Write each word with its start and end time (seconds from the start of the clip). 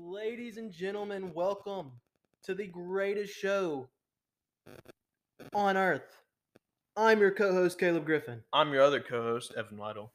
Ladies 0.00 0.58
and 0.58 0.70
gentlemen, 0.72 1.32
welcome 1.34 1.90
to 2.44 2.54
the 2.54 2.66
greatest 2.68 3.34
show 3.34 3.88
on 5.52 5.76
earth. 5.76 6.16
I'm 6.96 7.18
your 7.18 7.32
co 7.32 7.52
host, 7.52 7.80
Caleb 7.80 8.06
Griffin, 8.06 8.42
I'm 8.52 8.72
your 8.72 8.82
other 8.82 9.00
co-host, 9.00 9.54
Evan 9.56 9.76
Lytle. 9.76 10.12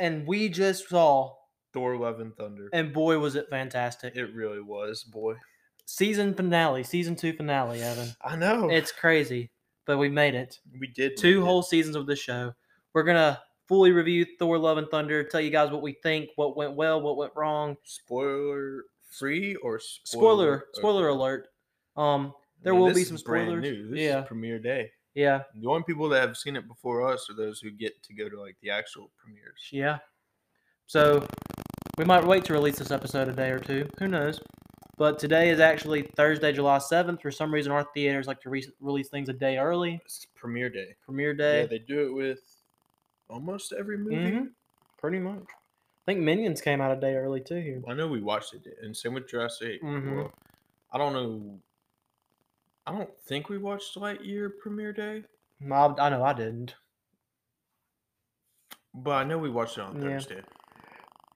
and 0.00 0.26
we 0.26 0.48
just 0.48 0.88
saw, 0.88 1.34
Thor: 1.72 1.96
Love 1.96 2.18
and 2.18 2.34
Thunder. 2.36 2.68
and 2.72 2.92
boy, 2.92 3.18
was 3.18 3.36
it 3.36 3.48
fantastic. 3.48 4.16
it 4.16 4.34
really 4.34 4.60
was, 4.60 5.04
boy. 5.04 5.34
season 5.86 6.34
finale, 6.34 6.82
season 6.82 7.14
two 7.14 7.32
finale, 7.32 7.80
Evan. 7.82 8.08
I 8.24 8.34
know. 8.34 8.68
It's 8.68 8.90
crazy, 8.90 9.50
but 9.86 9.98
we 9.98 10.08
made 10.08 10.34
it. 10.34 10.58
we 10.80 10.88
did 10.88 11.16
Two 11.16 11.36
make 11.38 11.44
it. 11.44 11.46
whole 11.46 11.62
seasons 11.62 11.94
of 11.94 12.06
this 12.06 12.18
show. 12.18 12.52
We're 12.94 13.04
going 13.04 13.16
to 13.16 13.40
fully 13.68 13.92
review 13.92 14.26
Thor, 14.40 14.58
Love, 14.58 14.78
and 14.78 14.88
Thunder, 14.88 15.22
tell 15.22 15.40
you 15.40 15.50
guys 15.50 15.70
what 15.70 15.82
we 15.82 15.92
think, 16.02 16.30
what 16.34 16.56
went 16.56 16.74
well, 16.74 17.00
what 17.00 17.16
went 17.16 17.32
wrong. 17.36 17.76
spoiler 17.84 18.82
free 19.10 19.56
or 19.56 19.78
Spoiler, 19.78 20.04
spoiler, 20.04 20.64
spoiler 20.72 21.08
alert. 21.08 21.48
Um, 21.96 22.32
there 22.62 22.74
will 22.74 22.92
be 22.94 23.04
some 23.04 23.18
spoilers. 23.18 23.64
Yeah. 23.98 24.22
is 24.22 24.28
premiere 24.28 24.58
day. 24.58 24.90
Yeah, 25.14 25.42
The 25.56 25.68
only 25.68 25.82
people 25.82 26.08
that 26.10 26.20
have 26.20 26.36
seen 26.36 26.54
it 26.54 26.68
before 26.68 27.06
us 27.10 27.28
are 27.28 27.34
those 27.34 27.58
who 27.60 27.70
get 27.72 28.00
to 28.04 28.14
go 28.14 28.28
to 28.28 28.40
like 28.40 28.56
the 28.62 28.70
actual 28.70 29.10
premieres. 29.18 29.68
Yeah. 29.72 29.98
So 30.86 31.26
we 31.98 32.04
might 32.04 32.24
wait 32.24 32.44
to 32.44 32.52
release 32.52 32.78
this 32.78 32.92
episode 32.92 33.28
a 33.28 33.32
day 33.32 33.50
or 33.50 33.58
two. 33.58 33.88
Who 33.98 34.06
knows? 34.06 34.38
But 34.96 35.18
today 35.18 35.50
is 35.50 35.58
actually 35.58 36.02
Thursday, 36.14 36.52
July 36.52 36.78
7th. 36.78 37.22
For 37.22 37.30
some 37.32 37.52
reason, 37.52 37.72
our 37.72 37.84
theaters 37.94 38.26
like 38.28 38.40
to 38.42 38.50
re- 38.50 38.68
release 38.80 39.08
things 39.08 39.28
a 39.28 39.32
day 39.32 39.58
early. 39.58 40.00
It's 40.04 40.26
premiere 40.36 40.68
day. 40.70 40.94
Premiere 41.04 41.34
day. 41.34 41.62
Yeah, 41.62 41.66
they 41.66 41.78
do 41.80 42.06
it 42.06 42.12
with 42.12 42.40
almost 43.28 43.72
every 43.72 43.96
movie. 43.98 44.16
Mhm. 44.16 44.50
Pretty 44.98 45.18
much. 45.18 45.42
I 46.06 46.12
think 46.12 46.20
Minions 46.24 46.60
came 46.60 46.80
out 46.80 46.96
a 46.96 47.00
day 47.00 47.14
early 47.14 47.40
too 47.40 47.60
here. 47.60 47.82
I 47.88 47.94
know 47.94 48.08
we 48.08 48.20
watched 48.20 48.54
it, 48.54 48.66
and 48.82 48.96
same 48.96 49.14
with 49.14 49.28
Jurassic. 49.28 49.82
Mhm. 49.82 50.14
World. 50.16 50.32
I 50.92 50.98
don't 50.98 51.12
know. 51.12 51.60
I 52.86 52.92
don't 52.92 53.10
think 53.20 53.48
we 53.48 53.58
watched 53.58 53.96
Lightyear 53.96 54.50
premiere 54.58 54.92
day, 54.92 55.24
I, 55.70 55.94
I 55.98 56.08
know 56.08 56.22
I 56.24 56.32
didn't. 56.32 56.74
but 58.92 59.12
I 59.12 59.24
know 59.24 59.38
we 59.38 59.50
watched 59.50 59.78
it 59.78 59.82
on 59.82 59.96
Yeah. 60.02 60.08
Thursday. 60.08 60.42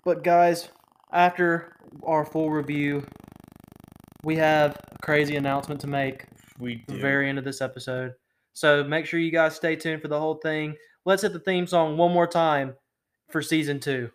But 0.04 0.24
guys, 0.24 0.70
after 1.12 1.76
our 2.02 2.24
full 2.24 2.50
review, 2.50 3.06
we 4.24 4.34
have 4.36 4.76
a 4.90 4.98
crazy 5.02 5.36
announcement 5.36 5.80
to 5.82 5.86
make. 5.86 6.24
We 6.58 6.84
the 6.88 6.96
very 6.96 7.28
end 7.28 7.38
of 7.38 7.44
this 7.44 7.60
episode. 7.60 8.14
So 8.54 8.82
make 8.84 9.06
sure 9.06 9.20
you 9.20 9.30
guys 9.30 9.54
stay 9.54 9.76
tuned 9.76 10.02
for 10.02 10.08
the 10.08 10.18
whole 10.18 10.36
thing. 10.36 10.76
Let's 11.04 11.22
hit 11.22 11.32
the 11.32 11.38
theme 11.40 11.66
song 11.66 11.96
one 11.96 12.12
more 12.12 12.26
time 12.26 12.74
for 13.28 13.40
season 13.42 13.78
two. 13.78 14.10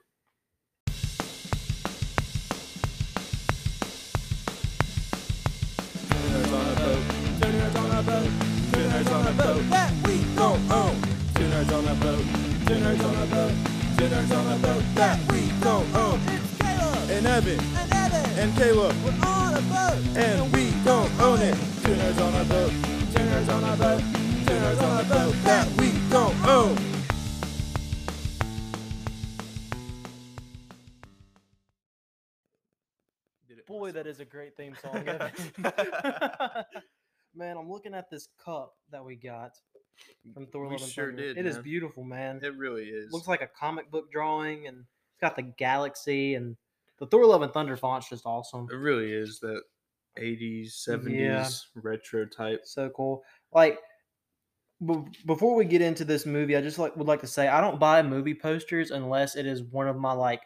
Theme 34.60 34.76
song. 34.82 35.04
Man, 37.36 37.58
I'm 37.58 37.70
looking 37.70 37.94
at 37.94 38.10
this 38.10 38.28
cup 38.44 38.74
that 38.92 39.04
we 39.04 39.16
got 39.16 39.52
from 40.34 40.48
Thor 40.48 40.66
Love 40.72 40.82
and 40.82 40.90
sure 40.92 41.08
Thunder. 41.08 41.34
did, 41.34 41.38
It 41.38 41.46
is 41.46 41.58
beautiful, 41.60 42.04
man. 42.04 42.40
It 42.44 42.56
really 42.58 42.86
is. 42.86 43.12
looks 43.14 43.28
like 43.28 43.42
a 43.42 43.48
comic 43.48 43.90
book 43.92 44.12
drawing, 44.12 44.68
and 44.68 44.78
it's 44.80 45.22
got 45.22 45.36
the 45.36 45.44
galaxy 45.44 46.36
and 46.36 46.58
the 47.00 47.06
Thor 47.08 47.26
Love 47.26 47.42
and 47.44 47.54
Thunder 47.54 47.78
font's 47.78 48.10
just 48.10 48.26
awesome. 48.26 48.68
it 48.72 48.76
really 48.76 49.12
is 49.12 49.40
that 49.40 49.62
80s, 50.18 50.72
70s 50.88 51.62
retro 51.76 52.26
type. 52.26 52.62
so 52.66 52.90
cool. 52.90 53.24
Like 53.54 53.80
b- 54.86 55.06
before 55.26 55.56
we 55.56 55.64
get 55.66 55.82
into 55.82 56.04
this 56.04 56.26
movie, 56.26 56.58
I 56.58 56.62
just 56.62 56.80
like 56.80 56.96
would 56.98 57.08
like 57.08 57.22
to 57.22 57.28
say 57.28 57.48
I 57.48 57.62
don't 57.62 57.80
buy 57.80 58.02
movie 58.02 58.34
posters 58.36 58.92
unless 58.92 59.36
it 59.38 59.46
is 59.46 59.64
one 59.64 59.88
of 59.88 59.96
my 59.96 60.12
like 60.12 60.42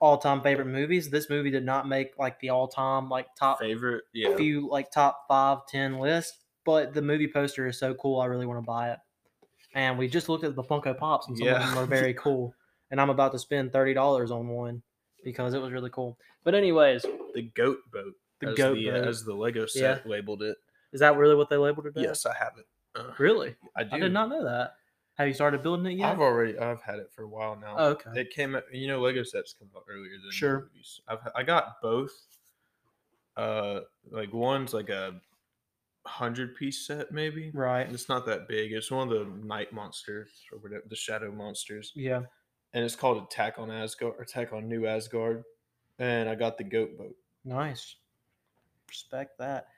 all-time 0.00 0.42
favorite 0.42 0.66
movies. 0.66 1.08
This 1.10 1.30
movie 1.30 1.50
did 1.50 1.64
not 1.64 1.88
make 1.88 2.18
like 2.18 2.38
the 2.40 2.50
all-time 2.50 3.08
like 3.08 3.26
top 3.38 3.58
Favorite, 3.60 4.04
yeah. 4.12 4.36
few 4.36 4.68
like 4.68 4.90
top 4.90 5.24
five, 5.28 5.58
ten 5.68 5.98
list, 5.98 6.44
but 6.64 6.92
the 6.94 7.02
movie 7.02 7.28
poster 7.28 7.66
is 7.66 7.78
so 7.78 7.94
cool. 7.94 8.20
I 8.20 8.26
really 8.26 8.46
want 8.46 8.58
to 8.58 8.66
buy 8.66 8.90
it. 8.92 8.98
And 9.74 9.98
we 9.98 10.08
just 10.08 10.28
looked 10.28 10.44
at 10.44 10.54
the 10.56 10.62
Funko 10.62 10.96
Pops, 10.96 11.28
and 11.28 11.36
some 11.36 11.48
of 11.48 11.60
them 11.60 11.78
are 11.78 11.86
very 11.86 12.14
cool. 12.18 12.54
And 12.90 13.00
I'm 13.00 13.10
about 13.10 13.32
to 13.32 13.38
spend 13.38 13.72
thirty 13.72 13.94
dollars 13.94 14.30
on 14.30 14.48
one 14.48 14.82
because 15.24 15.54
it 15.54 15.60
was 15.60 15.72
really 15.72 15.90
cool. 15.90 16.18
But 16.44 16.54
anyways, 16.54 17.02
The 17.34 17.50
goat 17.54 17.78
boat. 17.92 18.14
the 18.40 18.54
goat 18.54 18.74
the, 18.76 18.86
boat. 18.90 19.08
as 19.08 19.24
the 19.24 19.34
Lego 19.34 19.66
set 19.66 20.02
Yeah. 20.04 20.10
labeled 20.10 20.42
it. 20.42 20.56
is 20.92 21.00
that 21.00 21.16
really 21.16 21.34
what 21.34 21.50
they 21.50 21.56
labeled 21.56 21.86
it? 21.86 21.96
as? 21.96 22.02
Yes, 22.02 22.26
I 22.26 22.34
have 22.38 22.52
it. 22.58 22.66
Uh, 22.94 23.12
Really? 23.18 23.56
I 23.76 23.82
do. 23.84 23.90
I 23.96 23.98
did 23.98 24.12
not 24.12 24.28
know 24.28 24.44
that. 24.44 24.74
Have 25.16 25.28
you 25.28 25.34
started 25.34 25.62
building 25.62 25.86
it 25.92 25.98
yet? 25.98 26.12
I've 26.12 26.20
already 26.20 26.58
I've 26.58 26.82
had 26.82 26.98
it 26.98 27.10
for 27.10 27.22
a 27.22 27.28
while 27.28 27.56
now. 27.56 27.74
Oh, 27.78 27.86
okay. 27.90 28.10
It 28.20 28.30
came 28.30 28.56
you 28.72 28.86
know, 28.86 29.00
Lego 29.00 29.22
sets 29.22 29.54
come 29.58 29.68
out 29.76 29.84
earlier 29.88 30.12
than 30.22 30.30
Sure. 30.30 30.60
movies. 30.72 31.00
I've 31.08 31.18
I 31.34 31.42
got 31.42 31.80
both. 31.80 32.12
Uh, 33.36 33.80
like 34.10 34.32
one's 34.32 34.72
like 34.74 34.88
a 34.88 35.20
hundred 36.06 36.54
piece 36.54 36.86
set 36.86 37.12
maybe. 37.12 37.50
Right. 37.52 37.90
It's 37.90 38.08
not 38.08 38.26
that 38.26 38.46
big. 38.48 38.72
It's 38.72 38.90
one 38.90 39.10
of 39.10 39.14
the 39.18 39.46
night 39.46 39.72
monsters 39.72 40.44
or 40.52 40.58
whatever, 40.58 40.84
the 40.88 40.96
shadow 40.96 41.32
monsters, 41.32 41.92
Yeah. 41.94 42.22
and 42.74 42.84
it's 42.84 42.96
called 42.96 43.22
Attack 43.24 43.58
on 43.58 43.70
Asgard, 43.70 44.14
Attack 44.20 44.52
on 44.52 44.68
New 44.68 44.86
Asgard. 44.86 45.44
And 45.98 46.28
I 46.28 46.34
got 46.34 46.58
the 46.58 46.64
goat 46.64 46.96
boat. 46.98 47.16
Nice. 47.44 47.96
Respect 48.88 49.38
that. 49.38 49.68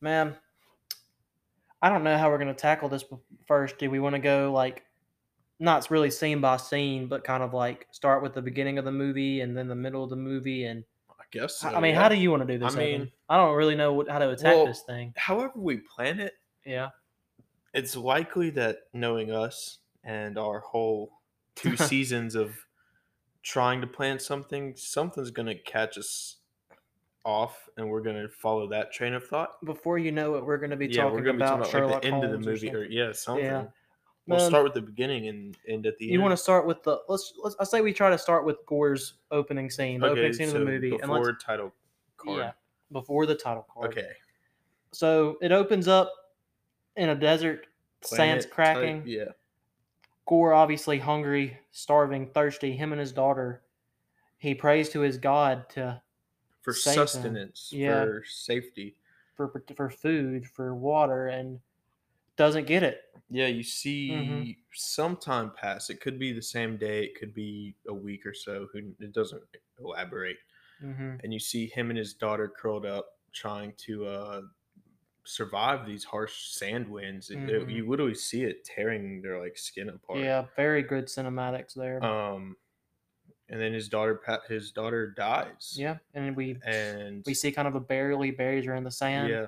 Man, 0.00 0.36
I 1.82 1.88
don't 1.88 2.02
know 2.04 2.18
how 2.18 2.28
we're 2.30 2.38
going 2.38 2.48
to 2.48 2.54
tackle 2.54 2.88
this 2.88 3.04
first. 3.46 3.78
Do 3.78 3.88
we 3.90 4.00
want 4.00 4.14
to 4.14 4.18
go 4.20 4.52
like 4.52 4.84
not 5.60 5.90
really 5.90 6.10
scene 6.10 6.40
by 6.40 6.56
scene, 6.56 7.06
but 7.08 7.24
kind 7.24 7.42
of 7.42 7.52
like 7.54 7.86
start 7.90 8.22
with 8.22 8.34
the 8.34 8.42
beginning 8.42 8.78
of 8.78 8.84
the 8.84 8.92
movie 8.92 9.40
and 9.40 9.56
then 9.56 9.66
the 9.68 9.74
middle 9.74 10.04
of 10.04 10.10
the 10.10 10.16
movie 10.16 10.64
and 10.64 10.84
I 11.10 11.24
guess. 11.32 11.64
I- 11.64 11.70
so, 11.72 11.76
I 11.76 11.80
mean, 11.80 11.94
yeah. 11.94 12.02
how 12.02 12.08
do 12.08 12.14
you 12.16 12.30
want 12.30 12.46
to 12.46 12.58
do 12.58 12.64
I 12.64 12.68
this? 12.68 12.76
Evan? 12.76 13.00
mean- 13.00 13.12
I 13.28 13.36
don't 13.36 13.54
really 13.56 13.74
know 13.74 13.92
what, 13.92 14.08
how 14.08 14.18
to 14.20 14.30
attack 14.30 14.54
Well, 14.54 14.66
this 14.66 14.82
thing. 14.82 15.12
however 15.16 15.52
we 15.56 15.78
plan 15.78 16.20
it, 16.20 16.34
Yeah. 16.64 16.90
it's 17.74 17.96
likely 17.96 18.50
that 18.50 18.78
knowing 18.92 19.30
us 19.32 19.78
and 20.04 20.38
our 20.38 20.60
whole 20.60 21.10
two 21.56 21.76
seasons 21.76 22.34
of 22.34 22.54
trying 23.42 23.80
to 23.80 23.86
plan 23.86 24.18
something, 24.18 24.74
something's 24.76 25.30
gonna 25.30 25.54
catch 25.56 25.98
us 25.98 26.36
off, 27.24 27.68
and 27.76 27.88
we're 27.90 28.00
gonna 28.00 28.28
follow 28.28 28.68
that 28.68 28.92
train 28.92 29.12
of 29.12 29.26
thought. 29.26 29.62
Before 29.64 29.98
you 29.98 30.12
know 30.12 30.36
it, 30.36 30.44
we're 30.46 30.56
going 30.56 30.70
to 30.70 30.76
be 30.76 30.86
yeah, 30.86 31.02
talking 31.02 31.16
we're 31.18 31.24
gonna 31.24 31.36
about 31.38 31.58
be 31.58 31.64
talking 31.64 31.72
Sherlock 31.72 31.90
about 31.90 31.94
like 31.94 32.02
the 32.02 32.08
end 32.08 32.24
of 32.24 32.30
the 32.30 32.38
movie, 32.50 32.68
or, 32.70 32.72
something. 32.84 32.92
yeah, 32.92 33.12
something. 33.12 33.44
We'll 33.44 33.72
Man, 34.28 34.38
we'll 34.38 34.48
start 34.48 34.64
with 34.64 34.74
the 34.74 34.82
beginning 34.82 35.28
and 35.28 35.56
end 35.66 35.86
at 35.86 35.96
the 35.98 36.04
You 36.04 36.10
end. 36.10 36.14
You 36.14 36.20
want 36.20 36.32
to 36.32 36.36
start 36.36 36.66
with 36.66 36.82
the 36.82 37.00
let's 37.08 37.32
let's 37.42 37.56
I 37.58 37.64
say 37.64 37.80
we 37.80 37.92
try 37.92 38.10
to 38.10 38.18
start 38.18 38.44
with 38.44 38.58
Gorr's 38.66 39.14
opening 39.30 39.70
scene, 39.70 40.00
the 40.00 40.08
opening 40.08 40.32
scene 40.34 40.48
of 40.48 40.52
the 40.54 40.60
movie, 40.60 40.90
and 40.90 41.00
before 41.00 41.24
let's 41.24 41.44
title 41.44 41.72
card. 42.18 42.38
yeah 42.38 42.52
before 42.92 43.26
the 43.26 43.34
title 43.34 43.66
card. 43.72 43.90
Okay. 43.90 44.08
So 44.92 45.36
it 45.42 45.52
opens 45.52 45.88
up 45.88 46.10
in 46.96 47.10
a 47.10 47.14
desert, 47.14 47.66
sands 48.02 48.16
Planet 48.16 48.42
type, 48.44 48.52
cracking. 48.52 49.02
Yeah. 49.06 49.24
Gorr 50.26 50.52
obviously 50.52 50.98
hungry, 50.98 51.58
starving, 51.70 52.26
thirsty. 52.28 52.72
Him 52.72 52.92
and 52.92 53.00
his 53.00 53.12
daughter. 53.12 53.62
He 54.38 54.54
prays 54.54 54.88
to 54.90 55.00
his 55.00 55.16
God 55.18 55.68
to 55.70 56.00
For 56.62 56.72
sustenance, 56.72 57.70
Yeah. 57.72 58.04
for 58.04 58.24
safety. 58.26 58.96
for 59.34 59.62
for 59.76 59.88
food, 59.90 60.46
for 60.46 60.74
water, 60.74 61.28
and 61.28 61.60
doesn't 62.38 62.66
get 62.66 62.82
it. 62.82 63.02
Yeah, 63.28 63.48
you 63.48 63.62
see 63.62 64.10
Mm-hmm. 64.10 64.50
some 64.72 65.16
time 65.16 65.52
pass. 65.54 65.90
It 65.90 66.00
could 66.00 66.18
be 66.18 66.32
the 66.32 66.40
same 66.42 66.78
day. 66.78 67.04
It 67.04 67.14
could 67.18 67.34
be 67.34 67.74
a 67.88 67.92
week 67.94 68.24
or 68.24 68.32
so. 68.32 68.68
Who 68.72 68.78
it 69.00 69.12
doesn't 69.12 69.42
elaborate. 69.78 70.38
hmm 70.80 71.16
And 71.22 71.34
you 71.34 71.40
see 71.40 71.66
him 71.66 71.90
and 71.90 71.98
his 71.98 72.14
daughter 72.14 72.48
curled 72.48 72.86
up, 72.86 73.06
trying 73.32 73.74
to 73.86 74.06
uh, 74.06 74.42
survive 75.24 75.86
these 75.86 76.04
harsh 76.04 76.52
sand 76.52 76.88
winds. 76.88 77.28
It- 77.30 77.38
it- 77.50 77.66
Mhm. 77.66 77.72
you 77.74 77.86
literally 77.88 78.14
see 78.14 78.44
it 78.44 78.64
tearing 78.64 79.20
their 79.20 79.38
like 79.38 79.58
skin 79.58 79.90
apart. 79.90 80.20
Yeah, 80.20 80.46
very 80.56 80.82
good 80.82 81.04
cinematics 81.06 81.74
there. 81.74 82.02
Um, 82.02 82.56
and 83.50 83.60
then 83.60 83.72
his 83.74 83.88
daughter, 83.90 84.22
his 84.48 84.72
daughter 84.72 85.10
dies. 85.10 85.74
yeah, 85.76 85.98
and 86.14 86.34
we 86.36 86.56
And 86.64 87.22
we 87.26 87.34
see 87.34 87.52
kind 87.52 87.68
of 87.68 87.74
a 87.74 87.80
barrel 87.80 88.22
he 88.22 88.30
buries 88.30 88.64
her 88.64 88.74
in 88.74 88.84
the 88.84 88.90
sand. 88.90 89.28
yeah, 89.30 89.46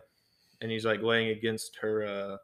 and 0.60 0.70
he's 0.70 0.84
like 0.84 1.00
laying 1.00 1.28
against 1.30 1.76
her 1.76 2.04
uh 2.04 2.36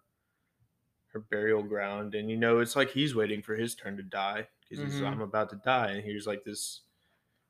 her 1.16 1.20
burial 1.30 1.62
ground, 1.62 2.14
and 2.14 2.30
you 2.30 2.36
know 2.36 2.58
it's 2.58 2.76
like 2.76 2.90
he's 2.90 3.14
waiting 3.14 3.40
for 3.42 3.56
his 3.56 3.74
turn 3.74 3.96
to 3.96 4.02
die 4.02 4.46
because 4.60 4.84
he's 4.84 5.00
Mhm. 5.00 5.06
I'm 5.12 5.20
about 5.22 5.48
to 5.50 5.56
die, 5.64 5.92
and 5.92 6.04
here's 6.04 6.26
like 6.26 6.44
this 6.44 6.82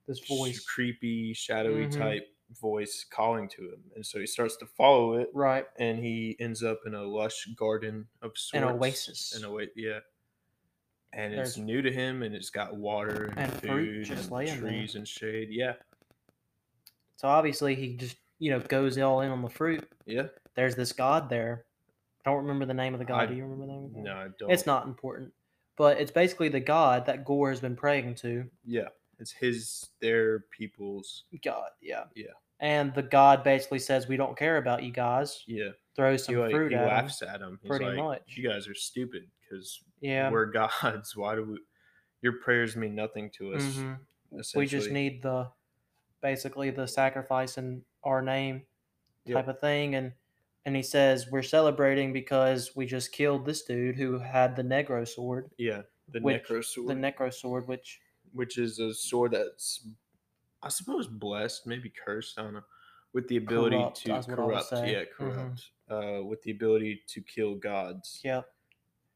This 0.07 0.21
voice. 0.21 0.65
creepy, 0.65 1.33
shadowy 1.35 1.87
Mhm. 1.87 1.99
type 1.99 2.33
voice 2.61 3.05
calling 3.11 3.49
to 3.49 3.73
him, 3.73 3.91
and 3.97 4.07
so 4.07 4.21
he 4.21 4.27
starts 4.27 4.57
to 4.59 4.67
follow 4.67 5.15
it, 5.15 5.31
Right. 5.35 5.67
and 5.81 5.99
he 5.99 6.37
ends 6.39 6.63
up 6.63 6.81
in 6.87 6.95
a 6.95 7.03
lush 7.03 7.47
garden 7.57 8.07
of 8.23 8.39
sorts. 8.39 8.55
An 8.55 8.63
oasis. 8.63 9.35
An 9.35 9.45
oasis, 9.45 9.75
yeah. 9.77 10.01
And 11.13 11.35
it's 11.35 11.57
new 11.57 11.83
to 11.83 11.91
him, 11.91 12.23
and 12.23 12.37
it's 12.37 12.51
got 12.51 12.77
water 12.77 13.25
and, 13.37 13.39
And 13.51 13.53
fruit 13.61 13.69
food 13.69 14.05
just 14.05 14.23
and 14.25 14.31
laying 14.33 14.61
there. 14.61 14.71
trees 14.71 14.95
and 14.95 15.09
shade. 15.09 15.49
Yeah, 15.51 15.75
So 17.17 17.27
obviously 17.29 17.75
he 17.75 17.97
just 17.97 18.17
you 18.39 18.51
know 18.51 18.61
goes 18.61 18.97
all 18.99 19.23
in 19.23 19.31
on 19.31 19.43
the 19.43 19.49
fruit. 19.51 19.91
yeah. 20.05 20.29
There's 20.55 20.77
this 20.77 20.93
god 20.93 21.29
there. 21.29 21.65
I 22.27 22.31
don't 22.31 22.39
remember 22.43 22.67
the 22.67 22.75
name 22.75 22.93
of 22.93 22.99
the 22.99 23.05
god. 23.05 23.23
I- 23.23 23.27
Do 23.27 23.35
you 23.35 23.45
remember 23.45 23.67
the 23.67 23.73
name? 23.73 23.85
Of 23.85 23.91
the 23.93 23.97
god? 23.99 24.05
No, 24.05 24.13
I 24.17 24.29
don't. 24.39 24.51
It's 24.51 24.67
not 24.67 24.87
important, 24.87 25.33
but 25.77 25.99
it's 26.01 26.11
basically 26.11 26.49
the 26.49 26.61
god 26.61 27.07
that 27.07 27.25
Gorr 27.25 27.51
has 27.51 27.61
been 27.61 27.77
praying 27.77 28.17
to. 28.17 28.45
Yeah, 28.65 28.89
it's 29.21 29.31
his, 29.31 29.89
their 30.01 30.41
people's. 30.51 31.25
God, 31.45 31.69
yeah, 31.81 32.05
Yeah. 32.17 32.33
And 32.59 32.93
the 32.95 33.03
god 33.03 33.45
basically 33.45 33.79
says, 33.79 34.09
"We 34.09 34.17
don't 34.17 34.37
care 34.37 34.57
about 34.57 34.83
you 34.83 34.91
guys." 34.91 35.45
Yeah, 35.47 35.71
Throws 35.95 36.27
he, 36.27 36.33
some 36.33 36.41
like, 36.43 36.51
fruit 36.53 36.73
he 36.73 36.77
at 36.79 36.87
laughs 36.89 37.21
at 37.23 37.41
him. 37.41 37.59
He's 37.63 37.69
pretty 37.69 37.85
like, 37.85 37.97
much. 37.97 38.23
You 38.29 38.49
guys 38.49 38.67
are 38.67 38.75
stupid 38.75 39.29
because 39.41 39.81
Yeah, 40.01 40.31
we're 40.31 40.47
gods. 40.83 41.15
Why 41.15 41.35
do 41.37 41.45
we? 41.45 41.59
Your 42.23 42.41
prayers 42.41 42.75
mean 42.75 42.95
nothing 42.95 43.31
to 43.39 43.55
us. 43.55 43.63
mhm. 43.63 43.99
we 44.57 44.67
just 44.67 44.91
need 44.91 45.23
the 45.23 45.49
basically 46.23 46.71
the 46.71 46.89
sacrifice 46.89 47.57
in 47.59 47.83
our 48.03 48.21
name 48.23 48.63
Yep. 49.27 49.37
type 49.37 49.49
of 49.49 49.61
thing 49.61 49.95
and 49.97 50.13
and 50.67 50.77
he 50.77 50.83
says 50.83 51.29
we're 51.31 51.43
celebrating 51.43 52.13
because 52.13 52.77
we 52.77 52.85
just 52.85 53.13
killed 53.13 53.47
this 53.47 53.63
dude 53.63 53.97
who 53.97 54.19
had 54.19 54.55
the 54.57 54.63
necro 54.63 55.07
sword 55.09 55.49
Yeah, 55.57 55.83
the 56.11 56.21
which- 56.21 56.43
necro 56.47 56.63
sword, 56.63 56.89
the 56.89 56.95
necro 56.95 57.33
sword 57.33 57.67
which 57.69 58.01
which 58.33 58.59
is 58.59 58.79
a 58.81 58.93
sword 58.93 59.31
that's, 59.33 59.87
I 60.63 60.69
suppose, 60.69 61.07
blessed, 61.07 61.67
maybe 61.67 61.89
cursed. 62.05 62.39
I 62.39 62.43
don't 62.43 62.53
know, 62.55 62.65
with 63.15 63.29
the 63.29 63.39
ability 63.39 63.77
Corrupt, 63.77 64.03
to 64.03 64.09
that's 64.09 64.29
what 64.29 64.39
I 64.39 64.43
would 64.43 64.51
corrupt. 64.53 64.69
say. 64.69 64.93
Yeah, 64.93 65.05
Mhm. 65.05 65.11
corrupt. 65.17 65.71
Uh, 65.89 66.23
with 66.25 66.43
the 66.43 66.51
ability 66.51 67.03
to 67.07 67.23
kill 67.23 67.55
gods. 67.55 68.21
yeah 68.25 68.43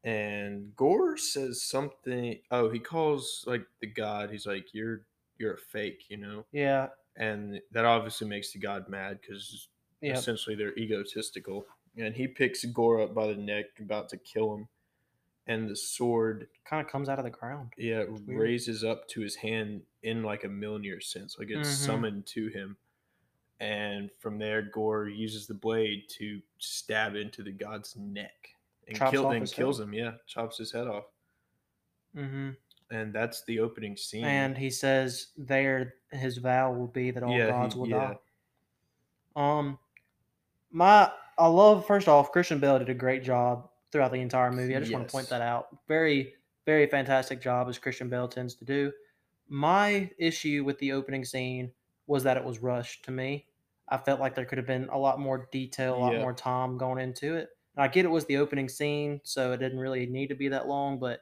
And 0.03 0.75
Gorr 0.75 1.17
says 1.17 1.61
something. 1.61 2.41
Oh, 2.49 2.69
he 2.71 2.79
calls 2.79 3.43
like 3.45 3.65
the 3.81 3.87
god. 3.87 4.31
He's 4.31 4.47
like, 4.47 4.73
"You're 4.73 5.05
you're 5.37 5.53
a 5.55 5.59
fake," 5.59 6.05
you 6.09 6.17
know. 6.17 6.45
yeah 6.51 6.87
and 7.17 7.61
that 7.71 7.83
obviously 7.83 8.25
makes 8.27 8.53
the 8.53 8.59
god 8.59 8.87
mad 8.87 9.19
because 9.21 9.67
yeah 10.01 10.13
essentially 10.13 10.55
they're 10.55 10.77
egotistical. 10.77 11.65
And 11.97 12.15
he 12.15 12.27
picks 12.27 12.63
Gorr 12.65 13.01
up 13.01 13.13
by 13.13 13.27
the 13.27 13.35
neck, 13.35 13.65
about 13.79 14.07
to 14.09 14.17
kill 14.17 14.53
him, 14.55 14.67
and 15.47 15.69
the 15.69 15.75
sword, 15.75 16.47
kind 16.65 16.85
of 16.85 16.91
comes 16.91 17.09
out 17.09 17.19
of 17.19 17.25
the 17.25 17.31
ground 17.31 17.73
yeah, 17.77 18.05
raises 18.27 18.83
up 18.83 19.07
to 19.09 19.21
his 19.21 19.35
hand 19.35 19.83
in 20.03 20.23
like 20.23 20.43
a 20.43 20.47
Mjolnir 20.47 21.03
sense, 21.03 21.37
like 21.37 21.49
it's 21.49 21.69
Mhm. 21.69 21.85
summoned 21.85 22.25
to 22.27 22.47
him. 22.47 22.77
And 23.59 24.09
from 24.19 24.39
there, 24.39 24.61
Gorr 24.63 25.07
uses 25.09 25.47
the 25.47 25.53
blade 25.53 26.09
to 26.17 26.41
stab 26.59 27.15
into 27.15 27.43
the 27.43 27.51
god's 27.51 27.95
neck 27.95 28.55
and 28.87 28.97
kill 28.97 29.29
and 29.29 29.51
kills 29.51 29.79
head. 29.79 29.85
him. 29.87 29.93
Yeah, 29.93 30.13
chops 30.27 30.57
his 30.57 30.71
head 30.71 30.87
off, 30.87 31.05
hmm 32.13 32.51
and 32.89 33.13
that's 33.13 33.43
the 33.45 33.59
opening 33.59 33.95
scene. 33.95 34.25
and 34.25 34.57
he 34.57 34.69
says 34.69 35.31
there 35.37 35.95
his 36.11 36.37
vow 36.37 36.71
will 36.71 36.87
be 36.87 37.11
that 37.11 37.23
all 37.23 37.37
Yeah, 37.37 37.47
gods 37.47 37.75
will 37.75 37.85
yeah. 37.85 38.13
die 38.13 38.19
um 39.35 39.79
my 40.71 41.11
i 41.37 41.47
love 41.47 41.85
first 41.85 42.07
off 42.07 42.31
christian 42.31 42.59
bale 42.59 42.79
did 42.79 42.89
a 42.89 42.93
great 42.93 43.23
job 43.23 43.69
throughout 43.91 44.11
the 44.11 44.21
entire 44.21 44.51
movie. 44.53 44.73
I 44.75 44.79
just 44.79 44.93
want 44.93 45.05
to 45.05 45.11
point 45.11 45.27
that 45.29 45.41
out. 45.41 45.67
Very 45.87 46.33
very 46.65 46.87
fantastic 46.87 47.41
job 47.41 47.67
as 47.67 47.77
christian 47.77 48.07
bale 48.09 48.27
tends 48.27 48.55
to 48.55 48.65
do. 48.65 48.91
My 49.49 50.09
issue 50.17 50.63
with 50.63 50.79
the 50.79 50.93
opening 50.93 51.25
scene 51.25 51.71
was 52.07 52.23
that 52.23 52.37
it 52.37 52.43
was 52.43 52.59
rushed 52.59 53.03
to 53.05 53.11
me. 53.11 53.47
I 53.89 53.97
felt 53.97 54.21
like 54.21 54.33
there 54.33 54.45
could 54.45 54.57
have 54.57 54.67
been 54.67 54.87
a 54.89 54.97
lot 54.97 55.19
more 55.19 55.49
detail 55.51 55.95
a 55.95 55.97
lot 55.97 56.13
Yeah. 56.13 56.21
more 56.21 56.33
time 56.33 56.77
going 56.77 56.99
into 57.03 57.35
it. 57.35 57.49
And 57.75 57.83
i 57.83 57.87
get 57.89 58.05
it 58.05 58.11
was 58.11 58.25
the 58.25 58.37
opening 58.37 58.69
scene 58.69 59.19
so 59.23 59.51
it 59.51 59.57
didn't 59.57 59.79
really 59.79 60.05
need 60.05 60.27
to 60.27 60.35
be 60.35 60.47
that 60.49 60.67
long 60.67 60.99
but 60.99 61.21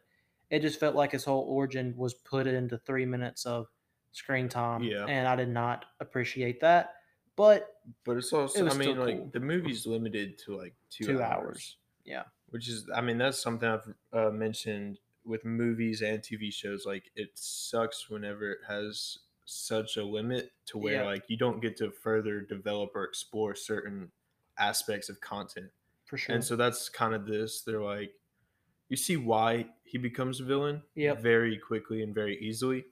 it 0.52 0.60
just 0.62 0.80
felt 0.80 0.96
like 0.96 1.12
his 1.12 1.24
whole 1.24 1.44
origin 1.48 1.94
was 1.98 2.14
put 2.14 2.46
into 2.48 2.78
three 2.80 3.06
minutes 3.06 3.46
of 3.46 3.68
screen 4.12 4.50
time 4.50 4.84
Yeah. 4.84 5.06
and 5.08 5.28
i 5.28 5.36
did 5.36 5.50
not 5.50 5.86
appreciate 6.00 6.60
that 6.62 6.96
but 7.40 7.80
But 8.04 8.18
it's 8.18 8.34
also, 8.34 8.66
was 8.66 8.76
I 8.76 8.78
mean, 8.78 8.98
like 9.00 9.18
cool. 9.18 9.30
the 9.32 9.40
movie's 9.40 9.88
limited 9.88 10.38
to 10.40 10.58
like 10.58 10.74
two, 10.90 11.06
Two 11.06 11.22
hours. 11.22 11.46
hours. 11.46 11.78
Yeah. 12.04 12.24
Which 12.50 12.68
is, 12.68 12.90
I 12.94 13.00
mean, 13.02 13.18
that's 13.18 13.40
something 13.40 13.70
I've 13.70 13.94
uh, 14.12 14.30
mentioned 14.32 15.00
with 15.24 15.46
movies 15.46 16.02
and 16.02 16.22
TV 16.22 16.52
shows. 16.52 16.86
Like, 16.86 17.12
it 17.16 17.30
sucks 17.36 18.10
whenever 18.10 18.52
it 18.52 18.60
has 18.68 19.20
such 19.46 19.96
a 19.98 20.04
limit 20.04 20.52
to 20.68 20.78
where 20.78 21.02
Yeah. 21.02 21.06
like 21.06 21.24
you 21.30 21.38
don't 21.38 21.62
get 21.62 21.78
to 21.78 21.92
further 21.92 22.42
develop 22.42 22.92
or 22.96 23.04
explore 23.06 23.56
certain 23.56 24.12
aspects 24.58 25.08
of 25.10 25.22
content. 25.22 25.72
for 26.06 26.18
sure 26.18 26.36
And 26.36 26.44
so 26.44 26.56
that's 26.56 26.90
kind 26.90 27.14
of 27.14 27.26
this. 27.26 27.62
They're 27.62 27.82
like, 27.82 28.12
you 28.90 28.98
see 28.98 29.16
why 29.18 29.68
he 29.86 29.98
becomes 29.98 30.40
a 30.42 30.44
villain 30.44 30.82
Yep. 30.96 31.22
very 31.22 31.58
quickly 31.58 32.02
and 32.04 32.14
very 32.14 32.38
easily. 32.40 32.86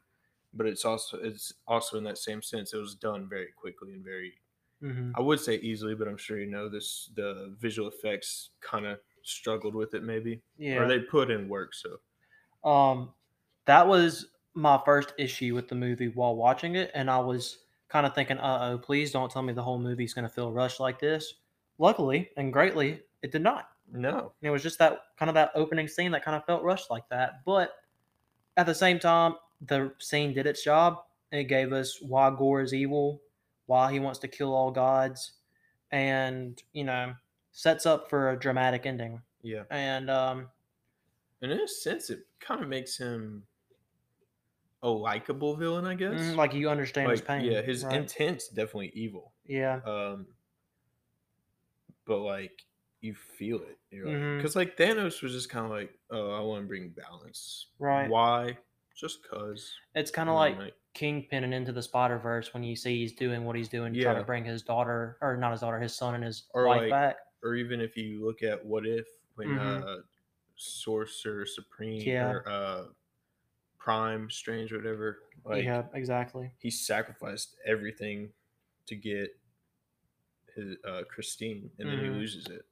But 0.54 0.68
it's 0.68 0.86
also 0.86 1.20
it's 1.20 1.54
also 1.68 1.98
in 1.98 2.04
that 2.06 2.18
same 2.18 2.42
sense 2.42 2.74
it 2.74 2.78
was 2.78 2.96
done 2.96 3.30
very 3.30 3.52
quickly 3.52 3.94
and 3.94 4.04
very 4.04 4.42
hmm 4.82 5.12
I 5.16 5.22
would 5.22 5.40
say 5.40 5.56
easily, 5.58 5.96
but 5.96 6.08
I'm 6.08 6.18
sure 6.18 6.40
you 6.40 6.48
know 6.48 6.70
this. 6.70 7.12
The 7.16 7.56
visual 7.60 7.90
effects 7.90 8.52
kind 8.62 8.86
of 8.86 9.00
struggled 9.24 9.76
with 9.76 9.94
it, 9.96 10.04
maybe, 10.04 10.44
yeah 10.58 10.80
or 10.80 10.88
they 10.88 11.00
put 11.00 11.32
in 11.32 11.50
work. 11.50 11.74
So 11.74 12.00
Um, 12.64 13.14
that 13.66 13.88
was 13.88 14.28
my 14.54 14.82
first 14.84 15.14
issue 15.18 15.54
with 15.54 15.68
the 15.68 15.76
movie 15.76 16.08
while 16.08 16.36
watching 16.36 16.76
it, 16.76 16.92
and 16.94 17.10
I 17.10 17.20
was 17.20 17.66
kind 17.88 18.06
of 18.06 18.16
thinking, 18.16 18.38
"Uh 18.40 18.60
oh, 18.74 18.78
please 18.78 19.12
don't 19.12 19.32
tell 19.32 19.42
me 19.44 19.54
the 19.54 19.64
whole 19.64 19.80
movie's 19.80 20.14
going 20.14 20.24
to 20.28 20.34
feel 20.34 20.52
rushed 20.52 20.80
like 20.80 21.00
this." 21.00 21.34
Luckily 21.78 22.32
and 22.38 22.52
greatly, 22.52 23.04
it 23.22 23.32
did 23.32 23.42
not. 23.44 23.70
no, 23.88 24.36
And 24.42 24.48
it 24.48 24.52
was 24.52 24.64
just 24.64 24.80
that 24.80 25.00
kind 25.18 25.30
of 25.30 25.36
that 25.36 25.52
opening 25.56 25.88
scene 25.88 26.12
that 26.12 26.24
kind 26.24 26.36
of 26.38 26.46
felt 26.46 26.64
rushed 26.64 26.90
like 26.92 27.10
that. 27.10 27.44
But 27.46 27.74
at 28.58 28.66
the 28.66 28.76
same 28.76 29.00
time, 29.00 29.36
the 29.62 29.94
scene 30.00 30.34
did 30.34 30.46
its 30.48 30.64
job. 30.64 31.04
It 31.32 31.46
gave 31.46 31.74
us 31.74 32.02
why 32.02 32.30
Gorr 32.36 32.62
is 32.62 32.74
evil, 32.74 33.22
why 33.66 33.92
he 33.92 34.00
wants 34.00 34.20
to 34.20 34.28
kill 34.28 34.54
all 34.54 34.72
gods, 34.72 35.34
and 35.92 36.62
you 36.74 36.84
know, 36.84 37.14
sets 37.52 37.86
up 37.86 38.10
for 38.10 38.32
a 38.32 38.40
dramatic 38.40 38.86
ending. 38.86 39.22
yeah, 39.42 39.64
And 39.70 40.10
um, 40.10 40.50
and 41.42 41.52
in 41.52 41.60
a 41.62 41.68
sense, 41.68 42.10
it 42.10 42.28
kind 42.40 42.64
of 42.64 42.70
makes 42.70 42.98
him 42.98 43.48
a 44.84 44.90
likable 44.90 45.56
villain, 45.56 45.86
I 45.86 45.96
guess. 45.96 46.14
mm, 46.14 46.36
like 46.36 46.54
you 46.54 46.70
understand 46.70 47.12
his 47.12 47.22
pain. 47.22 47.46
yeah, 47.46 47.62
his 47.62 47.84
right? 47.84 48.00
intent's 48.00 48.48
definitely 48.50 48.92
evil. 48.94 49.34
Yeah. 49.46 49.82
Um, 49.86 50.28
but 52.06 52.20
like 52.20 52.64
you 53.02 53.14
feel 53.14 53.62
it, 53.62 53.78
you're 53.92 54.08
like, 54.08 54.16
Mhm. 54.16 54.38
because 54.38 54.56
like 54.56 54.78
Thanos 54.78 55.22
was 55.22 55.34
just 55.34 55.50
kind 55.50 55.66
of 55.66 55.72
like, 55.72 55.98
oh, 56.10 56.32
I 56.32 56.40
want 56.42 56.64
to 56.64 56.68
bring 56.68 56.90
balance. 56.90 57.68
Right. 57.80 58.10
Why? 58.10 58.58
Just 58.98 59.20
cause. 59.30 59.72
It's 59.96 60.10
kind 60.12 60.28
of 60.28 60.36
like 60.36 60.74
Kingpin 60.94 61.44
and 61.44 61.54
Into 61.54 61.72
the 61.72 61.84
Spider 61.84 62.18
Verse 62.18 62.54
when 62.54 62.64
you 62.64 62.76
see 62.76 62.98
he's 62.98 63.14
doing 63.14 63.46
what 63.46 63.56
he's 63.56 63.70
doing 63.70 63.94
to 63.94 64.02
try 64.02 64.14
to 64.16 64.24
bring 64.24 64.44
his 64.44 64.64
daughter, 64.64 65.18
or 65.22 65.38
not 65.38 65.52
his 65.52 65.62
daughter, 65.62 65.80
his 65.80 65.94
son 65.96 66.16
and 66.16 66.24
his 66.24 66.46
Or 66.54 66.66
wife 66.66 66.82
like- 66.82 66.90
back. 66.90 67.18
or 67.44 67.54
even 67.56 67.80
if 67.80 67.96
you 67.96 68.26
look 68.26 68.42
at 68.42 68.66
what 68.66 68.88
if 68.88 69.08
when 69.36 69.50
Mhm. 69.50 69.84
uh 69.84 70.02
sorcerer 70.56 71.46
supreme 71.46 72.02
Yeah. 72.02 72.32
or 72.32 72.50
uh 72.50 72.86
prime 73.78 74.28
strange 74.32 74.74
whatever 74.74 75.20
like 75.46 75.64
yeah, 75.64 75.84
exactly. 75.94 76.52
he 76.58 76.72
sacrificed 76.72 77.56
everything 77.64 78.34
to 78.88 78.96
get 78.96 79.30
his 80.56 80.78
uh 80.84 81.04
christine 81.08 81.70
and 81.78 81.88
then 81.88 82.00
Mhm. 82.00 82.04
he 82.06 82.10
loses 82.10 82.48
it 82.48 82.66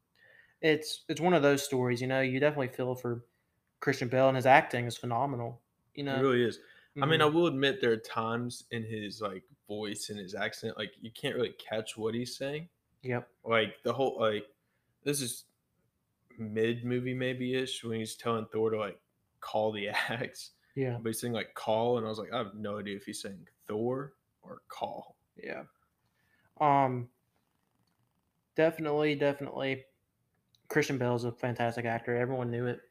It's 0.61 1.05
it's 1.09 1.21
one 1.21 1.35
of 1.35 1.43
those 1.43 1.61
stories, 1.63 2.01
you 2.01 2.07
know. 2.07 2.21
You 2.21 2.39
definitely 2.39 2.69
feel 2.69 2.95
for 2.95 3.23
Christian 3.81 4.07
Bale, 4.07 4.29
and 4.29 4.35
his 4.35 4.47
acting 4.47 4.85
is 4.87 4.97
phenomenal. 4.97 5.61
You 5.95 6.03
know, 6.03 6.17
it 6.17 6.21
really 6.21 6.43
is 6.43 6.59
i 7.01 7.05
mean 7.05 7.21
i 7.21 7.25
Mhm. 7.25 7.33
will 7.33 7.47
admit 7.47 7.81
there 7.81 7.91
are 7.91 7.97
times 7.97 8.63
in 8.71 8.83
his 8.83 9.19
like 9.21 9.43
voice 9.67 10.09
and 10.09 10.19
his 10.19 10.33
accent 10.35 10.77
like 10.77 10.91
you 11.01 11.11
can't 11.11 11.35
really 11.35 11.53
catch 11.53 11.97
what 11.97 12.13
he's 12.13 12.37
saying 12.37 12.69
yep, 13.01 13.29
like 13.43 13.75
the 13.83 13.91
whole 13.91 14.17
like 14.19 14.45
this 15.03 15.19
is 15.21 15.45
mid 16.37 16.85
movie 16.85 17.13
maybe 17.13 17.55
ish 17.55 17.83
when 17.83 17.99
he's 17.99 18.15
telling 18.15 18.45
thor 18.45 18.69
to 18.69 18.77
like 18.79 18.99
call 19.41 19.71
the 19.71 19.89
axe 20.09 20.51
yeah, 20.75 20.97
but 21.01 21.07
he's 21.07 21.21
saying 21.21 21.33
like 21.33 21.53
call, 21.53 21.97
and 21.97 22.05
I 22.05 22.09
was 22.09 22.19
like, 22.19 22.33
I 22.33 22.37
have 22.37 22.53
no 22.53 22.79
idea 22.79 22.97
if 22.97 23.05
he's 23.05 23.21
saying 23.21 23.47
Thor 23.65 24.11
or 24.41 24.61
call. 24.67 25.15
yeah. 25.41 25.63
Um, 26.59 27.07
definitely, 28.55 29.15
definitely. 29.15 29.85
Christian 30.67 30.97
Bale 30.97 31.15
is 31.15 31.23
a 31.23 31.31
fantastic 31.31 31.85
actor. 31.85 32.15
Everyone 32.15 32.51
knew 32.51 32.65
it. 32.65 32.81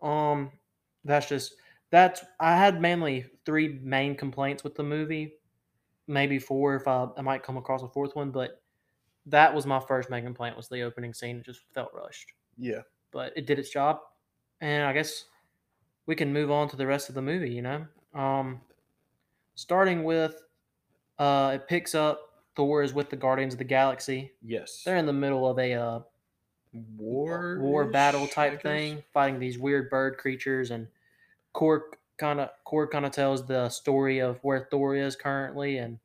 Um, 0.00 0.52
that's 1.04 1.28
just 1.28 1.56
that's 1.90 2.24
I 2.40 2.56
had 2.56 2.80
mainly 2.80 3.26
three 3.44 3.80
main 3.82 4.16
complaints 4.16 4.64
with 4.64 4.74
the 4.74 4.82
movie, 4.82 5.34
maybe 6.06 6.38
four 6.38 6.76
if 6.76 6.88
I, 6.88 7.08
I 7.16 7.22
might 7.22 7.42
come 7.42 7.56
across 7.56 7.82
a 7.82 7.88
fourth 7.88 8.16
one, 8.16 8.30
but 8.30 8.62
that 9.26 9.54
was 9.54 9.66
my 9.66 9.80
first 9.80 10.10
main 10.10 10.24
complaint 10.24 10.56
was 10.56 10.68
the 10.68 10.82
opening 10.82 11.14
scene. 11.14 11.38
It 11.38 11.44
just 11.46 11.62
felt 11.72 11.92
rushed, 11.94 12.32
Yeah, 12.58 12.82
but 13.10 13.32
it 13.36 13.46
did 13.46 13.58
its 13.58 13.70
job, 13.70 14.00
and 14.60 14.84
I 14.84 14.92
guess 14.92 15.24
we 16.06 16.14
can 16.14 16.32
move 16.32 16.50
on 16.50 16.68
to 16.70 16.76
the 16.76 16.86
rest 16.86 17.08
of 17.08 17.14
the 17.14 17.22
movie. 17.22 17.50
You 17.50 17.62
know, 17.62 17.86
um, 18.14 18.60
starting 19.54 20.04
with 20.04 20.42
uh, 21.18 21.52
it 21.54 21.68
picks 21.68 21.94
up 21.94 22.34
Thor 22.56 22.82
is 22.82 22.92
with 22.92 23.10
the 23.10 23.16
Guardians 23.16 23.54
of 23.54 23.58
the 23.58 23.64
Galaxy. 23.64 24.32
Yes. 24.42 24.82
They're 24.84 24.96
in 24.96 25.06
the 25.06 25.12
middle 25.12 25.48
of 25.48 25.58
a 25.58 25.74
uh, 25.74 26.00
war 26.96 27.58
war 27.60 27.86
battle 27.86 28.26
type 28.26 28.62
thing, 28.62 29.02
fighting 29.12 29.38
these 29.38 29.58
weird 29.58 29.90
bird 29.90 30.18
creatures, 30.18 30.70
and 30.70 30.88
Korg 31.54 31.94
kind 32.18 32.40
of 32.40 32.50
Korg 32.66 32.90
kind 32.90 33.06
of 33.06 33.12
tells 33.12 33.46
the 33.46 33.68
story 33.68 34.18
of 34.20 34.38
where 34.44 34.68
Thor 34.70 34.94
is 34.96 35.16
currently, 35.16 35.78
and 35.78 36.00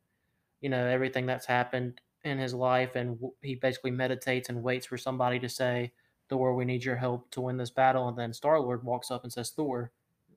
you 0.60 0.70
know 0.70 0.86
everything 0.86 1.26
that's 1.26 1.46
happened 1.46 2.00
in 2.24 2.38
his 2.38 2.54
life, 2.54 2.96
and 2.96 3.16
w- 3.16 3.34
he 3.42 3.54
basically 3.56 3.90
meditates 3.92 4.48
and 4.48 4.62
waits 4.62 4.86
for 4.86 4.98
somebody 4.98 5.38
to 5.40 5.48
say, 5.48 5.94
"Thor, 6.28 6.54
we 6.54 6.64
need 6.64 6.84
your 6.84 6.96
help 6.96 7.30
to 7.32 7.40
win 7.42 7.56
this 7.58 7.70
battle," 7.70 8.08
and 8.08 8.18
then 8.18 8.32
Star 8.34 8.60
Lord 8.60 8.84
walks 8.84 9.10
up 9.10 9.24
and 9.24 9.32
says, 9.32 9.50
"Thor, 9.50 9.92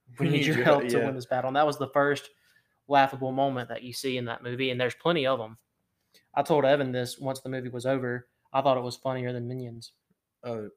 we 0.20 0.30
need 0.30 0.46
your 0.46 0.66
help 0.66 0.90
to 0.90 1.00
win 1.02 1.16
this 1.16 1.26
battle," 1.28 1.50
and 1.50 1.58
that 1.58 1.68
was 1.68 1.78
the 1.80 1.90
first 1.90 2.32
laughable 2.88 3.32
moment 3.34 3.70
that 3.70 3.84
you 3.84 3.94
see 3.94 4.18
in 4.18 4.26
that 4.26 4.44
movie, 4.44 4.72
and 4.72 4.80
there's 4.82 4.96
plenty 4.96 5.26
of 5.28 5.40
them. 5.40 5.58
I 6.36 6.44
told 6.44 6.66
Evan 6.66 6.92
this 6.92 7.18
once 7.20 7.42
the 7.42 7.50
movie 7.50 7.70
was 7.70 7.86
over. 7.88 8.30
I 8.54 8.62
thought 8.62 8.78
it 8.78 8.82
was 8.82 8.98
funnier 8.98 9.34
than 9.34 9.48
Minions. 9.48 9.94
Oh, 10.44 10.70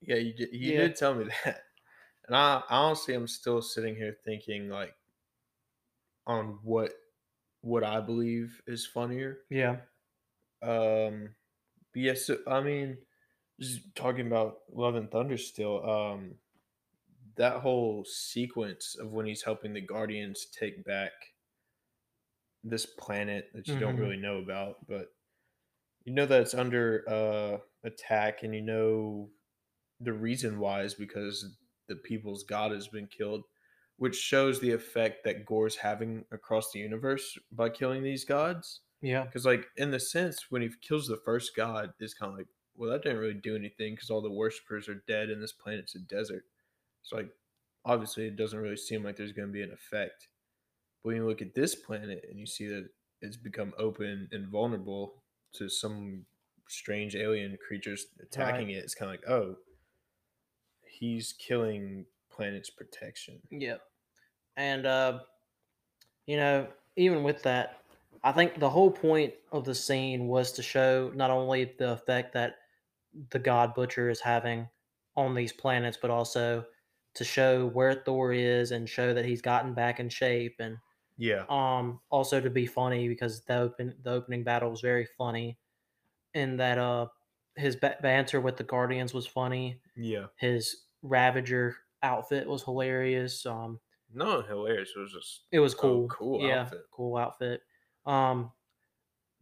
yeah, 0.00 0.16
you 0.16 0.34
did, 0.34 0.52
you 0.52 0.72
Yeah. 0.72 0.78
did 0.88 0.96
tell 0.96 1.14
me 1.14 1.24
that, 1.44 1.62
and 2.26 2.36
I 2.36 2.62
honestly 2.68 3.14
I'm 3.14 3.28
still 3.28 3.62
sitting 3.62 3.96
here 3.96 4.16
thinking 4.24 4.68
like 4.68 4.96
on 6.26 6.58
what 6.62 6.92
what 7.62 7.84
I 7.84 8.00
believe 8.00 8.62
is 8.66 8.86
funnier. 8.86 9.40
Yeah. 9.50 9.86
Um, 10.62 11.34
but 11.92 12.02
yes, 12.02 12.26
so, 12.26 12.38
I 12.46 12.60
mean, 12.62 12.98
just 13.60 13.94
talking 13.94 14.26
about 14.26 14.62
Love 14.72 14.94
and 14.96 15.10
Thunder 15.10 15.38
still. 15.38 15.88
Um, 15.88 16.38
that 17.36 17.60
whole 17.62 18.04
sequence 18.04 18.96
of 18.96 19.12
when 19.12 19.26
he's 19.26 19.42
helping 19.42 19.72
the 19.74 19.80
Guardians 19.80 20.46
take 20.46 20.84
back 20.84 21.12
this 22.64 22.86
planet 22.86 23.50
that 23.54 23.72
you 23.72 23.78
don't 23.78 23.96
Mhm. 23.96 23.98
really 23.98 24.16
know 24.16 24.38
about, 24.38 24.86
but 24.86 25.14
you 26.04 26.12
know 26.14 26.26
that 26.26 26.42
it's 26.42 26.54
under 26.54 27.04
uh, 27.08 27.58
attack, 27.84 28.42
and 28.42 28.54
you 28.54 28.62
know 28.62 29.30
the 30.00 30.12
reason 30.14 30.58
why 30.60 30.82
is 30.82 30.94
because 30.94 31.56
the 31.88 31.96
people's 31.96 32.44
god 32.44 32.72
has 32.72 32.88
been 32.88 33.06
killed, 33.06 33.44
which 33.96 34.16
shows 34.16 34.60
the 34.60 34.72
effect 34.72 35.24
that 35.24 35.46
Gorr's 35.46 35.76
having 35.76 36.24
across 36.32 36.72
the 36.72 36.80
universe 36.80 37.38
by 37.52 37.68
killing 37.68 38.02
these 38.02 38.24
gods. 38.24 38.80
Yeah. 39.02 39.24
Because, 39.24 39.44
like, 39.46 39.66
in 39.76 39.90
the 39.90 40.00
sense, 40.00 40.46
when 40.50 40.62
he 40.62 40.70
kills 40.80 41.06
the 41.06 41.20
first 41.24 41.54
god, 41.56 41.90
it's 42.00 42.14
kind 42.14 42.32
of 42.32 42.38
like, 42.38 42.48
well, 42.74 42.90
that 42.90 43.02
didn't 43.02 43.18
really 43.18 43.34
do 43.34 43.56
anything 43.56 43.94
because 43.94 44.10
all 44.10 44.20
the 44.20 44.30
worshippers 44.30 44.88
are 44.88 45.02
dead 45.06 45.30
and 45.30 45.42
this 45.42 45.52
planet's 45.52 45.94
a 45.94 46.00
desert. 46.00 46.44
So, 47.02 47.16
like, 47.16 47.30
obviously, 47.84 48.26
it 48.26 48.36
doesn't 48.36 48.58
really 48.58 48.76
seem 48.76 49.02
like 49.02 49.16
there's 49.16 49.32
going 49.32 49.48
to 49.48 49.52
be 49.52 49.62
an 49.62 49.72
effect. 49.72 50.28
But 51.02 51.08
when 51.08 51.16
you 51.16 51.26
look 51.26 51.42
at 51.42 51.54
this 51.54 51.74
planet 51.74 52.24
and 52.28 52.38
you 52.38 52.46
see 52.46 52.66
that 52.66 52.88
it's 53.22 53.36
become 53.36 53.72
open 53.78 54.28
and 54.32 54.48
vulnerable 54.48 55.22
to 55.54 55.68
some 55.68 56.24
strange 56.68 57.14
alien 57.14 57.56
creatures 57.66 58.06
attacking 58.20 58.70
it, 58.70 58.78
it's 58.78 58.94
kind 58.94 59.10
of 59.10 59.20
like, 59.20 59.28
oh, 59.30 59.56
he's 60.98 61.32
killing 61.32 62.06
planet's 62.30 62.70
protection. 62.70 63.40
Yep. 63.50 63.82
And 64.56 64.86
uh 64.86 65.20
you 66.26 66.36
know, 66.36 66.68
even 66.96 67.22
with 67.22 67.42
that, 67.42 67.82
I 68.24 68.32
think 68.32 68.58
the 68.58 68.70
whole 68.70 68.90
point 68.90 69.34
of 69.52 69.64
the 69.64 69.74
scene 69.74 70.26
was 70.26 70.52
to 70.52 70.62
show 70.62 71.12
not 71.14 71.30
only 71.30 71.64
the 71.78 71.92
effect 71.92 72.32
that 72.34 72.56
the 73.30 73.38
God 73.38 73.74
Butcher 73.74 74.10
is 74.10 74.20
having 74.20 74.68
on 75.16 75.34
these 75.34 75.52
planets, 75.52 75.98
but 76.00 76.10
also 76.10 76.66
to 77.14 77.24
show 77.24 77.66
where 77.66 77.94
Thor 77.94 78.32
is 78.32 78.72
and 78.72 78.88
show 78.88 79.14
that 79.14 79.24
he's 79.24 79.42
gotten 79.42 79.74
back 79.74 80.00
in 80.00 80.08
shape 80.08 80.56
and 80.60 80.78
Yeah. 81.18 81.46
um 81.48 82.00
also 82.10 82.40
to 82.40 82.50
be 82.50 82.66
funny 82.66 83.08
because 83.08 83.44
the 83.44 83.56
open 83.58 83.96
the 84.02 84.10
opening 84.12 84.44
battle 84.44 84.70
was 84.70 84.82
very 84.82 85.06
funny 85.06 85.58
and 86.34 86.60
that 86.60 86.78
uh 86.78 87.08
his 87.56 87.76
ba- 87.76 87.96
banter 88.02 88.40
with 88.40 88.56
the 88.58 88.64
Guardians 88.64 89.14
was 89.14 89.26
funny. 89.26 89.80
Yeah. 89.96 90.26
His 90.38 90.85
Ravager 91.02 91.76
outfit 92.02 92.46
was 92.48 92.62
hilarious. 92.62 93.44
Um 93.46 93.80
No, 94.12 94.42
hilarious. 94.42 94.90
It 94.96 95.00
was 95.00 95.12
just 95.12 95.42
it 95.52 95.60
was 95.60 95.74
cool. 95.74 96.08
cool 96.08 96.40
yeah, 96.46 96.62
outfit. 96.62 96.82
cool 96.92 97.16
outfit. 97.16 97.62
Um, 98.06 98.52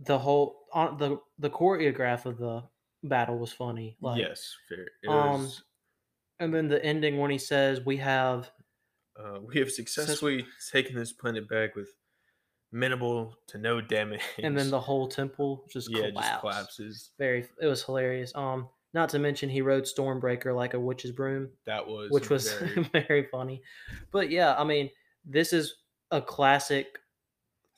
the 0.00 0.18
whole 0.18 0.66
on 0.72 0.96
the 0.98 1.18
the 1.38 1.50
choreograph 1.50 2.26
of 2.26 2.38
the 2.38 2.64
battle 3.02 3.38
was 3.38 3.52
funny. 3.52 3.96
Like, 4.00 4.20
yes, 4.20 4.56
fair. 4.68 4.86
It 5.02 5.08
um, 5.08 5.42
was. 5.44 5.62
and 6.40 6.52
then 6.54 6.68
the 6.68 6.82
ending 6.84 7.18
when 7.18 7.30
he 7.30 7.38
says, 7.38 7.84
"We 7.84 7.98
have 7.98 8.50
Uh, 9.18 9.40
we 9.42 9.58
have 9.60 9.70
successfully 9.70 10.46
taken 10.72 10.96
this 10.96 11.12
planet 11.12 11.48
back 11.48 11.76
with 11.76 11.90
minimal 12.72 13.36
to 13.48 13.58
no 13.58 13.80
damage. 13.80 14.22
and 14.42 14.56
then 14.58 14.70
the 14.70 14.80
whole 14.80 15.06
temple 15.08 15.64
just 15.70 15.88
yeah, 15.90 16.08
collapsed. 16.10 16.22
just 16.30 16.40
collapses. 16.40 17.10
Very, 17.18 17.46
it 17.60 17.66
was 17.66 17.84
hilarious. 17.84 18.32
Um, 18.34 18.68
not 18.94 19.08
to 19.10 19.18
mention 19.18 19.50
he 19.50 19.60
rode 19.60 19.84
Stormbreaker 19.84 20.54
like 20.54 20.74
a 20.74 20.80
witch's 20.80 21.10
broom, 21.10 21.50
That 21.66 21.86
was 21.86 22.10
which 22.10 22.30
was 22.30 22.52
very, 22.52 22.90
very 22.92 23.28
funny. 23.30 23.60
But 24.12 24.30
yeah, 24.30 24.54
I 24.56 24.64
mean, 24.64 24.88
this 25.24 25.52
is 25.52 25.74
a 26.10 26.22
classic 26.22 26.98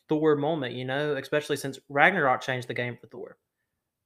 Thor 0.08 0.36
moment, 0.36 0.74
you 0.74 0.84
know, 0.84 1.16
especially 1.16 1.56
since 1.56 1.78
Ragnarok 1.88 2.42
changed 2.42 2.68
the 2.68 2.74
game 2.74 2.98
for 3.00 3.06
Thor. 3.06 3.38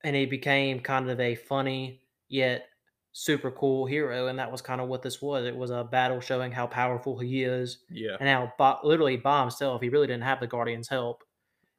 And 0.03 0.17
he 0.17 0.25
became 0.25 0.81
kind 0.81 1.11
of 1.11 1.21
a 1.21 1.35
funny 1.35 2.01
yet 2.29 2.69
super 3.13 3.51
cool 3.51 3.87
hero. 3.87 4.29
And 4.29 4.39
that 4.39 4.51
was 4.51 4.63
kind 4.63 4.81
of 4.81 4.89
what 4.89 5.03
this 5.03 5.21
was. 5.21 5.45
It 5.45 5.57
was 5.57 5.71
a 5.71 5.85
battle 5.85 6.21
showing 6.21 6.53
how 6.53 6.67
powerful 6.67 7.19
he 7.19 7.43
is 7.43 7.81
yeah. 7.91 8.17
and 8.19 8.29
how, 8.29 8.53
by, 8.57 8.77
literally, 8.83 9.17
by 9.17 9.41
himself, 9.41 9.83
he 9.83 9.89
really 9.89 10.07
didn't 10.07 10.23
have 10.23 10.41
the 10.41 10.47
Guardians' 10.47 10.89
help. 10.89 11.25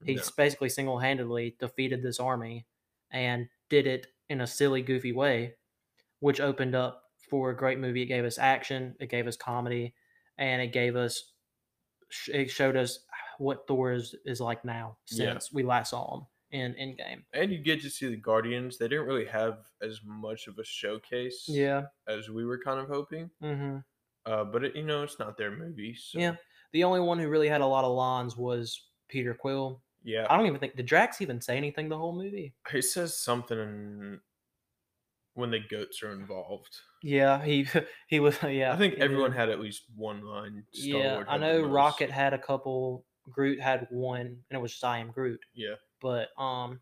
He 0.03 0.15
no. 0.15 0.21
basically 0.35 0.69
single 0.69 0.99
handedly 0.99 1.55
defeated 1.59 2.03
this 2.03 2.19
army 2.19 2.65
and 3.11 3.47
did 3.69 3.87
it 3.87 4.07
in 4.31 4.41
a 4.41 4.47
silly, 4.47 4.81
goofy 4.81 5.11
way, 5.11 5.53
which 6.21 6.39
opened 6.39 6.73
up 6.73 7.03
for 7.29 7.49
a 7.51 7.55
great 7.57 7.79
movie. 7.79 8.01
It 8.01 8.05
gave 8.07 8.23
us 8.25 8.37
action, 8.39 8.95
it 8.99 9.09
gave 9.09 9.27
us 9.27 9.35
comedy, 9.35 9.93
and 10.37 10.61
it 10.61 10.71
gave 10.71 10.95
us, 10.95 11.33
it 12.29 12.49
showed 12.49 12.77
us 12.77 12.99
what 13.37 13.67
Thor 13.67 13.91
is, 13.91 14.15
is 14.25 14.39
like 14.39 14.63
now 14.63 14.97
Yeah. 15.11 15.33
since 15.33 15.51
we 15.51 15.63
last 15.63 15.89
saw 15.91 16.15
him 16.15 16.25
in 16.51 16.73
Endgame. 16.75 17.23
And 17.33 17.51
you 17.51 17.57
get 17.59 17.81
to 17.81 17.89
see 17.89 18.07
the 18.07 18.15
Guardians. 18.15 18.77
They 18.77 18.87
didn't 18.87 19.05
really 19.07 19.25
have 19.25 19.59
as 19.81 19.99
much 20.05 20.47
of 20.47 20.57
a 20.59 20.63
showcase 20.63 21.45
Yeah. 21.47 21.83
as 22.07 22.29
we 22.29 22.45
were 22.45 22.59
kind 22.63 22.79
of 22.79 22.87
hoping. 22.87 23.29
hmm 23.41 23.77
Uh, 24.25 24.43
but 24.45 24.63
it, 24.63 24.75
you 24.75 24.83
know, 24.83 25.03
it's 25.03 25.17
not 25.19 25.35
their 25.37 25.51
movie. 25.51 25.95
So, 25.95 26.19
Yeah. 26.19 26.35
The 26.73 26.85
only 26.85 27.01
one 27.01 27.19
who 27.19 27.27
really 27.27 27.49
had 27.49 27.59
a 27.61 27.65
lot 27.65 27.83
of 27.83 27.91
lines 27.93 28.37
was 28.37 28.87
Peter 29.09 29.33
Quill. 29.33 29.81
Yeah. 30.03 30.25
I 30.29 30.37
don't 30.37 30.47
even 30.47 30.59
think, 30.59 30.75
did 30.75 30.85
Drax 30.85 31.21
even 31.21 31.41
say 31.41 31.57
anything 31.57 31.89
the 31.89 31.97
whole 31.97 32.15
movie? 32.15 32.53
He 32.71 32.81
says 32.81 33.17
something 33.17 33.57
in, 33.57 34.19
when 35.33 35.51
the 35.51 35.59
goats 35.59 36.01
are 36.03 36.11
involved. 36.11 36.75
Yeah, 37.03 37.43
he 37.43 37.67
he 38.07 38.19
was. 38.19 38.37
Yeah, 38.43 38.73
I 38.73 38.77
think 38.77 38.95
everyone 38.95 39.31
did. 39.31 39.37
had 39.37 39.49
at 39.49 39.59
least 39.59 39.83
one 39.95 40.23
line. 40.25 40.63
Yeah, 40.73 40.99
Star-Lord 40.99 41.27
I 41.29 41.37
know 41.37 41.61
most. 41.61 41.71
Rocket 41.71 42.11
had 42.11 42.33
a 42.33 42.37
couple. 42.37 43.05
Groot 43.29 43.61
had 43.61 43.87
one, 43.91 44.21
and 44.21 44.37
it 44.49 44.61
was 44.61 44.71
just 44.71 44.83
I 44.83 44.97
am 44.97 45.11
Groot. 45.11 45.39
Yeah. 45.53 45.75
But 46.01 46.29
um, 46.37 46.79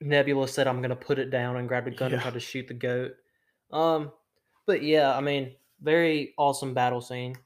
Nebula 0.00 0.48
said, 0.48 0.66
"I'm 0.66 0.80
gonna 0.80 0.96
put 0.96 1.18
it 1.18 1.30
down," 1.30 1.56
and 1.56 1.68
grab 1.68 1.86
a 1.86 1.90
gun 1.90 2.12
and 2.12 2.22
try 2.22 2.30
to 2.30 2.40
shoot 2.40 2.66
the 2.66 2.74
goat. 2.74 3.12
Um, 3.70 4.12
but 4.66 4.82
yeah, 4.82 5.14
I 5.14 5.20
mean, 5.20 5.54
very 5.80 6.34
awesome 6.38 6.72
battle 6.72 7.00
scene, 7.02 7.36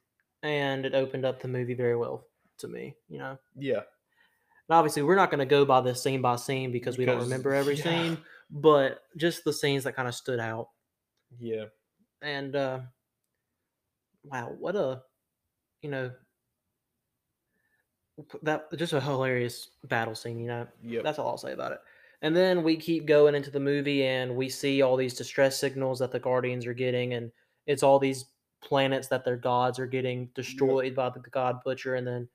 and 0.43 0.87
it 0.87 0.95
opened 0.95 1.25
up 1.25 1.43
the 1.43 1.49
movie 1.49 1.75
very 1.75 1.97
well 1.97 2.27
to 2.61 2.69
me. 2.69 2.95
You 3.09 3.19
know, 3.19 3.39
Yeah. 3.57 3.79
and 4.69 4.71
obviously 4.71 5.03
we're 5.03 5.17
not 5.17 5.31
gonna 5.31 5.47
go 5.47 5.65
by 5.65 5.81
this 5.81 6.03
scene 6.03 6.23
by 6.23 6.37
scene 6.37 6.73
because 6.73 6.97
we 6.99 7.05
don't 7.05 7.21
remember 7.23 7.53
every 7.55 7.75
yeah. 7.77 7.83
scene, 7.85 8.19
but 8.51 9.03
just 9.17 9.45
the 9.45 9.53
scenes 9.53 9.85
that 9.85 9.97
kind 9.97 10.09
of 10.09 10.15
stood 10.15 10.41
out. 10.41 10.69
Yeah. 11.39 11.67
and 12.23 12.55
uh 12.57 12.81
wow 14.25 14.55
what 14.59 14.77
a 14.77 15.01
you 15.81 15.89
know 15.91 16.11
that 18.43 18.67
just 18.77 18.93
a 18.93 19.01
hilarious 19.01 19.71
battle 19.85 20.15
scene 20.15 20.39
you 20.39 20.47
know 20.47 20.67
Yeah. 20.83 21.01
that's 21.03 21.19
all 21.19 21.29
i'll 21.29 21.39
say 21.39 21.53
about 21.53 21.73
it 21.73 21.79
and 22.21 22.37
then 22.37 22.63
we 22.63 22.77
keep 22.77 23.07
going 23.07 23.35
into 23.35 23.51
the 23.51 23.61
movie 23.61 24.05
and 24.05 24.37
we 24.37 24.49
see 24.51 24.83
all 24.83 24.97
these 24.97 25.15
distress 25.15 25.59
signals 25.59 25.99
that 26.01 26.13
the 26.13 26.21
guardians 26.21 26.67
are 26.67 26.75
getting 26.75 27.15
and 27.15 27.33
it's 27.67 27.83
all 27.83 27.99
these 27.99 28.27
planets 28.63 29.09
that 29.09 29.25
their 29.25 29.37
gods 29.39 29.79
are 29.79 29.87
getting 29.87 30.29
destroyed 30.35 30.95
by 30.95 31.09
the 31.09 31.21
god 31.31 31.61
butcher 31.65 31.95
and 31.95 32.07
then 32.07 32.29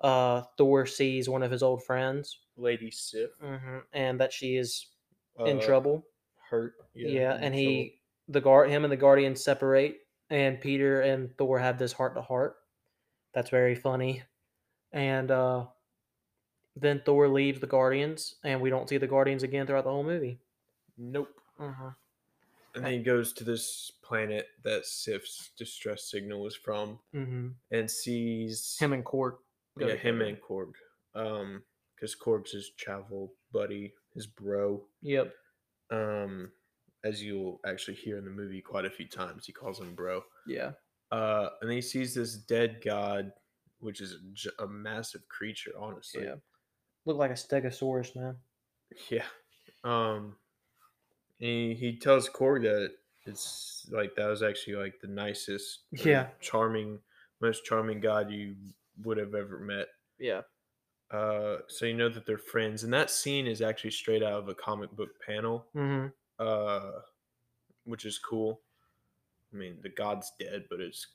uh 0.00 0.42
thor 0.58 0.86
sees 0.86 1.28
one 1.28 1.42
of 1.42 1.50
his 1.50 1.62
old 1.62 1.82
friends 1.84 2.40
Lady 2.56 2.90
Sif. 2.90 3.30
hmm 3.40 3.78
and 3.92 4.20
that 4.20 4.32
she 4.32 4.56
is 4.56 4.86
in 5.46 5.58
uh, 5.58 5.60
trouble 5.62 6.04
Hurt. 6.50 6.74
yeah, 6.94 7.36
in 7.36 7.42
and 7.44 7.54
trouble. 7.54 7.54
he 7.54 8.00
the 8.28 8.40
guard 8.40 8.70
him 8.70 8.84
and 8.84 8.92
the 8.92 8.96
guardians 8.96 9.42
separate 9.42 9.98
and 10.30 10.60
peter 10.60 11.00
and 11.02 11.36
thor 11.38 11.58
have 11.58 11.78
this 11.78 11.92
heart 11.92 12.14
to 12.14 12.22
heart 12.22 12.56
that's 13.32 13.50
very 13.50 13.74
funny 13.74 14.22
and 14.92 15.30
uh 15.30 15.64
then 16.76 17.00
thor 17.04 17.28
leaves 17.28 17.60
the 17.60 17.66
guardians 17.66 18.36
and 18.44 18.60
we 18.60 18.70
don't 18.70 18.88
see 18.88 18.96
the 18.98 19.06
guardians 19.06 19.42
again 19.42 19.66
throughout 19.66 19.84
the 19.84 19.90
whole 19.90 20.04
movie 20.04 20.38
Nope. 20.96 21.28
uh-huh. 21.58 21.90
And 22.76 22.84
then 22.84 22.92
he 22.92 22.98
goes 23.00 23.32
to 23.34 23.44
this 23.44 23.90
planet 24.02 24.48
that 24.64 24.84
Sif's 24.86 25.50
distress 25.56 26.04
signal 26.10 26.40
was 26.40 26.56
from 26.56 26.98
hmm 27.12 27.48
and 27.70 27.90
sees 27.90 28.76
him 28.80 28.92
and 28.92 29.04
Korg 29.04 29.34
go 29.78 29.88
yeah, 29.88 29.94
him 29.94 30.20
and 30.20 30.38
Korg. 30.40 30.72
Um, 31.14 31.62
because 31.94 32.16
Korg's 32.16 32.52
his 32.52 32.70
travel 32.78 33.32
buddy, 33.52 33.92
his 34.14 34.26
bro. 34.26 34.82
Yep. 35.02 35.32
Um, 35.90 36.50
as 37.04 37.22
you'll 37.22 37.60
actually 37.66 37.94
hear 37.94 38.18
in 38.18 38.24
the 38.24 38.30
movie 38.30 38.60
quite 38.60 38.84
a 38.84 38.90
few 38.90 39.06
times, 39.06 39.46
he 39.46 39.52
calls 39.52 39.80
him 39.80 39.94
bro. 39.94 40.22
Yeah. 40.46 40.72
Uh, 41.12 41.50
and 41.60 41.70
then 41.70 41.76
he 41.76 41.82
sees 41.82 42.14
this 42.14 42.34
dead 42.34 42.80
god, 42.84 43.30
which 43.78 44.00
is 44.00 44.16
a, 44.58 44.64
a 44.64 44.66
massive 44.68 45.28
creature, 45.28 45.72
honestly. 45.78 46.24
Yeah. 46.24 46.36
Look 47.06 47.16
like 47.16 47.30
a 47.30 47.34
stegosaurus, 47.34 48.16
man. 48.16 48.36
Yeah. 49.10 49.24
Um, 49.82 50.36
and 51.40 51.48
he, 51.48 51.74
he 51.74 51.98
tells 51.98 52.28
Korg 52.28 52.62
that 52.62 52.90
it's 53.26 53.86
like 53.90 54.14
that 54.16 54.26
was 54.28 54.42
actually 54.42 54.76
like 54.76 54.94
the 55.00 55.08
nicest, 55.08 55.80
Yeah. 55.90 56.28
charming, 56.40 57.00
most 57.40 57.64
charming 57.64 58.00
god 58.00 58.30
you 58.30 58.54
would 59.02 59.16
have 59.18 59.34
ever 59.34 59.58
met. 59.58 59.86
Yeah. 60.18 60.42
Uh, 61.10 61.58
so 61.68 61.86
you 61.86 61.94
know 61.94 62.08
that 62.08 62.26
they're 62.26 62.38
friends, 62.38 62.82
and 62.84 62.92
that 62.92 63.10
scene 63.10 63.46
is 63.46 63.60
actually 63.62 63.90
straight 63.90 64.22
out 64.22 64.32
of 64.34 64.48
a 64.48 64.54
comic 64.54 64.90
book 64.92 65.10
panel, 65.24 65.66
Mm-hmm. 65.76 66.06
uh, 66.38 67.00
which 67.84 68.04
is 68.04 68.18
cool. 68.18 68.60
I 69.52 69.56
mean, 69.56 69.76
the 69.82 69.90
god's 69.90 70.32
dead, 70.40 70.64
but 70.70 70.80
it's 70.80 71.06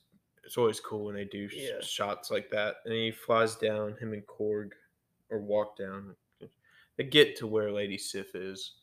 it's 0.45 0.57
always 0.57 0.79
cool 0.79 1.05
when 1.05 1.15
they 1.15 1.25
do 1.25 1.49
sh- 1.49 1.85
shots 1.85 2.31
like 2.31 2.49
that. 2.51 2.75
And 2.85 2.93
he 2.93 3.11
flies 3.11 3.55
down, 3.55 3.95
him 3.99 4.13
and 4.13 4.25
Korg, 4.25 4.69
or 5.29 5.39
walk 5.39 5.77
down. 5.77 6.15
They 6.97 7.03
get 7.03 7.35
to 7.37 7.47
where 7.47 7.71
Lady 7.71 7.97
Sif 7.97 8.35
is, 8.35 8.73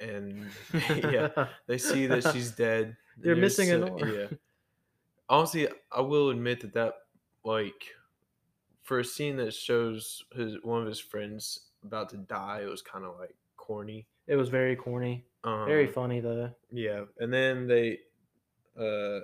and 0.00 0.46
yeah, 0.88 1.28
they 1.66 1.78
see 1.78 2.06
that 2.08 2.30
she's 2.32 2.50
dead. 2.56 2.96
They're 3.16 3.36
missing 3.36 3.70
an 3.70 3.86
so- 3.86 3.98
arm. 3.98 4.14
Yeah. 4.14 4.26
Honestly, 5.28 5.68
I 5.90 6.00
will 6.02 6.28
admit 6.30 6.60
that 6.60 6.74
that 6.74 6.94
like 7.44 7.84
for 8.82 8.98
a 8.98 9.04
scene 9.04 9.36
that 9.36 9.54
shows 9.54 10.24
his 10.34 10.56
one 10.62 10.80
of 10.82 10.88
his 10.88 11.00
friends 11.00 11.70
about 11.84 12.08
to 12.10 12.16
die, 12.16 12.60
it 12.62 12.70
was 12.70 12.82
kind 12.82 13.04
of 13.04 13.18
like 13.18 13.34
corny. 13.56 14.06
It 14.26 14.36
was 14.36 14.48
very 14.48 14.76
corny. 14.76 15.24
Um, 15.44 15.66
Very 15.66 15.88
funny 15.88 16.20
though. 16.20 16.50
Yeah, 16.70 17.04
and 17.18 17.32
then 17.32 17.66
they 17.66 17.98
uh 18.78 19.20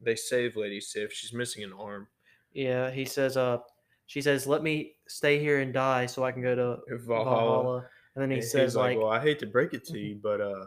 they 0.00 0.14
save 0.14 0.56
Lady 0.56 0.80
Sif. 0.80 1.12
She's 1.12 1.32
missing 1.32 1.64
an 1.64 1.72
arm. 1.72 2.08
Yeah. 2.52 2.90
He 2.90 3.04
says, 3.04 3.36
uh, 3.36 3.58
she 4.06 4.20
says, 4.20 4.46
"Let 4.46 4.62
me 4.62 4.96
stay 5.08 5.38
here 5.38 5.60
and 5.60 5.72
die 5.72 6.06
so 6.06 6.24
I 6.24 6.32
can 6.32 6.42
go 6.42 6.54
to 6.54 6.96
Valhalla. 6.98 7.24
Valhalla." 7.24 7.88
And 8.14 8.22
then 8.22 8.30
he 8.30 8.36
And 8.36 8.44
says, 8.44 8.76
like, 8.76 8.98
"Well, 8.98 9.08
I 9.08 9.20
hate 9.20 9.38
to 9.40 9.46
break 9.46 9.72
it 9.72 9.84
to 9.86 9.98
you, 9.98 10.20
but 10.22 10.40
uh, 10.40 10.66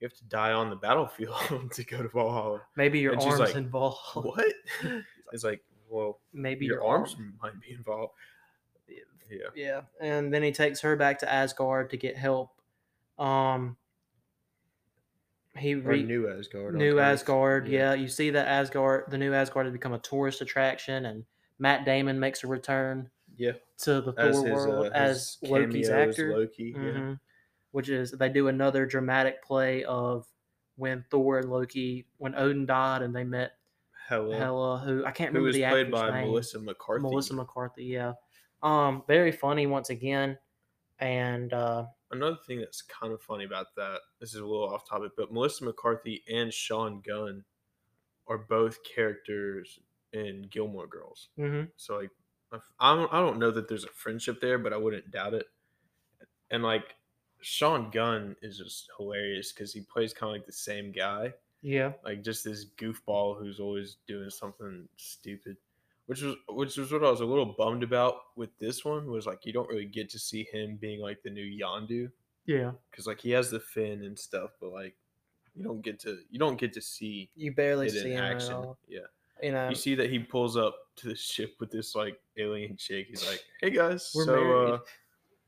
you 0.00 0.08
have 0.08 0.14
to 0.14 0.24
die 0.24 0.52
on 0.52 0.70
the 0.70 0.76
battlefield 0.76 1.36
to 1.72 1.84
go 1.84 2.02
to 2.02 2.08
Valhalla." 2.08 2.62
"Maybe 2.76 3.00
your 3.00 3.12
and 3.12 3.22
arms 3.22 3.40
like, 3.40 3.54
involved. 3.54 3.98
What? 4.14 4.52
it's 5.32 5.44
like, 5.44 5.62
well, 5.88 6.18
Maybe 6.32 6.66
your, 6.66 6.76
your, 6.76 6.84
arms 6.84 7.14
arm- 7.18 7.34
might 7.42 7.60
be 7.60 7.72
involved. 7.74 8.12
Yeah. 9.30 9.48
Yeah, 9.54 9.80
and 10.00 10.32
then 10.32 10.42
he 10.42 10.52
takes 10.52 10.80
her 10.82 10.96
back 10.96 11.18
to 11.20 11.32
Asgard 11.32 11.90
to 11.90 11.96
get 11.96 12.16
help. 12.16 12.50
Um, 13.18 13.76
he 15.56 15.74
re- 15.74 16.02
new 16.02 16.28
Asgard. 16.28 16.74
new. 16.74 16.98
Asgard. 16.98 17.68
Yeah. 17.68 17.94
you 17.94 18.08
see 18.08 18.30
that 18.30 18.46
Asgard, 18.46 19.04
the 19.08 19.18
new 19.18 19.32
Asgard, 19.32 19.66
has 19.66 19.72
become 19.72 19.92
a 19.92 19.98
tourist 19.98 20.40
attraction, 20.40 21.06
and 21.06 21.24
Matt 21.58 21.84
Damon 21.84 22.18
makes 22.20 22.44
a 22.44 22.46
return 22.48 23.10
Yeah. 23.36 23.52
to 23.78 24.00
the 24.00 24.12
As 24.18 24.36
Thor 24.36 24.46
his, 24.48 24.54
world 24.66 24.86
uh, 24.86 24.90
as 24.92 25.38
Loki's 25.42 25.88
actor. 25.88 26.36
Loki. 26.36 26.74
Yeah. 26.76 26.80
Mhm. 26.82 27.20
Which 27.70 27.88
is 27.88 28.10
they 28.12 28.28
do 28.28 28.48
another 28.48 28.84
dramatic 28.86 29.42
play 29.42 29.84
of 29.84 30.26
when 30.76 31.04
Thor 31.10 31.38
and 31.38 31.50
Loki, 31.50 32.06
when 32.18 32.34
Odin 32.36 32.66
died, 32.66 33.02
and 33.02 33.14
they 33.14 33.24
met 33.24 33.52
Hela. 34.06 34.36
Hela, 34.36 34.78
who 34.78 35.04
I 35.04 35.10
can't 35.10 35.32
remember. 35.32 35.38
who 35.38 35.46
remember 35.46 35.46
was 35.46 35.56
the 35.56 35.64
played 35.64 35.90
by 35.90 36.20
name. 36.20 36.30
Melissa 36.30 36.58
McCarthy. 36.60 37.02
Melissa 37.02 37.34
McCarthy, 37.34 37.84
yeah. 37.84 38.12
Um, 38.62 39.02
very 39.06 39.32
funny 39.32 39.66
once 39.66 39.90
again, 39.90 40.38
and 40.98 41.52
uh, 41.52 41.84
Another 42.10 42.36
thing 42.46 42.60
that's 42.60 42.80
kind 42.82 43.12
of 43.12 43.20
funny 43.20 43.44
about 43.44 43.74
that, 43.76 43.98
this 44.20 44.34
is 44.34 44.40
a 44.40 44.44
little 44.46 44.68
off 44.72 44.88
topic, 44.88 45.12
but 45.16 45.32
Melissa 45.32 45.64
McCarthy 45.64 46.22
and 46.32 46.52
Sean 46.52 47.02
Gunn 47.06 47.44
are 48.28 48.38
both 48.38 48.78
characters 48.84 49.78
in 50.12 50.46
Gilmore 50.50 50.86
Girls. 50.86 51.28
mhm. 51.38 51.68
So 51.76 51.96
like, 51.98 52.10
I 52.78 52.94
don't, 52.94 53.12
I 53.12 53.18
don't 53.20 53.38
know 53.38 53.50
that 53.50 53.68
there's 53.68 53.84
a 53.84 53.88
friendship 53.88 54.40
there, 54.40 54.58
but 54.58 54.72
I 54.72 54.76
wouldn't 54.76 55.10
doubt 55.10 55.34
it. 55.34 55.46
And 56.50 56.62
like, 56.62 56.94
Sean 57.40 57.90
Gunn 57.90 58.36
is 58.42 58.58
just 58.58 58.88
hilarious 58.96 59.52
because 59.52 59.72
he 59.72 59.80
plays 59.80 60.14
kind 60.14 60.30
of 60.30 60.34
like 60.40 60.46
the 60.46 60.52
same 60.52 60.92
guy, 60.92 61.32
yeah, 61.64 61.92
like 62.04 62.22
just 62.22 62.44
this 62.44 62.66
goofball 62.76 63.38
who's 63.38 63.58
always 63.58 63.96
doing 64.06 64.28
something 64.28 64.86
stupid. 64.98 65.56
Which 66.06 66.20
was 66.20 66.36
which 66.50 66.76
was 66.76 66.92
what 66.92 67.02
I 67.02 67.10
was 67.10 67.20
a 67.22 67.24
little 67.24 67.54
bummed 67.56 67.82
about 67.82 68.16
with 68.36 68.50
this 68.58 68.84
one 68.84 69.10
was 69.10 69.24
like 69.26 69.46
you 69.46 69.54
don't 69.54 69.68
really 69.70 69.86
get 69.86 70.10
to 70.10 70.18
see 70.18 70.46
him 70.52 70.76
being 70.76 71.00
like 71.00 71.22
the 71.22 71.30
new 71.30 71.46
Yondu 71.46 72.10
yeah. 72.44 72.72
because 72.90 73.06
like 73.06 73.20
he 73.20 73.30
has 73.30 73.50
the 73.50 73.60
fin 73.60 74.02
and 74.04 74.18
stuff, 74.18 74.50
but 74.60 74.70
like 74.70 74.94
you 75.54 75.64
don't 75.64 75.80
get 75.80 75.98
to 76.00 76.18
you 76.30 76.38
don't 76.38 76.58
get 76.58 76.74
to 76.74 76.82
see 76.82 77.30
You 77.34 77.52
barely 77.52 77.86
it 77.86 77.92
see 77.92 78.10
in 78.12 78.18
him 78.18 78.24
action. 78.24 78.50
at 78.52 78.56
all. 78.56 78.78
Yeah, 78.86 79.00
You 79.42 79.52
know, 79.52 79.70
you 79.70 79.74
see 79.74 79.94
that 79.94 80.10
he 80.10 80.18
pulls 80.18 80.58
up 80.58 80.76
to 80.96 81.08
the 81.08 81.16
ship 81.16 81.54
with 81.58 81.70
this 81.70 81.94
like 81.94 82.20
alien 82.36 82.76
chick. 82.76 83.06
He's 83.08 83.26
like, 83.26 83.42
"Hey 83.62 83.70
guys, 83.70 84.12
We're 84.14 84.24
so 84.26 84.34
married." 84.44 84.72
uh, 84.74 84.78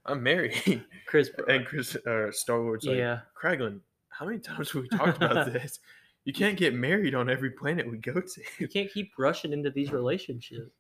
I'm 0.07 0.23
married." 0.23 0.85
Chris. 1.07 1.31
and 1.49 1.67
Chris 1.67 1.97
uh, 1.97 2.33
Star 2.33 2.63
Wars 2.63 2.85
like, 2.85 2.97
yeah, 2.97 3.21
Kraglin, 3.39 3.81
how 4.09 4.25
many 4.25 4.39
times 4.39 4.71
have 4.71 4.83
we 4.83 4.89
talked 4.89 5.19
about 5.19 5.53
this? 5.53 5.81
You 6.27 6.33
can't 6.33 6.59
get 6.59 6.75
married 6.75 7.15
on 7.15 7.31
every 7.31 7.51
planet 7.53 7.89
we 7.91 7.99
go 7.99 8.21
to. 8.21 8.43
you 8.59 8.67
can't 8.69 8.91
keep 8.93 9.12
rushing 9.17 9.53
into 9.53 9.71
these 9.71 9.93
relationships. 9.93 10.71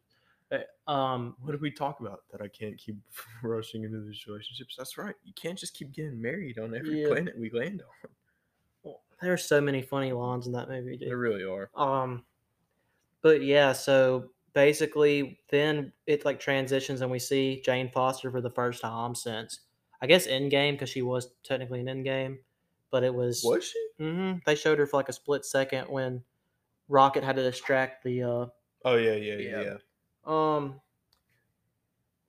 Uh, 0.50 0.58
Um, 0.90 1.36
What 1.40 1.52
did 1.52 1.60
we 1.60 1.70
talk 1.70 2.00
about 2.00 2.24
that 2.32 2.40
I 2.42 2.48
can't 2.48 2.76
keep 2.76 2.96
rushing 3.42 3.84
into 3.84 4.00
these 4.00 4.26
relationships? 4.26 4.74
That's 4.76 4.98
right. 4.98 5.14
You 5.24 5.32
can't 5.34 5.58
just 5.58 5.74
keep 5.74 5.92
getting 5.92 6.20
married 6.20 6.58
on 6.58 6.74
every 6.74 7.00
Yeah. 7.02 7.08
planet 7.08 7.38
we 7.38 7.50
land 7.50 7.80
on. 7.82 8.94
there's 9.22 9.44
so 9.44 9.60
many 9.62 9.80
funny 9.82 10.12
lines 10.12 10.46
in 10.46 10.52
that 10.52 10.68
movie, 10.68 10.96
dude. 10.96 11.08
There 11.08 11.16
really 11.16 11.44
are. 11.44 11.70
Um, 11.74 12.24
but 13.22 13.42
yeah, 13.42 13.72
so 13.72 14.30
basically, 14.52 15.40
then 15.48 15.92
it 16.06 16.24
like 16.24 16.38
transitions, 16.38 17.00
and 17.00 17.10
we 17.10 17.18
see 17.18 17.62
Jane 17.64 17.90
Foster 17.90 18.30
for 18.30 18.40
the 18.40 18.50
first 18.50 18.82
time 18.82 19.14
since 19.14 19.60
I 20.02 20.06
guess 20.06 20.26
Endgame 20.26 20.72
because 20.72 20.90
she 20.90 21.02
was 21.02 21.30
technically 21.44 21.80
an 21.80 21.86
Endgame, 21.86 22.38
but 22.90 23.02
it 23.04 23.14
was. 23.14 23.42
Was 23.44 23.64
she? 23.64 23.86
hmm 23.98 24.32
They 24.46 24.54
showed 24.54 24.78
her 24.78 24.86
for 24.86 24.96
like 24.98 25.08
a 25.08 25.12
split 25.12 25.44
second 25.44 25.88
when 25.88 26.22
Rocket 26.88 27.24
had 27.24 27.36
to 27.36 27.42
distract 27.42 28.04
the. 28.04 28.22
uh 28.22 28.46
Oh 28.84 28.96
yeah, 28.96 29.14
yeah, 29.14 29.34
yeah, 29.36 29.50
Yeah. 29.50 29.62
yeah. 29.62 29.76
Um. 30.26 30.80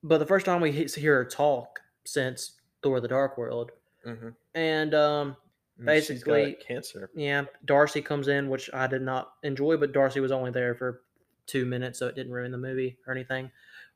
But 0.04 0.20
the 0.20 0.26
first 0.26 0.46
time 0.46 0.62
we 0.62 0.72
hear 0.72 1.16
her 1.16 1.26
talk 1.26 1.80
since 2.06 2.54
Thor: 2.82 3.00
The 3.00 3.08
Dark 3.08 3.38
World, 3.38 3.72
Mm-hmm. 4.06 4.30
and 4.56 4.94
um, 4.94 5.36
Basically- 5.84 6.56
cancer. 6.66 7.10
Yeah, 7.16 7.46
Darcy 7.66 8.02
comes 8.02 8.28
in, 8.28 8.50
which 8.50 8.70
I 8.74 8.88
did 8.88 9.02
not 9.02 9.34
enjoy, 9.44 9.78
but 9.78 9.92
Darcy 9.92 10.20
was 10.20 10.32
only 10.32 10.52
there 10.52 10.74
for 10.76 11.02
two 11.46 11.66
minutes, 11.66 12.00
so 12.00 12.08
it 12.08 12.16
didn't 12.16 12.32
ruin 12.32 12.52
the 12.52 12.58
movie 12.58 12.98
or 13.06 13.14
anything. 13.14 13.52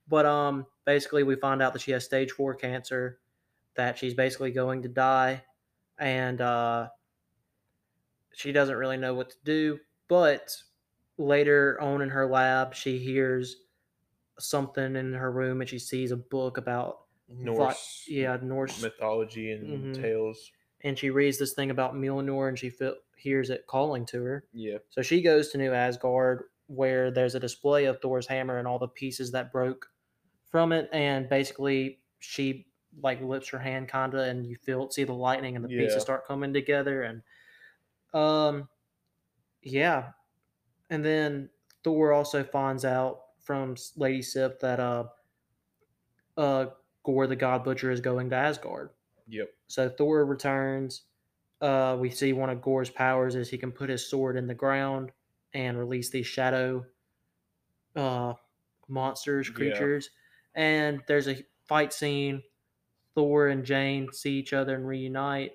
But 0.07 0.25
um, 0.25 0.65
basically, 0.85 1.23
we 1.23 1.35
find 1.35 1.61
out 1.61 1.73
that 1.73 1.81
she 1.81 1.91
has 1.91 2.03
stage 2.03 2.31
four 2.31 2.53
cancer, 2.55 3.19
that 3.75 3.97
she's 3.97 4.13
basically 4.13 4.51
going 4.51 4.81
to 4.83 4.89
die, 4.89 5.43
and 6.01 6.41
uh, 6.41 6.89
she 8.33 8.51
doesn't 8.51 8.75
really 8.75 8.97
know 8.97 9.13
what 9.13 9.29
to 9.31 9.37
do. 9.43 9.79
But 10.07 10.55
later 11.17 11.79
on 11.81 12.01
in 12.01 12.09
her 12.09 12.29
lab, 12.29 12.73
she 12.73 12.97
hears 12.97 13.55
something 14.39 14.95
in 14.95 15.13
her 15.13 15.31
room, 15.31 15.61
and 15.61 15.69
she 15.69 15.79
sees 15.79 16.11
a 16.11 16.17
book 16.17 16.57
about 16.57 17.05
Norse, 17.29 18.05
yeah 18.09 18.37
Norse 18.41 18.81
mythology 18.83 19.51
and 19.51 19.95
Mhm. 19.95 20.01
tales. 20.01 20.51
and 20.83 20.97
she 20.99 21.09
reads 21.11 21.37
this 21.39 21.53
thing 21.53 21.71
about 21.71 21.93
Mjolnir 21.95 22.49
and 22.49 22.59
she 22.59 22.69
feel, 22.69 22.97
hears 23.15 23.49
it 23.51 23.67
calling 23.67 24.05
to 24.07 24.23
her. 24.23 24.45
Yeah, 24.53 24.79
So 24.89 25.01
she 25.03 25.21
goes 25.21 25.49
to 25.49 25.57
New 25.59 25.73
Asgard 25.73 26.45
where 26.67 27.11
there's 27.11 27.35
a 27.35 27.39
display 27.39 27.85
of 27.85 28.01
Thor's 28.01 28.27
hammer 28.27 28.57
and 28.59 28.67
all 28.67 28.79
the 28.79 28.87
pieces 28.89 29.31
that 29.33 29.51
broke 29.51 29.91
from 30.49 30.71
it 30.73 30.89
and 30.93 31.29
basically 31.29 32.01
she 32.19 32.67
like 32.99 33.21
lifts 33.21 33.49
her 33.49 33.59
hand 33.59 33.89
kinda 33.89 34.23
and 34.23 34.45
you 34.45 34.55
feel 34.57 34.89
see 34.91 35.03
the 35.03 35.13
lightning 35.13 35.55
and 35.55 35.63
the 35.63 35.69
Yeah. 35.69 35.77
pieces 35.79 36.01
start 36.03 36.25
coming 36.25 36.53
together 36.53 37.03
and 37.03 37.23
um 38.13 38.67
yeah. 39.61 40.11
And 40.89 41.05
then 41.05 41.49
Thor 41.83 42.11
also 42.13 42.43
finds 42.43 42.83
out 42.85 43.21
from 43.39 43.75
Lady 43.95 44.21
Sif 44.21 44.59
that 44.59 44.79
uh 44.79 45.05
uh 46.37 46.67
Gorr 47.03 47.27
the 47.27 47.35
God 47.35 47.63
Butcher 47.63 47.91
is 47.91 48.01
going 48.01 48.29
to 48.29 48.35
Asgard. 48.35 48.91
yep. 49.27 49.49
So 49.67 49.89
Thor 49.89 50.25
returns. 50.25 51.03
Uh, 51.61 51.95
we 51.99 52.09
see 52.09 52.33
one 52.33 52.49
of 52.49 52.61
Gorr's 52.61 52.89
powers 52.89 53.35
is 53.35 53.47
he 53.49 53.57
can 53.57 53.71
put 53.71 53.89
his 53.89 54.07
sword 54.09 54.35
in 54.35 54.47
the 54.47 54.53
ground 54.55 55.11
and 55.53 55.77
release 55.77 56.09
these 56.09 56.25
shadow 56.25 56.83
uh, 57.95 58.33
monsters, 58.87 59.47
Yeah. 59.47 59.53
creatures. 59.53 60.09
And 60.55 61.01
there's 61.07 61.27
a 61.27 61.43
fight 61.67 61.93
scene. 61.93 62.41
Thor 63.15 63.47
and 63.49 63.63
Jane 63.65 64.11
see 64.11 64.33
each 64.33 64.53
other 64.53 64.75
and 64.75 64.87
reunite. 64.87 65.53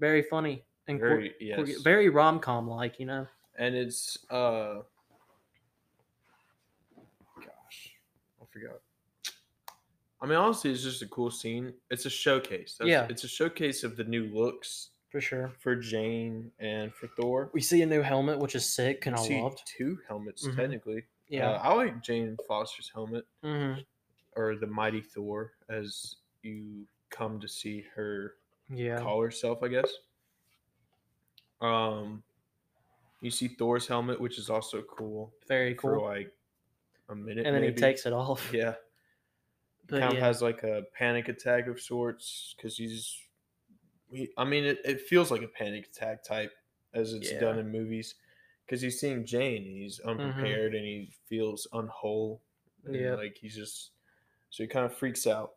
Very 0.00 0.22
funny 0.22 0.64
and 0.88 0.98
Very 1.00 1.30
cor- 1.30 1.36
yes. 1.40 1.80
very 1.82 2.08
rom 2.08 2.38
com 2.40 2.68
like, 2.68 2.98
you 3.00 3.06
know. 3.06 3.26
and 3.56 3.74
it's 3.74 4.18
uh 4.30 4.80
gosh 7.36 7.94
i 8.40 8.44
forgot 8.50 8.80
I 10.22 10.26
mean, 10.26 10.38
honestly, 10.38 10.70
it's 10.70 10.82
just 10.82 11.02
a 11.02 11.06
cool 11.08 11.30
scene. 11.30 11.74
It's 11.90 12.06
a 12.06 12.10
showcase. 12.10 12.76
That's, 12.78 12.88
Yeah. 12.88 13.06
it's 13.10 13.24
a 13.24 13.28
showcase 13.28 13.84
of 13.84 13.94
the 13.98 14.04
new 14.04 14.24
looks 14.28 14.88
for 15.10 15.20
sure. 15.20 15.52
for 15.58 15.76
Jane 15.76 16.50
and 16.60 16.94
for 16.94 17.08
Thor. 17.08 17.50
We 17.52 17.60
see 17.60 17.82
a 17.82 17.86
new 17.86 18.00
helmet, 18.00 18.38
which 18.38 18.54
is 18.54 18.64
sick, 18.64 19.04
and 19.04 19.14
We 19.16 19.22
I 19.22 19.26
see 19.26 19.42
loved. 19.42 19.60
two 19.66 19.98
helmets 20.08 20.46
Mhm. 20.46 20.56
technically. 20.56 21.04
Yeah. 21.28 21.50
Uh, 21.50 21.58
I 21.64 21.74
like 21.74 22.02
Jane 22.02 22.38
Foster's 22.48 22.88
helmet 22.88 23.26
hmm 23.42 23.74
or 24.34 24.56
the 24.56 24.66
Mighty 24.66 25.02
Thor, 25.02 25.52
as 25.68 26.16
you 26.42 26.86
come 27.16 27.40
to 27.40 27.48
see 27.48 27.84
her 27.94 28.34
Yeah. 28.68 28.98
call 29.00 29.22
herself, 29.22 29.62
I 29.62 29.68
guess. 29.68 29.90
Um, 31.60 32.22
you 33.20 33.30
see 33.30 33.48
Thor's 33.48 33.86
helmet, 33.86 34.20
which 34.20 34.38
is 34.38 34.50
also 34.50 34.82
cool 34.82 35.32
Very 35.48 35.74
for 35.74 35.96
cool. 35.96 36.04
like 36.04 36.32
a 37.08 37.14
minute. 37.14 37.46
and 37.46 37.54
then 37.54 37.62
maybe. 37.62 37.72
he 37.74 37.78
takes 37.80 38.06
it 38.06 38.12
off. 38.12 38.50
Yeah, 38.52 38.74
But 39.86 40.00
kind 40.00 40.12
yeah. 40.12 40.18
of 40.18 40.24
has 40.24 40.42
like 40.42 40.62
a 40.62 40.82
panic 40.96 41.28
attack 41.28 41.66
of 41.66 41.80
sorts 41.80 42.54
because 42.56 42.76
he's. 42.76 43.18
He, 44.10 44.30
I 44.36 44.44
mean, 44.44 44.64
it, 44.64 44.80
it 44.84 45.00
feels 45.00 45.30
like 45.30 45.42
a 45.42 45.48
panic 45.48 45.86
attack 45.86 46.22
type 46.22 46.52
as 46.92 47.14
it's 47.14 47.32
done 47.40 47.58
in 47.58 47.72
movies 47.72 48.14
because 48.64 48.80
he's 48.80 49.00
seeing 49.00 49.26
Jane 49.26 49.64
he's 49.64 49.98
unprepared 50.00 50.74
and 50.74 50.84
he 50.84 51.10
feels 51.28 51.66
unwhole. 51.72 52.40
Yeah. 52.88 53.14
like 53.14 53.36
he's 53.40 53.56
just 53.56 53.90
so 54.50 54.62
he 54.62 54.68
kind 54.68 54.84
of 54.86 54.94
freaks 54.96 55.26
out 55.26 55.54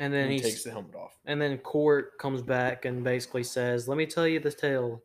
and 0.00 0.12
then 0.12 0.30
he 0.30 0.36
he 0.36 0.42
takes 0.42 0.64
the 0.64 0.70
helmet 0.72 0.94
off. 0.96 1.16
and 1.26 1.40
then 1.40 1.58
Korg 1.58 2.18
comes 2.18 2.42
back 2.42 2.84
and 2.86 3.04
basically 3.04 3.44
says, 3.44 3.86
"Let 3.86 3.96
me 3.98 4.06
tell 4.06 4.26
you 4.26 4.40
the 4.40 4.50
tale 4.50 5.02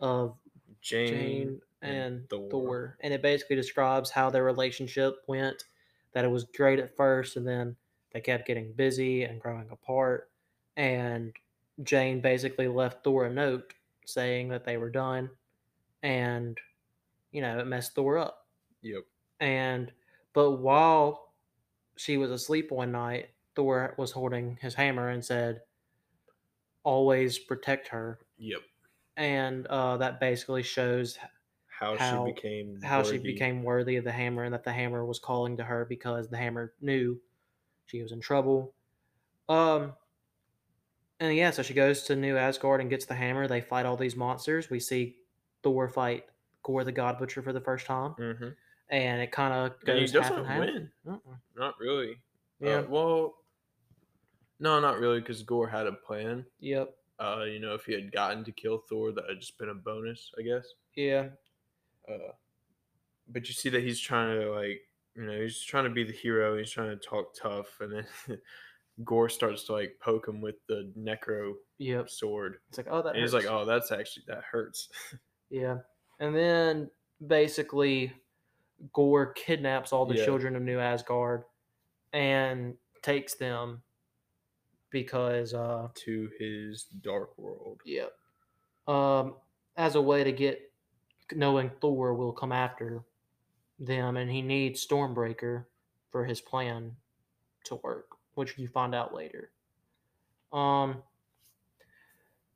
of 0.00 0.36
Jane, 0.82 1.08
Jane 1.08 1.60
and 1.80 1.96
and 1.96 2.28
Thor. 2.28 2.50
Thor. 2.50 2.98
and 3.00 3.14
it 3.14 3.22
basically 3.22 3.56
describes 3.56 4.10
how 4.10 4.28
their 4.28 4.44
relationship 4.44 5.16
went. 5.26 5.64
That 6.12 6.24
it 6.24 6.30
was 6.30 6.44
great 6.44 6.78
at 6.78 6.94
first, 6.94 7.36
and 7.36 7.46
then 7.46 7.76
they 8.12 8.20
kept 8.20 8.46
getting 8.46 8.72
busy 8.72 9.22
and 9.22 9.40
growing 9.40 9.70
apart. 9.70 10.30
And 10.76 11.32
Jane 11.82 12.20
basically 12.20 12.68
left 12.68 13.04
Thor 13.04 13.26
a 13.26 13.30
note 13.30 13.72
saying 14.04 14.48
that 14.48 14.64
they 14.64 14.76
were 14.76 14.90
done, 14.90 15.30
and 16.02 16.58
you 17.30 17.40
know 17.40 17.58
it 17.58 17.66
messed 17.66 17.94
Thor 17.94 18.18
up. 18.18 18.46
Yep. 18.82 19.04
And 19.40 19.92
but 20.32 20.52
while 20.52 21.32
she 21.96 22.16
was 22.16 22.30
asleep 22.30 22.70
one 22.70 22.92
night, 22.92 23.28
Thor 23.54 23.94
was 23.98 24.10
holding 24.12 24.56
his 24.60 24.74
hammer 24.74 25.08
and 25.10 25.24
said, 25.24 25.60
"Always 26.84 27.38
protect 27.38 27.88
her." 27.88 28.18
Yep. 28.38 28.60
And 29.16 29.66
uh, 29.66 29.98
that 29.98 30.20
basically 30.20 30.62
shows 30.62 31.18
How, 31.66 31.96
How- 31.96 32.26
she 32.26 32.32
became 32.32 32.80
how 32.82 33.02
she 33.02 33.18
became 33.18 33.62
worthy 33.62 33.96
of 33.96 34.04
the 34.04 34.12
hammer 34.12 34.44
and 34.44 34.54
that 34.54 34.64
the 34.64 34.72
hammer 34.72 35.04
was 35.04 35.18
calling 35.18 35.56
to 35.58 35.64
her 35.64 35.84
because 35.84 36.28
the 36.28 36.36
hammer 36.36 36.72
knew 36.80 37.20
she 37.86 38.02
was 38.02 38.12
in 38.12 38.20
trouble. 38.20 38.72
Um 39.48 39.94
and 41.20 41.36
yeah, 41.36 41.50
so 41.50 41.62
she 41.62 41.74
goes 41.74 42.02
to 42.04 42.16
New 42.16 42.36
Asgard 42.36 42.80
and 42.80 42.90
gets 42.90 43.04
the 43.04 43.14
hammer. 43.14 43.46
They 43.46 43.60
fight 43.60 43.86
all 43.86 43.96
these 43.96 44.16
monsters. 44.16 44.70
We 44.70 44.80
see 44.80 45.16
Thor 45.62 45.88
fight 45.88 46.24
Gorr 46.64 46.82
the 46.84 46.90
God 46.92 47.18
Butcher 47.18 47.42
for 47.42 47.52
the 47.52 47.60
first 47.60 47.86
time, 47.86 48.14
Mm-hmm. 48.18 48.48
and 48.90 49.20
it 49.22 49.30
kind 49.32 49.52
of 49.52 49.72
And 49.86 49.98
he 49.98 50.04
goes 50.04 50.12
doesn't 50.12 50.38
and 50.38 50.46
half. 50.46 50.60
win. 50.60 50.90
Not 51.56 51.74
really. 51.78 52.16
Yeah. 52.60 52.78
Uh, 52.78 52.82
well, 52.88 53.34
no, 54.62 54.80
not 54.80 54.98
really, 55.00 55.20
because 55.20 55.42
Gorr 55.42 55.68
had 55.68 55.86
a 55.86 55.92
plan. 55.92 56.46
Yep. 56.60 56.94
Uh, 57.18 57.44
you 57.44 57.58
know, 57.60 57.74
if 57.74 57.84
he 57.84 57.92
had 57.92 58.10
gotten 58.12 58.42
to 58.44 58.52
kill 58.52 58.78
Thor, 58.88 59.12
that 59.12 59.28
had 59.28 59.40
just 59.40 59.58
been 59.58 59.68
a 59.68 59.74
bonus, 59.74 60.30
I 60.38 60.42
guess. 60.42 60.66
Yeah. 60.96 61.28
Uh, 62.08 62.32
but 63.28 63.46
you 63.48 63.54
see 63.54 63.68
that 63.70 63.82
he's 63.82 64.00
trying 64.00 64.40
to 64.40 64.50
like, 64.52 64.80
you 65.14 65.22
know, 65.24 65.40
he's 65.40 65.60
trying 65.62 65.84
to 65.84 65.90
be 65.90 66.04
the 66.04 66.12
hero. 66.12 66.56
He's 66.56 66.70
trying 66.70 66.90
to 66.90 66.96
talk 66.96 67.34
tough, 67.34 67.80
and 67.80 67.92
then 67.92 68.06
Gorr 69.04 69.28
starts 69.28 69.64
to 69.64 69.72
like 69.72 69.96
poke 70.00 70.26
him 70.28 70.40
with 70.40 70.56
the 70.68 70.92
necro 70.98 71.52
Yep. 71.78 72.08
sword, 72.10 72.58
It's 72.68 72.78
like, 72.78 72.86
oh, 72.90 73.02
that. 73.02 73.10
and 73.14 73.18
he's 73.22 73.34
like, 73.34 73.46
"Oh, 73.46 73.64
that's 73.64 73.90
actually 73.92 74.24
that 74.28 74.42
hurts." 74.44 74.88
Yeah. 75.50 75.78
And 76.18 76.34
then 76.34 76.90
basically 77.26 78.10
Gorr 78.94 79.32
kidnaps 79.34 79.92
all 79.92 80.06
the 80.06 80.14
Yeah. 80.16 80.24
children 80.24 80.56
of 80.56 80.62
New 80.62 80.78
Asgard 80.78 81.44
and 82.14 82.74
takes 83.02 83.34
them 83.34 83.82
because 84.92 85.54
uh 85.54 85.88
to 85.94 86.30
his 86.38 86.84
dark 86.84 87.36
world. 87.38 87.80
yeah. 87.84 88.06
Um 88.86 89.36
as 89.76 89.94
a 89.96 90.02
way 90.02 90.22
to 90.24 90.32
get 90.32 90.70
knowing 91.32 91.70
Thor 91.80 92.14
will 92.14 92.32
come 92.32 92.52
after 92.52 93.04
them 93.78 94.16
and 94.16 94.30
he 94.30 94.42
needs 94.42 94.86
Stormbreaker 94.86 95.64
for 96.10 96.24
his 96.24 96.40
plan 96.40 96.94
to 97.64 97.76
work, 97.76 98.08
which 98.34 98.58
you 98.58 98.68
find 98.68 98.94
out 98.94 99.14
later. 99.14 99.50
Um 100.52 101.02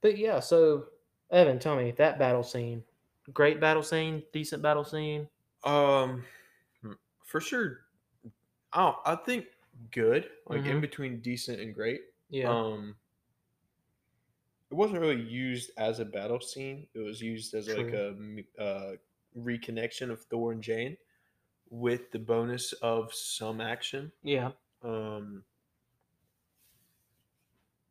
but 0.00 0.18
yeah, 0.18 0.40
so 0.40 0.86
Evan, 1.30 1.58
tell 1.58 1.76
me 1.76 1.90
that 1.92 2.18
battle 2.18 2.42
scene. 2.42 2.84
Great 3.32 3.60
battle 3.60 3.82
scene, 3.82 4.22
decent 4.32 4.62
battle 4.62 4.84
scene. 4.84 5.28
Um, 5.64 6.24
hmm, 6.82 6.92
for 7.24 7.40
sure. 7.40 7.80
Oh, 8.72 9.00
I 9.04 9.16
think 9.16 9.46
good, 9.90 10.30
like 10.46 10.64
in 10.66 10.78
Mhm. 10.78 10.80
between 10.80 11.20
decent 11.20 11.60
and 11.60 11.74
great. 11.74 12.02
Yeah. 12.30 12.50
Um, 12.50 12.96
it 14.70 14.74
wasn't 14.74 15.00
really 15.00 15.22
used 15.22 15.70
as 15.78 16.00
a 16.00 16.04
battle 16.04 16.40
scene. 16.40 16.86
It 16.94 16.98
was 16.98 17.20
used 17.20 17.54
as 17.54 17.68
like 17.68 17.92
a, 17.92 18.14
a 18.58 18.62
uh, 18.62 18.92
reconnection 19.38 20.10
of 20.10 20.22
Thor 20.24 20.52
and 20.52 20.62
Jane, 20.62 20.96
with 21.70 22.10
the 22.10 22.18
bonus 22.18 22.72
of 22.74 23.12
some 23.14 23.60
action. 23.60 24.10
yeah. 24.22 24.50
Um, 24.82 25.42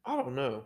I 0.06 0.16
don't 0.16 0.36
know. 0.36 0.66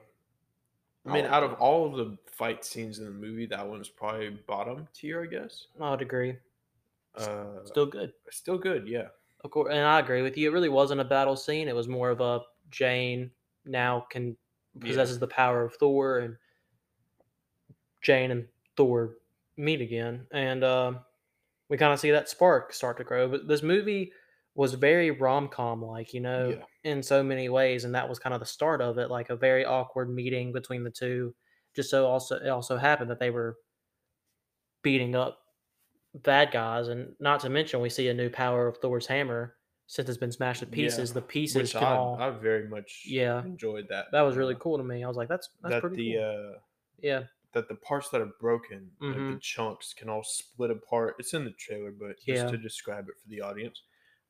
I 1.05 1.13
mean, 1.13 1.25
out 1.25 1.43
of 1.43 1.53
all 1.53 1.85
of 1.87 1.95
the 1.97 2.17
fight 2.29 2.63
scenes 2.65 2.99
in 2.99 3.05
the 3.05 3.11
movie, 3.11 3.45
that 3.47 3.67
one's 3.67 3.87
probably 3.87 4.29
bottom 4.47 4.87
tier, 4.93 5.23
I 5.23 5.27
guess. 5.27 5.67
I 5.79 5.89
would 5.91 6.01
agree. 6.01 6.35
Uh, 7.15 7.63
Still 7.63 7.85
good. 7.85 8.13
still 8.29 8.57
good, 8.57 8.87
yeah. 8.87 9.07
Of 9.43 9.51
course, 9.51 9.69
and 9.71 9.79
I 9.85 9.99
agree 9.99 10.21
with 10.21 10.37
you. 10.37 10.49
It 10.49 10.53
really 10.53 10.69
wasn't 10.69 11.01
a 11.01 11.05
battle 11.05 11.35
scene. 11.37 11.67
It 11.67 11.75
was 11.75 11.87
more 11.87 12.09
of 12.09 12.19
a 12.21 12.41
Jane 12.69 13.31
now 13.65 14.01
can 14.11 14.37
Yeah. 14.75 14.87
possesses 14.87 15.19
the 15.19 15.27
power 15.27 15.63
of 15.63 15.75
Thor, 15.75 16.19
and 16.19 16.37
Jane 18.01 18.31
and 18.31 18.47
Thor 18.77 19.15
meet 19.57 19.81
again, 19.81 20.27
and 20.31 20.63
uh, 20.63 20.99
we 21.69 21.77
kind 21.77 21.93
of 21.93 21.99
see 21.99 22.11
that 22.11 22.29
spark 22.29 22.73
start 22.73 22.97
to 22.97 23.03
grow. 23.03 23.27
But 23.29 23.47
this 23.47 23.63
movie 23.63 24.13
was 24.55 24.73
very 24.75 25.11
rom 25.11 25.49
com 25.49 25.83
like, 25.83 26.13
you 26.13 26.21
know, 26.21 26.57
Yeah. 26.57 26.65
in 26.83 27.03
so 27.03 27.23
many 27.23 27.49
ways, 27.49 27.85
and 27.85 27.95
that 27.95 28.09
was 28.09 28.19
kind 28.19 28.33
of 28.33 28.39
the 28.41 28.45
start 28.45 28.81
of 28.81 28.97
it, 28.97 29.09
like 29.09 29.29
a 29.29 29.35
very 29.37 29.65
awkward 29.65 30.09
meeting 30.09 30.51
between 30.53 30.83
the 30.83 30.91
two. 30.91 31.35
Just 31.75 31.89
so 31.91 32.07
also 32.07 32.37
it 32.37 32.49
also 32.49 32.77
happened 32.77 33.11
that 33.11 33.19
they 33.19 33.31
were 33.31 33.57
beating 34.81 35.15
up 35.15 35.39
bad 36.15 36.51
guys, 36.51 36.89
and 36.89 37.15
not 37.19 37.41
to 37.41 37.49
mention 37.49 37.81
we 37.81 37.89
see 37.89 38.09
a 38.09 38.13
new 38.15 38.29
power 38.31 38.67
of 38.67 38.77
Thor's 38.79 39.07
hammer 39.07 39.57
since 39.89 40.07
it's 40.09 40.17
been 40.17 40.31
smashed 40.31 40.59
to 40.61 40.65
Yeah, 40.67 40.73
pieces. 40.75 41.13
The 41.13 41.21
pieces 41.21 41.55
Which 41.57 41.73
can 41.73 41.87
I, 41.87 41.95
all 41.95 42.15
I 42.17 42.29
very 42.29 42.67
much 42.67 43.05
Yeah. 43.07 43.43
enjoyed 43.43 43.87
that. 43.89 44.11
that 44.11 44.21
was 44.21 44.37
really 44.37 44.55
cool 44.55 44.77
to 44.77 44.83
me. 44.83 45.03
I 45.03 45.07
was 45.07 45.17
like, 45.17 45.27
that's 45.29 45.49
that's 45.61 45.73
that 45.73 45.81
pretty 45.81 45.97
the 45.97 46.17
cool. 46.17 46.25
uh, 46.55 46.59
yeah, 46.99 47.23
that 47.53 47.67
the 47.67 47.75
parts 47.75 48.09
that 48.09 48.21
are 48.21 48.31
broken, 48.39 48.91
like 49.09 49.25
the 49.27 49.35
Mhm. 49.35 49.41
chunks, 49.41 49.93
can 49.93 50.09
all 50.09 50.23
split 50.23 50.71
apart. 50.71 51.15
It's 51.19 51.33
in 51.33 51.45
the 51.45 51.51
trailer, 51.51 51.91
but 51.91 52.17
just 52.27 52.27
Yeah. 52.27 52.49
to 52.49 52.57
describe 52.57 53.09
it 53.09 53.15
for 53.21 53.27
the 53.29 53.41
audience, 53.41 53.81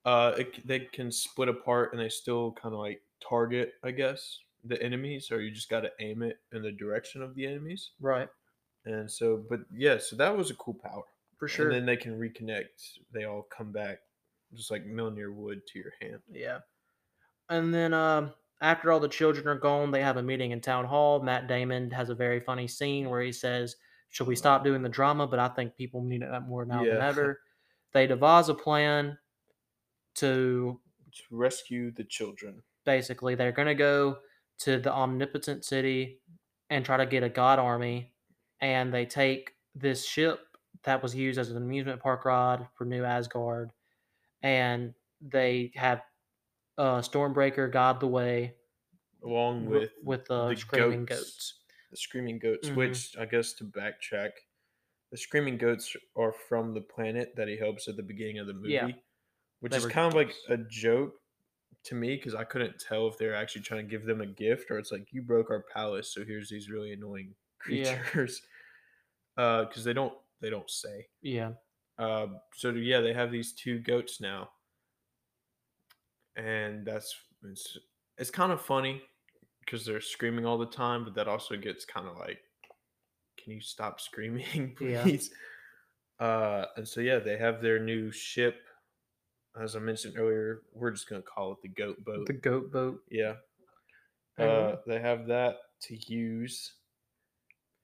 uh, 0.05 0.35
it, 0.37 0.65
they 0.65 0.79
can 0.81 1.11
split 1.11 1.49
apart 1.49 1.91
and 1.93 2.01
they 2.01 2.09
still 2.09 2.53
kind 2.53 2.73
of 2.73 2.79
like 2.79 3.03
target, 3.19 3.73
I 3.83 3.91
guess, 3.91 4.39
the 4.63 4.81
enemies, 4.81 5.31
or 5.31 5.41
you 5.41 5.51
just 5.51 5.69
got 5.69 5.81
to 5.81 5.91
aim 5.99 6.23
it 6.23 6.39
in 6.53 6.61
the 6.61 6.71
direction 6.71 7.21
of 7.21 7.35
the 7.35 7.45
enemies. 7.45 7.91
right, 7.99 8.29
And 8.85 9.11
so, 9.11 9.37
but 9.37 9.61
yeah, 9.73 9.97
so 9.97 10.15
that 10.17 10.35
was 10.37 10.51
a 10.51 10.55
cool 10.55 10.73
power. 10.75 11.03
for 11.37 11.47
sure. 11.47 11.65
And 11.65 11.73
then 11.73 11.85
they 11.85 11.97
can 11.97 12.19
reconnect. 12.19 12.99
They 13.11 13.25
all 13.25 13.43
come 13.43 13.71
back, 13.71 13.99
just 14.53 14.71
like 14.71 14.85
Mjolnir 14.85 15.33
would 15.33 15.65
to 15.67 15.79
your 15.79 15.93
hand. 16.01 16.19
Yeah. 16.31 16.59
And 17.49 17.73
then 17.73 17.93
um, 17.93 18.33
after 18.61 18.91
all 18.91 18.99
the 18.99 19.07
children 19.07 19.47
are 19.47 19.57
gone, 19.57 19.91
they 19.91 20.01
have 20.01 20.17
a 20.17 20.23
meeting 20.23 20.51
in 20.51 20.61
town 20.61 20.85
hall. 20.85 21.21
Matt 21.21 21.47
Damon 21.47 21.89
has 21.91 22.09
a 22.09 22.15
very 22.15 22.39
funny 22.39 22.67
scene 22.67 23.09
where 23.09 23.21
he 23.21 23.31
says, 23.31 23.75
Should 24.09 24.27
we 24.27 24.35
stop 24.35 24.63
doing 24.63 24.81
the 24.81 24.89
drama? 24.89 25.27
But 25.27 25.39
I 25.39 25.47
think 25.49 25.75
people 25.75 26.01
need 26.03 26.21
it 26.21 26.41
more 26.47 26.65
now 26.65 26.83
than 26.83 27.01
ever. 27.01 27.39
They 27.91 28.05
devise 28.05 28.49
a 28.49 28.53
plan 28.53 29.17
to 30.15 30.79
To 31.11 31.23
rescue 31.31 31.91
the 31.91 32.03
children. 32.03 32.61
basically, 32.85 33.33
they're 33.35 33.51
going 33.51 33.67
to 33.67 33.73
go 33.75 34.19
to 34.59 34.77
the 34.77 34.93
omnipotent 34.93 35.65
city 35.65 36.19
and 36.69 36.85
try 36.85 36.97
to 36.97 37.05
get 37.07 37.23
a 37.23 37.29
god 37.29 37.57
army. 37.57 38.13
And 38.61 38.93
they 38.93 39.05
take 39.07 39.53
this 39.73 40.05
ship 40.05 40.39
that 40.83 41.01
was 41.01 41.15
used 41.15 41.39
as 41.39 41.49
an 41.49 41.57
amusement 41.57 41.99
park 41.99 42.25
ride 42.25 42.67
for 42.75 42.85
New 42.85 43.03
Asgard. 43.03 43.71
And 44.43 44.93
they 45.21 45.71
have 45.75 46.03
uh, 46.77 46.99
Stormbreaker 47.01 47.71
guide 47.71 47.99
the 47.99 48.07
way 48.07 48.55
along 49.23 49.65
with 49.65 49.91
with 50.03 50.25
the, 50.27 50.55
screaming 50.55 51.05
goats. 51.05 51.63
The 51.91 51.97
screaming 51.97 52.39
goats, 52.39 52.69
Mhm. 52.69 52.75
which 52.75 53.17
I 53.17 53.25
guess 53.25 53.53
to 53.53 53.63
backtrack, 53.63 54.31
the 55.11 55.17
screaming 55.17 55.57
goats 55.57 55.95
are 56.15 56.33
from 56.33 56.73
the 56.73 56.81
planet 56.81 57.35
that 57.37 57.47
he 57.47 57.57
helps 57.57 57.87
at 57.87 57.97
the 57.97 58.03
beginning 58.03 58.39
of 58.39 58.47
the 58.47 58.53
movie, 58.53 58.73
Yeah. 58.73 58.89
which 59.61 59.71
They 59.71 59.77
is 59.77 59.85
kind 59.85 60.07
of 60.07 60.15
like 60.15 60.35
a 60.49 60.57
joke 60.57 61.21
to 61.85 61.95
me 61.95 62.15
because 62.17 62.35
I 62.35 62.45
couldn't 62.45 62.79
tell 62.79 63.07
if 63.07 63.17
they're 63.17 63.35
actually 63.35 63.63
trying 63.63 63.85
to 63.85 63.91
give 63.91 64.05
them 64.05 64.21
a 64.21 64.27
gift 64.27 64.71
or 64.71 64.79
it's 64.79 64.91
like 64.91 65.13
you 65.13 65.21
broke 65.23 65.51
our 65.51 65.63
palace, 65.63 66.13
so 66.13 66.25
here's 66.25 66.49
these 66.49 66.69
really 66.69 66.93
annoying 66.93 67.35
Yeah. 67.65 68.03
creatures. 68.13 68.41
Uh, 69.37 69.65
because 69.65 69.83
they 69.85 69.93
don't 69.93 70.17
they 70.41 70.49
don't 70.49 70.69
say. 70.69 71.07
Yeah. 71.21 71.53
Uh, 71.99 72.27
so 72.55 72.69
yeah, 72.71 73.01
they 73.01 73.13
have 73.13 73.31
these 73.31 73.51
two 73.53 73.79
goats 73.79 74.21
now, 74.21 74.49
and 76.37 76.85
that's 76.85 77.13
it's 77.43 77.77
it's 78.17 78.31
kind 78.31 78.51
of 78.53 78.61
funny 78.61 79.01
because 79.65 79.85
they're 79.85 80.01
screaming 80.01 80.45
all 80.45 80.57
the 80.57 80.65
time, 80.65 81.03
but 81.03 81.13
that 81.15 81.27
also 81.27 81.55
gets 81.57 81.83
kind 81.85 82.07
of 82.07 82.17
like, 82.17 82.39
can 83.43 83.53
you 83.53 83.61
stop 83.61 83.99
screaming, 83.99 84.75
Yeah. 84.81 85.03
please? 85.03 85.29
Uh, 86.19 86.65
and 86.77 86.87
so 86.87 87.01
yeah, 87.01 87.19
they 87.19 87.37
have 87.37 87.61
their 87.61 87.79
new 87.79 88.11
ship. 88.11 88.61
As 89.61 89.75
I 89.75 89.79
mentioned 89.79 90.15
earlier, 90.17 90.61
we're 90.73 90.91
just 90.91 91.09
gonna 91.09 91.21
call 91.21 91.51
it 91.51 91.61
the 91.61 91.67
goat 91.67 92.03
boat. 92.05 92.27
The 92.27 92.33
goat 92.33 92.71
boat. 92.71 93.01
Yeah. 93.11 93.35
Uh, 94.37 94.77
they 94.87 95.01
have 95.01 95.27
that 95.27 95.57
to 95.81 95.97
use, 96.13 96.75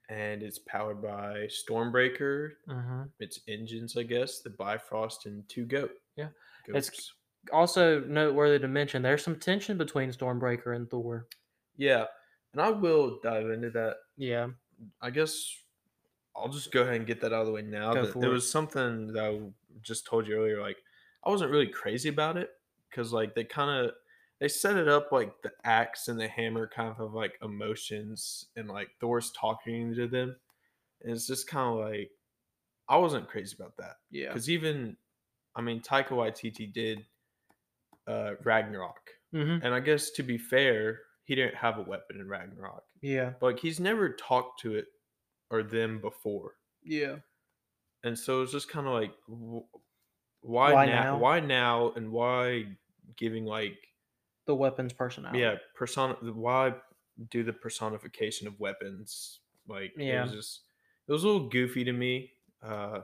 and 0.10 0.44
it's 0.44 0.60
powered 0.60 1.02
by 1.02 1.48
Stormbreaker. 1.50 2.52
hmm 2.68 3.04
Its 3.20 3.40
engines, 3.48 3.98
I 3.98 4.04
guess, 4.04 4.40
the 4.42 4.50
Bifrost 4.52 5.26
and 5.26 5.48
two 5.50 5.66
goat. 5.66 5.92
Yeah. 6.16 6.30
It's- 6.68 7.12
Also 7.52 8.00
noteworthy 8.02 8.58
to 8.58 8.68
mention, 8.68 9.04
there's 9.04 9.24
some 9.24 9.40
tension 9.40 9.78
between 9.78 10.10
Stormbreaker 10.10 10.76
and 10.76 10.90
Thor. 10.90 11.28
Yeah, 11.78 12.06
and 12.54 12.62
I 12.62 12.70
will 12.72 13.20
dive 13.22 13.50
into 13.52 13.70
that. 13.72 13.98
Yeah. 14.18 14.48
I 15.02 15.12
guess 15.12 15.56
I'll 16.36 16.50
just 16.50 16.72
go 16.72 16.82
ahead 16.82 16.96
and 16.96 17.06
get 17.06 17.22
that 17.22 17.34
out 17.34 17.42
of 17.42 17.48
the 17.48 17.54
way 17.54 17.62
now. 17.62 17.94
Go 17.94 18.06
that 18.06 18.14
for 18.14 18.20
there 18.20 18.32
it. 18.32 18.34
was 18.34 18.50
something 18.50 19.08
that 19.14 19.24
I 19.24 19.40
just 19.84 20.06
told 20.08 20.28
you 20.28 20.36
earlier. 20.38 20.60
Like 20.60 20.78
I 21.24 21.30
wasn't 21.30 21.52
really 21.52 21.68
crazy 21.68 22.10
about 22.10 22.36
it 22.38 22.50
because 22.90 23.14
like 23.14 23.36
they 23.36 23.44
kind 23.44 23.86
of 23.86 23.92
they 24.40 24.48
set 24.48 24.78
it 24.78 24.88
up 24.88 25.12
like 25.12 25.34
the 25.44 25.52
axe 25.64 26.08
and 26.08 26.20
the 26.20 26.28
hammer 26.28 26.68
kind 26.68 26.90
of 26.90 26.98
have 26.98 27.14
like 27.14 27.34
emotions 27.42 28.46
and 28.56 28.68
like 28.70 28.90
Thor's 29.00 29.32
talking 29.32 29.94
to 29.96 30.08
them, 30.08 30.36
and 31.02 31.12
it's 31.14 31.28
just 31.28 31.48
kind 31.48 31.70
of 31.80 31.86
like 31.92 32.10
I 32.90 32.98
wasn't 32.98 33.28
crazy 33.30 33.56
about 33.60 33.78
that 33.78 33.96
Yeah. 34.12 34.28
because 34.28 34.50
even 34.50 34.98
I 35.56 35.62
mean 35.62 35.82
Taika 35.82 36.10
Waititi 36.10 36.72
did 36.72 37.06
uh 38.08 38.34
Ragnarok, 38.44 39.10
hmm 39.32 39.58
and 39.64 39.74
I 39.74 39.80
guess 39.80 40.12
to 40.12 40.24
be 40.24 40.38
fair, 40.38 41.00
he 41.24 41.34
didn't 41.36 41.56
have 41.56 41.78
a 41.80 41.82
weapon 41.84 42.20
in 42.20 42.28
Ragnarok. 42.28 42.84
Yeah. 43.02 43.34
But 43.40 43.46
like, 43.54 43.60
he's 43.60 43.80
never 43.80 44.10
talked 44.10 44.60
to 44.62 44.76
it 44.76 44.86
or 45.50 45.64
them 45.64 46.02
before, 46.02 46.54
Yeah. 46.84 47.18
and 48.04 48.18
so 48.18 48.42
it's 48.44 48.52
just 48.52 48.70
kind 48.70 48.86
of 48.88 48.94
like, 48.94 49.14
wh- 49.28 49.66
why, 50.42 50.74
Why 50.74 50.86
now? 50.86 51.04
now? 51.04 51.18
Why 51.20 51.40
now? 51.40 51.92
And 51.96 52.12
why 52.12 52.66
giving 53.16 53.46
like, 53.46 53.78
The 54.46 54.56
weapons 54.56 54.94
personality. 54.94 55.40
yeah, 55.40 55.56
persona? 55.76 56.14
Why 56.22 56.74
do 57.32 57.44
the 57.44 57.54
personification 57.54 58.48
of 58.48 58.60
weapons? 58.60 59.40
Like, 59.68 59.94
it 59.98 60.04
Yeah. 60.06 60.24
was 60.24 60.32
just, 60.34 60.62
it 61.08 61.12
was 61.12 61.24
a 61.24 61.28
little 61.28 61.50
goofy 61.50 61.84
to 61.84 61.94
me. 61.94 62.32
Uh, 62.62 63.02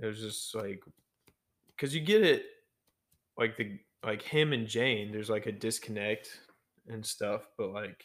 it 0.00 0.06
was 0.06 0.20
just 0.20 0.54
like, 0.54 0.82
because 1.68 1.94
you 1.94 2.00
get 2.00 2.22
it, 2.22 2.46
like 3.38 3.56
the 3.56 3.78
like 4.04 4.22
him 4.22 4.52
and 4.52 4.66
Jane. 4.66 5.10
There's 5.12 5.30
like 5.30 5.46
a 5.46 5.52
disconnect 5.52 6.40
and 6.88 7.04
stuff, 7.04 7.46
but 7.56 7.70
like. 7.72 8.04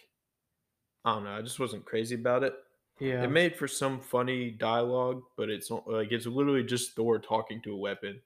I 1.06 1.14
don't 1.14 1.24
know. 1.24 1.32
I 1.32 1.42
just 1.42 1.62
wasn't 1.62 1.86
crazy 1.86 2.16
about 2.16 2.44
it. 2.44 2.54
Yeah. 3.00 3.24
It 3.24 3.30
made 3.32 3.56
for 3.56 3.70
some 3.70 4.02
funny 4.02 4.52
dialogue, 4.52 5.24
but 5.38 5.50
it's 5.50 5.72
not- 5.72 5.88
like 5.88 6.12
it's 6.12 6.26
literally 6.26 6.64
just 6.64 6.92
Thor 6.94 7.20
talking 7.20 7.62
to 7.62 7.72
a 7.74 7.78
weapon. 7.78 8.22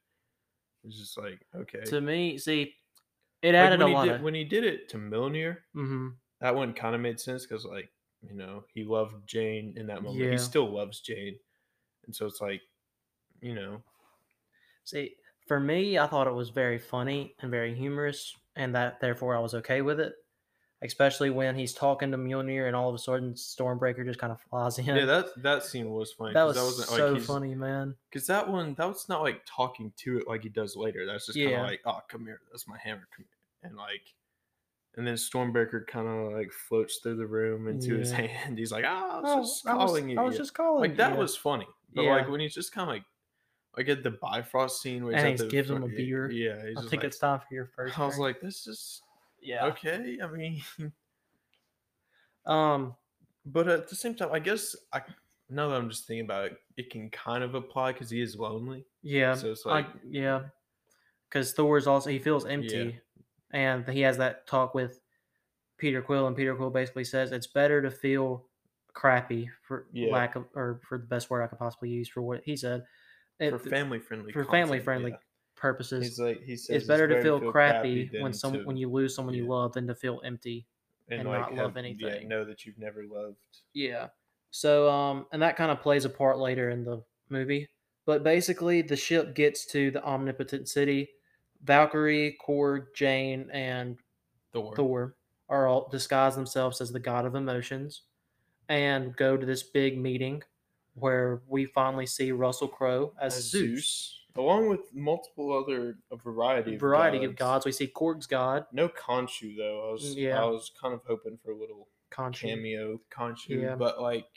It's 0.84 0.98
just 0.98 1.16
like 1.18 1.40
okay. 1.56 1.82
to 1.86 2.02
me, 2.02 2.38
see, 2.40 2.74
it 3.44 3.54
added 3.56 3.80
when 3.80 3.88
a 3.88 3.90
he 3.90 3.94
lot 3.94 4.06
did, 4.06 4.16
of. 4.16 4.22
when 4.22 4.34
he 4.34 4.44
did 4.44 4.64
it 4.64 4.90
to 4.90 4.98
Mjolnir, 4.98 5.58
hmm 5.74 6.10
that 6.42 6.56
one 6.56 6.74
kind 6.74 6.94
of 6.96 7.00
made 7.02 7.20
sense 7.20 7.46
because 7.46 7.64
like 7.66 7.90
you 8.28 8.36
know 8.36 8.64
he 8.74 8.84
loved 8.84 9.16
Jane 9.28 9.74
in 9.78 9.88
that 9.88 10.02
moment. 10.04 10.24
Yeah. 10.24 10.32
He 10.32 10.38
still 10.38 10.70
loves 10.70 11.00
Jane, 11.00 11.38
and 12.06 12.16
so 12.16 12.26
it's 12.26 12.42
like 12.42 12.62
you 13.42 13.54
know 13.56 13.82
See, 14.86 15.16
for 15.48 15.60
me, 15.60 15.98
I 15.98 16.08
thought 16.08 16.28
it 16.28 16.34
was 16.34 16.50
very 16.50 16.78
funny 16.78 17.36
and 17.40 17.50
very 17.50 17.74
humorous, 17.74 18.36
and 18.56 18.76
that 18.76 19.00
therefore 19.00 19.36
I 19.36 19.40
was 19.40 19.54
okay 19.54 19.82
with 19.82 20.00
it. 20.00 20.14
Especially 20.82 21.30
when 21.30 21.56
he's 21.56 21.74
talking 21.74 22.12
to 22.12 22.18
Mjolnir, 22.18 22.68
and 22.68 22.76
all 22.76 22.90
of 22.90 22.96
a 22.96 23.00
sudden 23.00 23.34
Stormbreaker 23.36 24.04
just 24.04 24.20
kind 24.20 24.34
of 24.34 24.42
flies 24.42 24.78
in. 24.80 24.86
yeah 24.86 25.06
that 25.06 25.28
that 25.42 25.64
scene 25.64 25.90
was 25.90 26.12
funny. 26.12 26.34
that 26.34 26.44
was 26.44 26.58
that 26.58 26.64
wasn't 26.64 26.90
so 26.90 27.14
like 27.14 27.22
funny, 27.22 27.56
man. 27.56 27.96
because 28.12 28.28
that 28.28 28.50
one 28.50 28.74
that 28.74 28.88
was 28.90 29.08
not 29.08 29.22
like 29.22 29.42
talking 29.46 29.94
to 30.00 30.18
it 30.18 30.28
like 30.28 30.44
he 30.44 30.50
does 30.50 30.76
later. 30.76 31.06
That's 31.06 31.28
just 31.28 31.40
kind 31.40 31.54
of 31.56 31.62
like 31.68 31.80
oh 31.86 32.00
come 32.10 32.26
here, 32.26 32.42
that's 32.52 32.68
my 32.68 32.78
hammer, 32.78 33.08
come. 33.16 33.26
And 33.64 33.76
like. 33.76 34.14
And 34.96 35.08
then 35.08 35.16
Stormbreaker 35.16 35.88
kind 35.88 36.08
of 36.08 36.34
like 36.34 36.52
floats 36.52 36.98
through 37.02 37.16
the 37.16 37.26
room 37.26 37.68
into 37.68 37.96
his 37.96 38.12
hand. 38.12 38.60
He's 38.60 38.72
like, 38.72 38.86
"Ah, 38.88 39.18
I 39.18 39.22
was 39.22 39.32
Oh, 39.32 39.40
just 39.42 39.68
I 39.68 39.74
was, 39.74 39.86
calling 39.86 40.10
you." 40.10 40.20
I 40.20 40.24
was 40.24 40.38
just 40.38 40.54
calling. 40.54 40.82
like 40.82 40.98
that 40.98 41.14
yeah. 41.14 41.18
was 41.18 41.36
funny. 41.36 41.66
But 41.96 42.04
Yeah. 42.04 42.16
like 42.18 42.30
when 42.30 42.40
he's 42.40 42.54
just 42.54 42.72
kind 42.72 42.88
of 42.90 42.94
like, 42.96 43.04
like 43.76 43.90
at 43.90 44.04
the 44.04 44.12
Bifrost 44.12 44.84
scene 44.84 45.04
where 45.04 45.16
he's 45.16 45.24
And 45.24 45.34
at 45.34 45.46
he 45.46 45.48
gives 45.50 45.72
him 45.72 45.82
a 45.82 45.88
beer. 45.88 46.30
Yeah, 46.30 46.62
I 46.78 46.82
think 46.82 46.92
like, 46.92 47.04
it's 47.06 47.18
time 47.18 47.40
for 47.40 47.56
your 47.56 47.66
first. 47.66 47.98
I 47.98 48.06
was 48.06 48.20
like, 48.20 48.40
this 48.40 48.68
is 48.68 49.02
yeah. 49.42 49.66
okay. 49.66 50.20
I 50.22 50.28
mean, 50.28 50.62
Um. 52.46 52.96
but 53.46 53.68
at 53.68 53.88
the 53.88 53.96
same 53.96 54.16
time, 54.16 54.30
I 54.32 54.40
guess 54.40 54.76
I 54.92 55.02
now 55.50 55.70
that 55.70 55.76
I'm 55.76 55.90
just 55.90 56.06
thinking 56.08 56.26
about 56.26 56.46
it, 56.46 56.58
it 56.78 56.90
can 56.92 57.10
kind 57.10 57.44
of 57.44 57.56
apply 57.56 57.94
because 57.94 58.10
he 58.10 58.22
is 58.22 58.36
lonely. 58.36 58.86
Yeah. 59.02 59.34
So 59.36 59.52
it's 59.52 59.66
I- 59.66 59.70
like, 59.72 59.88
yeah. 60.08 60.42
Because 61.30 61.52
Thor's 61.54 61.88
also 61.88 62.12
he 62.12 62.20
feels 62.20 62.46
empty, 62.46 63.00
and 63.54 63.88
he 63.88 64.02
has 64.02 64.18
that 64.18 64.46
talk 64.48 64.74
with 64.76 65.00
Peter 65.78 66.02
Quill, 66.02 66.28
and 66.28 66.36
Peter 66.36 66.56
Quill 66.56 66.70
basically 66.70 67.04
says 67.06 67.32
it's 67.32 67.48
better 67.48 67.82
to 67.82 67.90
feel 67.92 68.48
crappy 68.94 69.50
for 69.68 69.88
Yeah. 69.92 70.12
lack 70.12 70.36
of 70.36 70.46
or 70.56 70.80
for 70.88 70.98
the 70.98 71.06
best 71.06 71.30
word 71.30 71.42
I 71.42 71.48
could 71.48 71.60
possibly 71.60 71.90
use 71.90 72.08
for 72.10 72.22
what 72.22 72.44
he 72.44 72.56
said. 72.56 72.86
It- 73.40 73.50
for 73.52 73.58
family 73.60 74.00
friendly, 74.00 74.32
for 74.32 74.44
family 74.46 74.80
friendly 74.80 75.16
purposes, 75.56 76.04
He's 76.04 76.20
like 76.20 76.42
he 76.44 76.56
says 76.56 76.76
it's 76.78 76.88
better 76.88 77.08
to 77.08 77.22
feel, 77.22 77.52
crappy, 77.52 78.10
than 78.12 78.22
when 78.22 78.34
some 78.34 78.54
to- 78.54 78.64
when 78.64 78.78
you 78.78 78.90
lose 78.90 79.16
someone 79.16 79.34
you 79.34 79.48
love 79.48 79.74
than 79.74 79.88
to 79.88 79.96
feel 79.96 80.22
empty. 80.24 80.68
and 81.10 81.26
not 81.26 81.54
love 81.54 81.76
have- 81.76 81.84
Yeah, 81.84 82.08
anything. 82.08 82.28
know 82.30 82.46
that 82.46 82.66
you've 82.66 82.78
never 82.78 83.04
loved. 83.06 83.38
Yeah. 83.74 84.10
So 84.52 84.90
um 84.90 85.28
and 85.34 85.42
that 85.42 85.58
kind 85.58 85.70
of 85.72 85.82
plays 85.82 86.06
a 86.06 86.10
part 86.10 86.38
later 86.38 86.70
in 86.70 86.84
the 86.86 87.04
movie. 87.30 87.68
But 88.06 88.24
basically 88.24 88.82
the 88.82 88.96
ship 88.96 89.34
gets 89.36 89.66
to 89.68 89.92
the 89.92 90.02
omnipotent 90.04 90.70
city. 90.70 91.10
Valkyrie, 91.64 92.38
Korg, 92.46 92.88
Jane, 92.96 93.50
and 93.52 93.98
Thor. 94.52 94.76
Thor 94.76 95.16
are 95.50 95.68
all 95.68 95.88
disguise 95.90 96.36
themselves 96.36 96.82
as 96.82 96.92
the 96.92 97.00
god 97.00 97.26
of 97.26 97.36
emotions 97.36 98.04
and 98.70 99.16
go 99.16 99.36
to 99.38 99.46
this 99.46 99.64
big 99.64 99.98
meeting 99.98 100.42
where 100.96 101.42
we 101.48 101.66
finally 101.66 102.06
see 102.06 102.32
Russell 102.32 102.68
Crowe 102.68 103.14
as, 103.20 103.36
as 103.38 103.50
Zeus. 103.50 103.62
Zeus, 103.70 104.20
along 104.36 104.70
with 104.70 104.94
multiple 104.94 105.52
other 105.52 105.98
a 106.12 106.16
variety 106.16 106.76
of 106.76 106.80
Variety 106.82 107.24
of 107.26 107.36
gods. 107.36 107.66
We 107.66 107.72
see 107.72 107.88
Korg's 107.88 108.28
god, 108.28 108.66
No 108.72 108.88
Khonshu 108.90 109.58
though. 109.58 109.90
I 109.90 109.92
was 109.92 110.16
Yeah. 110.16 110.42
I 110.42 110.46
was 110.46 110.72
kind 110.80 110.94
of 110.94 111.02
hoping 111.08 111.38
for 111.44 111.52
a 111.52 111.58
little 111.58 111.88
Khonshu. 112.12 112.42
cameo 112.42 113.00
Khonshu, 113.12 113.62
Yeah. 113.62 113.76
but 113.76 114.02
like 114.02 114.28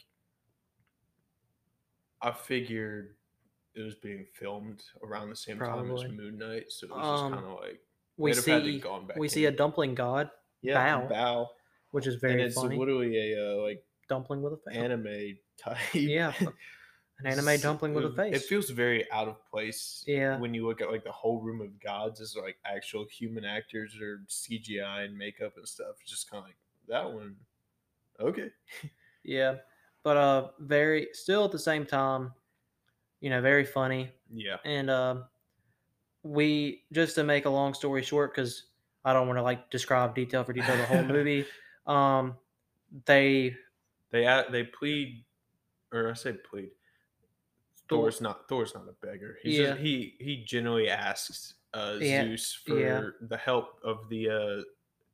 I 2.23 2.33
figured 2.33 3.15
it 3.77 3.83
was 3.83 3.95
being 3.97 4.27
filmed 4.33 4.83
around 5.05 5.31
the 5.31 5.37
same 5.37 5.59
time 5.59 5.91
as 5.93 6.03
Moon 6.05 6.39
Knight, 6.39 6.65
so 6.73 6.87
it 6.87 6.91
was 6.91 7.07
Um, 7.07 7.31
just 7.33 7.43
kind 7.43 7.53
of 7.55 7.61
like 7.61 7.81
We 8.17 8.31
they'd 8.33 8.37
have 8.37 8.45
had 8.47 8.63
to 8.65 8.73
see 8.73 8.79
gone 8.79 9.07
back 9.07 9.17
we 9.19 9.29
see 9.29 9.45
a 9.45 9.49
in. 9.49 9.57
dumpling 9.57 9.95
god, 9.95 10.31
yeah 10.63 10.99
Bao, 10.99 11.11
Bao, 11.11 11.47
which 11.91 12.07
is 12.07 12.15
and 12.15 12.21
very 12.23 12.43
it's 12.43 12.55
funny. 12.55 12.77
literally 12.79 13.33
a 13.33 13.39
uh, 13.59 13.63
like 13.63 13.85
dumpling 14.09 14.43
with 14.43 14.55
a 14.55 14.57
face. 14.57 14.77
anime 14.77 15.39
type. 15.59 15.77
Yeah, 15.95 16.33
An 17.19 17.27
anime 17.27 17.59
dumpling 17.61 17.95
with 17.95 18.05
a 18.05 18.09
it- 18.09 18.17
face. 18.17 18.35
It 18.37 18.43
feels 18.47 18.69
very 18.71 19.11
out 19.11 19.27
of 19.27 19.37
place. 19.51 20.05
Yeah. 20.07 20.39
When 20.39 20.53
you 20.53 20.67
look 20.67 20.81
at 20.83 20.91
like 20.91 21.03
the 21.03 21.13
whole 21.13 21.41
room 21.41 21.61
of 21.63 21.81
gods 21.81 22.21
as 22.21 22.37
like 22.37 22.57
actual 22.67 23.07
human 23.11 23.43
actors 23.45 23.97
or 24.01 24.21
CGI 24.29 25.07
and 25.07 25.17
makeup 25.17 25.55
and 25.57 25.67
stuff. 25.67 25.97
It's 26.03 26.11
just 26.11 26.31
kind 26.31 26.43
of 26.43 26.49
like 26.49 26.57
that 26.89 27.11
one. 27.13 27.37
Okay. 28.21 28.51
Yeah, 29.29 29.57
but 30.05 30.17
uh, 30.17 30.49
very 30.61 31.09
still 31.13 31.45
at 31.47 31.51
the 31.51 31.59
same 31.59 31.85
time, 31.85 32.33
you 33.21 33.31
know, 33.31 33.41
very 33.41 33.65
funny. 33.65 34.11
Yeah. 34.33 34.57
And 34.65 34.91
uh, 34.91 35.17
we 36.23 36.83
just 36.93 37.15
to 37.17 37.25
make 37.25 37.45
a 37.45 37.51
long 37.51 37.75
story 37.75 38.03
short, 38.03 38.35
because 38.35 38.65
I 39.05 39.13
don't 39.13 39.27
want 39.27 39.39
to 39.39 39.43
like 39.43 39.71
describe 39.71 40.15
detail 40.15 40.45
for 40.45 40.53
detail 40.53 40.77
the 40.77 40.85
whole 40.87 41.03
movie. 41.17 41.47
Um, 41.87 42.37
they 43.05 43.57
They 44.11 44.43
they 44.51 44.65
plead, 44.65 45.25
or 45.93 46.11
I 46.11 46.15
say 46.15 46.33
plead. 46.51 46.71
Thor- 47.89 48.03
Thor's 48.03 48.21
not 48.21 48.49
Thor's 48.49 48.75
not 48.75 48.85
a 48.89 49.07
beggar. 49.07 49.39
He's 49.43 49.59
Yeah. 49.59 49.67
just, 49.71 49.81
he 49.81 50.17
he 50.19 50.45
generally 50.45 50.89
asks 50.91 51.55
uh, 51.75 51.99
Yeah, 52.01 52.25
Zeus 52.25 52.53
for 52.67 52.79
yeah. 52.79 53.03
the 53.29 53.37
help 53.37 53.79
of 53.85 54.09
the 54.09 54.29
uh, 54.31 54.63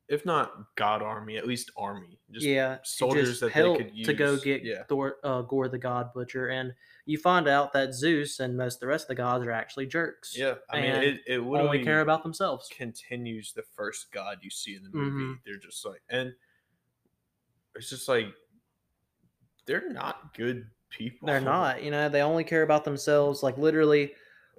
if 0.09 0.25
not 0.25 0.51
god 0.75 1.01
army, 1.01 1.37
at 1.37 1.47
least 1.47 1.71
army. 1.77 2.19
Just 2.31 2.45
yeah, 2.45 2.77
soldiers 2.83 3.39
that 3.39 3.53
they 3.53 3.75
could 3.75 4.05
to 4.05 4.13
go 4.13 4.37
get 4.37 4.63
yeah. 4.63 4.83
Thor, 4.89 5.17
uh, 5.23 5.41
Gorr 5.41 5.69
the 5.69 5.77
God 5.77 6.13
Butcher, 6.13 6.47
and 6.47 6.73
you 7.05 7.17
find 7.17 7.47
out 7.47 7.73
that 7.73 7.93
Zeus 7.93 8.39
and 8.39 8.57
most 8.57 8.75
of 8.75 8.79
the 8.81 8.87
rest 8.87 9.05
of 9.05 9.07
the 9.09 9.15
gods 9.15 9.45
are 9.45 9.51
actually 9.51 9.87
jerks. 9.87 10.37
Yeah, 10.37 10.55
I 10.69 10.81
mean 10.81 10.91
it. 10.91 11.21
It 11.27 11.39
only 11.39 11.83
care 11.83 12.01
about 12.01 12.23
themselves. 12.23 12.69
continues 12.75 13.53
the 13.53 13.63
first 13.75 14.11
god 14.11 14.39
you 14.41 14.49
see 14.49 14.75
in 14.75 14.83
the 14.83 14.89
movie. 14.89 15.23
Mhm. 15.23 15.39
They're 15.45 15.57
just 15.57 15.85
like, 15.85 16.01
and 16.09 16.33
it's 17.75 17.89
just 17.89 18.07
like 18.07 18.27
they're 19.65 19.89
not 19.89 20.35
good 20.35 20.67
people. 20.89 21.27
They're 21.27 21.39
not, 21.41 21.83
you 21.83 21.91
know, 21.91 22.09
they 22.09 22.21
only 22.21 22.43
care 22.43 22.63
about 22.63 22.83
themselves. 22.83 23.43
Like 23.43 23.57
literally, 23.57 24.13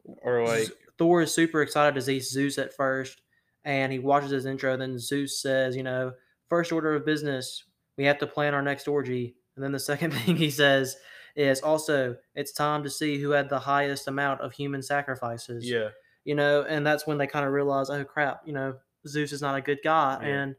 or 0.04 0.46
like 0.46 0.68
Thor 0.98 1.22
is 1.22 1.32
super 1.32 1.62
excited 1.62 1.94
to 1.94 2.02
see 2.02 2.20
Zeus 2.20 2.58
at 2.58 2.74
first, 2.74 3.22
and 3.64 3.92
he 3.92 3.98
watches 3.98 4.30
his 4.30 4.46
intro. 4.46 4.76
Then 4.76 4.98
Zeus 4.98 5.40
says, 5.40 5.76
you 5.76 5.82
know, 5.82 6.12
first 6.48 6.72
order 6.72 6.94
of 6.94 7.04
business, 7.06 7.64
we 7.96 8.04
have 8.04 8.18
to 8.18 8.26
plan 8.26 8.54
our 8.54 8.62
next 8.62 8.88
orgy. 8.88 9.36
And 9.56 9.64
then 9.64 9.72
the 9.72 9.78
second 9.92 10.12
thing 10.12 10.36
he 10.36 10.50
says 10.50 10.96
is 11.36 11.60
also, 11.60 12.16
it's 12.34 12.52
time 12.52 12.82
to 12.84 12.90
see 12.90 13.18
who 13.18 13.30
had 13.30 13.48
the 13.48 13.58
highest 13.58 14.06
amount 14.08 14.40
of 14.40 14.52
human 14.52 14.82
sacrifices. 14.82 15.68
yeah, 15.68 15.88
You 16.24 16.34
know, 16.34 16.62
and 16.62 16.86
that's 16.86 17.06
when 17.06 17.18
they 17.18 17.26
kind 17.26 17.46
of 17.46 17.52
realize, 17.52 17.90
oh 17.90 18.04
crap, 18.04 18.42
you 18.46 18.52
know, 18.52 18.76
Zeus 19.06 19.32
is 19.32 19.42
not 19.42 19.56
a 19.56 19.60
good 19.60 19.80
guy. 19.82 20.18
Yeah. 20.22 20.28
And 20.28 20.56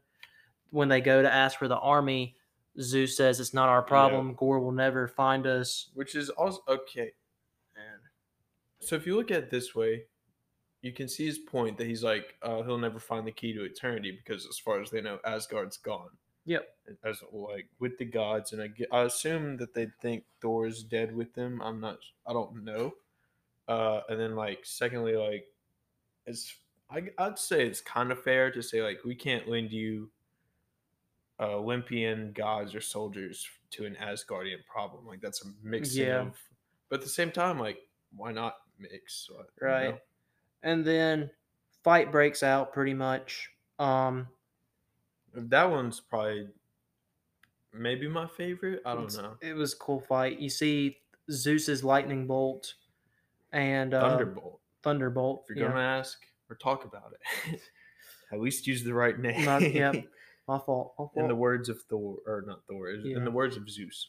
when 0.70 0.88
they 0.88 1.00
go 1.00 1.22
to 1.22 1.32
ask 1.32 1.58
for 1.58 1.68
the 1.68 1.78
army, 1.78 2.36
Zeus 2.80 3.16
says 3.16 3.40
it's 3.40 3.54
not 3.54 3.68
our 3.68 3.82
problem. 3.82 4.34
Gorr 4.34 4.60
will 4.60 4.72
never 4.72 5.08
find 5.08 5.46
us. 5.46 5.88
which 5.94 6.14
is 6.14 6.28
also 6.30 6.60
okay. 6.68 7.12
And 7.74 8.00
So 8.80 8.96
if 8.96 9.06
you 9.06 9.16
look 9.16 9.30
at 9.30 9.44
it 9.44 9.50
this 9.50 9.74
way, 9.74 10.04
you 10.86 10.92
can 10.92 11.08
see 11.08 11.26
his 11.26 11.38
point 11.38 11.76
that 11.78 11.86
he's 11.86 12.04
like, 12.04 12.36
uh, 12.42 12.62
he'll 12.62 12.78
never 12.78 13.00
find 13.00 13.26
the 13.26 13.32
key 13.32 13.52
to 13.52 13.64
eternity 13.64 14.12
because, 14.12 14.46
as 14.46 14.58
far 14.58 14.80
as 14.80 14.90
they 14.90 15.00
know, 15.00 15.18
Asgard's 15.24 15.76
gone. 15.76 16.10
Yep. 16.44 16.68
As 17.04 17.20
like 17.32 17.66
with 17.80 17.98
the 17.98 18.04
gods, 18.04 18.52
and 18.52 18.62
I, 18.62 18.68
ge- 18.68 18.86
I 18.92 19.02
assume 19.02 19.56
that 19.56 19.74
they 19.74 19.88
think 20.00 20.22
Thor 20.40 20.66
is 20.68 20.84
dead 20.84 21.14
with 21.14 21.34
them. 21.34 21.60
I'm 21.60 21.80
not. 21.80 21.98
I 22.26 22.32
don't 22.32 22.64
know. 22.64 22.94
Uh, 23.66 24.02
and 24.08 24.20
then 24.20 24.36
like, 24.36 24.60
secondly, 24.62 25.16
like, 25.16 25.44
it's 26.24 26.54
I, 26.88 27.02
I'd 27.18 27.38
say 27.38 27.66
it's 27.66 27.80
kind 27.80 28.12
of 28.12 28.22
fair 28.22 28.52
to 28.52 28.62
say 28.62 28.80
like 28.80 28.98
we 29.04 29.16
can't 29.16 29.48
lend 29.48 29.72
you 29.72 30.08
uh, 31.40 31.56
Olympian 31.56 32.32
gods 32.32 32.74
or 32.76 32.80
soldiers 32.80 33.46
to 33.72 33.84
an 33.84 33.96
Asgardian 34.00 34.64
problem. 34.72 35.04
Like 35.04 35.20
that's 35.20 35.44
a 35.44 35.48
mixing 35.64 36.06
Yeah. 36.06 36.20
of. 36.20 36.36
But 36.88 37.00
at 37.00 37.02
the 37.02 37.10
same 37.10 37.32
time, 37.32 37.58
like, 37.58 37.78
why 38.16 38.30
not 38.30 38.54
mix? 38.78 39.28
uh, 39.36 39.42
Right. 39.60 39.90
know? 39.90 39.98
And 40.66 40.84
then 40.84 41.30
fight 41.84 42.10
breaks 42.10 42.42
out 42.42 42.72
pretty 42.72 42.92
much. 42.92 43.48
Um, 43.78 44.26
That 45.32 45.70
one's 45.70 46.00
probably 46.00 46.48
maybe 47.72 48.08
my 48.08 48.26
favorite. 48.26 48.82
I 48.84 48.94
don't 48.94 49.14
know. 49.16 49.36
It 49.40 49.54
was 49.54 49.74
a 49.74 49.76
cool 49.76 50.00
fight. 50.00 50.40
You 50.40 50.50
see 50.50 50.98
Zeus's 51.30 51.84
lightning 51.84 52.26
bolt 52.26 52.74
and 53.52 53.94
uh, 53.94 54.08
Thunderbolt. 54.10 54.60
Thunderbolt. 54.82 55.44
If 55.48 55.56
you're 55.56 55.66
yeah. 55.66 55.72
gonna 55.72 55.84
ask 55.84 56.18
or 56.50 56.56
talk 56.56 56.84
about 56.84 57.12
it, 57.12 57.60
at 58.32 58.40
least 58.40 58.66
use 58.66 58.82
the 58.82 58.94
right 58.94 59.18
name. 59.18 59.44
Not- 59.44 59.62
yep. 59.72 59.94
my 60.48 60.58
fault. 60.58 60.94
My 60.98 61.04
fault. 61.04 61.12
In 61.16 61.28
the 61.28 61.34
words 61.36 61.68
of 61.68 61.80
Thor, 61.82 62.16
or 62.26 62.42
not 62.46 62.60
Thor, 62.68 62.90
is- 62.90 63.04
Yeah. 63.04 63.18
in 63.18 63.24
the 63.24 63.30
words 63.30 63.56
of 63.56 63.70
Zeus, 63.70 64.08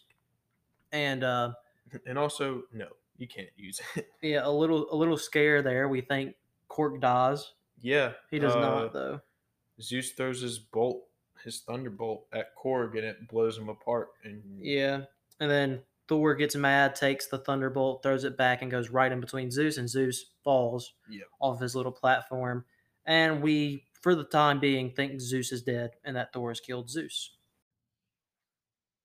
and 0.92 1.24
uh, 1.24 1.52
and 2.08 2.18
also 2.18 2.64
no, 2.74 2.88
you 3.18 3.28
can't 3.28 3.50
use 3.56 3.80
it. 3.96 4.08
yeah, 4.24 4.42
a 4.44 4.50
little 4.50 4.88
a 4.92 4.96
little 4.96 5.18
scare 5.18 5.62
there. 5.62 5.88
We 5.88 6.02
think 6.02 6.36
Korg 6.70 7.02
dies. 7.02 7.54
yeah, 7.82 8.14
He 8.32 8.40
does 8.40 8.56
uh, 8.56 8.60
not 8.60 8.94
though. 8.94 9.22
Zeus 9.82 10.12
throws 10.14 10.42
his 10.42 10.60
bolt, 10.60 11.04
his 11.44 11.62
thunderbolt 11.62 12.28
at 12.34 12.56
Korg, 12.56 12.96
and 12.98 13.06
it 13.06 13.28
blows 13.28 13.58
him 13.58 13.70
apart. 13.70 14.10
And 14.24 14.44
Yeah, 14.60 15.06
and 15.40 15.50
then 15.52 15.84
Thor 16.08 16.36
gets 16.36 16.56
mad, 16.56 16.96
takes 16.96 17.28
the 17.28 17.38
thunderbolt, 17.38 18.02
throws 18.02 18.24
it 18.24 18.38
back, 18.38 18.62
and 18.62 18.72
goes 18.72 18.90
right 18.90 19.12
in 19.12 19.20
between 19.20 19.52
Zeus, 19.52 19.78
and 19.78 19.88
Zeus 19.90 20.32
falls 20.44 20.94
Yeah. 21.10 21.26
off 21.40 21.60
his 21.60 21.76
little 21.76 21.92
platform. 21.92 22.66
And 23.06 23.42
we, 23.42 23.86
for 24.02 24.16
the 24.16 24.24
time 24.24 24.60
being, 24.60 24.92
think 24.94 25.20
Zeus 25.22 25.52
is 25.52 25.64
dead 25.64 25.92
and 26.04 26.16
that 26.16 26.34
Thor 26.34 26.50
has 26.50 26.60
killed 26.60 26.90
Zeus. 26.90 27.38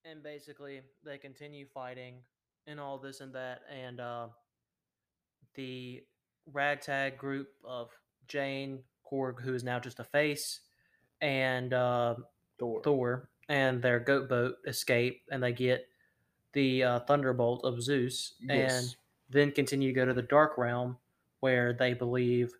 And 0.04 0.22
basically, 0.22 0.82
they 1.04 1.18
continue 1.18 1.66
fighting 1.66 2.22
and 2.66 2.80
all 2.80 2.98
this 2.98 3.20
and 3.20 3.32
that, 3.34 3.62
and 3.70 4.00
uh, 4.00 4.28
the 5.54 6.02
ragtag 6.52 7.18
group 7.18 7.48
of 7.64 7.90
Jane 8.28 8.80
Korg, 9.10 9.40
who 9.40 9.54
is 9.54 9.62
now 9.64 9.78
just 9.78 10.00
a 10.00 10.04
face, 10.04 10.60
and 11.20 11.72
uh, 11.72 12.14
Thor. 12.58 12.82
Thor 12.82 13.28
and 13.48 13.82
their 13.82 14.00
goat 14.00 14.28
boat 14.28 14.54
escape, 14.66 15.22
and 15.30 15.42
they 15.42 15.52
get 15.52 15.86
the 16.52 16.82
uh, 16.82 17.00
thunderbolt 17.00 17.64
of 17.64 17.82
Zeus, 17.82 18.34
and 18.48 18.94
then 19.30 19.50
continue 19.50 19.88
to 19.88 19.94
go 19.94 20.04
to 20.04 20.14
the 20.14 20.22
dark 20.22 20.56
realm 20.58 20.96
where 21.40 21.72
they 21.72 21.92
believe 21.92 22.52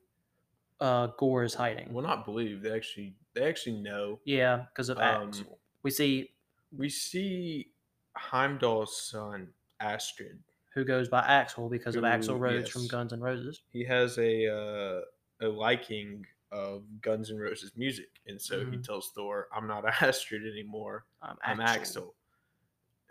uh, 0.81 1.09
Gorr 1.19 1.45
is 1.45 1.55
hiding. 1.55 1.93
Well, 1.93 2.05
not 2.05 2.25
believe 2.25 2.63
they 2.63 2.73
actually 2.73 3.15
they 3.35 3.49
actually 3.49 3.81
know. 3.81 4.19
Yeah, 4.25 4.65
because 4.69 4.89
of 4.89 4.99
Um, 4.99 5.31
Axl. 5.31 5.57
We 5.83 5.91
see 5.91 6.31
We 6.77 6.89
see 6.89 7.69
Heimdall's 8.17 9.09
son 9.11 9.49
Astrid. 9.81 10.39
Who 10.75 10.85
goes 10.85 11.09
by 11.09 11.23
Axl 11.23 11.71
because 11.71 11.97
of 11.97 12.05
Axl 12.05 12.39
Rhodes 12.39 12.65
Rose 12.65 12.69
from. 12.71 12.87
Guns 12.89 13.13
N' 13.13 13.21
Roses. 13.21 13.63
He 13.71 13.85
has 13.85 14.19
a 14.19 14.49
uh, 14.49 15.01
a 15.47 15.49
liking 15.49 16.25
of 16.51 16.85
Guns 17.01 17.31
N' 17.31 17.39
Roses 17.39 17.73
music, 17.77 18.11
and 18.27 18.41
so 18.41 18.61
he 18.61 18.77
Mhm. 18.77 18.85
tells 18.85 19.11
Thor, 19.15 19.49
"I'm 19.55 19.67
not 19.67 19.85
Astrid 20.03 20.43
anymore. 20.47 21.05
Um, 21.23 21.37
I'm 21.43 21.59
Axl." 21.59 22.15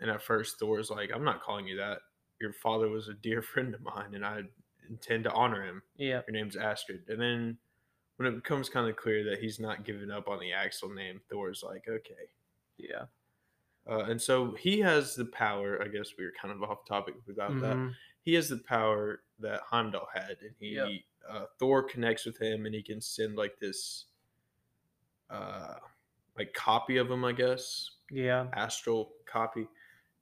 And 0.00 0.10
at 0.10 0.22
first, 0.22 0.58
Thor's 0.58 0.90
like, 0.90 1.10
"I'm 1.14 1.24
not 1.24 1.42
calling 1.42 1.66
you 1.66 1.76
that. 1.76 1.98
Your 2.40 2.52
father 2.52 2.88
was 2.88 3.08
a 3.08 3.14
dear 3.14 3.42
friend 3.52 3.74
of 3.74 3.80
mine, 3.82 4.14
and 4.14 4.24
I 4.26 4.42
intend 4.88 5.24
to 5.24 5.32
honor 5.32 5.62
him. 5.64 5.82
Yeah, 5.96 6.22
Your 6.26 6.32
name's 6.32 6.56
Astrid." 6.56 7.04
And 7.08 7.20
then 7.20 7.58
when 8.16 8.26
it 8.28 8.34
becomes 8.34 8.68
kind 8.68 8.88
of 8.90 8.96
clear 8.96 9.22
that 9.30 9.38
he's 9.40 9.60
not 9.60 9.84
giving 9.84 10.10
up 10.10 10.28
on 10.28 10.38
the 10.40 10.50
Axl 10.50 10.92
name, 10.94 11.20
Thor's 11.30 11.62
like, 11.62 11.86
"Okay." 11.88 12.28
yeah. 12.78 13.04
Uh, 13.88 14.04
and 14.04 14.20
so 14.20 14.52
he 14.52 14.78
has 14.80 15.14
the 15.16 15.24
power. 15.26 15.82
I 15.82 15.88
guess 15.88 16.10
we 16.16 16.24
were 16.24 16.32
kind 16.40 16.54
of 16.54 16.62
off 16.62 16.84
topic 16.86 17.14
without 17.26 17.58
that. 17.60 17.76
Mhm. 17.76 17.94
He 18.22 18.34
has 18.34 18.48
the 18.48 18.58
power 18.58 19.22
that 19.40 19.60
Heimdall 19.62 20.06
had, 20.14 20.36
and 20.42 20.54
he 20.60 20.74
Yep. 20.74 20.88
uh, 21.28 21.46
Thor 21.58 21.82
connects 21.82 22.24
with 22.24 22.40
him, 22.40 22.64
and 22.66 22.74
he 22.74 22.82
can 22.82 23.00
send 23.00 23.36
like 23.36 23.58
this, 23.58 24.06
uh, 25.30 25.74
like 26.36 26.52
copy 26.54 26.96
of 26.98 27.10
him, 27.10 27.24
I 27.24 27.32
guess, 27.32 27.90
Yeah, 28.10 28.48
astral 28.52 29.12
copy, 29.26 29.66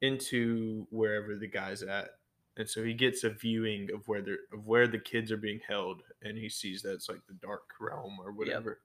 into 0.01 0.87
wherever 0.90 1.37
the 1.37 1.46
guy's 1.46 1.83
at, 1.83 2.18
and 2.57 2.68
so 2.68 2.83
he 2.83 2.94
gets 2.94 3.25
a 3.25 3.31
viewing 3.31 3.90
of 3.92 4.09
where 4.09 4.23
they're 4.23 4.38
of 4.53 4.66
where 4.66 4.87
the 4.88 4.99
kids 4.99 5.31
are 5.31 5.37
being 5.37 5.61
held, 5.68 6.03
and 6.23 6.38
he 6.38 6.49
sees 6.49 6.81
that 6.83 6.94
it's 6.94 7.09
like 7.11 7.27
the 7.27 7.35
dark 7.35 7.75
realm 7.81 8.18
or 8.20 8.33
whatever, 8.33 8.81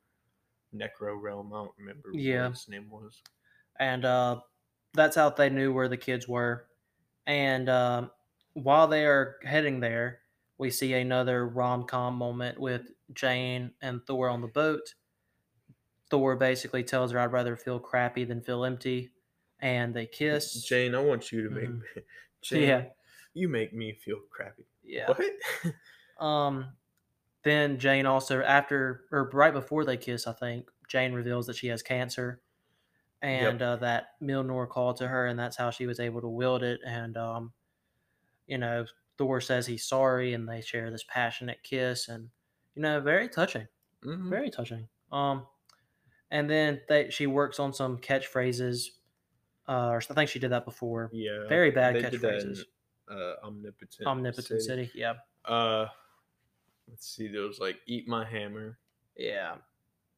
necro 0.74 1.20
realm. 1.20 1.54
I 1.54 1.64
don't 1.64 1.78
remember 1.78 2.10
Yeah. 2.14 2.48
what 2.48 2.58
his 2.58 2.68
name 2.68 2.90
was. 2.90 3.22
and 3.78 4.06
uh, 4.06 4.40
that's 4.96 5.16
how 5.16 5.30
they 5.30 5.50
knew 5.50 5.74
where 5.74 5.88
the 5.90 5.98
kids 5.98 6.28
were. 6.28 6.68
And 7.28 7.70
um 7.70 8.12
while 8.54 8.88
they 8.88 9.06
are 9.06 9.38
heading 9.44 9.80
there, 9.82 10.22
we 10.58 10.72
see 10.72 10.94
another 10.94 11.48
rom 11.48 11.86
com 11.86 12.16
moment 12.16 12.60
with 12.60 12.92
Jane 13.14 13.74
and 13.82 14.06
Thor 14.08 14.30
on 14.30 14.42
the 14.42 14.48
boat. 14.48 14.96
Thor 16.10 16.36
basically 16.36 16.84
tells 16.84 17.12
her, 17.12 17.20
"I'd 17.20 17.32
rather 17.32 17.56
feel 17.56 17.80
crappy 17.80 18.24
than 18.26 18.42
feel 18.42 18.64
empty," 18.66 19.12
and 19.60 19.96
they 19.96 20.06
kiss. 20.08 20.64
Jane, 20.64 20.96
I 20.96 21.00
want 21.00 21.32
you 21.32 21.44
to 21.44 21.50
make 21.50 21.70
Mhm. 21.70 21.82
me. 21.96 22.04
Jane, 22.42 22.70
Yeah, 22.70 22.90
you 23.34 23.50
make 23.50 23.74
me 23.74 23.94
feel 23.94 24.22
crappy. 24.30 24.66
yeah. 24.84 25.08
What? 25.08 25.22
Um, 26.18 26.78
then 27.44 27.80
Jane 27.80 28.06
also 28.08 28.42
after 28.44 29.08
or 29.12 29.30
right 29.34 29.54
before 29.54 29.86
they 29.86 29.98
kiss, 29.98 30.28
I 30.28 30.34
think 30.34 30.72
Jane 30.90 31.14
reveals 31.14 31.48
that 31.48 31.58
she 31.58 31.68
has 31.68 31.84
cancer, 31.84 32.44
and 33.26 33.62
uh, 33.62 33.76
that 33.78 34.08
Mjolnir 34.22 34.70
called 34.70 34.98
to 34.98 35.08
her, 35.08 35.28
and 35.28 35.38
that's 35.40 35.58
how 35.58 35.70
she 35.72 35.86
was 35.88 36.00
able 36.00 36.22
to 36.22 36.28
wield 36.28 36.64
it. 36.64 36.80
And 36.86 37.18
um, 37.18 37.54
you 38.48 38.58
know, 38.58 38.86
Thor 39.18 39.42
says 39.42 39.66
he's 39.66 39.86
sorry, 39.86 40.34
and 40.34 40.48
they 40.48 40.62
share 40.62 40.92
this 40.92 41.04
passionate 41.08 41.58
kiss, 41.64 42.08
and 42.08 42.30
you 42.76 42.82
know, 42.82 43.00
very 43.02 43.28
touching, 43.30 43.68
Mhm. 44.04 44.30
very 44.30 44.50
touching. 44.50 44.88
Um, 45.12 45.48
and 46.32 46.50
then 46.50 46.82
they 46.90 47.10
she 47.10 47.28
works 47.28 47.60
on 47.60 47.74
some 47.74 47.98
catchphrases. 47.98 48.88
Uh, 49.68 49.90
or 49.90 49.98
I 49.98 50.14
think 50.14 50.30
she 50.30 50.38
did 50.38 50.52
that 50.52 50.64
before. 50.64 51.10
Yeah. 51.12 51.48
Very 51.50 51.72
bad 51.72 51.96
that 51.96 52.14
in, 52.14 52.20
catchphrases. 52.20 52.60
uh, 53.10 53.34
omnipotent. 53.44 54.06
Omnipotent 54.08 54.62
City. 54.62 54.92
Yeah, 54.94 55.16
Uh, 55.44 55.88
let's 56.88 57.08
see. 57.08 57.28
There 57.28 57.42
was 57.42 57.60
like 57.60 57.78
"Eat 57.88 58.08
my 58.08 58.24
hammer." 58.26 58.78
yeah. 59.18 59.56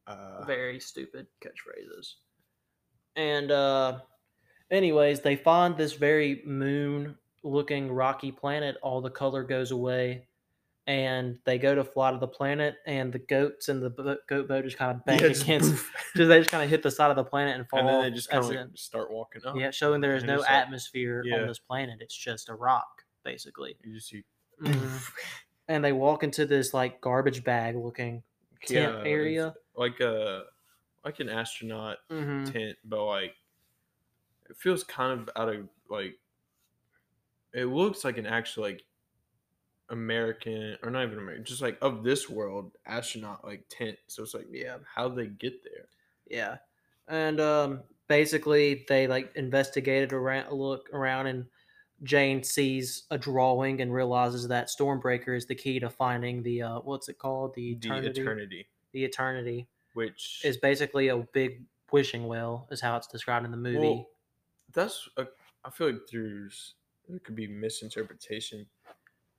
Uh, 0.06 0.44
very 0.46 0.80
stupid 0.80 1.28
catchphrases. 1.42 2.16
And 3.18 3.52
uh 3.52 4.00
anyways, 4.72 5.20
they 5.22 5.36
find 5.36 5.76
this 5.76 5.94
very 5.94 6.42
moon 6.46 7.18
looking 7.44 7.92
rocky 7.92 8.32
planet, 8.32 8.78
all 8.82 9.02
the 9.02 9.10
color 9.10 9.44
goes 9.44 9.72
away, 9.72 10.28
and 10.86 11.38
they 11.46 11.58
go 11.58 11.74
to 11.76 11.84
fly 11.84 12.12
to 12.12 12.18
the 12.18 12.28
planet, 12.28 12.76
and 12.86 13.12
the 13.12 13.20
goats 13.20 13.70
and 13.70 13.82
the 13.82 13.90
bo- 13.90 14.18
goat 14.30 14.48
boat 14.48 14.64
just 14.66 14.78
kind 14.78 14.92
of 14.96 15.04
bang 15.06 15.20
Yeah, 15.20 15.28
against. 15.28 15.72
Just 16.16 16.30
they 16.30 16.40
just 16.40 16.50
kind 16.50 16.64
of 16.64 16.70
hit 16.70 16.82
the 16.84 16.90
side 16.92 17.10
of 17.12 17.16
the 17.16 17.24
planet 17.24 17.56
and 17.58 17.68
fall. 17.70 17.80
and 17.80 17.88
then 17.90 18.02
they 18.02 18.12
just 18.12 18.30
kind 18.30 18.44
of 18.44 18.50
like 18.50 18.60
start 18.76 19.12
walking 19.12 19.46
up. 19.46 19.56
yeah, 19.56 19.70
showing 19.72 20.02
there 20.02 20.16
is 20.16 20.24
no 20.24 20.38
like- 20.38 20.50
atmosphere 20.50 21.22
yeah. 21.26 21.42
on 21.42 21.48
this 21.48 21.60
planet. 21.60 21.98
It's 22.02 22.16
just 22.16 22.50
a 22.50 22.56
rock, 22.56 23.04
basically. 23.24 23.76
You 23.84 23.94
just 23.96 24.10
see. 24.10 24.24
Mhm. 24.64 25.12
and 25.68 25.84
they 25.86 25.92
walk 25.92 26.24
into 26.24 26.46
this 26.48 26.74
like 26.74 27.02
garbage 27.02 27.44
bag 27.44 27.76
looking 27.76 28.24
tent 28.66 28.96
Yeah, 29.06 29.10
area. 29.10 29.54
like 29.76 30.00
a 30.00 30.44
like 31.08 31.20
an 31.20 31.30
astronaut 31.30 32.00
hmm 32.10 32.52
tent, 32.52 32.78
but 32.86 33.06
like 33.06 33.36
it 34.50 34.58
feels 34.58 34.84
kind 34.84 35.20
of 35.20 35.30
out 35.36 35.50
of 35.54 35.70
like 35.90 36.20
it 37.54 37.66
looks 37.66 38.04
like 38.04 38.18
an 38.18 38.26
actual 38.26 38.64
like 38.64 38.86
American 39.90 40.78
or 40.84 40.90
not 40.92 41.04
even 41.06 41.18
American, 41.20 41.46
just 41.46 41.62
like 41.62 41.78
of 41.82 42.04
this 42.04 42.30
world 42.30 42.78
astronaut 42.86 43.44
like 43.46 43.66
tent. 43.70 43.98
So 44.08 44.24
it's 44.24 44.34
like, 44.34 44.50
Yeah. 44.50 44.80
how 44.96 45.10
they 45.10 45.28
get 45.28 45.64
there? 45.64 45.90
Yeah, 46.26 46.58
and 47.08 47.40
um, 47.40 47.84
basically 48.08 48.86
they 48.88 49.08
like 49.08 49.36
investigated 49.36 50.14
around, 50.14 50.52
look 50.52 50.90
around, 50.94 51.28
and 51.28 51.48
Jane 52.04 52.44
sees 52.44 53.06
a 53.12 53.18
drawing 53.18 53.82
and 53.82 53.94
realizes 53.94 54.48
that 54.50 54.68
Stormbreaker 54.68 55.36
is 55.36 55.48
the 55.48 55.56
key 55.56 55.80
to 55.80 55.90
finding 55.90 56.44
the 56.44 56.64
uh, 56.64 56.80
what's 56.82 57.10
it 57.10 57.18
called 57.20 57.56
the 57.56 57.72
eternity. 57.72 58.34
The 58.34 58.36
eternity, 58.36 58.70
The 58.94 59.06
eternity 59.06 59.70
which 59.98 60.46
is 60.46 60.58
basically 60.58 61.10
a 61.10 61.18
big 61.18 61.66
wishing 61.92 62.28
well, 62.28 62.68
is 62.72 62.82
how 62.82 62.96
it's 62.98 63.08
described 63.08 63.46
in 63.46 63.52
the 63.52 63.58
movie. 63.58 63.80
Well, 63.80 64.10
that's 64.74 65.08
a, 65.18 65.28
I 65.66 65.70
feel 65.72 65.92
like 65.92 66.02
there's 66.12 66.76
there 67.08 67.20
could 67.20 67.36
be 67.36 67.48
misinterpretation 67.48 68.68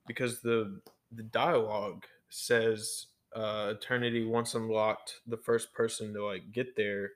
because 0.06 0.40
the 0.42 0.80
the 1.12 1.24
dialogue 1.24 2.06
says 2.30 3.08
uh, 3.34 3.74
eternity 3.76 4.24
once 4.24 4.54
unlocked, 4.54 5.20
the 5.26 5.36
first 5.38 5.72
person 5.74 6.14
to 6.14 6.24
like 6.24 6.52
get 6.52 6.76
there 6.76 7.12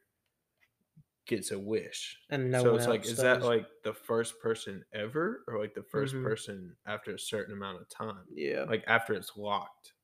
gets 1.27 1.51
a 1.51 1.59
wish. 1.59 2.19
and 2.31 2.51
no 2.51 2.63
so 2.63 2.75
it's 2.75 2.87
like, 2.87 3.05
is 3.05 3.21
that 3.21 3.43
like 3.43 3.67
the 3.85 3.95
first 3.95 4.41
person 4.41 4.85
ever, 4.93 5.45
or 5.47 5.59
like 5.59 5.75
the 5.75 5.83
1st 5.83 6.15
Mhm. 6.15 6.23
person 6.23 6.77
after 6.87 7.15
a 7.15 7.19
certain 7.19 7.55
amount 7.55 7.81
of 7.81 7.89
time, 7.89 8.25
yeah, 8.29 8.65
like 8.69 8.85
after 8.87 9.15
it's 9.15 9.37
locked? 9.37 9.95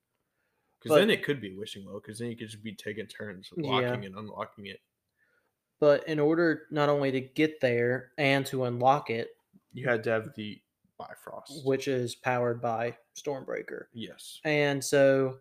Because 0.81 0.97
then 0.97 1.09
it 1.09 1.23
could 1.23 1.41
be 1.41 1.53
wishing 1.57 1.85
well, 1.85 1.99
because 1.99 2.19
then 2.19 2.29
you 2.29 2.37
could 2.37 2.49
just 2.49 2.63
be 2.63 2.73
taking 2.73 3.05
turns 3.07 3.49
Yeah. 3.57 3.69
locking 3.69 4.05
and 4.05 4.15
unlocking 4.15 4.67
it. 4.67 4.79
but 5.81 6.05
in 6.09 6.19
order 6.19 6.67
not 6.71 6.89
only 6.89 7.09
to 7.11 7.21
get 7.21 7.61
there 7.61 8.11
and 8.17 8.45
to 8.47 8.65
unlock 8.65 9.09
it, 9.09 9.29
You 9.71 9.87
had 9.87 10.03
to 10.05 10.09
have 10.11 10.33
the 10.35 10.61
Bifrost. 10.97 11.65
which 11.65 11.87
is 11.87 12.15
powered 12.15 12.61
by 12.61 12.97
Stormbreaker. 13.15 13.85
yes. 13.93 14.41
And 14.43 14.83
so 14.83 15.39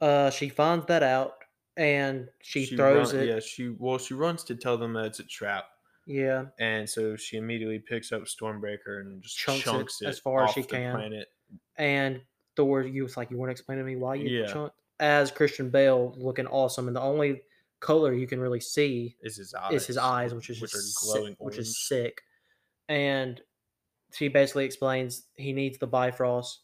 uh, 0.00 0.30
she 0.30 0.48
finds 0.48 0.86
that 0.86 1.02
out 1.02 1.34
and 1.76 2.28
she, 2.40 2.64
She 2.64 2.76
throws 2.76 3.12
run- 3.12 3.22
it. 3.24 3.26
Yeah, 3.28 3.40
she 3.40 3.68
well, 3.78 3.98
she 3.98 4.14
runs 4.14 4.42
to 4.44 4.54
tell 4.54 4.78
them 4.78 4.92
that 4.94 5.04
it's 5.06 5.18
a 5.20 5.24
trap, 5.24 5.66
Yeah. 6.06 6.46
and 6.58 6.88
so 6.88 7.14
she 7.16 7.36
immediately 7.36 7.78
picks 7.78 8.10
up 8.10 8.22
Stormbreaker 8.24 9.00
and 9.02 9.22
just 9.22 9.36
Chunks 9.36 9.62
chunks, 9.64 10.00
it 10.00 10.06
it, 10.06 10.08
as 10.08 10.18
far 10.18 10.44
as 10.44 10.52
she 10.52 10.62
can. 10.62 10.94
Planet. 10.96 11.28
And 11.76 12.22
Thor, 12.58 12.82
you 12.82 13.04
was 13.04 13.16
like, 13.16 13.30
you 13.30 13.38
weren't 13.38 13.52
explaining 13.52 13.84
to 13.84 13.86
me 13.88 13.94
why 13.94 14.16
you 14.16 14.28
Yeah. 14.40 14.52
chunked? 14.52 14.74
As 14.98 15.30
Christian 15.30 15.70
Bale 15.70 16.12
looking 16.18 16.48
awesome. 16.48 16.88
And 16.88 16.96
the 16.96 17.00
only 17.00 17.42
color 17.78 18.12
you 18.12 18.26
can 18.26 18.40
really 18.40 18.58
see 18.58 19.16
Is 19.22 19.36
his 19.36 19.54
eyes? 19.54 19.72
is 19.82 19.86
his 19.86 19.96
eyes, 19.96 20.34
which 20.34 20.50
is 20.50 20.60
which 20.60 20.72
just 20.72 21.06
are 21.06 21.12
sick, 21.12 21.20
glowing 21.20 21.36
which 21.38 21.58
is 21.58 21.78
sick. 21.78 22.20
And 22.88 23.40
she 24.12 24.26
basically 24.26 24.64
explains 24.64 25.28
he 25.36 25.52
needs 25.52 25.78
the 25.78 25.86
Bifrost 25.86 26.62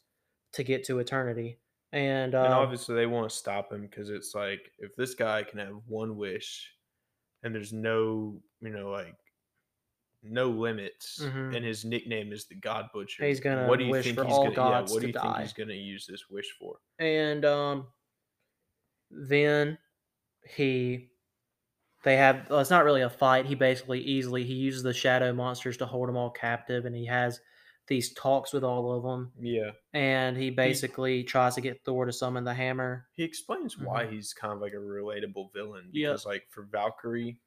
to 0.55 0.65
get 0.65 0.83
to 0.87 0.99
eternity. 0.99 1.61
And, 1.93 2.35
and 2.35 2.47
um, 2.47 2.53
obviously, 2.55 2.97
they 2.97 3.07
want 3.07 3.31
to 3.31 3.37
stop 3.37 3.73
him 3.73 3.83
because 3.83 4.11
it's 4.11 4.35
like 4.35 4.73
if 4.79 4.97
this 4.97 5.15
guy 5.15 5.45
can 5.45 5.61
have 5.61 5.77
one 5.87 6.17
wish, 6.17 6.73
and 7.45 7.55
there's 7.55 7.73
no, 7.73 8.43
you 8.61 8.71
know, 8.71 8.91
like 8.91 9.15
no 10.25 10.49
limits, 10.51 11.21
Mhm. 11.23 11.55
and 11.57 11.65
his 11.65 11.85
nickname 11.85 12.33
is 12.33 12.47
the 12.47 12.55
God 12.57 12.91
Butcher. 12.93 13.25
He's 13.25 13.41
gonna 13.41 13.67
what 13.69 13.79
do 13.79 13.85
you 13.85 13.91
wish 13.93 14.05
think 14.07 14.17
for 14.19 14.25
he's 14.25 14.33
all 14.35 14.45
gonna, 14.45 14.57
gods 14.57 14.91
yeah, 14.91 14.95
what 14.95 15.01
to 15.01 15.01
do 15.03 15.07
you 15.09 15.13
die. 15.13 15.23
think 15.23 15.39
he's 15.41 15.53
gonna 15.53 15.75
use 15.75 16.07
this 16.07 16.29
wish 16.31 16.51
for? 16.59 16.79
and 16.99 17.45
um 17.45 17.87
then 19.11 19.79
he 20.47 21.11
they 22.05 22.17
have 22.17 22.49
well, 22.51 22.61
it's 22.61 22.71
not 22.71 22.85
really 22.85 23.03
a 23.03 23.11
fight 23.11 23.47
he 23.47 23.55
basically 23.55 24.01
easily 24.01 24.45
he 24.45 24.55
uses 24.55 24.83
the 24.83 24.93
shadow 24.93 25.33
monsters 25.33 25.77
to 25.79 25.87
hold 25.87 26.09
them 26.09 26.17
all 26.17 26.31
captive 26.31 26.85
and 26.85 26.95
he 26.95 27.07
has 27.07 27.41
these 27.87 28.15
talks 28.15 28.53
with 28.53 28.65
all 28.65 28.93
of 28.97 29.03
them 29.03 29.33
Yeah, 29.39 29.73
and 29.93 30.37
he 30.37 30.51
basically 30.51 31.23
tries 31.23 31.55
to 31.57 31.61
get 31.61 31.85
thor 31.85 32.07
to 32.07 32.13
summon 32.13 32.45
the 32.45 32.55
hammer 32.55 33.07
he 33.13 33.23
explains 33.25 33.79
why 33.79 34.07
he's 34.07 34.33
kind 34.33 34.53
of 34.53 34.61
like 34.61 34.73
a 34.73 34.77
relatable 34.77 35.53
villain 35.53 35.85
Mm-hmm. 35.87 35.91
Yeah. 35.97 36.09
because 36.09 36.27
like 36.27 36.47
for 36.51 36.63
valkyrie 36.65 37.39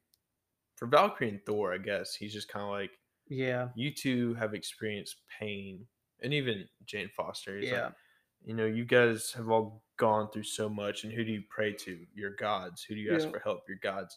for 0.78 0.86
valkyrie 0.86 1.28
and 1.28 1.44
thor 1.44 1.72
i 1.74 1.78
guess 1.78 2.14
he's 2.14 2.32
just 2.32 2.48
kind 2.48 2.64
of 2.64 2.70
like 2.70 2.90
yeah. 3.28 3.68
you 3.74 3.92
two 3.92 4.32
have 4.34 4.54
experienced 4.54 5.16
pain 5.38 5.84
and 6.22 6.32
even 6.32 6.64
jane 6.86 7.10
foster 7.16 7.58
he's 7.58 7.70
yeah. 7.70 7.84
Like 7.84 7.92
you 8.44 8.54
know 8.54 8.66
you 8.66 8.84
guys 8.84 9.32
have 9.32 9.50
all 9.50 9.82
gone 9.96 10.30
through 10.30 10.44
so 10.44 10.68
much 10.68 11.04
and 11.04 11.12
who 11.12 11.24
do 11.24 11.32
you 11.32 11.42
pray 11.50 11.72
to? 11.72 11.98
Your 12.14 12.30
gods. 12.36 12.84
Who 12.84 12.94
do 12.94 13.00
you 13.00 13.12
ask 13.14 13.24
Yeah. 13.24 13.32
for 13.32 13.40
help? 13.40 13.62
Your 13.68 13.78
gods. 13.82 14.16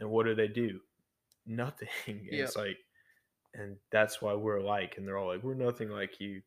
And 0.00 0.10
what 0.10 0.26
do 0.26 0.34
they 0.34 0.48
do? 0.48 0.80
Nothing. 1.46 1.88
Yeah. 2.06 2.44
it's 2.44 2.56
like 2.56 2.76
and 3.54 3.76
that's 3.90 4.20
why 4.20 4.34
we're 4.34 4.56
alike 4.58 4.94
and 4.96 5.06
they're 5.06 5.18
all 5.18 5.28
like 5.28 5.42
we're 5.42 5.54
nothing 5.54 5.88
like 5.88 6.20
you. 6.20 6.42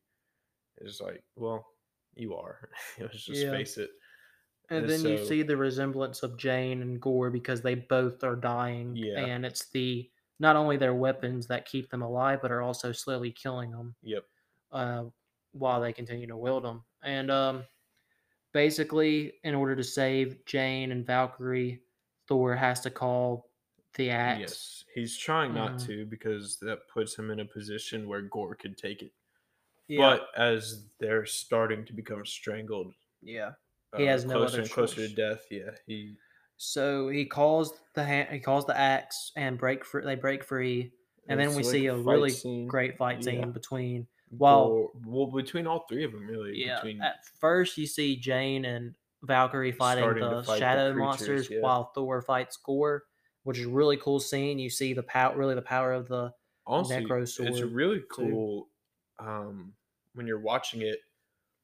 It's 0.82 1.00
like 1.00 1.22
well 1.34 1.66
you 2.14 2.34
are. 2.36 2.68
Let's 3.00 3.24
just 3.24 3.40
Yeah. 3.40 3.50
face 3.50 3.78
it 3.78 3.90
and 4.70 4.80
And 4.80 4.88
then 4.88 5.04
you 5.04 5.18
see 5.18 5.42
the 5.42 5.56
resemblance 5.56 6.22
of 6.22 6.36
jane 6.38 6.82
and 6.82 7.00
gorr 7.00 7.30
because 7.30 7.62
they 7.62 7.74
both 7.74 8.24
are 8.24 8.36
dying 8.36 8.96
Yeah. 8.96 9.24
and 9.26 9.44
it's 9.46 9.68
the 9.70 10.10
not 10.40 10.56
only 10.56 10.76
their 10.76 10.94
weapons 10.94 11.46
that 11.48 11.66
keep 11.66 11.90
them 11.90 12.02
alive 12.02 12.40
but 12.42 12.50
are 12.52 12.62
also 12.62 12.92
slowly 12.92 13.30
killing 13.32 13.70
them 13.72 13.94
yep 14.02 14.24
uh, 14.72 15.04
while 15.52 15.80
they 15.80 15.92
continue 15.92 16.26
to 16.26 16.36
wield 16.36 16.64
them. 16.64 16.84
And 17.02 17.30
um, 17.30 17.64
basically, 18.52 19.34
in 19.44 19.54
order 19.54 19.76
to 19.76 19.84
save 19.84 20.44
Jane 20.46 20.92
and 20.92 21.06
Valkyrie, 21.06 21.82
Thor 22.28 22.56
has 22.56 22.80
to 22.82 22.90
call 22.90 23.50
the 23.96 24.10
axe. 24.10 24.40
yes 24.40 24.84
he's 24.94 25.16
trying 25.16 25.54
not 25.54 25.78
Mhm. 25.78 25.86
to 25.86 26.06
because 26.06 26.58
that 26.60 26.88
puts 26.88 27.16
him 27.16 27.30
in 27.30 27.40
a 27.40 27.44
position 27.44 28.08
where 28.08 28.22
gorr 28.22 28.54
could 28.56 28.76
take 28.78 29.02
it 29.02 29.12
Yeah, 29.88 29.98
but 29.98 30.28
as 30.36 30.88
they're 30.98 31.26
starting 31.26 31.84
to 31.86 31.92
become 31.92 32.26
strangled 32.26 32.94
yeah. 33.22 33.52
He 33.96 34.04
has 34.04 34.24
no 34.24 34.34
closer 34.38 34.52
other 34.54 34.62
and 34.62 34.70
closer 34.70 34.96
to 35.08 35.14
death. 35.14 35.46
Yeah, 35.50 35.70
he 35.86 36.16
So 36.56 37.08
he 37.08 37.26
calls 37.26 37.72
the 37.94 38.04
ha- 38.04 38.28
he 38.30 38.38
calls 38.40 38.66
the 38.66 38.76
axe 38.78 39.32
and 39.36 39.58
break 39.58 39.84
free. 39.84 40.04
They 40.04 40.14
break 40.14 40.44
free, 40.44 40.92
and 41.28 41.38
then 41.40 41.50
we 41.50 41.56
like 41.56 41.64
see 41.66 41.86
a 41.86 41.96
really 41.96 42.30
scene. 42.30 42.66
great 42.66 42.96
fight 42.96 43.22
scene 43.24 43.40
Yeah. 43.40 43.46
between. 43.46 44.06
while- 44.36 44.68
Gorr- 44.68 44.90
well 45.06 45.26
between 45.28 45.66
all 45.68 45.86
three 45.88 46.02
of 46.04 46.10
them, 46.12 46.26
really. 46.26 46.56
Yeah, 46.56 46.76
between 46.76 47.00
at 47.00 47.24
first 47.40 47.78
you 47.78 47.86
see 47.86 48.16
Jane 48.16 48.64
and 48.64 48.96
Valkyrie 49.22 49.70
fighting 49.72 50.18
the 50.18 50.42
fight 50.42 50.58
shadow 50.58 50.92
creatures, 50.92 50.98
monsters 50.98 51.50
yeah. 51.50 51.60
while 51.60 51.92
Thor 51.94 52.20
fights 52.20 52.56
Gorr, 52.56 53.04
which 53.44 53.58
is 53.58 53.66
a 53.66 53.70
really 53.70 53.96
cool 53.96 54.18
scene. 54.18 54.58
You 54.58 54.70
see 54.70 54.92
the 54.92 55.04
power, 55.04 55.36
really 55.36 55.54
the 55.54 55.62
power 55.62 55.92
of 55.92 56.08
the 56.08 56.32
honestly, 56.66 56.96
Necro 56.96 57.22
it's 57.22 57.34
Sword, 57.36 57.54
really 57.72 58.00
too. 58.00 58.06
cool 58.10 58.68
um, 59.20 59.72
when 60.14 60.26
you're 60.26 60.40
watching 60.40 60.82
it. 60.82 60.98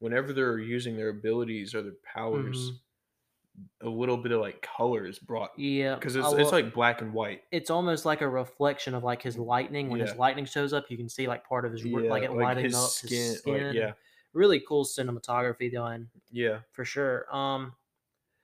Whenever 0.01 0.33
they're 0.33 0.59
using 0.59 0.97
their 0.97 1.11
abilities 1.11 1.75
or 1.75 1.83
their 1.83 1.93
powers, 2.05 2.73
a 3.83 3.89
little 3.89 4.17
bit 4.17 4.33
of 4.33 4.41
like 4.41 4.63
color 4.63 5.07
is 5.07 5.19
brought 5.19 5.51
yeah 5.59 5.95
because 5.95 6.17
it's, 6.17 6.33
it's 6.33 6.53
like 6.53 6.73
black 6.73 7.03
and 7.03 7.13
white. 7.13 7.43
it's 7.51 7.69
almost 7.69 8.07
like 8.07 8.23
a 8.23 8.29
reflection 8.29 8.95
of 8.95 9.05
like 9.05 9.23
his 9.23 9.37
lightning. 9.39 9.91
When 9.91 10.01
his 10.01 10.15
lightning 10.17 10.47
shows 10.47 10.73
up, 10.73 10.87
you 10.91 10.97
can 10.97 11.09
see 11.09 11.29
like 11.29 11.47
part 11.47 11.65
of 11.65 11.73
his 11.73 11.85
r- 11.85 12.01
like 12.03 12.23
it 12.23 12.33
lighting 12.33 12.65
his 12.65 12.75
up 12.75 12.89
skin, 12.91 13.19
his 13.19 13.39
skin. 13.39 13.67
like, 13.67 13.75
yeah, 13.75 13.93
really 14.33 14.61
cool 14.67 14.85
cinematography 14.85 15.71
done 15.73 16.09
yeah. 16.31 16.59
for 16.73 16.85
sure. 16.85 17.27
Um, 17.35 17.75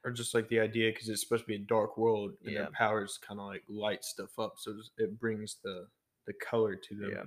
or 0.05 0.13
just 0.13 0.35
like 0.35 0.49
the 0.49 0.61
idea 0.61 0.93
because 0.93 1.09
it's 1.09 1.23
supposed 1.23 1.45
to 1.45 1.49
be 1.49 1.57
a 1.57 1.59
dark 1.59 1.97
world 1.99 2.33
and 2.45 2.53
Yeah. 2.53 2.63
their 2.63 2.71
powers 2.73 3.19
kind 3.19 3.41
of 3.41 3.47
like 3.47 3.65
light 3.69 4.05
stuff 4.05 4.39
up 4.39 4.55
so 4.57 4.73
it 4.99 5.19
brings 5.19 5.57
the 5.65 5.87
the 6.27 6.33
color 6.35 6.77
to 6.77 6.95
them 6.95 7.11
Yeah. 7.13 7.23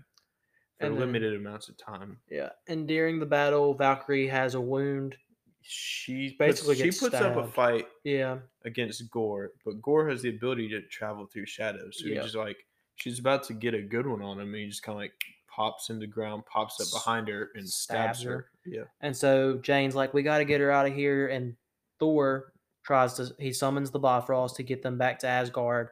For 0.79 0.85
And 0.85 0.95
then- 0.95 1.01
limited 1.01 1.35
amounts 1.35 1.67
of 1.69 1.77
time 1.77 2.19
yeah, 2.29 2.49
and 2.67 2.87
during 2.87 3.19
the 3.19 3.25
battle, 3.25 3.73
Valkyrie 3.73 4.27
has 4.27 4.55
a 4.55 4.61
wound. 4.61 5.17
she 5.61 6.35
Basically 6.39 6.75
basically 6.75 6.91
she 6.91 6.99
puts 6.99 7.15
up 7.15 7.35
a 7.35 7.45
fight 7.47 7.87
Yeah, 8.03 8.39
against 8.63 9.09
gorr 9.11 9.51
but 9.65 9.81
gorr 9.81 10.09
has 10.09 10.21
the 10.21 10.29
ability 10.29 10.69
to 10.69 10.81
travel 10.83 11.25
through 11.27 11.45
shadows 11.47 11.97
so 11.99 12.07
Yeah. 12.07 12.15
he 12.15 12.21
just 12.21 12.35
like 12.35 12.57
she's 12.95 13.19
about 13.19 13.43
to 13.45 13.53
get 13.53 13.73
a 13.73 13.81
good 13.81 14.07
one 14.07 14.21
on 14.21 14.39
him 14.39 14.47
and 14.53 14.55
he 14.55 14.67
just 14.67 14.83
kind 14.83 14.95
of 14.95 14.99
like 15.01 15.21
pops 15.53 15.89
in 15.89 15.99
the 15.99 16.07
ground 16.07 16.43
pops 16.45 16.79
up 16.79 16.87
behind 16.97 17.27
her 17.27 17.49
and 17.55 17.67
stabs 17.67 18.19
stabs, 18.19 18.23
her. 18.23 18.49
yeah 18.65 18.83
And 19.01 19.15
so 19.15 19.57
Jane's 19.57 19.95
like, 19.95 20.13
we 20.13 20.23
got 20.23 20.37
to 20.37 20.45
get 20.45 20.61
her 20.61 20.71
out 20.71 20.85
of 20.87 20.93
here. 20.93 21.27
And 21.27 21.55
Thor 21.99 22.53
tries 22.85 23.15
to, 23.15 23.35
he 23.37 23.51
summons 23.51 23.91
the 23.91 23.99
Bifrost 23.99 24.55
to 24.57 24.63
get 24.63 24.81
them 24.81 24.97
back 24.97 25.19
to 25.19 25.27
Asgard. 25.27 25.89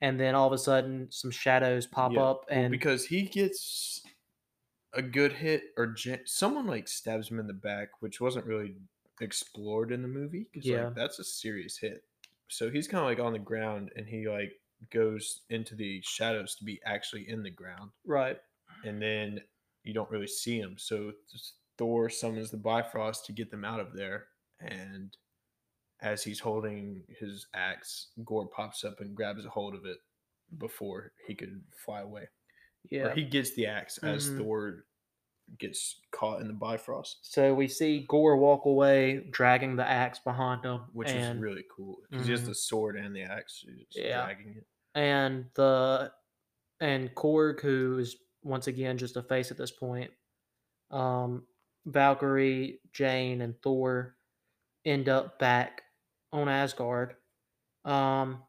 And 0.00 0.18
then 0.18 0.34
all 0.34 0.46
of 0.46 0.52
a 0.54 0.58
sudden, 0.58 1.08
some 1.10 1.30
shadows 1.30 1.86
pop 1.86 2.12
Yeah, 2.12 2.22
up. 2.22 2.46
well, 2.48 2.58
And 2.58 2.70
because 2.70 3.04
he 3.04 3.22
gets 3.22 4.02
a 4.92 5.02
good 5.02 5.32
hit 5.32 5.72
or 5.76 5.94
Ja- 5.96 6.16
someone 6.24 6.66
like 6.66 6.88
stabs 6.88 7.30
him 7.30 7.38
in 7.38 7.46
the 7.46 7.52
back 7.52 8.00
which 8.02 8.20
wasn't 8.20 8.44
really 8.46 8.76
explored 9.20 9.92
in 9.92 10.02
the 10.02 10.08
movie. 10.08 10.46
'cause, 10.46 10.64
Yeah. 10.64 10.86
like, 10.86 10.94
that's 10.94 11.18
a 11.18 11.24
serious 11.24 11.78
hit. 11.78 12.04
So 12.48 12.70
he's 12.70 12.88
kind 12.88 13.00
of 13.02 13.06
like 13.06 13.18
on 13.24 13.32
the 13.32 13.38
ground, 13.38 13.92
and 13.96 14.08
he 14.08 14.28
like 14.28 14.60
goes 14.90 15.42
into 15.50 15.74
the 15.74 16.00
shadows 16.02 16.54
to 16.56 16.64
be 16.64 16.82
actually 16.84 17.28
in 17.28 17.42
the 17.42 17.50
ground, 17.50 17.92
Right. 18.04 18.40
and 18.84 19.00
then 19.00 19.46
you 19.84 19.92
don't 19.92 20.10
really 20.10 20.26
see 20.26 20.58
him. 20.58 20.76
So 20.78 21.12
Thor 21.76 22.10
summons 22.10 22.50
the 22.50 22.56
Bifrost 22.56 23.24
to 23.26 23.32
get 23.32 23.50
them 23.50 23.64
out 23.64 23.80
of 23.80 23.92
there, 23.94 24.28
and 24.58 25.16
as 26.00 26.24
he's 26.24 26.40
holding 26.40 27.04
his 27.08 27.46
axe, 27.54 28.10
Gorr 28.24 28.48
pops 28.48 28.84
up 28.84 29.00
and 29.00 29.14
grabs 29.14 29.44
a 29.44 29.50
hold 29.50 29.74
of 29.74 29.84
it 29.86 29.98
before 30.58 31.12
he 31.26 31.34
could 31.34 31.62
fly 31.72 32.00
away. 32.00 32.28
Yeah. 32.88 33.06
Or 33.08 33.14
he 33.14 33.24
gets 33.24 33.50
the 33.54 33.66
axe 33.66 33.98
as 33.98 34.28
Mhm. 34.30 34.38
Thor 34.38 34.86
gets 35.58 36.00
caught 36.12 36.40
in 36.40 36.46
the 36.46 36.52
Bifrost, 36.54 37.18
so 37.32 37.52
we 37.52 37.66
see 37.66 38.04
Gorr 38.06 38.36
walk 38.36 38.66
away, 38.66 39.18
dragging 39.30 39.74
the 39.76 39.84
axe 39.84 40.20
behind 40.20 40.64
him, 40.64 40.82
which 40.92 41.08
and, 41.08 41.36
is 41.38 41.42
really 41.42 41.64
cool. 41.70 42.02
Because 42.08 42.26
he 42.26 42.32
has 42.32 42.42
Mhm. 42.42 42.46
the 42.46 42.54
sword 42.54 42.96
and 42.96 43.14
the 43.14 43.22
axe, 43.22 43.64
he's 43.66 43.86
Yeah. 43.90 44.24
dragging 44.24 44.56
it. 44.58 44.66
and 44.94 45.50
the 45.54 46.12
and 46.80 47.14
Korg, 47.14 47.60
who 47.60 47.98
is 47.98 48.16
once 48.42 48.66
again 48.66 48.96
just 48.96 49.16
a 49.16 49.22
face 49.22 49.50
at 49.50 49.56
this 49.58 49.70
point. 49.70 50.12
Um, 50.90 51.46
Valkyrie, 51.84 52.80
Jane, 52.92 53.42
and 53.42 53.60
Thor 53.62 54.16
end 54.84 55.08
up 55.08 55.38
back 55.38 55.82
on 56.32 56.48
Asgard. 56.48 57.16
Um, 57.84 58.42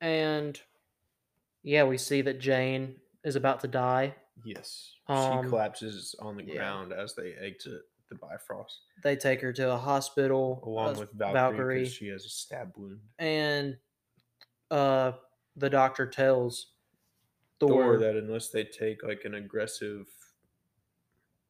and 0.00 0.60
yeah, 1.62 1.84
we 1.84 1.98
see 1.98 2.22
that 2.22 2.40
Jane 2.40 2.96
is 3.24 3.36
about 3.36 3.60
to 3.60 3.68
die. 3.68 4.14
Yes. 4.44 4.94
Um, 5.08 5.44
she 5.44 5.48
collapses 5.50 6.14
on 6.20 6.36
the 6.36 6.44
yeah. 6.44 6.54
ground 6.56 6.92
as 6.92 7.14
they 7.14 7.34
exit 7.34 7.82
the 8.08 8.14
Bifrost, 8.16 8.80
They 9.04 9.14
take 9.14 9.40
her 9.40 9.52
to 9.52 9.72
a 9.72 9.76
hospital 9.76 10.62
along 10.66 10.92
as 10.92 10.98
with 10.98 11.12
Valkyrie, 11.12 11.32
Valkyrie, 11.34 11.86
she 11.86 12.08
has 12.08 12.24
a 12.24 12.28
stab 12.28 12.72
wound. 12.76 12.98
and 13.20 13.76
uh, 14.70 15.12
the 15.56 15.70
doctor 15.70 16.06
tells 16.06 16.72
Thor, 17.60 17.68
Thor 17.70 17.98
that 17.98 18.16
unless 18.16 18.48
they 18.48 18.64
take 18.64 19.02
like 19.04 19.24
an 19.24 19.34
aggressive 19.34 20.06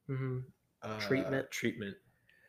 Mhm. 0.09 0.43
uh, 0.81 0.99
Treatment. 0.99 1.49
treatment, 1.51 1.97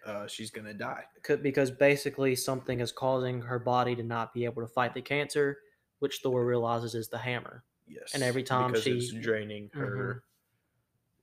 uh, 0.05 0.27
she's 0.27 0.51
gonna 0.51 0.75
die. 0.75 1.05
Could- 1.23 1.43
because 1.43 1.71
basically 1.71 2.35
something 2.35 2.81
is 2.81 2.93
causing 2.93 3.41
her 3.43 3.59
body 3.59 3.95
to 3.97 4.03
not 4.03 4.35
be 4.35 4.45
able 4.45 4.63
to 4.63 4.69
fight 4.69 4.95
the 4.95 5.03
cancer, 5.03 5.59
which 6.03 6.19
Thor 6.21 6.45
realizes 6.45 6.97
is 6.97 7.09
the 7.09 7.19
hammer. 7.19 7.63
Yes. 7.87 8.11
And 8.15 8.25
every 8.25 8.43
time 8.43 8.73
because 8.73 8.83
she- 8.83 8.91
it's 8.99 9.13
draining 9.13 9.71
her. 9.73 9.97
Mm-hmm. 10.15 10.19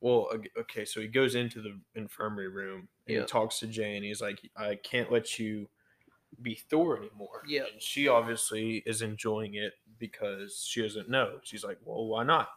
Well, 0.01 0.29
okay, 0.57 0.85
so 0.85 1.01
he 1.01 1.07
goes 1.07 1.35
into 1.35 1.61
the 1.61 1.77
infirmary 1.95 2.47
room 2.47 2.87
and 3.05 3.15
Yeah. 3.15 3.19
he 3.21 3.25
talks 3.27 3.59
to 3.59 3.67
Jane. 3.67 4.01
He's 4.03 4.21
like, 4.21 4.39
"I 4.55 4.75
can't 4.75 5.11
let 5.11 5.37
you 5.37 5.67
be 6.41 6.55
Thor 6.55 6.97
anymore." 6.97 7.43
Yeah. 7.45 7.65
And 7.71 7.81
she 7.81 8.07
obviously 8.07 8.77
is 8.85 9.01
enjoying 9.01 9.55
it 9.55 9.73
because 9.97 10.63
she 10.65 10.81
doesn't 10.81 11.09
know. 11.09 11.41
She's 11.43 11.65
like, 11.65 11.79
"Well, 11.83 12.05
why 12.07 12.23
not?" 12.23 12.47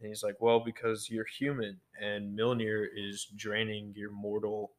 And 0.00 0.08
he's 0.08 0.24
like, 0.24 0.40
"Well, 0.40 0.58
because 0.58 1.08
you're 1.08 1.24
human, 1.38 1.80
and 2.00 2.36
Mjolnir 2.36 2.88
is 2.92 3.26
draining 3.36 3.94
your 3.94 4.10
mortal 4.10 4.72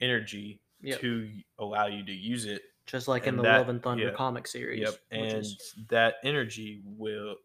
energy 0.00 0.60
Yep. 0.82 1.00
to 1.00 1.42
allow 1.58 1.86
you 1.86 2.04
to 2.04 2.12
use 2.12 2.44
it 2.44 2.62
Just 2.86 3.06
like 3.08 3.26
in 3.26 3.36
the 3.36 3.42
that- 3.42 3.58
Love 3.58 3.68
and 3.68 3.82
Thunder 3.82 4.10
comic 4.12 4.46
series. 4.46 4.80
Yep, 4.80 4.94
and 5.12 5.38
is- 5.38 5.74
that 5.88 6.16
energy 6.24 6.82
will, 6.84 7.36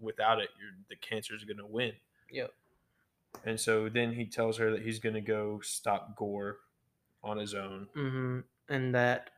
without 0.00 0.38
it, 0.40 0.50
you're, 0.60 0.70
the 0.88 0.96
cancer 0.96 1.34
is 1.34 1.44
going 1.44 1.56
to 1.58 1.66
win. 1.66 1.92
Yep. 2.30 2.52
And 3.44 3.58
so 3.58 3.88
then 3.88 4.12
he 4.12 4.26
tells 4.26 4.56
her 4.58 4.70
that 4.72 4.82
he's 4.82 4.98
going 5.00 5.14
to 5.14 5.20
go 5.20 5.60
stop 5.62 6.16
Gorr 6.16 6.58
on 7.22 7.36
his 7.38 7.54
own. 7.54 7.88
hmm 7.94 8.40
and 8.68 8.94
that, 8.94 9.30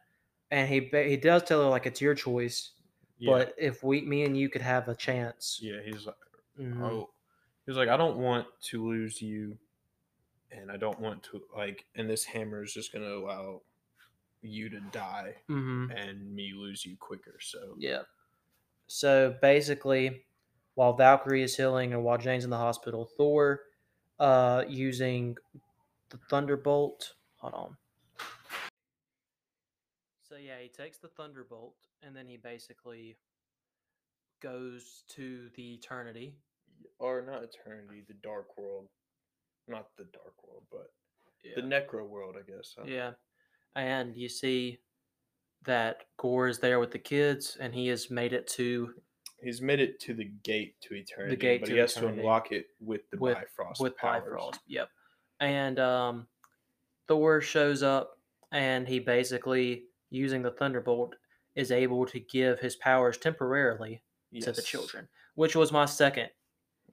and 0.53 0.69
he 0.69 0.89
he 0.93 1.17
does 1.17 1.43
tell 1.43 1.63
her 1.63 1.69
like 1.69 1.87
it's 1.87 2.01
your 2.01 2.15
choice, 2.15 2.71
Yeah, 3.19 3.33
but 3.33 3.55
if 3.59 3.83
we, 3.83 4.03
me 4.03 4.25
and 4.25 4.37
you 4.37 4.49
could 4.49 4.63
have 4.63 4.89
a 4.89 4.95
chance, 4.95 5.59
yeah, 5.63 5.81
he's 5.85 6.07
like, 6.07 6.15
mhm, 6.61 6.81
oh, 6.83 7.11
he 7.65 7.71
was 7.71 7.77
like, 7.79 7.89
I 7.89 7.97
don't 7.97 8.19
want 8.19 8.47
to 8.71 8.89
lose 8.89 9.21
you, 9.23 9.57
and 10.53 10.71
I 10.71 10.77
don't 10.77 11.01
want 11.01 11.23
to 11.25 11.43
like, 11.57 11.85
and 11.97 12.09
this 12.09 12.25
hammer 12.25 12.63
is 12.63 12.73
just 12.73 12.93
going 12.93 13.05
to 13.05 13.15
allow 13.17 13.63
you 14.47 14.69
to 14.71 14.81
die 14.93 15.35
mhm, 15.49 15.91
and 15.97 16.35
me 16.35 16.53
lose 16.55 16.85
you 16.85 16.97
quicker. 16.99 17.39
So 17.41 17.75
yeah. 17.79 18.03
So 18.89 19.35
basically, 19.43 20.25
while 20.75 20.93
Valkyrie 20.97 21.43
is 21.43 21.57
healing 21.57 21.93
and 21.93 22.05
while 22.05 22.19
Jane's 22.19 22.45
in 22.45 22.51
the 22.51 22.57
hospital, 22.57 23.09
Thor, 23.17 23.61
uh, 24.21 24.65
using 24.69 25.37
the 26.11 26.19
Thunderbolt. 26.31 27.15
Hold 27.39 27.55
on. 27.55 27.77
So 30.29 30.37
yeah, 30.37 30.59
he 30.61 30.69
takes 30.69 30.99
the 30.99 31.09
Thunderbolt 31.09 31.77
and 32.03 32.15
then 32.15 32.27
he 32.27 32.37
basically 32.37 33.17
goes 34.41 35.05
to 35.09 35.49
the 35.57 35.75
Eternity. 35.75 36.35
or 36.99 37.23
not 37.23 37.43
eternity, 37.43 38.05
the 38.07 38.15
dark 38.23 38.57
world, 38.59 38.87
not 39.67 39.89
the 39.97 40.05
dark 40.13 40.35
world, 40.47 40.63
but 40.71 40.93
Yeah. 41.43 41.55
the 41.57 41.63
necro 41.63 42.07
world, 42.07 42.37
I 42.39 42.43
guess. 42.43 42.75
huh? 42.79 42.85
Yeah. 42.87 43.15
And 43.75 44.17
you 44.17 44.29
see 44.29 44.79
that 45.65 46.05
Gorr 46.19 46.49
is 46.49 46.59
there 46.59 46.79
with 46.81 46.91
the 46.93 46.99
kids 46.99 47.57
and 47.61 47.75
he 47.75 47.89
has 47.89 48.11
made 48.11 48.33
it 48.33 48.47
to 48.49 48.95
He's 49.43 49.61
made 49.61 49.81
it 49.81 50.01
to 50.01 50.15
the 50.15 50.31
gate 50.45 50.81
to 50.81 50.95
eternity, 50.95 51.37
gate 51.37 51.61
but 51.61 51.69
he 51.69 51.77
has 51.77 51.93
eternity. 51.95 52.17
to 52.17 52.21
unlock 52.23 52.53
it 52.53 52.67
with 52.81 53.03
the 53.11 53.19
With- 53.19 53.35
Bifrost 53.37 53.81
with 53.83 53.97
powers. 53.97 54.23
Bifrost. 54.25 54.61
Yep. 54.67 54.89
And 55.41 55.79
um 55.79 56.27
Thor 57.09 57.41
shows 57.41 57.83
up 57.83 58.19
and 58.53 58.89
he 58.89 58.99
basically 58.99 59.85
using 60.11 60.43
the 60.43 60.53
Thunderbolt 60.53 61.15
is 61.55 61.71
able 61.71 62.07
to 62.07 62.21
give 62.21 62.59
his 62.61 62.77
powers 62.77 63.19
temporarily 63.19 64.03
to 64.41 64.53
the 64.53 64.63
children, 64.63 65.09
which 65.35 65.55
was 65.57 65.73
my 65.73 65.85
second 65.85 66.29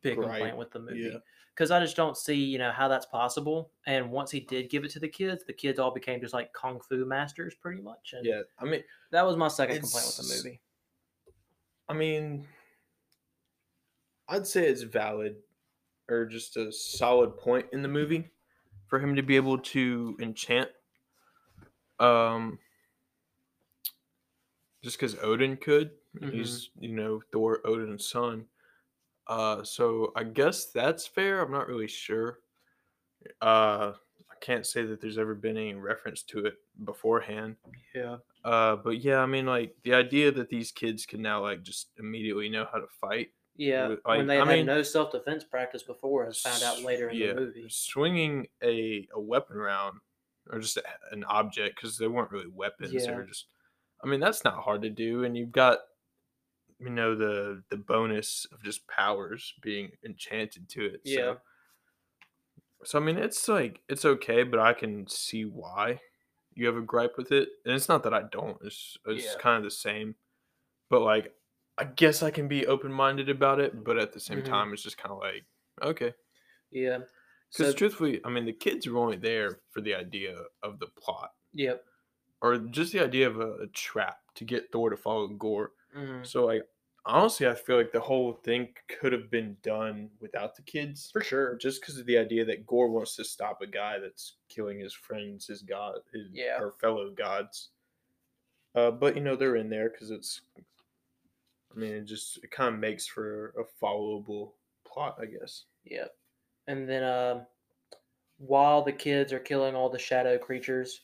big 0.01 0.17
Right. 0.17 0.29
complaint 0.29 0.57
with 0.57 0.71
the 0.71 0.79
movie. 0.79 0.99
Yeah. 1.11 1.17
Because 1.53 1.69
I 1.69 1.79
just 1.79 1.95
don't 1.95 2.17
see, 2.17 2.35
you 2.35 2.57
know, 2.57 2.71
how 2.71 2.87
that's 2.87 3.05
possible. 3.05 3.71
And 3.85 4.11
once 4.11 4.31
he 4.31 4.39
did 4.39 4.69
give 4.69 4.83
it 4.83 4.91
to 4.91 4.99
the 4.99 5.07
kids, 5.07 5.43
the 5.45 5.53
kids 5.53 5.77
all 5.77 5.91
became 5.91 6.19
just 6.19 6.33
like 6.33 6.51
kung 6.53 6.79
fu 6.79 7.05
masters, 7.05 7.53
pretty 7.55 7.81
much. 7.81 8.13
And 8.13 8.25
Yeah, 8.25 8.41
I 8.57 8.65
mean, 8.65 8.83
that 9.11 9.23
was 9.25 9.37
my 9.37 9.47
second 9.49 9.79
complaint 9.79 10.07
with 10.07 10.17
the 10.17 10.35
movie. 10.35 10.61
I 11.87 11.93
mean, 11.93 12.47
I'd 14.27 14.47
say 14.47 14.67
it's 14.67 14.81
valid 14.81 15.43
or 16.09 16.25
just 16.25 16.57
a 16.57 16.71
solid 16.71 17.37
point 17.37 17.69
in 17.73 17.81
the 17.83 17.87
movie 17.87 18.31
for 18.87 18.99
him 18.99 19.15
to 19.15 19.23
be 19.23 19.35
able 19.35 19.59
to 19.59 20.17
enchant. 20.21 20.71
Um, 21.99 22.59
just 24.81 24.97
because 24.97 25.15
Odin 25.21 25.57
could, 25.57 25.91
Mhm. 26.15 26.31
he's 26.31 26.69
you 26.79 26.93
know 26.93 27.21
Thor, 27.31 27.61
Odin's 27.65 28.07
son. 28.07 28.47
Uh, 29.27 29.63
so 29.63 30.11
I 30.15 30.23
guess 30.23 30.71
that's 30.71 31.07
fair. 31.07 31.41
I'm 31.41 31.51
not 31.51 31.67
really 31.67 31.87
sure. 31.87 32.39
Uh, 33.41 33.93
I 34.29 34.35
can't 34.41 34.65
say 34.65 34.83
that 34.85 34.99
there's 34.99 35.17
ever 35.17 35.35
been 35.35 35.57
any 35.57 35.73
reference 35.75 36.23
to 36.23 36.45
it 36.45 36.55
beforehand. 36.83 37.55
Yeah. 37.95 38.17
Uh, 38.43 38.75
but 38.75 39.01
yeah, 39.01 39.19
I 39.19 39.25
mean, 39.25 39.45
like 39.45 39.75
the 39.83 39.93
idea 39.93 40.31
that 40.31 40.49
these 40.49 40.71
kids 40.71 41.05
can 41.05 41.21
now 41.21 41.41
like 41.41 41.63
just 41.63 41.91
immediately 41.97 42.49
know 42.49 42.67
how 42.71 42.79
to 42.79 42.87
fight. 42.99 43.29
Yeah. 43.55 43.95
Like, 44.05 44.17
when 44.17 44.27
they 44.27 44.39
I 44.39 44.45
had 44.45 44.55
mean- 44.57 44.65
no 44.65 44.81
self 44.81 45.11
defense 45.11 45.43
practice 45.43 45.83
before, 45.83 46.27
as 46.27 46.39
found 46.39 46.63
out 46.63 46.81
later 46.81 47.09
in 47.09 47.17
yeah, 47.17 47.33
the 47.33 47.41
movie. 47.41 47.65
swinging 47.69 48.47
a, 48.61 49.07
a 49.13 49.19
weapon 49.19 49.57
around 49.57 49.99
or 50.51 50.59
just 50.59 50.75
a, 50.75 50.83
an 51.11 51.23
object 51.25 51.75
because 51.77 51.97
they 51.97 52.07
weren't 52.07 52.31
really 52.31 52.49
weapons. 52.53 52.91
Yeah. 52.91 53.05
They 53.05 53.13
were 53.13 53.23
just. 53.23 53.45
I 54.03 54.07
mean, 54.07 54.19
that's 54.19 54.43
not 54.43 54.61
hard 54.61 54.81
to 54.81 54.89
do, 54.89 55.23
and 55.23 55.37
you've 55.37 55.53
got, 55.53 55.79
you 56.79 56.89
know, 56.89 57.15
the 57.15 57.63
the 57.69 57.77
bonus 57.77 58.45
of 58.51 58.63
just 58.63 58.87
powers 58.87 59.53
being 59.61 59.91
enchanted 60.05 60.69
to 60.69 60.85
it. 60.85 61.01
Yeah. 61.03 61.35
So, 61.35 61.41
so 62.83 62.99
I 62.99 63.01
mean, 63.01 63.17
it's 63.17 63.47
like 63.47 63.81
it's 63.89 64.05
okay, 64.05 64.43
but 64.43 64.59
I 64.59 64.73
can 64.73 65.07
see 65.07 65.45
why 65.45 65.99
you 66.53 66.65
have 66.67 66.75
a 66.77 66.81
gripe 66.81 67.17
with 67.17 67.31
it, 67.31 67.49
and 67.65 67.73
it's 67.73 67.89
not 67.89 68.03
that 68.03 68.13
I 68.13 68.23
don't. 68.31 68.57
It's 68.63 68.97
it's 69.05 69.25
Yeah. 69.25 69.39
kind 69.39 69.57
of 69.57 69.63
the 69.63 69.71
same, 69.71 70.15
but 70.89 71.01
like, 71.01 71.35
I 71.77 71.85
guess 71.85 72.23
I 72.23 72.31
can 72.31 72.47
be 72.47 72.67
open 72.67 72.91
minded 72.93 73.29
about 73.29 73.59
it, 73.61 73.83
but 73.83 73.97
at 73.99 74.13
the 74.13 74.19
same 74.19 74.41
Mhm. 74.41 74.45
time, 74.45 74.73
it's 74.73 74.83
just 74.83 74.97
kind 74.97 75.11
of 75.13 75.19
like 75.19 75.45
okay. 75.81 76.13
Yeah. 76.71 76.99
Because 77.51 77.71
So, 77.71 77.73
truthfully, 77.73 78.21
I 78.25 78.29
mean, 78.29 78.45
the 78.45 78.53
kids 78.53 78.87
are 78.87 78.97
only 78.97 79.17
there 79.17 79.61
for 79.71 79.81
the 79.81 79.95
idea 79.95 80.37
of 80.63 80.79
the 80.79 80.87
plot, 80.87 81.33
yep. 81.53 81.85
or 82.41 82.57
just 82.57 82.93
the 82.93 83.01
idea 83.01 83.27
of 83.27 83.39
a, 83.39 83.53
a 83.63 83.67
trap 83.67 84.19
to 84.35 84.45
get 84.45 84.71
Thor 84.71 84.89
to 84.89 84.97
follow 84.97 85.27
Gorr. 85.29 85.73
Mhm, 85.95 86.25
So, 86.25 86.45
like, 86.45 86.67
honestly, 87.05 87.47
I 87.47 87.55
feel 87.55 87.77
like 87.77 87.91
the 87.91 87.99
whole 88.01 88.33
thing 88.33 88.75
could 88.87 89.13
have 89.13 89.29
been 89.29 89.57
done 89.61 90.11
without 90.19 90.55
the 90.55 90.61
kids, 90.63 91.13
For 91.13 91.21
sure. 91.23 91.55
just 91.57 91.81
because 91.81 91.97
of 91.97 92.05
the 92.05 92.17
idea 92.17 92.45
that 92.45 92.65
Gorr 92.65 92.89
wants 92.89 93.15
to 93.17 93.23
stop 93.25 93.61
a 93.61 93.67
guy 93.67 93.99
that's 93.99 94.37
killing 94.49 94.79
his 94.79 94.93
friends, 94.93 95.47
his 95.47 95.61
god, 95.63 96.01
his 96.13 96.29
Yeah. 96.31 96.57
or 96.57 96.73
fellow 96.73 97.11
gods. 97.11 97.71
Uh, 98.75 98.91
but 98.91 99.15
you 99.15 99.21
know 99.21 99.35
they're 99.35 99.55
in 99.55 99.69
there 99.69 99.89
because 99.89 100.11
it's. 100.11 100.41
I 101.71 101.75
mean, 101.75 101.91
it 101.91 102.03
just 102.05 102.37
it 102.43 102.51
kind 102.51 102.73
of 102.73 102.79
makes 102.79 103.05
for 103.07 103.49
a 103.49 103.63
followable 103.65 104.53
plot, 104.85 105.17
I 105.19 105.25
guess. 105.25 105.65
Yep. 105.85 106.15
And 106.67 106.89
then 106.89 107.03
um 107.03 107.47
while 108.37 108.83
the 108.83 108.93
kids 108.93 109.33
are 109.33 109.39
killing 109.39 109.75
all 109.75 109.89
the 109.89 109.99
shadow 109.99 110.37
creatures 110.39 111.01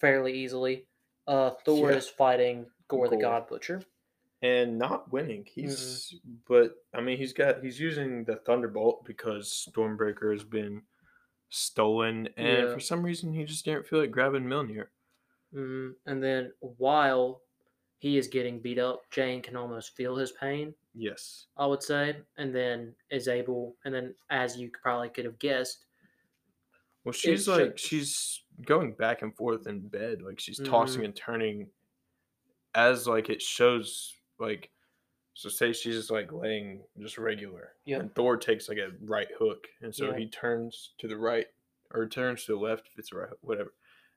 fairly 0.00 0.34
easily, 0.34 0.88
uh, 1.26 1.50
Thor 1.64 1.90
Yeah. 1.90 1.96
is 1.96 2.08
fighting 2.08 2.70
Gorr, 2.88 3.08
the 3.08 3.16
God 3.18 3.48
Butcher. 3.48 3.82
And 4.42 4.78
not 4.78 5.12
winning. 5.12 5.44
He's 5.44 6.14
but 6.48 6.76
I 6.94 7.02
mean 7.02 7.18
he's 7.18 7.34
got 7.34 7.62
he's 7.62 7.78
using 7.78 8.24
the 8.24 8.36
Thunderbolt 8.36 9.04
because 9.04 9.68
Stormbreaker 9.68 10.32
has 10.32 10.44
been 10.44 10.84
stolen, 11.50 12.28
and 12.36 12.68
Yeah. 12.68 12.70
for 12.70 12.80
some 12.80 13.02
reason 13.04 13.32
he 13.34 13.44
just 13.44 13.64
didn't 13.64 13.86
feel 13.86 14.00
like 14.00 14.10
grabbing 14.12 14.44
Mjolnir. 14.44 14.88
hmm 15.52 15.90
And 16.06 16.22
then 16.22 16.52
while 16.60 17.42
he 17.98 18.16
is 18.18 18.28
getting 18.28 18.60
beat 18.60 18.78
up, 18.78 19.10
Jane 19.10 19.42
can 19.42 19.56
almost 19.56 19.96
feel 19.96 20.16
his 20.16 20.32
pain. 20.32 20.74
Yes. 20.94 21.48
I 21.56 21.66
would 21.66 21.82
say, 21.82 22.22
and 22.36 22.54
then 22.54 22.96
is 23.10 23.28
able, 23.28 23.76
and 23.84 23.94
then 23.94 24.14
as 24.30 24.58
you 24.58 24.70
probably 24.70 25.10
could 25.10 25.24
have 25.26 25.38
guessed, 25.38 25.86
Well, 27.04 27.12
she's 27.12 27.48
like 27.48 27.78
she's 27.78 28.44
going 28.62 28.94
back 28.94 29.22
and 29.22 29.34
forth 29.36 29.66
in 29.66 29.88
bed, 29.88 30.20
like 30.22 30.38
she's 30.38 30.60
tossing 30.60 31.04
Mhm. 31.04 31.04
and 31.04 31.16
turning, 31.16 31.70
as 32.74 33.06
like 33.06 33.28
it 33.28 33.42
shows 33.42 34.14
like. 34.40 34.70
So 35.34 35.48
say 35.48 35.72
she's 35.72 35.94
just 35.94 36.10
like 36.10 36.32
laying 36.32 36.82
just 36.98 37.16
regular, 37.16 37.72
Yep. 37.84 38.00
and 38.00 38.14
Thor 38.14 38.36
takes 38.36 38.68
like 38.68 38.78
a 38.78 38.90
right 39.04 39.28
hook, 39.38 39.68
and 39.80 39.94
so 39.94 40.06
Yeah. 40.10 40.18
he 40.18 40.28
turns 40.28 40.92
to 40.98 41.06
the 41.08 41.16
right 41.16 41.46
or 41.92 42.06
turns 42.08 42.44
to 42.44 42.52
the 42.52 42.58
left 42.58 42.88
if 42.92 42.98
it's 42.98 43.12
right, 43.12 43.30
whatever. 43.40 43.72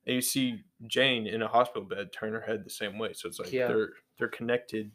And 0.05 0.15
you 0.15 0.21
see 0.21 0.63
Jane 0.87 1.27
in 1.27 1.41
a 1.43 1.47
hospital 1.47 1.87
bed 1.87 2.11
turn 2.11 2.33
her 2.33 2.41
head 2.41 2.65
the 2.65 2.69
same 2.71 2.97
way, 2.97 3.13
so 3.13 3.27
it's 3.29 3.39
like 3.39 3.53
Yeah. 3.53 3.67
they're 3.67 3.89
they're 4.17 4.27
connected, 4.27 4.91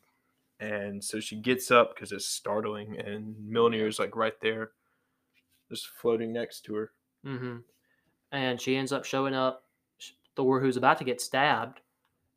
and 0.59 1.03
so 1.03 1.21
she 1.21 1.37
gets 1.37 1.71
up 1.71 1.95
because 1.95 2.11
it's 2.13 2.27
startling, 2.29 2.99
and 2.99 3.37
Mjolnir's 3.37 3.99
like 4.01 4.17
right 4.17 4.39
there, 4.43 4.73
just 5.71 5.87
floating 5.87 6.33
next 6.33 6.63
to 6.63 6.75
her. 6.75 6.93
Mm 7.25 7.39
hmm 7.39 7.57
and 8.33 8.61
she 8.61 8.77
ends 8.77 8.93
up 8.93 9.05
showing 9.07 9.35
up. 9.35 9.65
Thor, 10.37 10.61
who's 10.61 10.77
about 10.77 10.99
to 10.99 11.05
get 11.05 11.21
stabbed, 11.21 11.81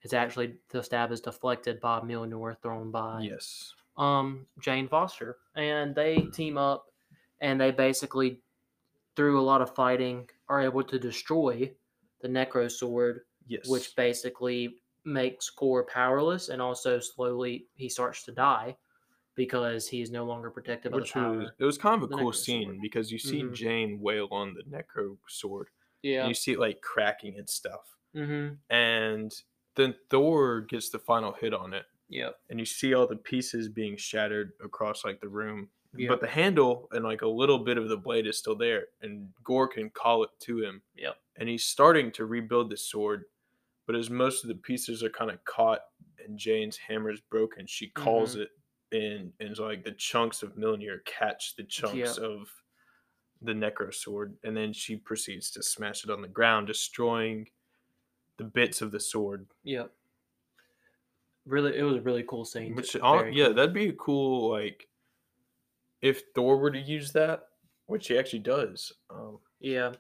is 0.04 0.14
actually 0.14 0.56
the 0.70 0.82
stab 0.84 1.12
is 1.12 1.22
deflected 1.22 1.80
by 1.80 2.00
Mjolnir 2.00 2.56
thrown 2.62 2.92
by 2.92 3.22
Yes. 3.22 3.74
um 3.98 4.48
Jane 4.60 4.88
Foster, 4.88 5.38
and 5.56 5.94
they 5.96 6.18
team 6.34 6.58
up, 6.58 6.86
and 7.40 7.60
they 7.60 7.72
basically, 7.72 8.42
through 9.16 9.40
a 9.40 9.44
lot 9.44 9.62
of 9.62 9.74
fighting, 9.76 10.30
are 10.50 10.62
able 10.62 10.84
to 10.84 10.98
destroy 11.00 11.72
the 12.22 12.28
Necro 12.28 12.70
Sword, 12.72 13.22
Yes. 13.48 13.68
which 13.68 13.96
basically 13.96 14.78
makes 15.04 15.50
Gorr 15.50 15.84
powerless, 15.86 16.50
and 16.50 16.62
also 16.62 17.00
slowly 17.00 17.68
he 17.76 17.90
starts 17.90 18.24
to 18.26 18.32
die 18.32 18.78
because 19.36 19.88
he 19.88 20.02
is 20.02 20.12
no 20.12 20.26
longer 20.26 20.52
protected 20.52 20.92
by 20.92 20.98
which 21.00 21.14
the 21.14 21.20
power. 21.20 21.38
was 21.38 21.50
it 21.58 21.64
was 21.64 21.78
kind 21.78 22.04
of 22.04 22.12
a 22.12 22.14
cool 22.16 22.32
scene 22.34 22.66
Sword. 22.68 22.78
because 22.82 23.12
you 23.12 23.18
see 23.18 23.42
Mhm. 23.44 23.54
Jane 23.54 24.00
wail 24.02 24.28
on 24.30 24.54
the 24.54 24.64
necro 24.64 25.18
sword 25.28 25.70
yeah. 26.04 26.28
you 26.28 26.34
see 26.34 26.52
it 26.54 26.60
like 26.60 26.82
cracking 26.82 27.38
and 27.40 27.50
stuff 27.50 27.96
Mm-hmm. 28.16 28.56
and 28.70 29.32
then 29.76 29.96
Thor 30.10 30.62
gets 30.62 30.90
the 30.90 31.00
final 31.00 31.34
hit 31.40 31.54
on 31.54 31.74
it 31.74 31.86
Yep. 32.10 32.36
and 32.50 32.60
you 32.60 32.66
see 32.66 32.94
all 32.94 33.08
the 33.08 33.16
pieces 33.16 33.70
being 33.70 33.96
shattered 33.98 34.52
across 34.64 35.04
like 35.06 35.22
the 35.22 35.30
room 35.30 35.70
Yep. 35.96 36.10
but 36.10 36.22
the 36.22 36.28
handle 36.28 36.88
and 36.92 37.04
like 37.04 37.22
a 37.22 37.28
little 37.28 37.60
bit 37.60 37.78
of 37.78 37.90
the 37.90 37.98
blade 37.98 38.26
is 38.28 38.38
still 38.38 38.56
there 38.56 38.86
and 39.02 39.28
Gorr 39.44 39.68
can 39.68 39.90
call 39.90 40.24
it 40.24 40.30
to 40.42 40.62
him 40.64 40.82
Yep. 40.96 41.16
and 41.38 41.50
he's 41.50 41.64
starting 41.66 42.12
to 42.14 42.26
rebuild 42.26 42.70
the 42.70 42.78
sword 42.78 43.26
but 43.88 43.96
as 43.96 44.10
most 44.10 44.44
of 44.44 44.48
the 44.48 44.56
pieces 44.56 45.04
are 45.04 45.10
kind 45.10 45.32
of 45.32 45.44
caught 45.46 45.82
and 46.26 46.38
Jane's 46.38 46.78
hammer 46.78 47.12
is 47.12 47.22
broken 47.30 47.66
she 47.68 47.88
calls 47.90 48.34
Mm-hmm. 48.36 48.42
it 48.44 48.50
in 48.94 49.34
and 49.40 49.56
so 49.56 49.64
like 49.66 49.84
the 49.86 49.92
chunks 49.94 50.44
of 50.44 50.56
Mjolnir 50.58 51.04
catch 51.06 51.56
the 51.56 51.64
chunks 51.64 52.18
of 52.18 52.50
the 53.42 53.54
necro 53.54 53.94
sword 53.94 54.36
and 54.44 54.56
then 54.56 54.72
she 54.74 54.96
proceeds 54.98 55.50
to 55.52 55.64
smash 55.64 56.04
it 56.04 56.10
on 56.10 56.22
the 56.22 56.28
ground 56.28 56.68
destroying 56.68 57.48
the 58.42 58.48
bits 58.50 58.82
of 58.82 58.92
the 58.92 59.00
sword 59.00 59.46
Yep. 59.64 59.92
Really, 61.46 61.76
it 61.78 61.84
was 61.84 61.96
a 61.98 62.02
really 62.02 62.24
cool 62.28 62.46
scene. 62.46 62.76
which 62.76 62.94
hon- 62.94 63.34
yeah 63.34 63.46
cool. 63.46 63.54
that'd 63.56 63.74
be 63.74 63.90
a 63.90 63.94
cool 63.94 64.50
like 64.52 64.88
if 66.02 66.24
Thor 66.36 66.58
were 66.58 66.72
to 66.72 66.80
use 66.80 67.12
that 67.14 67.48
which 67.88 68.08
he 68.08 68.18
actually 68.18 68.40
does 68.40 68.94
um, 69.10 69.38
yeah, 69.60 69.92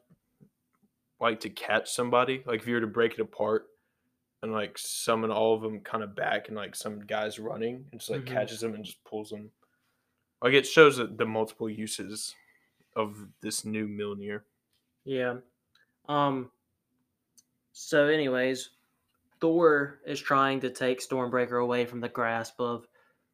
like 1.20 1.39
to 1.42 1.50
catch 1.50 1.92
somebody 1.92 2.44
like 2.46 2.62
if 2.62 2.68
you 2.68 2.74
were 2.76 2.82
to 2.82 2.88
break 2.88 3.14
it 3.14 3.20
apart 3.22 3.68
and 4.42 4.52
like 4.52 4.76
summon 4.78 5.30
all 5.30 5.54
of 5.54 5.62
them 5.62 5.80
kind 5.82 6.04
of 6.04 6.16
back 6.16 6.48
and 6.48 6.58
like 6.58 6.76
some 6.76 7.00
guys 7.06 7.38
running 7.38 7.86
and 7.92 8.00
just 8.02 8.10
like 8.10 8.22
Mhm. 8.22 8.28
catches 8.34 8.60
them 8.62 8.74
and 8.74 8.84
just 8.86 9.04
pulls 9.04 9.30
them 9.30 9.52
like 10.42 10.54
it 10.54 10.66
shows 10.66 10.98
that 10.98 11.18
the 11.18 11.26
multiple 11.26 11.70
uses 11.70 12.34
of 12.96 13.16
this 13.42 13.64
new 13.66 13.88
Mjolnir 13.88 14.42
yeah. 15.06 15.36
Um. 16.08 16.52
So, 17.74 18.07
anyways, 18.07 18.72
Thor 19.39 20.01
is 20.05 20.19
trying 20.19 20.59
to 20.61 20.69
take 20.69 20.99
Stormbreaker 21.01 21.63
away 21.63 21.86
from 21.86 22.01
the 22.01 22.09
grasp 22.09 22.59
of 22.59 22.88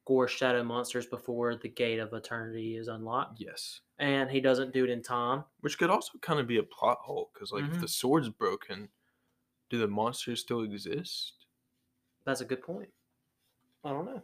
Gorr's 0.06 0.30
shadow 0.30 0.64
monsters 0.64 1.06
before 1.06 1.56
the 1.56 1.68
Gate 1.68 1.98
of 1.98 2.12
Eternity 2.14 2.76
is 2.76 2.88
unlocked, 2.88 3.40
yes 3.40 3.80
and 4.00 4.30
he 4.30 4.40
doesn't 4.40 4.72
do 4.72 4.84
it 4.84 4.90
in 4.90 5.02
time. 5.02 5.44
which 5.60 5.76
could 5.78 5.90
also 5.90 6.18
kind 6.18 6.38
of 6.40 6.46
be 6.46 6.58
a 6.58 6.62
plot 6.62 6.98
hole 7.00 7.30
because 7.34 7.52
like 7.52 7.64
Mhm. 7.64 7.74
if 7.74 7.80
the 7.80 7.88
sword's 7.88 8.28
broken 8.28 8.88
do 9.70 9.78
the 9.78 9.88
monsters 9.88 10.40
still 10.40 10.62
exist 10.62 11.46
That's 12.24 12.40
a 12.40 12.44
good 12.44 12.62
point. 12.62 12.90
I 13.84 13.90
don't 13.90 14.04
know. 14.06 14.22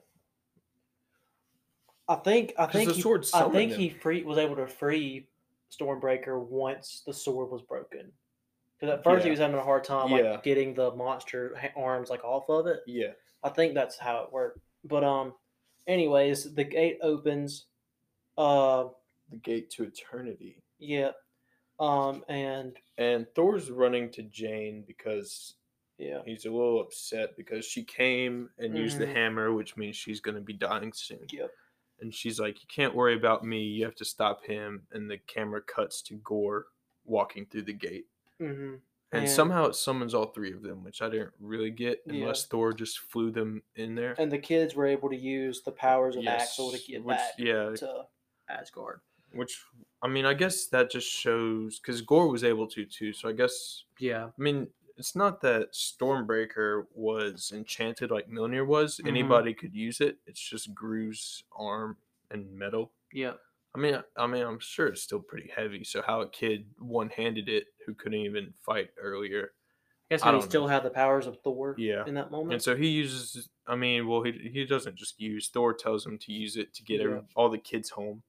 I 2.08 2.16
think 2.16 2.54
I 2.58 2.66
think 2.66 2.88
the 2.88 2.94
he, 2.94 3.02
I 3.32 3.48
think 3.50 3.72
him. 3.72 3.78
he 3.80 3.88
free 3.90 4.22
was 4.22 4.38
able 4.38 4.56
to 4.56 4.66
free 4.66 5.28
Stormbreaker 5.70 6.38
once 6.46 7.02
the 7.06 7.12
sword 7.14 7.50
was 7.50 7.62
broken. 7.62 8.12
Because 8.80 8.94
at 8.98 9.04
first 9.04 9.24
he 9.24 9.30
was 9.30 9.38
having 9.38 9.56
a 9.56 9.62
hard 9.62 9.84
time 9.84 10.10
Yeah. 10.10 10.32
like 10.32 10.42
getting 10.42 10.74
the 10.74 10.90
monster 10.94 11.56
arms 11.76 12.10
like 12.10 12.24
off 12.24 12.48
of 12.48 12.66
it. 12.66 12.80
yeah 12.86 13.12
I 13.42 13.50
think 13.50 13.74
that's 13.74 13.98
how 13.98 14.22
it 14.24 14.32
worked. 14.32 14.58
But 14.84 15.04
um, 15.04 15.34
anyways, 15.86 16.54
the 16.54 16.64
gate 16.64 16.98
opens. 17.02 17.66
Uh, 18.36 18.88
the 19.30 19.36
gate 19.36 19.70
to 19.70 19.84
eternity 19.84 20.62
yeah. 20.80 21.12
Um, 21.80 22.24
and 22.28 22.76
and 22.98 23.26
Thor's 23.34 23.70
running 23.70 24.10
to 24.12 24.22
Jane 24.22 24.84
because 24.86 25.54
yeah, 25.98 26.20
he's 26.24 26.44
a 26.44 26.50
little 26.50 26.80
upset 26.80 27.36
because 27.36 27.64
she 27.64 27.84
came 27.84 28.48
and 28.58 28.76
used 28.76 28.98
the 28.98 29.06
Mhm. 29.06 29.14
hammer, 29.14 29.52
which 29.52 29.76
means 29.76 29.94
she's 29.96 30.20
going 30.20 30.34
to 30.34 30.40
be 30.40 30.52
dying 30.52 30.92
soon. 30.92 31.24
yep, 31.30 31.50
And 32.00 32.12
she's 32.14 32.40
like, 32.40 32.60
You 32.60 32.66
can't 32.68 32.94
worry 32.94 33.14
about 33.14 33.44
me. 33.44 33.62
You 33.62 33.84
have 33.84 33.94
to 33.96 34.04
stop 34.04 34.44
him. 34.44 34.86
And 34.92 35.08
the 35.10 35.18
camera 35.18 35.62
cuts 35.62 36.02
to 36.02 36.14
Gorr 36.16 36.66
walking 37.04 37.46
through 37.46 37.62
the 37.62 37.72
gate. 37.72 38.06
Mm-hmm. 38.40 38.74
And, 39.12 39.22
And- 39.22 39.28
somehow 39.30 39.66
it 39.66 39.74
summons 39.76 40.12
all 40.14 40.26
three 40.26 40.52
of 40.52 40.62
them, 40.62 40.82
which 40.82 41.00
I 41.02 41.08
didn't 41.08 41.32
really 41.38 41.70
get 41.70 42.02
Yeah. 42.06 42.22
unless 42.22 42.46
Thor 42.46 42.72
just 42.72 42.98
flew 42.98 43.30
them 43.30 43.62
in 43.76 43.94
there. 43.94 44.14
and 44.18 44.30
the 44.32 44.38
kids 44.38 44.74
were 44.74 44.86
able 44.86 45.08
to 45.10 45.16
use 45.16 45.62
the 45.62 45.70
powers 45.72 46.16
of 46.16 46.24
Axl 46.24 46.70
to 46.72 46.76
Yes, 46.78 46.86
get 46.86 47.04
which, 47.04 47.16
back 47.16 47.30
Yeah, 47.38 47.70
to 47.76 48.06
Asgard. 48.48 49.00
which, 49.32 49.62
I 50.02 50.08
mean, 50.08 50.24
I 50.26 50.34
guess 50.34 50.66
that 50.66 50.90
just 50.90 51.08
shows 51.08 51.78
because 51.78 52.02
Gorr 52.02 52.28
was 52.28 52.42
able 52.44 52.66
to 52.68 52.84
too. 52.84 53.12
So 53.12 53.28
I 53.28 53.32
guess 53.32 53.84
Yeah, 53.98 54.26
I 54.36 54.42
mean, 54.42 54.68
it's 54.96 55.14
not 55.16 55.40
that 55.42 55.72
Stormbreaker 55.72 56.86
was 56.94 57.52
enchanted 57.54 58.10
like 58.10 58.28
Mjolnir 58.28 58.66
was. 58.66 58.98
Mhm. 58.98 59.08
Anybody 59.08 59.54
could 59.54 59.74
use 59.74 60.00
it. 60.00 60.18
It's 60.26 60.40
just 60.40 60.74
Groot's 60.74 61.44
arm 61.52 61.96
and 62.30 62.52
metal. 62.52 62.90
yeah, 63.12 63.34
I 63.74 63.78
mean, 63.80 63.98
I 64.16 64.26
mean, 64.26 64.42
I'm 64.44 64.60
sure 64.60 64.86
it's 64.86 65.02
still 65.02 65.20
pretty 65.20 65.50
heavy. 65.54 65.82
So 65.84 66.00
how 66.06 66.20
a 66.20 66.28
kid 66.28 66.66
one-handed 66.78 67.48
it 67.48 67.66
who 67.86 67.94
couldn't 67.94 68.20
even 68.20 68.54
fight 68.64 68.90
earlier, 69.00 69.50
I 70.10 70.14
guess 70.14 70.22
I 70.22 70.26
he 70.26 70.32
don't 70.32 70.40
know. 70.42 70.46
still 70.48 70.68
had 70.68 70.84
the 70.84 70.90
powers 70.90 71.26
of 71.26 71.38
Thor. 71.42 71.74
Yeah. 71.76 72.04
in 72.06 72.14
that 72.14 72.30
moment. 72.30 72.52
and 72.52 72.62
so 72.62 72.76
he 72.76 72.86
uses. 72.88 73.48
I 73.66 73.74
mean, 73.76 74.06
well, 74.06 74.22
he 74.22 74.32
he 74.52 74.64
doesn't 74.64 74.94
just 74.96 75.20
use. 75.20 75.48
Thor 75.48 75.74
tells 75.74 76.06
him 76.06 76.18
to 76.18 76.32
use 76.32 76.56
it 76.56 76.72
to 76.74 76.84
get 76.84 77.00
Yeah. 77.00 77.06
every, 77.06 77.20
all 77.34 77.48
the 77.50 77.58
kids 77.58 77.90
home. 77.90 78.22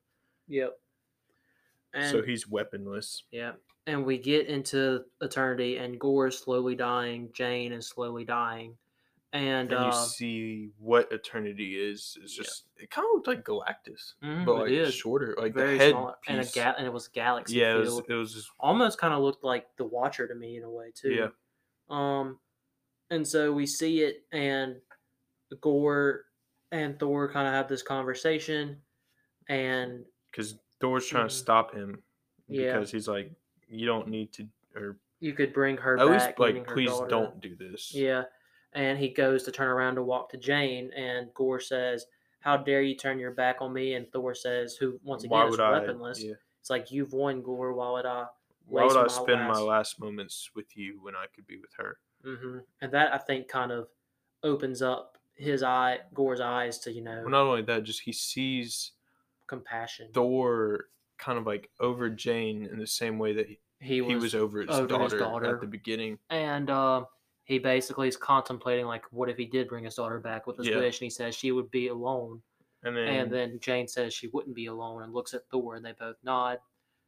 yep. 0.47 0.79
And 1.93 2.09
so 2.11 2.21
he's 2.21 2.45
weaponless. 2.49 3.23
yeah, 3.31 3.53
and 3.87 4.03
we 4.05 4.17
get 4.17 4.47
into 4.47 5.05
eternity, 5.21 5.77
and 5.77 5.97
Gorr 5.99 6.27
is 6.27 6.37
slowly 6.37 6.75
dying. 6.75 7.29
Jane 7.33 7.71
is 7.71 7.87
slowly 7.87 8.25
dying, 8.25 8.75
and, 9.35 9.71
And 9.71 9.81
you 9.83 9.89
uh, 9.89 9.91
see 9.91 10.69
what 10.79 11.11
eternity 11.11 11.75
is. 11.75 12.17
It's 12.21 12.35
just 12.35 12.65
it 12.77 12.89
kind 12.89 13.05
of 13.05 13.15
looked 13.15 13.27
like 13.27 13.43
Galactus, 13.43 14.13
mhm, 14.23 14.45
but 14.45 14.53
it 14.53 14.59
like 14.61 14.71
is 14.71 14.93
shorter, 14.93 15.35
like 15.37 15.53
very 15.53 15.77
the 15.77 15.83
head 15.83 15.91
small, 15.91 16.15
and 16.27 16.39
a 16.39 16.45
ga- 16.45 16.75
and 16.77 16.87
it 16.87 16.93
was 16.93 17.07
galaxy 17.09 17.57
yeah, 17.57 17.75
it 17.75 17.79
was, 17.79 18.01
it 18.07 18.13
was 18.13 18.33
just 18.33 18.49
Almost 18.59 18.97
kind 18.97 19.13
of 19.13 19.21
looked 19.21 19.43
like 19.43 19.67
the 19.77 19.83
Watcher 19.85 20.27
to 20.27 20.35
me 20.35 20.57
in 20.57 20.63
a 20.63 20.69
way 20.69 20.91
too. 20.95 21.11
Yeah. 21.11 21.27
Um, 21.89 22.39
and 23.09 23.27
so 23.27 23.51
we 23.51 23.65
see 23.65 24.01
it, 24.01 24.25
and 24.31 24.77
Gorr 25.61 26.25
and 26.71 26.99
Thor 26.99 27.31
kind 27.31 27.47
of 27.47 27.53
have 27.53 27.67
this 27.67 27.81
conversation, 27.83 28.81
and 29.49 30.05
because 30.31 30.55
Thor's 30.81 31.05
trying 31.07 31.25
Mhm. 31.27 31.29
to 31.29 31.35
stop 31.35 31.73
him 31.73 32.03
Yeah. 32.47 32.73
because 32.73 32.91
he's 32.91 33.07
like, 33.07 33.31
you 33.67 33.85
don't 33.85 34.07
need 34.07 34.33
to, 34.33 34.47
or 34.75 34.97
you 35.19 35.33
could 35.33 35.53
bring 35.53 35.77
her 35.77 35.97
at 35.97 36.05
back. 36.07 36.09
least 36.27 36.39
like, 36.39 36.67
please 36.67 36.89
daughter. 36.89 37.07
don't 37.07 37.39
do 37.41 37.55
this. 37.55 37.93
Yeah. 37.93 38.23
And 38.75 38.99
he 38.99 39.09
goes 39.09 39.43
to 39.43 39.51
turn 39.51 39.67
around 39.69 39.95
to 39.95 40.03
walk 40.03 40.29
to 40.31 40.37
Jane, 40.37 40.91
and 40.95 41.33
Gorr 41.33 41.59
says, 41.59 42.05
How 42.41 42.57
dare 42.57 42.81
you 42.81 42.95
turn 42.95 43.17
your 43.19 43.31
back 43.31 43.57
on 43.61 43.71
me? 43.73 43.93
And 43.95 44.05
Thor 44.11 44.35
says, 44.35 44.75
Who 44.75 44.99
once 45.03 45.23
again 45.23 45.47
is 45.47 45.57
weaponless. 45.57 46.21
Yeah. 46.23 46.33
It's 46.59 46.69
like 46.69 46.91
you've 46.91 47.13
won, 47.13 47.41
Gorr. 47.41 47.73
Why 47.73 47.91
would 47.91 48.05
I 48.05 48.25
Why 48.67 48.83
would 48.85 48.97
I 48.97 49.07
spend 49.07 49.41
my 49.41 49.49
last- 49.49 49.61
last 49.61 49.99
moments 50.01 50.49
with 50.55 50.75
you 50.75 50.99
when 51.01 51.15
I 51.15 51.25
could 51.33 51.47
be 51.47 51.57
with 51.57 51.71
her? 51.77 51.97
hmm 52.23 52.57
And 52.81 52.91
that 52.91 53.13
I 53.13 53.17
think 53.17 53.47
kind 53.47 53.71
of 53.71 53.87
opens 54.43 54.81
up 54.81 55.17
his 55.35 55.63
eye, 55.63 55.99
Gorr's 56.13 56.39
eyes 56.41 56.79
to 56.79 56.91
you 56.91 57.01
know 57.03 57.21
Well, 57.21 57.29
not 57.29 57.41
only 57.45 57.61
that, 57.63 57.83
just 57.83 58.01
he 58.01 58.11
sees 58.11 58.91
compassion. 59.47 60.09
Thor 60.13 60.85
kind 61.17 61.37
of 61.37 61.45
like 61.45 61.69
over 61.79 62.09
Jane 62.09 62.65
in 62.71 62.77
the 62.79 62.87
same 62.87 63.19
way 63.19 63.33
that 63.33 63.47
he, 63.47 63.59
he 63.79 63.95
he 63.95 64.01
was, 64.01 64.23
was, 64.23 64.35
over, 64.35 64.61
his, 64.61 64.69
over 64.69 64.81
his 64.81 64.89
daughter 65.13 65.19
daughter. 65.19 65.55
at 65.55 65.61
the 65.61 65.67
beginning. 65.67 66.17
and 66.29 66.69
uh, 66.69 67.03
he 67.45 67.59
basically 67.59 68.07
is 68.07 68.17
contemplating 68.17 68.85
like, 68.85 69.05
what 69.11 69.29
if 69.29 69.37
he 69.37 69.45
did 69.45 69.67
bring 69.67 69.85
his 69.85 69.95
daughter 69.95 70.19
back 70.19 70.47
with 70.47 70.57
his 70.57 70.67
Yeah. 70.67 70.77
wish, 70.77 70.99
and 70.99 71.05
he 71.05 71.09
says 71.09 71.35
she 71.35 71.51
would 71.51 71.71
be 71.71 71.87
alone, 71.87 72.41
And 72.83 72.95
then, 72.97 73.07
and 73.07 73.31
then 73.31 73.59
Jane 73.59 73.87
says 73.87 74.13
she 74.13 74.27
wouldn't 74.27 74.55
be 74.55 74.65
alone, 74.65 75.03
and 75.03 75.13
looks 75.13 75.33
at 75.33 75.47
Thor, 75.49 75.75
and 75.75 75.85
they 75.85 75.93
both 75.93 76.17
nod. 76.23 76.59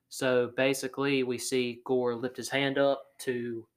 So 0.09 0.53
basically, 0.55 1.23
we 1.23 1.37
see 1.37 1.81
Gorr 1.85 2.15
lift 2.15 2.37
his 2.37 2.49
hand 2.49 2.77
up 2.77 3.03
to 3.19 3.67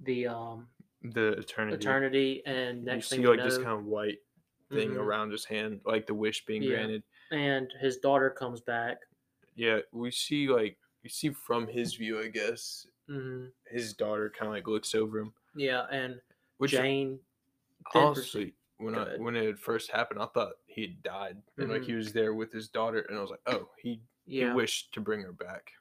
the 0.00 0.26
um, 0.28 0.68
the 1.02 1.32
eternity. 1.38 1.76
eternity, 1.76 2.42
and 2.46 2.80
You 2.80 2.84
next 2.86 3.08
see 3.08 3.16
thing 3.16 3.24
you 3.24 3.28
like 3.30 3.38
know, 3.38 3.44
this 3.44 3.58
kind 3.58 3.78
of 3.80 3.84
white 3.84 4.18
thing 4.72 4.90
Mhm. 4.90 4.96
around 4.96 5.30
his 5.32 5.44
hand, 5.44 5.80
like 5.84 6.06
the 6.06 6.14
wish 6.14 6.44
being 6.46 6.62
Yeah. 6.62 6.76
granted. 6.76 7.02
and 7.32 7.72
his 7.80 7.98
daughter 7.98 8.30
comes 8.30 8.60
back. 8.60 8.98
Yeah, 9.56 9.80
we 9.92 10.12
see 10.12 10.48
like 10.48 10.78
we 11.02 11.08
see 11.10 11.30
from 11.30 11.66
his 11.66 11.94
view, 11.96 12.20
I 12.20 12.28
guess, 12.28 12.86
hmm 13.08 13.46
his 13.68 13.94
daughter 13.94 14.30
kind 14.30 14.46
of 14.48 14.52
like 14.54 14.68
looks 14.68 14.94
over 14.94 15.18
him. 15.18 15.34
Yeah, 15.56 15.86
and 15.90 16.20
Which 16.58 16.72
Jane. 16.72 17.20
honestly, 17.94 18.54
when 18.78 18.94
I 18.94 19.04
Good. 19.04 19.20
when 19.20 19.36
it 19.36 19.58
first 19.58 19.90
happened, 19.90 20.20
I 20.20 20.26
thought 20.26 20.54
he 20.66 20.82
had 20.82 21.02
died, 21.02 21.42
and 21.56 21.70
like 21.70 21.82
Mhm. 21.82 21.86
he 21.86 21.94
was 21.94 22.12
there 22.12 22.34
with 22.34 22.52
his 22.52 22.68
daughter, 22.68 23.00
and 23.00 23.16
I 23.16 23.20
was 23.20 23.30
like, 23.30 23.40
oh, 23.46 23.70
he 23.78 24.02
Yeah, 24.26 24.50
he 24.50 24.54
wished 24.54 24.92
to 24.94 25.00
bring 25.00 25.22
her 25.22 25.32
back. 25.32 25.72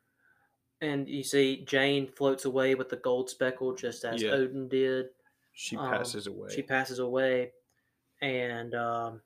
and 0.82 1.07
you 1.09 1.23
see 1.23 1.63
Jane 1.65 2.07
floats 2.07 2.45
away 2.45 2.76
with 2.76 2.89
the 2.89 2.97
gold 2.97 3.30
speckle, 3.30 3.73
just 3.73 4.03
as 4.05 4.21
Yeah. 4.21 4.32
Odin 4.32 4.67
did. 4.67 5.09
She 5.53 5.78
Um, 5.78 5.89
passes 5.89 6.28
away. 6.28 6.49
She 6.53 6.61
passes 6.61 6.99
away, 6.99 7.53
and 8.21 8.76
um, 8.76 9.21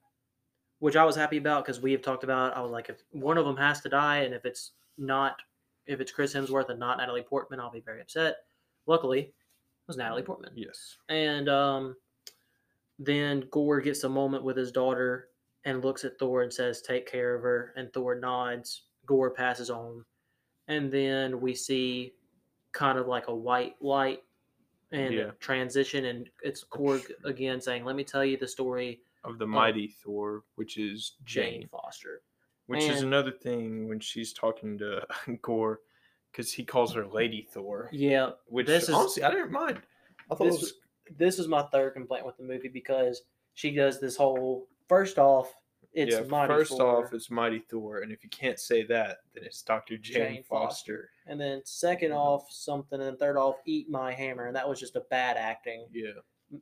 which 0.79 0.95
I 0.95 1.03
was 1.03 1.15
happy 1.15 1.37
about 1.37 1.65
because 1.65 1.79
we 1.81 1.91
have 1.91 2.01
talked 2.01 2.23
about. 2.23 2.55
I 2.55 2.61
was 2.61 2.71
like, 2.71 2.89
if 2.89 3.03
one 3.11 3.37
of 3.37 3.45
them 3.45 3.57
has 3.57 3.81
to 3.81 3.89
die, 3.89 4.19
and 4.19 4.33
if 4.33 4.45
it's 4.45 4.73
not, 4.97 5.41
if 5.85 5.99
it's 5.99 6.11
Chris 6.11 6.33
Hemsworth 6.33 6.69
and 6.69 6.79
not 6.79 6.97
Natalie 6.99 7.23
Portman, 7.23 7.59
I'll 7.59 7.71
be 7.71 7.81
very 7.81 7.99
upset. 8.01 8.45
Luckily, 8.85 9.33
was 9.89 9.97
Natalie 9.97 10.21
Portman. 10.23 10.51
yes. 10.55 10.95
And 11.09 11.49
um, 11.49 11.95
then 12.99 13.43
Gorr 13.51 13.81
gets 13.81 14.03
a 14.05 14.09
moment 14.09 14.43
with 14.43 14.55
his 14.55 14.71
daughter 14.71 15.29
and 15.65 15.83
looks 15.83 16.05
at 16.05 16.17
Thor 16.17 16.43
and 16.43 16.53
says, 16.53 16.81
"Take 16.81 17.05
care 17.11 17.35
of 17.35 17.41
her." 17.41 17.73
And 17.75 17.91
Thor 17.91 18.15
nods. 18.15 18.83
Gorr 19.05 19.31
passes 19.31 19.69
on, 19.71 20.05
and 20.67 20.91
then 20.91 21.41
we 21.41 21.55
see 21.55 22.13
kind 22.71 22.99
of 22.99 23.07
like 23.07 23.27
a 23.27 23.35
white 23.35 23.75
light 23.81 24.23
and 24.91 25.13
Yeah. 25.13 25.31
transition, 25.39 26.05
and 26.05 26.29
it's 26.43 26.63
Korg 26.63 27.11
again 27.25 27.59
saying, 27.59 27.83
"Let 27.83 27.95
me 27.95 28.03
tell 28.03 28.23
you 28.23 28.37
the 28.37 28.47
story." 28.47 29.01
Of 29.23 29.37
the 29.39 29.47
mighty 29.47 29.87
Thor, 29.87 30.43
which 30.55 30.77
is 30.77 31.13
Jane 31.25 31.61
Jane, 31.61 31.67
Foster. 31.69 32.21
which 32.67 32.83
is 32.83 33.01
another 33.01 33.31
thing 33.31 33.89
when 33.89 33.99
she's 33.99 34.31
talking 34.31 34.77
to 34.77 35.05
Gorr, 35.41 35.81
because 36.31 36.51
he 36.53 36.63
calls 36.63 36.93
her 36.93 37.05
Lady 37.07 37.47
Thor. 37.51 37.89
Yeah, 37.91 38.31
Which 38.47 38.67
This 38.67 38.83
is- 38.89 38.95
honestly, 38.95 39.23
I 39.23 39.31
didn't 39.31 39.51
mind. 39.51 39.81
I 40.31 40.35
thought 40.35 40.47
it 40.47 40.51
this 40.51 40.61
was 40.61 40.73
this 41.17 41.39
is 41.39 41.47
my 41.47 41.63
third 41.63 41.93
complaint 41.93 42.25
with 42.25 42.37
the 42.37 42.43
movie 42.43 42.67
because 42.67 43.23
she 43.55 43.71
does 43.71 43.99
this 43.99 44.15
whole. 44.15 44.67
First 44.87 45.17
off, 45.17 45.51
it's 45.91 46.15
yeah. 46.15 46.21
Mighty 46.21 46.53
First 46.53 46.77
Thor. 46.77 47.03
off, 47.05 47.13
it's 47.13 47.31
Mighty 47.31 47.59
Thor, 47.59 47.99
and 48.01 48.11
if 48.11 48.23
you 48.23 48.29
can't 48.29 48.59
say 48.59 48.83
that, 48.83 49.17
then 49.33 49.43
it's 49.43 49.61
Doctor 49.63 49.97
Jane, 49.97 50.35
Jane 50.35 50.43
Foster. 50.43 51.09
And 51.25 51.41
then 51.41 51.61
second 51.65 52.11
off 52.11 52.51
something, 52.51 52.99
and 52.99 53.07
then 53.07 53.17
third 53.17 53.37
off, 53.37 53.55
eat 53.65 53.89
my 53.89 54.11
hammer, 54.13 54.45
and 54.47 54.55
that 54.55 54.69
was 54.69 54.79
just 54.79 54.95
a 54.95 55.01
bad 55.09 55.35
acting 55.35 55.87
Yeah, 55.91 56.11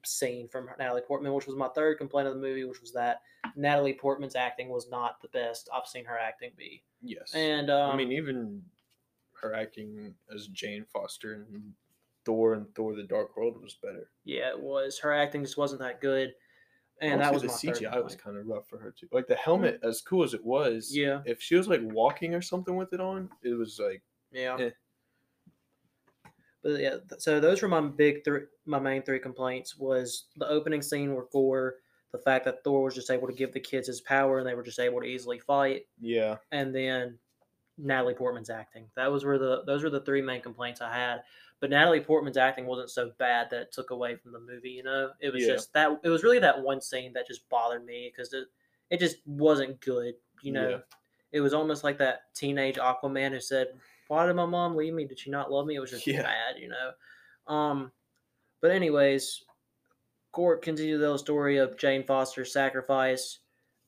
scene 0.05 0.47
from 0.47 0.69
Natalie 0.79 1.01
Portman, 1.01 1.33
which 1.33 1.45
was 1.47 1.57
my 1.57 1.67
third 1.69 1.97
complaint 1.97 2.29
of 2.29 2.33
the 2.35 2.39
movie, 2.41 2.63
which 2.63 2.79
was 2.81 2.93
that 2.93 3.21
Natalie 3.57 3.93
Portman's 3.93 4.35
acting 4.37 4.69
was 4.69 4.89
not 4.89 5.21
the 5.21 5.27
best 5.29 5.69
I've 5.73 5.87
seen 5.87 6.05
her 6.05 6.17
acting 6.17 6.51
be. 6.57 6.83
yes. 7.01 7.33
And 7.35 7.69
um, 7.69 7.91
I 7.91 7.95
mean, 7.97 8.13
even 8.13 8.61
her 9.41 9.53
acting 9.53 10.13
as 10.33 10.47
Jane 10.47 10.85
Foster 10.91 11.33
and 11.33 11.73
Thor 12.25 12.53
and 12.53 12.65
Thor: 12.75 12.95
The 12.95 13.03
Dark 13.03 13.35
World 13.37 13.61
was 13.61 13.75
better. 13.81 14.09
yeah, 14.25 14.49
it 14.49 14.59
was 14.59 14.99
her 14.99 15.13
acting 15.13 15.43
just 15.43 15.57
wasn't 15.57 15.81
that 15.81 16.01
good, 16.01 16.33
and 17.01 17.21
that 17.21 17.33
was 17.33 17.43
the 17.43 17.47
CGI 17.47 18.03
was 18.03 18.15
kind 18.15 18.37
of 18.37 18.45
rough 18.47 18.67
for 18.67 18.77
her 18.77 18.91
too. 18.91 19.07
Like 19.11 19.27
the 19.27 19.35
helmet, 19.35 19.79
as 19.83 20.01
cool 20.01 20.23
as 20.23 20.33
it 20.33 20.43
was, 20.43 20.89
Yeah. 20.95 21.21
If 21.25 21.41
she 21.41 21.55
was 21.55 21.67
like 21.67 21.81
walking 21.83 22.33
or 22.33 22.41
something 22.41 22.75
with 22.75 22.93
it 22.93 22.99
on, 22.99 23.29
it 23.43 23.53
was 23.57 23.79
like 23.79 24.01
Yeah. 24.31 24.57
Eh. 24.59 24.69
But 26.63 26.79
yeah, 26.81 26.97
so 27.19 27.39
those 27.39 27.61
were 27.61 27.67
my 27.67 27.81
big 27.81 28.23
three, 28.25 28.41
my 28.65 28.79
main 28.79 29.03
three 29.03 29.19
complaints 29.19 29.77
was 29.77 30.25
the 30.37 30.47
opening 30.49 30.81
scene 30.81 31.13
where 31.13 31.25
Gorr, 31.31 31.75
the 32.11 32.17
fact 32.17 32.45
that 32.45 32.63
Thor 32.63 32.83
was 32.83 32.95
just 32.95 33.11
able 33.11 33.27
to 33.27 33.33
give 33.33 33.53
the 33.53 33.59
kids 33.59 33.87
his 33.87 34.01
power 34.01 34.39
and 34.39 34.47
they 34.47 34.55
were 34.55 34.63
just 34.63 34.79
able 34.79 34.99
to 34.99 35.05
easily 35.05 35.39
fight, 35.39 35.83
yeah, 36.01 36.37
and 36.51 36.73
then 36.75 37.17
Natalie 37.77 38.13
Portman's 38.13 38.49
acting. 38.49 38.89
That 38.95 39.11
was 39.11 39.23
where 39.25 39.37
the 39.37 39.63
those 39.65 39.83
were 39.83 39.89
the 39.89 40.01
three 40.01 40.21
main 40.21 40.41
complaints 40.41 40.81
I 40.81 40.93
had. 40.93 41.23
But 41.59 41.69
Natalie 41.71 42.01
Portman's 42.01 42.37
acting 42.37 42.65
wasn't 42.65 42.91
so 42.91 43.11
bad 43.17 43.49
that 43.49 43.61
it 43.61 43.71
took 43.71 43.89
away 43.91 44.15
from 44.15 44.31
the 44.31 44.39
movie. 44.39 44.69
You 44.69 44.83
know, 44.83 45.11
it 45.19 45.33
was 45.33 45.43
Yeah. 45.45 45.53
just 45.53 45.73
that 45.73 45.99
it 46.03 46.09
was 46.09 46.23
really 46.23 46.39
that 46.39 46.61
one 46.61 46.81
scene 46.81 47.13
that 47.13 47.27
just 47.27 47.47
bothered 47.49 47.85
me 47.85 48.11
because 48.13 48.33
it 48.33 48.47
it 48.89 48.99
just 48.99 49.17
wasn't 49.27 49.79
good. 49.81 50.15
You 50.41 50.53
know, 50.53 50.69
Yeah. 50.69 50.77
it 51.31 51.41
was 51.41 51.53
almost 51.53 51.83
like 51.83 51.97
that 51.97 52.33
teenage 52.33 52.75
Aquaman 52.77 53.31
who 53.31 53.39
said, 53.39 53.79
"Why 54.07 54.25
did 54.25 54.35
my 54.35 54.45
mom 54.45 54.75
leave 54.75 54.93
me? 54.93 55.05
Did 55.05 55.19
she 55.19 55.29
not 55.29 55.51
love 55.51 55.65
me?" 55.65 55.75
It 55.75 55.79
was 55.79 55.91
just 55.91 56.07
Yeah. 56.07 56.23
bad. 56.23 56.57
You 56.57 56.69
know. 56.69 56.93
Um, 57.47 57.91
but 58.61 58.71
anyways, 58.71 59.43
Korg 60.33 60.61
continued 60.61 60.99
the 60.99 61.17
story 61.17 61.57
of 61.57 61.77
Jane 61.77 62.03
Foster's 62.03 62.53
sacrifice, 62.53 63.39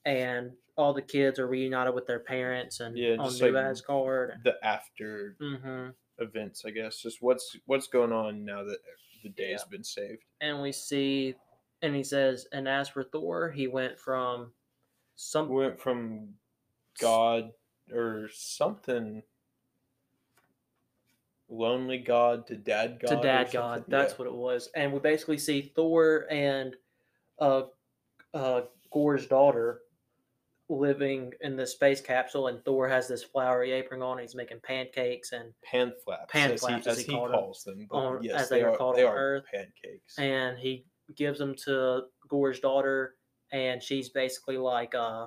and 0.06 0.58
all 0.80 0.94
the 0.94 1.02
kids 1.02 1.40
are 1.40 1.48
reunited 1.48 1.94
with 1.94 2.08
their 2.08 2.20
parents 2.20 2.80
and 2.80 2.98
Yeah, 2.98 3.18
on 3.20 3.38
New 3.38 3.52
like 3.52 3.66
Asgard. 3.66 4.36
the 4.46 4.56
after 4.64 5.36
hmm 5.40 5.90
events, 6.20 6.64
I 6.66 6.70
guess. 6.72 7.02
Just 7.02 7.22
what's 7.22 7.56
what's 7.66 7.88
going 7.88 8.14
on 8.14 8.46
now 8.46 8.64
that 8.64 8.78
the 9.22 9.30
day 9.30 9.52
has 9.52 9.66
been 9.66 9.84
saved. 9.84 10.24
And 10.40 10.62
we 10.62 10.72
see, 10.72 11.36
and 11.82 11.94
he 11.94 12.04
says, 12.04 12.48
and 12.54 12.68
as 12.68 12.88
for 12.88 13.04
Thor, 13.04 13.52
he 13.52 13.68
went 13.68 14.00
from 14.00 14.54
some 15.18 15.50
went 15.50 15.80
from 15.82 16.30
God 17.02 17.52
or 17.94 18.30
something 18.34 19.22
lonely 21.50 21.98
God 21.98 22.48
to 22.48 22.56
dad 22.56 23.00
God 23.02 23.10
to 23.10 23.22
Dad 23.22 23.52
God. 23.52 23.84
That's 23.90 24.14
Yeah. 24.14 24.18
what 24.18 24.28
it 24.28 24.34
was. 24.34 24.70
And 24.76 24.94
we 24.94 25.00
basically 25.00 25.40
see 25.40 25.74
Thor 25.76 26.26
and 26.32 26.74
uh, 27.38 27.64
uh, 28.34 28.62
Gorr's 28.92 29.28
daughter 29.28 29.82
living 30.70 31.32
in 31.42 31.56
the 31.56 31.66
space 31.66 32.00
capsule, 32.00 32.48
and 32.48 32.64
Thor 32.64 32.88
has 32.88 33.08
this 33.08 33.24
flowery 33.24 33.72
apron 33.72 34.02
on. 34.02 34.14
And 34.14 34.22
he's 34.22 34.36
making 34.36 34.60
pancakes, 34.64 35.32
and 35.32 35.52
pan 35.64 35.94
flaps, 36.06 36.32
Pan 36.32 36.52
as 36.52 36.60
flaps, 36.62 36.86
he, 36.86 36.90
as 36.92 36.98
as 37.00 37.06
he 37.06 37.12
he 37.12 37.18
calls 37.18 37.64
them. 37.64 37.88
But 37.90 37.98
on- 37.98 38.24
yes, 38.24 38.42
as 38.44 38.50
they 38.50 38.62
are 38.62 38.72
are, 38.72 38.78
called 38.78 38.96
they 38.96 39.04
on 39.04 39.14
are 39.14 39.18
Earth. 39.18 39.46
pancakes. 39.52 40.18
and 40.18 40.58
he 40.60 40.86
gives 41.16 41.40
them 41.40 41.56
to 41.66 42.04
Gorr's 42.28 42.60
daughter, 42.60 43.16
and 43.52 43.82
she's 43.82 44.10
basically 44.10 44.58
like, 44.58 44.94
uh, 44.96 45.26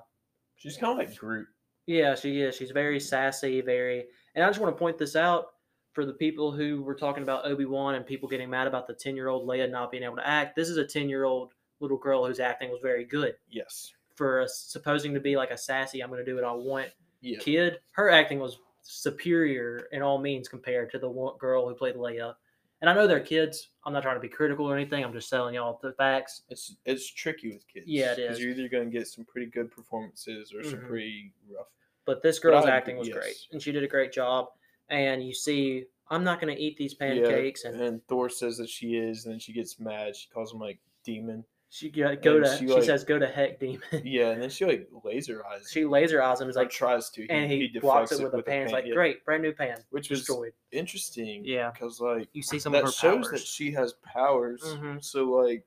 She's 0.56 0.76
kind 0.76 0.92
of 0.92 0.98
like 1.08 1.16
Groot. 1.18 1.48
yeah, 1.86 2.14
she 2.14 2.40
is. 2.40 2.54
She's 2.54 2.70
very 2.70 3.00
sassy, 3.00 3.60
very. 3.62 4.04
And 4.36 4.44
I 4.44 4.48
just 4.48 4.60
want 4.60 4.72
to 4.74 4.78
point 4.78 4.96
this 4.96 5.16
out 5.16 5.46
for 5.92 6.06
the 6.06 6.12
people 6.14 6.52
who 6.52 6.82
were 6.82 6.94
talking 6.94 7.24
about 7.24 7.44
Obi 7.46 7.64
Wan 7.64 7.96
and 7.96 8.06
people 8.06 8.28
getting 8.28 8.48
mad 8.48 8.68
about 8.68 8.86
the 8.86 8.94
ten-year-old 8.94 9.46
Leia 9.48 9.68
not 9.68 9.90
being 9.90 10.04
able 10.04 10.16
to 10.16 10.26
act. 10.26 10.54
This 10.54 10.68
is 10.68 10.76
a 10.76 10.86
ten-year-old 10.86 11.52
little 11.80 11.98
girl 11.98 12.24
whose 12.24 12.38
acting 12.38 12.70
was 12.70 12.78
very 12.80 13.04
good 13.04 13.34
Yes. 13.50 13.92
For 14.14 14.40
a, 14.42 14.48
supposing 14.48 15.14
to 15.14 15.20
be 15.20 15.36
like 15.36 15.50
a 15.50 15.56
sassy. 15.58 16.02
I'm 16.02 16.10
going 16.10 16.24
to 16.24 16.30
do 16.30 16.34
what 16.34 16.44
I 16.44 16.52
want 16.52 16.88
Yeah. 17.20 17.38
kid. 17.38 17.80
Her 17.92 18.10
acting 18.10 18.38
was 18.38 18.58
superior 18.82 19.88
in 19.92 20.02
all 20.02 20.18
means 20.18 20.48
compared 20.48 20.90
to 20.92 20.98
the 20.98 21.08
one 21.08 21.36
girl 21.38 21.68
who 21.68 21.74
played 21.74 21.94
Leia. 21.96 22.34
And 22.80 22.90
I 22.90 22.94
know 22.94 23.06
they're 23.06 23.20
kids. 23.20 23.68
I'm 23.84 23.92
not 23.92 24.02
trying 24.02 24.16
to 24.16 24.20
be 24.20 24.28
critical 24.28 24.66
or 24.68 24.74
anything. 24.76 25.04
I'm 25.04 25.12
just 25.12 25.30
telling 25.30 25.54
y'all 25.54 25.78
the 25.82 25.92
facts. 25.92 26.42
It's 26.48 26.76
it's 26.84 27.08
tricky 27.08 27.52
with 27.52 27.66
kids. 27.68 27.86
Yeah, 27.86 28.12
it 28.12 28.18
is. 28.18 28.26
Because 28.26 28.40
you're 28.40 28.50
either 28.50 28.68
going 28.68 28.90
to 28.90 28.98
get 28.98 29.06
some 29.06 29.24
pretty 29.24 29.46
good 29.50 29.70
performances 29.70 30.52
or 30.52 30.64
some 30.64 30.80
Mhm. 30.80 30.88
pretty 30.88 31.32
rough. 31.48 31.68
But 32.06 32.22
this 32.22 32.40
But 32.40 32.48
girl's 32.50 32.64
I- 32.66 32.70
acting 32.70 32.96
was 32.96 33.08
great, 33.08 33.36
and 33.52 33.62
she 33.62 33.70
did 33.70 33.84
a 33.84 33.88
great 33.88 34.12
job. 34.12 34.48
And 34.88 35.24
you 35.24 35.32
see, 35.32 35.84
I'm 36.10 36.24
not 36.24 36.40
going 36.40 36.52
to 36.54 36.60
eat 36.60 36.76
these 36.76 36.92
pancakes, 36.92 37.62
yeah, 37.64 37.70
and 37.70 37.80
and 37.80 38.06
Thor 38.08 38.28
says 38.28 38.56
that 38.58 38.68
she 38.68 38.96
is, 38.96 39.24
and 39.24 39.32
then 39.32 39.38
she 39.38 39.52
gets 39.52 39.78
mad. 39.78 40.16
She 40.16 40.28
calls 40.30 40.52
him 40.52 40.58
like 40.58 40.80
demon. 41.04 41.44
She 41.74 41.88
go, 41.88 42.14
go 42.16 42.38
to. 42.38 42.46
she, 42.58 42.66
She, 42.66 42.72
like- 42.74 42.82
says, 42.82 43.02
"Go 43.02 43.18
to 43.18 43.26
heck, 43.26 43.58
demon." 43.58 43.80
Yeah, 44.04 44.28
and 44.32 44.42
then 44.42 44.50
she 44.50 44.66
like 44.66 44.88
laser 45.04 45.42
eyes. 45.46 45.70
she 45.72 45.86
laser 45.86 46.22
eyes 46.22 46.38
him. 46.38 46.50
Is 46.50 46.54
like, 46.56 46.68
tries 46.68 47.08
to, 47.10 47.26
and 47.28 47.50
he, 47.50 47.66
deflects 47.68 47.80
blocks 48.10 48.12
it 48.12 48.22
with 48.22 48.34
a 48.34 48.42
pan. 48.42 48.64
It's 48.64 48.72
like, 48.72 48.84
yeah, 48.86 48.92
great, 48.92 49.24
brand 49.24 49.42
new 49.42 49.52
pan, 49.52 49.78
which 49.88 50.10
was 50.10 50.20
destroyed. 50.20 50.52
interesting. 50.70 51.42
Yeah. 51.46 51.70
because 51.70 51.98
like 51.98 52.28
You 52.34 52.42
see 52.42 52.58
some 52.58 52.72
that 52.74 52.80
of 52.80 52.88
her 52.88 52.92
shows 52.92 53.28
powers. 53.28 53.40
that 53.40 53.46
she 53.46 53.70
has 53.72 53.94
powers. 54.04 54.60
Mhm. 54.62 55.02
So 55.02 55.24
like, 55.24 55.64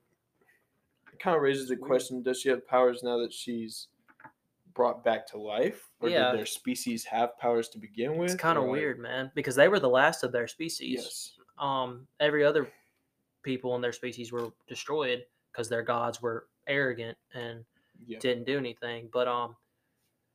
it 1.11 1.17
kind 1.19 1.35
of 1.35 1.41
raises 1.41 1.69
the 1.69 1.75
question: 1.75 2.21
Does 2.21 2.39
she 2.39 2.49
have 2.49 2.67
powers 2.67 3.01
now 3.01 3.17
that 3.17 3.33
she's 3.33 3.87
brought 4.75 5.03
back 5.03 5.25
to 5.29 5.39
life, 5.39 5.89
or 6.01 6.09
Yeah. 6.09 6.29
did 6.29 6.37
their 6.39 6.45
species 6.45 7.03
have 7.05 7.35
powers 7.39 7.67
to 7.69 7.79
begin 7.79 8.15
with? 8.17 8.29
It's 8.33 8.39
kind 8.39 8.59
of 8.59 8.65
or, 8.65 8.67
like- 8.67 8.73
weird, 8.79 8.99
man, 8.99 9.31
because 9.33 9.55
they 9.55 9.69
were 9.69 9.79
the 9.79 9.89
last 9.89 10.23
of 10.23 10.31
their 10.31 10.47
species. 10.47 10.99
Yes. 11.03 11.31
Um, 11.57 12.07
every 12.19 12.45
other 12.45 12.69
people 13.41 13.75
in 13.75 13.81
their 13.81 13.93
species 13.93 14.31
were 14.31 14.49
destroyed 14.67 15.23
because 15.55 15.69
their 15.69 15.83
gods 15.83 16.21
were 16.21 16.47
arrogant 16.67 17.17
and 17.33 17.63
Yeah. 18.05 18.19
didn't 18.19 18.43
do 18.43 18.57
anything. 18.57 19.09
But 19.13 19.27
um, 19.29 19.55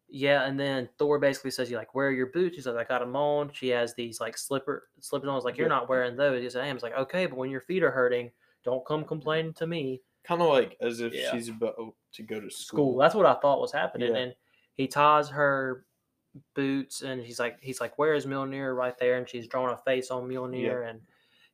yeah, 0.09 0.45
and 0.45 0.59
then 0.59 0.89
Thor 0.99 1.19
basically 1.19 1.51
says, 1.51 1.71
"You 1.71 1.77
like 1.77 1.95
where 1.95 2.09
are 2.09 2.13
your 2.13 2.29
boots?" 2.29 2.57
He's 2.57 2.67
like, 2.67 2.77
"I 2.77 2.85
got 2.89 3.01
them 3.01 3.15
on." 3.17 3.53
She 3.53 3.69
has 3.69 3.95
these 3.95 4.19
like 4.21 4.39
slipper 4.39 4.89
slippers 5.01 5.29
on. 5.29 5.33
I 5.33 5.37
was 5.37 5.45
like, 5.45 5.59
"You're 5.59 5.67
Yeah. 5.69 5.75
not 5.77 5.89
wearing 5.89 6.17
those." 6.17 6.43
He's 6.43 6.55
like, 6.55 6.65
"I 6.65 6.69
am." 6.69 6.77
It's 6.77 6.83
like, 6.83 6.97
"Okay, 6.97 7.27
but 7.27 7.37
when 7.37 7.51
your 7.51 7.61
feet 7.61 7.83
are 7.83 7.91
hurting, 7.91 8.33
don't 8.65 8.85
come 8.87 9.05
complaining 9.05 9.53
to 9.55 9.67
me." 9.67 10.03
Kind 10.25 10.41
of 10.43 10.49
like 10.49 10.77
as 10.81 11.01
if 11.01 11.13
Yeah. 11.15 11.31
she's 11.33 11.49
about 11.49 11.77
to 12.13 12.23
go 12.23 12.41
to 12.41 12.51
School. 12.51 12.93
school. 12.93 12.97
That's 12.97 13.15
what 13.15 13.27
I 13.27 13.35
thought 13.35 13.61
was 13.61 13.73
happening. 13.73 14.13
Yeah. 14.13 14.19
And 14.21 14.35
he 14.75 14.87
ties 14.89 15.29
her 15.29 15.85
boots, 16.55 17.03
and 17.03 17.23
he's 17.23 17.39
like, 17.41 17.59
"He's 17.61 17.81
like, 17.81 17.99
where 17.99 18.15
is 18.15 18.25
Mjolnir?" 18.27 18.75
Right 18.77 18.97
there, 18.99 19.19
and 19.19 19.29
she's 19.29 19.47
drawing 19.49 19.73
a 19.75 19.79
face 19.79 20.11
on 20.11 20.27
Mjolnir, 20.29 20.89
and 20.89 21.01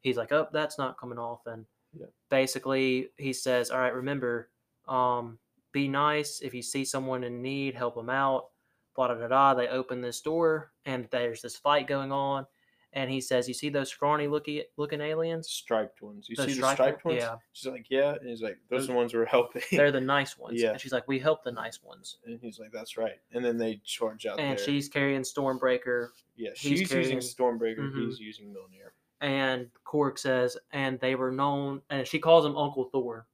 he's 0.02 0.16
like, 0.16 0.32
"Oh, 0.32 0.48
that's 0.52 0.78
not 0.78 0.98
coming 0.98 1.18
off." 1.18 1.46
And 1.46 1.66
Yeah. 1.92 2.06
basically, 2.30 3.10
he 3.16 3.32
says, 3.32 3.70
"All 3.70 3.78
right, 3.78 3.94
remember, 3.94 4.50
um, 4.88 5.38
be 5.72 5.88
nice. 5.88 6.40
If 6.40 6.54
you 6.54 6.62
see 6.62 6.84
someone 6.84 7.24
in 7.24 7.42
need, 7.42 7.74
help 7.74 7.94
them 7.94 8.10
out." 8.10 8.48
Blah 8.94 9.08
da 9.08 9.14
da 9.14 9.28
da. 9.28 9.54
They 9.54 9.68
open 9.68 10.00
this 10.00 10.20
door, 10.22 10.72
and 10.86 11.06
there's 11.10 11.42
this 11.42 11.56
fight 11.56 11.86
going 11.86 12.12
on. 12.12 12.46
And 12.92 13.10
he 13.10 13.20
says, 13.20 13.46
"You 13.46 13.52
see 13.52 13.68
those 13.68 13.90
scrawny 13.90 14.26
looking 14.26 14.62
looking 14.78 15.02
aliens? 15.02 15.50
striped 15.50 16.00
ones. 16.00 16.28
You 16.30 16.36
see 16.36 16.54
striped 16.54 16.78
the 16.78 16.84
striped 16.84 17.04
one- 17.04 17.14
ones? 17.16 17.24
yeah. 17.24 17.36
She's 17.52 17.70
like, 17.70 17.86
yeah. 17.90 18.14
And 18.14 18.26
he's 18.30 18.40
like, 18.40 18.56
those 18.70 18.80
Those- 18.82 18.88
are 18.88 18.92
the 18.92 18.96
ones 18.96 19.12
we're 19.12 19.26
helping. 19.26 19.60
They're 19.70 19.92
the 19.92 20.00
nice 20.00 20.38
ones." 20.38 20.62
Yeah. 20.62 20.70
And 20.70 20.80
she's 20.80 20.92
like, 20.92 21.06
"We 21.06 21.18
help 21.18 21.44
the 21.44 21.52
nice 21.52 21.82
ones." 21.82 22.16
and 22.24 22.38
he's 22.40 22.58
like, 22.58 22.72
that's 22.72 22.96
right. 22.96 23.20
And 23.32 23.44
then 23.44 23.58
they 23.58 23.82
charge 23.84 24.24
out 24.24 24.40
And 24.40 24.56
there. 24.58 24.64
she's 24.64 24.88
carrying 24.88 25.22
Stormbreaker, 25.22 26.08
yeah, 26.36 26.50
he's 26.56 26.78
she's 26.78 26.88
carrying- 26.88 27.12
using 27.16 27.18
Stormbreaker. 27.18 27.80
Mhm. 27.80 28.06
He's 28.06 28.18
using 28.18 28.46
Mjolnir. 28.46 28.92
And 29.20 29.68
Korg 29.86 30.18
says, 30.18 30.56
and 30.72 30.98
they 31.00 31.14
were 31.14 31.30
known, 31.32 31.80
and 31.90 32.06
she 32.06 32.18
calls 32.18 32.44
him 32.44 32.56
Uncle 32.56 32.84
Thor. 32.84 33.26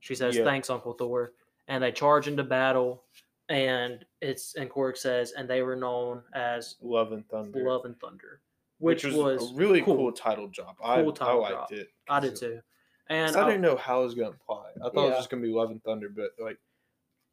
She 0.00 0.14
says, 0.14 0.36
Yeah. 0.36 0.44
"Thanks, 0.44 0.70
Uncle 0.70 0.92
Thor," 0.92 1.32
and 1.66 1.82
they 1.82 1.90
charge 1.92 2.28
into 2.28 2.44
battle, 2.44 3.02
and 3.48 4.04
it's 4.20 4.54
and 4.54 4.70
Korg 4.70 4.96
says, 4.96 5.32
and 5.32 5.48
they 5.50 5.62
were 5.62 5.74
known 5.76 6.22
as 6.34 6.76
Love 6.80 7.12
and 7.12 7.28
Thunder. 7.28 7.64
Love 7.64 7.84
and 7.84 7.98
Thunder, 7.98 8.40
which, 8.78 9.02
which, 9.04 9.12
was, 9.14 9.40
was 9.40 9.50
a 9.52 9.54
really 9.54 9.82
cool, 9.82 9.96
cool. 9.96 10.12
title 10.12 10.48
job. 10.48 10.76
I, 10.82 11.02
Cool 11.02 11.10
I 11.10 11.14
title 11.14 11.40
liked 11.42 11.70
job. 11.70 11.72
it. 11.72 11.88
I 12.08 12.20
did 12.20 12.36
too. 12.36 12.60
and 13.08 13.34
I 13.36 13.42
I- 13.42 13.46
didn't 13.46 13.62
know 13.62 13.76
how 13.76 14.02
it 14.02 14.04
was 14.04 14.14
going 14.14 14.30
to 14.30 14.36
apply. 14.36 14.70
I 14.76 14.88
thought 14.90 15.06
it 15.06 15.08
was 15.10 15.16
just 15.18 15.30
going 15.30 15.42
to 15.42 15.48
be 15.48 15.52
Love 15.54 15.70
and 15.72 15.82
Thunder, 15.82 16.08
but 16.08 16.30
like, 16.38 16.58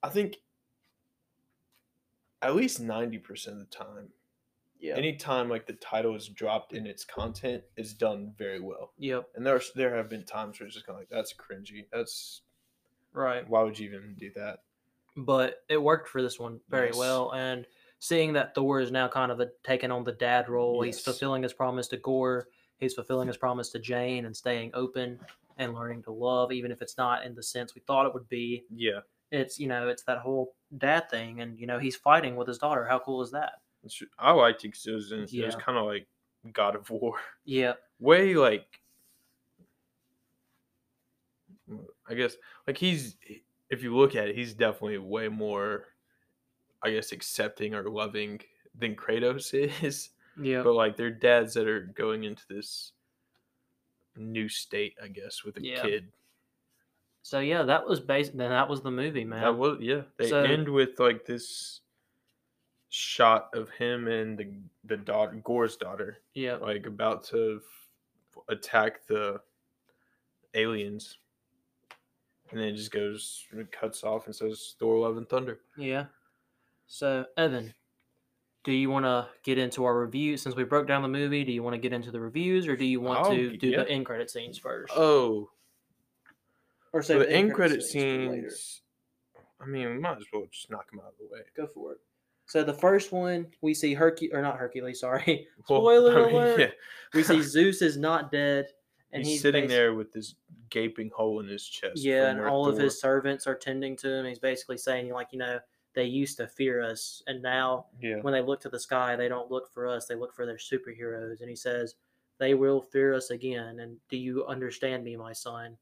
I 0.02 0.10
think 0.10 0.38
at 2.42 2.56
least 2.56 2.82
90% 2.82 3.48
of 3.48 3.60
the 3.60 3.66
time, 3.66 4.10
yeah, 4.86 4.96
anytime 4.96 5.50
like 5.50 5.66
the 5.66 5.74
title 5.74 6.16
is 6.16 6.28
dropped 6.28 6.74
in 6.74 6.86
its 6.86 7.04
content, 7.04 7.64
is 7.78 7.94
done 7.94 8.34
very 8.38 8.60
well. 8.60 8.92
yep, 8.98 9.28
And 9.36 9.46
there's 9.46 9.72
there 9.76 9.96
have 9.96 10.10
been 10.10 10.24
times 10.24 10.60
where 10.60 10.68
it's 10.68 10.76
just 10.76 10.86
kind 10.86 10.96
of 10.96 11.02
like, 11.02 11.10
that's 11.10 11.34
cringy. 11.34 11.86
That's 11.92 12.42
right. 13.14 13.48
why 13.50 13.64
would 13.64 13.78
you 13.80 13.90
even 13.90 14.16
do 14.18 14.32
that? 14.36 14.60
but 15.18 15.64
it 15.70 15.82
worked 15.82 16.10
for 16.10 16.22
this 16.22 16.38
one 16.38 16.60
very 16.70 16.88
Yes. 16.88 16.98
well. 16.98 17.32
And 17.34 17.66
seeing 18.00 18.34
that 18.34 18.54
Thor 18.54 18.82
is 18.82 18.92
now 18.92 19.08
kind 19.08 19.32
of 19.32 19.40
a, 19.40 19.48
taking 19.64 19.90
on 19.90 20.04
the 20.04 20.12
dad 20.12 20.50
role, 20.50 20.82
he's 20.82 21.00
fulfilling 21.00 21.42
his 21.44 21.54
promise 21.54 21.88
to 21.90 21.98
Gorr, 21.98 22.50
he's 22.80 22.94
fulfilling 22.96 23.30
his 23.30 23.38
promise 23.38 23.70
to 23.70 23.80
Jane, 23.80 24.26
and 24.26 24.36
staying 24.36 24.72
open 24.74 25.18
and 25.58 25.74
learning 25.74 26.04
to 26.04 26.12
love, 26.12 26.52
even 26.52 26.70
if 26.70 26.82
it's 26.82 26.98
not 26.98 27.24
in 27.26 27.34
the 27.34 27.44
sense 27.44 27.74
we 27.74 27.80
thought 27.88 28.06
it 28.06 28.14
would 28.14 28.28
be. 28.28 28.66
Yeah. 28.70 29.00
It's 29.32 29.58
you 29.58 29.68
know, 29.68 29.88
it's 29.88 30.04
that 30.04 30.18
whole 30.18 30.54
dad 30.78 31.10
thing, 31.10 31.40
and 31.40 31.58
you 31.58 31.66
know, 31.66 31.80
he's 31.80 31.96
fighting 31.96 32.36
with 32.36 32.50
his 32.50 32.58
daughter. 32.58 32.86
How 32.86 33.00
cool 33.00 33.22
is 33.22 33.32
that? 33.32 33.54
I 34.18 34.32
liked 34.32 34.64
it 34.66 34.70
because 34.70 34.86
it 34.88 34.92
was, 34.94 35.12
in- 35.12 35.20
it 35.20 35.24
was 35.24 35.32
Yeah. 35.32 35.50
kind 35.60 35.78
of 35.78 35.86
like 35.86 36.08
God 36.54 36.76
of 36.76 36.90
War. 36.90 37.18
Yeah, 37.46 37.74
way 38.00 38.34
like 38.36 38.82
I 42.10 42.14
guess 42.14 42.36
like 42.68 42.78
he's 42.78 43.16
if 43.70 43.82
you 43.84 43.96
look 43.96 44.16
at 44.16 44.30
it, 44.30 44.36
he's 44.36 44.54
definitely 44.54 44.98
way 45.00 45.28
more 45.28 45.86
I 46.84 46.92
guess 46.92 47.12
accepting 47.12 47.74
or 47.74 47.90
loving 47.90 48.42
than 48.78 48.96
Kratos 48.96 49.54
is. 49.84 50.10
yeah, 50.40 50.62
But 50.62 50.74
like 50.74 50.96
they're 50.98 51.10
dads 51.10 51.54
that 51.56 51.68
are 51.68 51.82
going 51.82 52.26
into 52.26 52.44
this 52.50 52.92
new 54.18 54.48
state, 54.50 54.96
I 55.04 55.08
guess, 55.08 55.44
with 55.44 55.58
a 55.58 55.64
Yeah. 55.64 55.82
kid. 55.82 56.12
So 57.24 57.40
yeah, 57.40 57.64
that 57.64 57.88
was. 57.88 58.06
Then 58.06 58.34
that 58.38 58.70
was 58.70 58.82
the 58.82 58.92
movie, 58.92 59.24
man. 59.26 59.42
That 59.42 59.58
was 59.58 59.80
yeah. 59.82 60.04
They 60.18 60.30
So- 60.30 60.44
end 60.44 60.70
with 60.70 61.00
like 61.00 61.26
this 61.26 61.82
shot 63.16 63.50
of 63.54 63.70
him 63.70 64.08
and 64.08 64.38
the 64.38 64.48
the 64.84 64.98
daughter 64.98 65.40
Gorr's 65.44 65.78
daughter 65.78 66.18
yeah, 66.34 66.56
like 66.56 66.86
about 66.86 67.24
to 67.26 67.62
f- 67.64 68.44
attack 68.50 69.08
the 69.08 69.40
aliens 70.54 71.18
and 72.52 72.60
then 72.60 72.68
it 72.68 72.76
just 72.76 72.92
goes 72.92 73.46
it 73.54 73.72
cuts 73.72 74.04
off 74.04 74.26
and 74.26 74.36
says 74.36 74.76
thor 74.80 75.00
love 75.00 75.18
and 75.18 75.30
thunder 75.30 75.60
yeah. 75.78 76.06
So 76.88 77.26
Evan, 77.38 77.74
do 78.64 78.72
you 78.72 78.90
want 78.90 79.06
to 79.06 79.28
get 79.44 79.58
into 79.58 79.86
our 79.86 80.00
review 80.00 80.38
since 80.38 80.56
we 80.56 80.64
broke 80.64 80.88
down 80.88 81.02
the 81.02 81.08
movie? 81.08 81.44
Do 81.44 81.52
you 81.52 81.64
want 81.64 81.74
to 81.74 81.80
get 81.80 81.94
into 81.94 82.12
the 82.12 82.20
reviews, 82.20 82.68
or 82.68 82.76
do 82.76 82.86
you 82.86 83.02
want 83.02 83.20
I'll 83.20 83.32
to 83.32 83.58
do 83.58 83.70
yeah. 83.70 83.84
the 83.84 83.90
end 83.90 84.06
credit 84.06 84.30
scenes 84.30 84.58
first? 84.58 84.94
oh 84.96 85.50
or 86.94 87.02
so 87.02 87.20
the 87.20 87.32
end 87.32 87.54
credit 87.54 87.84
for 87.84 88.00
later? 88.00 88.50
scenes 88.50 88.82
i 89.62 89.66
mean 89.66 89.90
we 89.90 89.98
might 89.98 90.18
as 90.18 90.24
well 90.32 90.46
just 90.52 90.70
knock 90.70 90.90
them 90.92 91.00
out 91.00 91.14
of 91.14 91.18
the 91.20 91.34
way 91.34 91.42
Go 91.56 91.68
for 91.68 91.94
it. 91.94 92.00
So 92.48 92.64
the 92.64 92.74
first 92.74 93.12
one 93.12 93.48
we 93.62 93.74
see 93.74 93.94
Hercules, 93.94 94.34
or 94.34 94.42
not 94.42 94.58
Hercules, 94.58 95.00
sorry. 95.00 95.48
Well, 95.70 95.82
Spoiler 95.82 96.20
I 96.20 96.26
mean, 96.28 96.36
alert. 96.36 96.60
yeah, 96.60 96.70
We 97.16 97.24
see 97.24 97.42
Zeus 97.54 97.82
is 97.82 97.98
not 97.98 98.32
dead, 98.32 98.68
and 99.12 99.24
he's, 99.24 99.34
he's, 99.34 99.42
sitting 99.42 99.68
there 99.68 99.96
with 99.96 100.12
this 100.12 100.36
gaping 100.70 101.10
hole 101.10 101.40
in 101.40 101.48
his 101.48 101.66
chest 101.66 102.04
Yeah, 102.04 102.30
and 102.30 102.40
all 102.42 102.68
of 102.68 102.78
his 102.78 103.00
servants 103.00 103.48
are 103.48 103.56
tending 103.56 103.96
to 103.98 104.14
him. 104.14 104.26
He's 104.26 104.38
basically 104.38 104.78
saying, 104.78 105.12
like, 105.12 105.30
you 105.32 105.40
know, 105.40 105.60
they 105.96 106.04
used 106.04 106.38
to 106.38 106.48
fear 106.48 106.84
us, 106.84 107.24
and 107.26 107.42
now 107.42 107.88
yeah 108.00 108.18
when 108.22 108.34
they 108.34 108.42
look 108.42 108.60
to 108.62 108.70
the 108.70 108.80
sky, 108.80 109.16
they 109.16 109.28
don't 109.28 109.50
look 109.50 109.74
for 109.74 109.88
us; 109.88 110.06
they 110.06 110.16
look 110.16 110.36
for 110.36 110.46
their 110.46 110.58
superheroes. 110.58 111.40
And 111.40 111.50
he 111.50 111.56
says, 111.56 111.96
"They 112.38 112.54
will 112.54 112.82
fear 112.82 113.14
us 113.14 113.32
again." 113.32 113.80
And 113.80 113.98
do 114.10 114.18
you 114.18 114.46
understand 114.46 115.04
me, 115.04 115.16
my 115.16 115.34
son? 115.34 115.78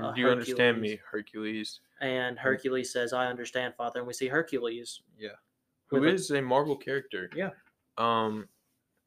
uh, 0.00 0.12
do 0.12 0.20
you 0.22 0.28
understand 0.30 0.80
me 0.80 0.98
hercules 1.10 1.80
And 2.00 2.38
Hercules 2.38 2.92
says, 2.92 3.12
"I 3.12 3.26
understand, 3.26 3.74
Father." 3.76 4.00
And 4.00 4.06
we 4.06 4.14
see 4.14 4.26
Hercules. 4.26 5.02
yeah 5.18 5.36
who 6.00 6.04
is 6.04 6.30
a 6.30 6.40
marvel 6.42 6.76
character 6.76 7.30
Yeah. 7.34 7.50
um 7.98 8.48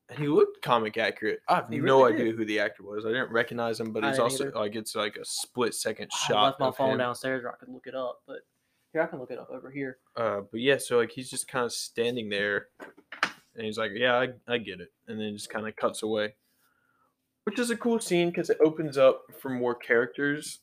and 0.09 0.19
he 0.19 0.27
looked 0.27 0.61
comic 0.61 0.97
accurate. 0.97 1.39
I 1.49 1.55
have 1.55 1.67
He 1.69 1.77
no 1.79 2.01
really 2.03 2.13
idea 2.13 2.25
did. 2.25 2.35
who 2.35 2.45
the 2.45 2.59
actor 2.59 2.83
was. 2.83 3.05
I 3.07 3.09
didn't 3.09 3.31
recognize 3.31 3.79
him, 3.79 3.91
but 3.91 4.03
I 4.03 4.09
it's 4.09 4.17
didn't 4.17 4.31
also 4.31 4.43
either. 4.49 4.55
like 4.59 4.75
it's 4.75 4.95
like 4.95 5.15
a 5.17 5.25
split 5.25 5.73
second 5.73 6.11
shot. 6.13 6.37
I 6.37 6.45
left 6.47 6.59
my 6.59 6.67
of 6.67 6.77
phone 6.77 6.91
him. 6.91 6.97
downstairs 6.99 7.43
where 7.43 7.53
I 7.53 7.55
could 7.55 7.69
look 7.69 7.87
it 7.87 7.95
up, 7.95 8.21
but 8.27 8.41
here 8.93 9.01
I 9.01 9.07
can 9.07 9.17
look 9.19 9.31
it 9.31 9.39
up 9.39 9.49
over 9.49 9.71
here. 9.71 9.97
Uh, 10.15 10.41
but 10.51 10.59
yeah, 10.61 10.77
so 10.77 10.97
like 10.99 11.09
he's 11.11 11.27
just 11.29 11.47
kind 11.47 11.65
of 11.65 11.71
standing 11.73 12.29
there, 12.29 12.67
and 13.55 13.65
he's 13.65 13.79
like, 13.79 13.91
"Yeah, 13.95 14.13
I, 14.15 14.29
I 14.47 14.59
get 14.59 14.79
it," 14.79 14.91
and 15.07 15.19
then 15.19 15.33
just 15.33 15.49
kind 15.49 15.67
of 15.67 15.75
cuts 15.75 16.03
away, 16.03 16.35
which 17.45 17.57
is 17.57 17.71
a 17.71 17.75
cool 17.75 17.99
scene 17.99 18.29
because 18.29 18.51
it 18.51 18.57
opens 18.63 18.99
up 18.99 19.23
for 19.39 19.49
more 19.49 19.73
characters. 19.73 20.59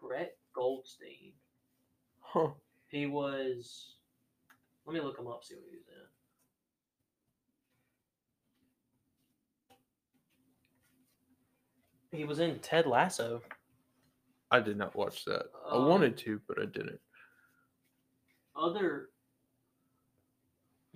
Brett 0.00 0.36
Goldstein. 0.52 1.32
Huh. 2.22 2.48
He 2.88 3.06
was. 3.06 3.94
Let 4.86 4.94
me 4.94 5.00
look 5.00 5.18
him 5.18 5.26
up. 5.28 5.44
See 5.44 5.54
what 5.54 5.64
he 5.70 5.76
was 5.76 5.86
in. 5.88 6.06
He 12.12 12.24
was 12.24 12.40
in 12.40 12.58
Ted 12.60 12.86
Lasso. 12.86 13.42
I 14.50 14.60
did 14.60 14.76
not 14.76 14.96
watch 14.96 15.24
that. 15.26 15.46
I 15.66 15.76
Um, 15.76 15.86
wanted 15.88 16.16
to, 16.18 16.40
but 16.48 16.58
I 16.60 16.64
didn't. 16.66 17.00
Other. 18.56 19.10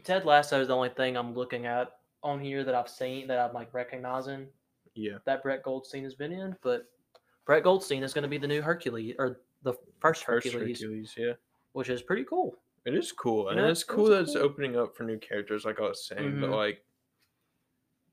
Ted 0.03 0.25
Lasso 0.25 0.61
is 0.61 0.69
the 0.69 0.77
only 0.77 0.91
thing 0.91 1.17
I'm 1.17 1.35
looking 1.35 1.67
at 1.67 2.01
on 2.23 2.41
here 2.41 2.65
that 2.65 2.75
I've 2.75 2.89
seen 2.89 3.27
that 3.29 3.39
I'm 3.39 3.55
like 3.55 3.73
recognizing 3.73 4.53
Yeah. 4.95 5.19
that 5.25 5.43
Brett 5.43 5.63
Goldstein 5.63 6.03
has 6.05 6.15
been 6.15 6.33
in. 6.33 6.57
But 6.63 6.91
Brett 7.47 7.63
Goldstein 7.63 8.03
is 8.03 8.13
going 8.13 8.23
to 8.25 8.29
be 8.29 8.39
the 8.39 8.49
new 8.49 8.61
Hercules 8.61 9.15
or 9.19 9.41
the 9.63 9.73
first 10.01 10.25
First 10.25 10.27
Hercules, 10.53 10.81
Hercules, 10.81 11.15
yeah. 11.17 11.35
which 11.73 11.89
is 11.89 12.03
pretty 12.03 12.25
cool. 12.25 12.59
It 12.85 12.95
is 12.95 13.13
cool, 13.13 13.49
and 13.49 13.59
it's 13.61 13.83
cool 13.85 14.07
that 14.07 14.23
it's 14.23 14.35
cool. 14.35 14.43
opening 14.43 14.77
up 14.77 14.95
for 14.95 15.05
new 15.05 15.19
characters, 15.19 15.65
like 15.65 15.79
I 15.81 15.85
was 15.89 16.07
saying. 16.07 16.41
But 16.41 16.51
Mhm. 16.51 16.55
like, 16.57 16.85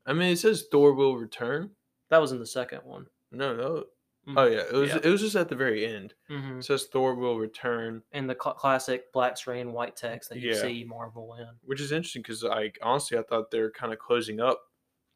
I 0.06 0.14
mean, 0.14 0.32
it 0.34 0.38
says 0.40 0.68
Thor 0.72 0.94
will 0.94 1.18
return. 1.18 1.72
That 2.10 2.20
was 2.20 2.32
in 2.32 2.40
the 2.40 2.46
second 2.46 2.80
one. 2.84 3.08
No, 3.32 3.56
no. 3.56 3.86
Mm. 4.28 4.34
Oh 4.38 4.46
yeah, 4.46 4.60
it 4.62 4.74
was. 4.74 4.90
Yeah. 4.90 5.00
It 5.04 5.10
was 5.10 5.22
just 5.22 5.36
at 5.36 5.50
the 5.50 5.56
very 5.56 5.86
end. 5.86 6.14
hmm 6.28 6.60
It 6.60 6.64
says 6.64 6.86
Thor 6.86 7.16
will 7.16 7.38
return, 7.40 8.04
And 8.12 8.30
the 8.30 8.38
cl- 8.42 8.54
classic 8.56 9.12
black 9.12 9.36
screen 9.38 9.74
white 9.74 9.96
text 9.96 10.30
that 10.30 10.38
you 10.40 10.52
Yeah. 10.52 10.62
see 10.62 10.84
Marvel 10.84 11.34
in. 11.36 11.48
which 11.64 11.82
is 11.82 11.92
interesting 11.92 12.22
because, 12.22 12.44
like, 12.44 12.78
honestly, 12.82 13.18
I 13.18 13.24
thought 13.24 13.50
they 13.52 13.60
were 13.62 13.72
kind 13.72 13.92
of 13.92 14.00
closing 14.00 14.40
up, 14.40 14.62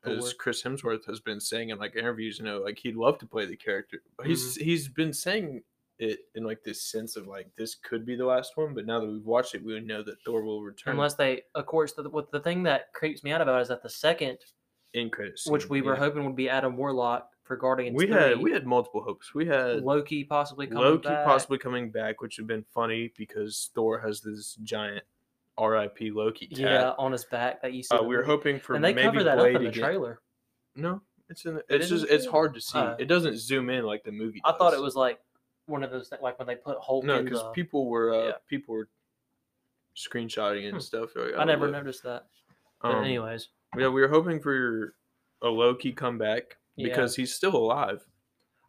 as 0.03 0.34
Chris 0.34 0.62
Hemsworth 0.64 1.06
has 1.06 1.20
been 1.20 1.39
saying 1.39 1.70
in 1.70 1.78
like 1.80 1.95
interviews. 1.95 2.39
You 2.39 2.45
know, 2.45 2.60
like 2.62 2.78
he'd 2.80 2.95
love 2.95 3.18
to 3.20 3.26
play 3.28 3.45
the 3.45 3.56
character. 3.58 4.01
But 4.18 4.28
He's 4.28 4.56
he's 4.56 4.88
been 4.88 5.14
saying 5.14 5.64
it 5.99 6.19
in 6.35 6.43
like 6.43 6.63
this 6.63 6.81
sense 6.83 7.15
of 7.15 7.27
like 7.27 7.49
this 7.57 7.75
could 7.75 8.05
be 8.05 8.15
the 8.15 8.25
last 8.25 8.57
one, 8.57 8.73
but 8.73 8.85
now 8.85 8.99
that 8.99 9.07
we've 9.07 9.25
watched 9.25 9.55
it, 9.55 9.63
we 9.63 9.73
would 9.73 9.87
know 9.87 10.03
that 10.03 10.21
Thor 10.25 10.43
will 10.43 10.61
return 10.61 10.93
Unless 10.93 11.15
they, 11.15 11.43
of 11.55 11.65
course, 11.65 11.93
the, 11.93 12.09
what 12.09 12.31
the 12.31 12.39
thing 12.39 12.63
that 12.63 12.91
creeps 12.93 13.23
me 13.23 13.31
out 13.31 13.41
about 13.41 13.61
is 13.61 13.69
that 13.69 13.81
the 13.81 13.89
second, 13.89 14.37
in 14.93 15.09
credits. 15.09 15.47
which 15.47 15.69
we 15.69 15.81
were 15.81 15.95
hoping 15.95 16.25
would 16.25 16.35
be 16.35 16.49
Adam 16.49 16.75
Warlock 16.77 17.29
for 17.43 17.55
Guardians 17.55 17.95
we 17.95 18.07
3, 18.07 18.15
had 18.15 18.39
we 18.41 18.51
had 18.51 18.65
multiple 18.65 19.01
hopes. 19.03 19.33
We 19.33 19.45
had 19.45 19.83
Loki 19.83 20.23
possibly 20.23 20.67
coming 20.67 20.83
Loki 20.83 21.07
back. 21.09 21.25
possibly 21.25 21.57
coming 21.57 21.91
back, 21.91 22.21
which 22.21 22.37
would 22.37 22.43
have 22.43 22.47
been 22.47 22.65
funny 22.73 23.13
because 23.17 23.69
Thor 23.75 23.99
has 23.99 24.21
this 24.21 24.55
giant 24.63 25.03
R.I.P. 25.57 26.11
Loki 26.11 26.47
tat. 26.47 26.59
yeah, 26.59 26.93
on 26.97 27.11
his 27.13 27.23
back 27.25 27.61
that 27.61 27.73
you 27.73 27.83
see. 27.83 27.95
Uh, 27.95 28.03
we 28.03 28.15
were 28.15 28.23
hoping 28.23 28.59
for 28.59 28.75
and 28.75 28.83
they 28.83 28.93
maybe 28.93 29.07
cover 29.07 29.23
that 29.23 29.37
Blade 29.37 29.55
up 29.55 29.61
in 29.61 29.63
the 29.63 29.69
again. 29.69 29.83
trailer. 29.83 30.19
No, 30.75 31.01
it's 31.29 31.45
in. 31.45 31.53
The, 31.55 31.59
It 31.69 31.81
it's 31.81 31.89
just 31.89 32.05
it's 32.09 32.25
hard 32.25 32.53
to 32.55 32.61
see. 32.61 32.77
Oh. 32.77 32.95
it 32.99 33.05
doesn't 33.05 33.37
zoom 33.37 33.69
in 33.69 33.85
like 33.85 34.03
the 34.03 34.11
movie. 34.11 34.41
I 34.43 34.51
thought 34.53 34.73
it 34.73 34.81
was 34.81 34.95
like 34.95 35.19
one 35.68 35.84
of 35.84 35.91
those 35.91 36.09
things, 36.09 36.22
like 36.22 36.38
when 36.39 36.47
they 36.47 36.55
put 36.55 36.78
Hulk 36.82 37.05
no 37.05 37.24
because 37.24 37.41
the. 37.43 37.49
people 37.51 37.88
were 37.88 38.13
uh, 38.13 38.26
yeah. 38.28 38.32
people 38.47 38.76
were 38.76 38.89
screenshotting 39.95 40.66
and 40.66 40.76
Hmm. 40.76 40.80
stuff. 40.80 41.16
Like, 41.16 41.34
I 41.36 41.41
"Oh, 41.41 41.43
never 41.45 41.66
look." 41.68 41.74
noticed 41.74 42.03
that. 42.03 42.28
But 42.82 42.95
Um, 42.97 43.03
anyways, 43.03 43.49
yeah, 43.78 43.88
we 43.88 44.01
were 44.01 44.07
hoping 44.09 44.39
for 44.39 44.95
a 45.41 45.47
Loki 45.49 45.91
comeback 45.93 46.57
Yeah. 46.76 46.88
because 46.89 47.16
he's 47.16 47.34
still 47.34 47.55
alive. 47.55 48.05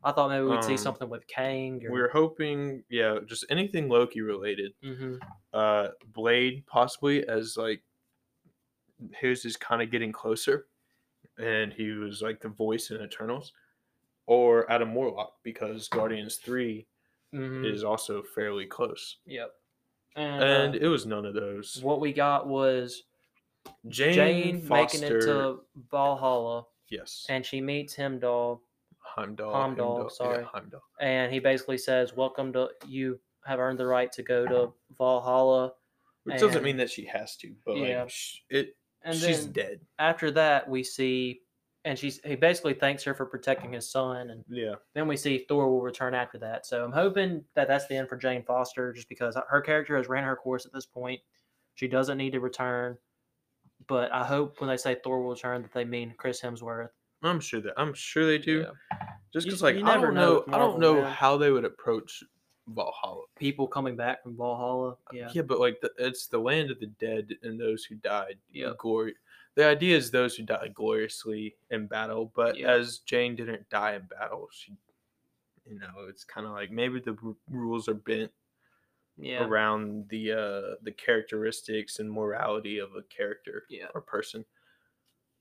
I 0.05 0.13
thought 0.13 0.29
maybe 0.31 0.45
we'd 0.45 0.63
see 0.63 0.73
um, 0.73 0.79
something 0.79 1.09
with 1.09 1.27
Kang. 1.27 1.85
Or, 1.85 1.91
We 1.91 2.01
were 2.01 2.09
hoping, 2.11 2.85
yeah, 2.89 3.19
just 3.27 3.45
anything 3.51 3.89
Loki 3.89 4.21
related. 4.21 4.73
hmm 4.83 5.17
uh 5.53 5.89
Blade 6.07 6.65
possibly 6.67 7.27
as 7.27 7.57
like 7.57 7.83
his 9.13 9.45
is 9.45 9.57
kind 9.57 9.81
of 9.83 9.91
getting 9.91 10.13
closer 10.13 10.67
and 11.39 11.73
he 11.73 11.91
was 11.91 12.21
like 12.23 12.41
the 12.41 12.49
voice 12.49 12.91
in 12.91 13.01
Eternals 13.03 13.53
or 14.27 14.71
Adam 14.71 14.95
Warlock 14.95 15.35
because 15.43 15.89
Guardians 15.89 16.37
3 16.37 16.87
hmm 17.33 17.65
is 17.65 17.83
also 17.85 18.23
fairly 18.23 18.67
close. 18.67 19.17
Yep. 19.27 19.51
And, 20.15 20.43
And 20.45 20.75
uh, 20.75 20.79
it 20.81 20.87
was 20.89 21.07
none 21.07 21.27
of 21.27 21.35
those. 21.35 21.81
what 21.83 22.01
we 22.01 22.13
got 22.13 22.47
was 22.47 23.03
Jane, 23.89 24.15
Jane 24.15 24.61
Foster, 24.61 24.99
making 25.01 25.17
it 25.17 25.21
to 25.23 25.61
Valhalla, 25.91 26.65
yes. 26.89 27.27
and 27.29 27.45
she 27.45 27.61
meets 27.61 27.97
Heimdall, 27.97 28.63
Heimdall. 28.99 29.53
Heimdall, 29.53 30.03
yeah, 30.05 30.09
sorry. 30.09 30.45
Heimdall. 30.45 30.83
and 31.01 31.33
he 31.33 31.39
basically 31.41 31.79
says, 31.79 32.15
"Welcome 32.15 32.53
to 32.55 32.71
you 32.87 33.19
have 33.45 33.59
earned 33.59 33.79
the 33.79 33.87
right 33.87 34.11
to 34.13 34.23
go 34.23 34.47
to 34.47 34.73
Valhalla." 34.97 35.73
Which 36.23 36.41
doesn't 36.41 36.63
mean 36.65 36.77
that 36.79 36.91
she 36.91 37.05
has 37.07 37.37
to, 37.39 37.55
but 37.65 37.77
Yeah. 37.77 38.03
like 38.05 38.13
it 38.51 38.77
And 39.03 39.17
she's 39.17 39.45
dead. 39.47 39.81
after 39.99 40.31
that, 40.33 40.69
we 40.69 40.83
see, 40.85 41.43
and 41.87 41.99
she's 41.99 42.21
he 42.25 42.35
basically 42.35 42.75
thanks 42.75 43.03
her 43.05 43.15
for 43.15 43.25
protecting 43.25 43.73
his 43.73 43.89
son, 43.91 44.29
and 44.31 44.45
Yeah. 44.49 44.75
then 44.93 45.07
we 45.09 45.17
see 45.17 45.47
Thor 45.49 45.71
will 45.71 45.81
return 45.81 46.15
after 46.15 46.37
that. 46.39 46.67
So 46.67 46.85
I'm 46.85 46.93
hoping 46.93 47.45
that 47.55 47.69
that's 47.69 47.87
the 47.87 47.97
end 47.97 48.09
for 48.09 48.17
Jane 48.17 48.43
Foster, 48.43 48.93
just 48.93 49.09
because 49.09 49.39
her 49.49 49.61
character 49.63 49.97
has 49.97 50.09
ran 50.09 50.25
her 50.25 50.37
course 50.37 50.67
at 50.67 50.73
this 50.73 50.85
point. 50.87 51.21
She 51.77 51.89
doesn't 51.89 52.19
need 52.19 52.33
to 52.33 52.41
return. 52.41 52.99
But 53.87 54.11
I 54.13 54.25
hope 54.25 54.61
when 54.61 54.69
they 54.69 54.77
say 54.77 54.97
Thor 55.03 55.23
will 55.23 55.31
return 55.31 55.63
that 55.63 55.73
they 55.73 55.85
mean 55.85 56.13
Chris 56.19 56.41
Hemsworth. 56.41 56.89
I'm 57.23 57.39
sure 57.41 57.61
that 57.61 57.75
I'm 57.77 57.95
sure 57.95 58.27
they 58.27 58.39
do. 58.39 58.61
Yeah. 58.91 59.07
Just 59.33 59.47
because 59.47 59.63
like 59.63 59.77
you 59.77 59.85
I 59.87 59.95
don't 59.95 60.15
know 60.15 60.45
know, 60.49 60.55
I 60.55 60.59
don't 60.59 60.81
know 60.81 60.95
man. 61.03 61.13
how 61.13 61.37
they 61.37 61.51
would 61.53 61.65
approach 61.65 62.23
Valhalla. 62.69 63.23
People 63.39 63.69
coming 63.69 63.95
back 63.95 64.23
from 64.25 64.37
Valhalla. 64.37 64.97
Yeah. 65.13 65.29
Yeah, 65.33 65.43
but 65.43 65.61
like 65.61 65.81
the, 65.81 65.91
it's 65.99 66.27
the 66.27 66.39
land 66.39 66.71
of 66.73 66.81
the 66.81 66.87
dead 66.99 67.33
and 67.43 67.61
those 67.61 67.85
who 67.85 67.95
died. 67.97 68.39
Yep. 68.51 68.79
Glory. 68.79 69.15
The 69.57 69.67
idea 69.67 69.97
is 69.97 70.11
those 70.13 70.37
who 70.37 70.45
die 70.45 70.69
gloriously 70.69 71.57
in 71.71 71.89
battle, 71.89 72.27
but 72.35 72.57
Yep. 72.57 72.69
as 72.69 72.99
Jane 73.01 73.37
didn't 73.37 73.69
die 73.71 73.97
in 73.97 74.07
battle, 74.07 74.49
she, 74.53 74.77
you 75.67 75.79
know, 75.79 76.07
it's 76.09 76.25
kind 76.25 76.47
of 76.47 76.53
like 76.55 76.71
maybe 76.71 77.01
the 77.01 77.17
r- 77.25 77.37
rules 77.49 77.89
are 77.89 77.95
bent 77.95 78.33
Yeah. 79.17 79.45
around 79.45 80.09
the 80.11 80.33
uh 80.33 80.77
the 80.83 80.93
characteristics 80.93 81.99
and 82.01 82.11
morality 82.13 82.79
of 82.79 82.95
a 82.97 83.03
character 83.05 83.67
Yeah. 83.71 83.89
or 83.95 84.01
person. 84.03 84.47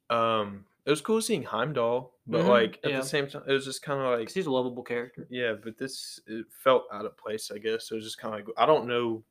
Um, 0.09 0.65
it 0.85 0.89
was 0.91 1.01
cool 1.01 1.21
seeing 1.21 1.43
Heimdall, 1.43 2.13
but 2.27 2.43
Mhm, 2.43 2.47
like 2.47 2.79
at 2.83 2.91
yeah. 2.91 2.97
the 2.99 3.05
same 3.05 3.27
time, 3.27 3.43
it 3.47 3.51
was 3.51 3.65
just 3.65 3.81
kind 3.81 3.99
of 3.99 4.19
like 4.19 4.29
he's 4.31 4.45
a 4.45 4.51
lovable 4.51 4.83
character. 4.83 5.27
yeah, 5.31 5.53
but 5.53 5.77
this 5.77 6.19
it 6.27 6.45
felt 6.51 6.85
out 6.91 7.05
of 7.05 7.17
place, 7.17 7.49
I 7.51 7.57
guess. 7.57 7.91
It 7.91 7.95
was 7.95 8.03
just 8.03 8.19
kind 8.19 8.33
of 8.39 8.47
like 8.47 8.55
I 8.57 8.65
don't 8.65 8.87
know 8.87 9.23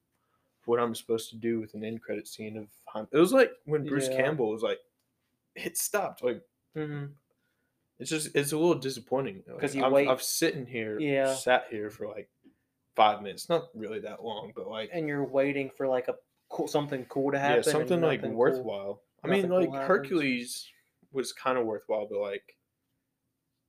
what 0.66 0.80
I'm 0.80 0.94
supposed 0.94 1.30
to 1.30 1.36
do 1.36 1.60
with 1.60 1.74
an 1.74 1.84
end 1.84 2.02
credit 2.02 2.26
scene 2.28 2.56
of 2.56 2.66
Heim- 2.86 3.08
it 3.12 3.18
was 3.18 3.32
like 3.32 3.52
when 3.64 3.84
Bruce 3.86 4.08
Yeah. 4.10 4.16
Campbell 4.16 4.50
was 4.50 4.62
like 4.62 4.78
it 5.54 5.76
stopped 5.78 6.22
like 6.24 6.42
Mm-hmm. 6.76 7.06
it's 8.00 8.10
just 8.10 8.34
it's 8.34 8.52
a 8.52 8.56
little 8.58 8.74
disappointing 8.74 9.42
because 9.46 9.74
you 9.76 9.84
I've, 9.84 9.92
wait- 9.92 10.08
I've 10.08 10.22
sitting 10.22 10.66
here 10.66 10.98
Yeah. 10.98 11.32
sat 11.34 11.66
here 11.70 11.90
for 11.90 12.08
like 12.08 12.28
five 12.96 13.22
minutes 13.22 13.48
not 13.48 13.68
really 13.74 14.00
that 14.00 14.24
long 14.24 14.52
but 14.54 14.68
like 14.68 14.90
And 14.92 15.06
you're 15.08 15.24
waiting 15.24 15.70
for 15.76 15.86
like 15.86 16.08
a 16.08 16.14
cool, 16.48 16.66
something 16.68 17.04
cool 17.06 17.30
to 17.32 17.38
happen. 17.38 17.62
yeah 17.64 17.72
something 17.72 18.00
like 18.00 18.20
nothing 18.20 18.32
cool. 18.32 18.38
worthwhile 18.40 19.02
I 19.22 19.28
mean 19.28 19.48
cool 19.48 19.58
like 19.60 19.70
happens. 19.70 19.86
Hercules 19.88 20.68
was 21.12 21.32
kind 21.32 21.56
of 21.58 21.64
worthwhile 21.66 22.06
but 22.10 22.18
like 22.20 22.56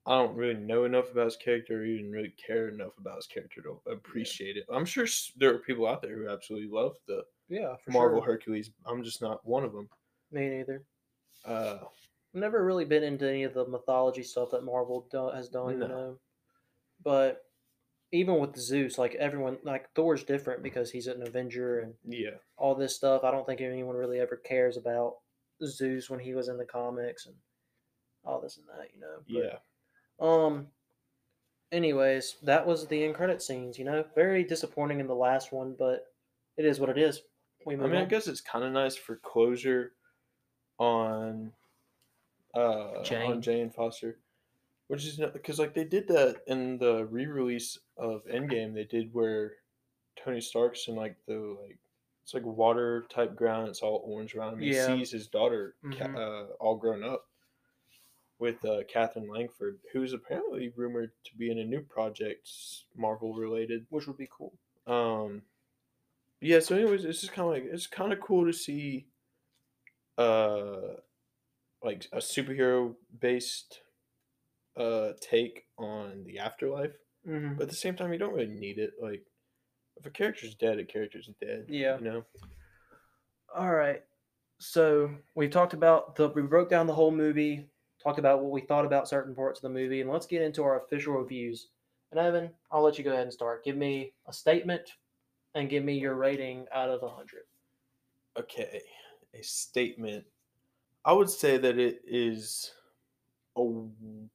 I 0.08 0.18
don't 0.20 0.36
really 0.36 0.54
know 0.60 0.86
enough 0.86 1.12
about 1.12 1.26
his 1.26 1.36
character 1.38 1.80
or 1.82 1.86
even 1.86 2.12
really 2.12 2.34
care 2.46 2.68
enough 2.70 2.98
about 3.00 3.16
his 3.16 3.28
character 3.28 3.62
to 3.64 3.82
appreciate 3.92 4.56
it. 4.58 4.66
I'm 4.72 4.86
sure 4.86 5.08
there 5.36 5.54
are 5.56 5.60
people 5.60 5.88
out 5.88 6.02
there 6.02 6.16
who 6.16 6.30
absolutely 6.30 6.70
love 6.70 6.96
the 7.08 7.24
Yeah, 7.50 7.76
for 7.84 7.92
Marvel 7.92 8.20
sure. 8.20 8.26
Hercules. 8.34 8.70
I'm 8.86 9.04
just 9.04 9.22
not 9.22 9.44
one 9.46 9.64
of 9.64 9.74
them. 9.74 9.90
Me 10.32 10.48
neither. 10.50 10.84
Uh, 11.44 11.78
I've 11.82 12.40
never 12.42 12.64
really 12.64 12.86
been 12.86 13.04
into 13.04 13.28
any 13.28 13.44
of 13.44 13.54
the 13.56 13.66
mythology 13.66 14.22
stuff 14.24 14.52
that 14.52 14.64
Marvel 14.64 15.08
do- 15.10 15.32
has 15.34 15.50
done, 15.50 15.80
No. 15.80 15.86
you 15.86 15.92
know. 15.92 16.20
But 17.04 17.44
even 18.12 18.38
with 18.40 18.56
Zeus, 18.56 18.98
like 19.00 19.16
everyone, 19.16 19.58
like 19.64 19.92
Thor's 19.96 20.24
different 20.24 20.62
because 20.62 20.92
he's 20.92 21.08
an 21.08 21.24
Avenger 21.26 21.80
and 21.80 21.94
yeah, 22.04 22.36
all 22.58 22.76
this 22.76 22.96
stuff. 22.96 23.24
I 23.24 23.32
don't 23.32 23.46
think 23.46 23.62
anyone 23.62 23.96
really 23.96 24.20
ever 24.20 24.38
cares 24.38 24.78
about 24.78 25.16
Zeus 25.64 26.10
when 26.10 26.20
he 26.20 26.34
was 26.36 26.48
in 26.48 26.58
the 26.58 26.66
comics 26.66 27.26
and 27.26 27.36
all 28.24 28.40
this 28.40 28.58
and 28.58 28.68
that, 28.68 28.90
you 28.94 29.00
know. 29.02 29.18
But, 29.28 29.34
yeah. 29.44 29.58
Um. 30.20 30.68
Anyways, 31.72 32.38
that 32.44 32.66
was 32.66 32.88
the 32.88 33.04
end 33.04 33.16
credit 33.16 33.42
scenes. 33.42 33.78
You 33.78 33.86
know, 33.86 34.06
very 34.16 34.44
disappointing 34.44 35.00
in 35.00 35.08
the 35.08 35.16
last 35.16 35.52
one, 35.52 35.76
but 35.78 36.14
it 36.58 36.66
is 36.66 36.80
what 36.80 36.90
it 36.90 36.98
is. 36.98 37.24
We 37.66 37.74
I 37.74 37.78
move 37.78 37.92
mean, 37.92 38.02
I 38.02 38.06
guess 38.06 38.28
it's 38.28 38.42
kind 38.42 38.64
of 38.64 38.72
nice 38.72 38.96
for 38.96 39.18
closure 39.18 39.94
on 40.78 41.52
uh 42.54 43.02
Jane. 43.04 43.32
on 43.32 43.42
Jane 43.42 43.70
Foster, 43.72 44.20
which 44.88 45.06
is 45.06 45.20
because 45.34 45.60
like 45.60 45.74
they 45.74 45.84
did 45.84 46.08
that 46.10 46.42
in 46.48 46.78
the 46.78 47.06
re-release 47.06 47.80
of 47.98 48.24
Endgame. 48.26 48.74
They 48.74 48.86
did 48.86 49.14
where 49.14 49.54
Tony 50.16 50.40
Stark's 50.42 50.88
in 50.88 50.96
like 50.96 51.18
the 51.28 51.58
like 51.62 51.78
it's 52.24 52.34
like 52.34 52.46
water 52.46 53.06
type 53.10 53.36
ground. 53.36 53.68
It's 53.70 53.82
all 53.82 54.02
orange 54.06 54.36
around 54.36 54.54
him. 54.54 54.60
He 54.62 54.74
Yeah. 54.74 54.96
sees 54.96 55.12
his 55.12 55.28
daughter 55.28 55.76
Ca- 55.92 56.08
Mhm. 56.08 56.16
uh, 56.16 56.54
all 56.60 56.76
grown 56.78 57.04
up 57.04 57.28
with 58.40 58.64
uh, 58.66 58.84
Katherine 58.92 59.30
Langford, 59.30 59.80
who's 59.94 60.14
apparently 60.14 60.72
rumored 60.76 61.12
to 61.26 61.36
be 61.38 61.52
in 61.52 61.60
a 61.60 61.64
new 61.64 61.82
project, 61.82 62.50
Marvel 62.96 63.34
related. 63.34 63.86
which 63.90 64.08
would 64.08 64.18
be 64.18 64.30
cool. 64.30 64.54
Um, 64.88 65.42
yeah. 66.42 66.60
So, 66.60 66.76
anyways, 66.76 67.06
it's 67.06 67.22
just 67.22 67.34
kind 67.34 67.48
of 67.48 67.54
like 67.54 67.66
it's 67.72 67.88
kind 67.88 68.14
of 68.14 68.20
cool 68.20 68.46
to 68.46 68.54
see, 68.54 69.08
uh, 70.18 70.98
like 71.84 72.08
a 72.12 72.18
superhero 72.18 72.96
based, 73.20 73.82
uh, 74.78 75.12
take 75.22 75.66
on 75.78 76.24
the 76.26 76.40
afterlife. 76.40 76.96
Mm-hmm. 77.28 77.56
But 77.56 77.64
at 77.64 77.70
the 77.70 77.76
same 77.76 77.96
time, 77.96 78.12
you 78.12 78.20
don't 78.20 78.34
really 78.34 78.48
need 78.48 78.78
it. 78.78 78.92
Like, 79.02 79.24
if 79.98 80.06
a 80.06 80.10
character's 80.10 80.56
dead, 80.56 80.78
a 80.78 80.84
character's 80.84 81.30
dead. 81.42 81.66
Yeah. 81.70 81.98
You 81.98 82.04
know. 82.04 82.26
All 83.56 83.72
right. 83.72 84.04
So 84.60 85.12
we've 85.36 85.52
talked 85.52 85.74
about 85.74 86.16
the 86.16 86.30
we 86.30 86.42
broke 86.42 86.70
down 86.70 86.88
the 86.88 86.94
whole 86.94 87.12
movie, 87.12 87.68
talked 88.06 88.20
about 88.20 88.42
what 88.42 88.52
we 88.52 88.62
thought 88.62 88.86
about 88.86 89.10
certain 89.10 89.34
parts 89.34 89.58
of 89.58 89.64
the 89.64 89.70
movie, 89.70 90.02
and 90.02 90.10
let's 90.10 90.28
get 90.28 90.44
into 90.44 90.64
our 90.64 90.84
official 90.84 91.14
reviews. 91.14 91.70
And 92.12 92.20
Evan, 92.20 92.52
I'll 92.72 92.84
let 92.84 93.00
you 93.00 93.04
go 93.04 93.12
ahead 93.12 93.24
and 93.24 93.34
start. 93.34 93.66
Give 93.66 93.76
me 93.76 94.14
a 94.28 94.34
statement 94.34 94.92
and 95.56 95.70
give 95.70 95.84
me 95.84 95.98
your 95.98 96.14
rating 96.14 96.68
out 96.72 96.90
of 96.90 97.02
hundred. 97.02 97.46
Okay, 98.38 98.82
a 99.34 99.42
statement. 99.42 100.24
I 101.04 101.14
would 101.14 101.30
say 101.30 101.58
that 101.58 101.80
it 101.80 102.02
is 102.08 102.72
a 103.58 103.64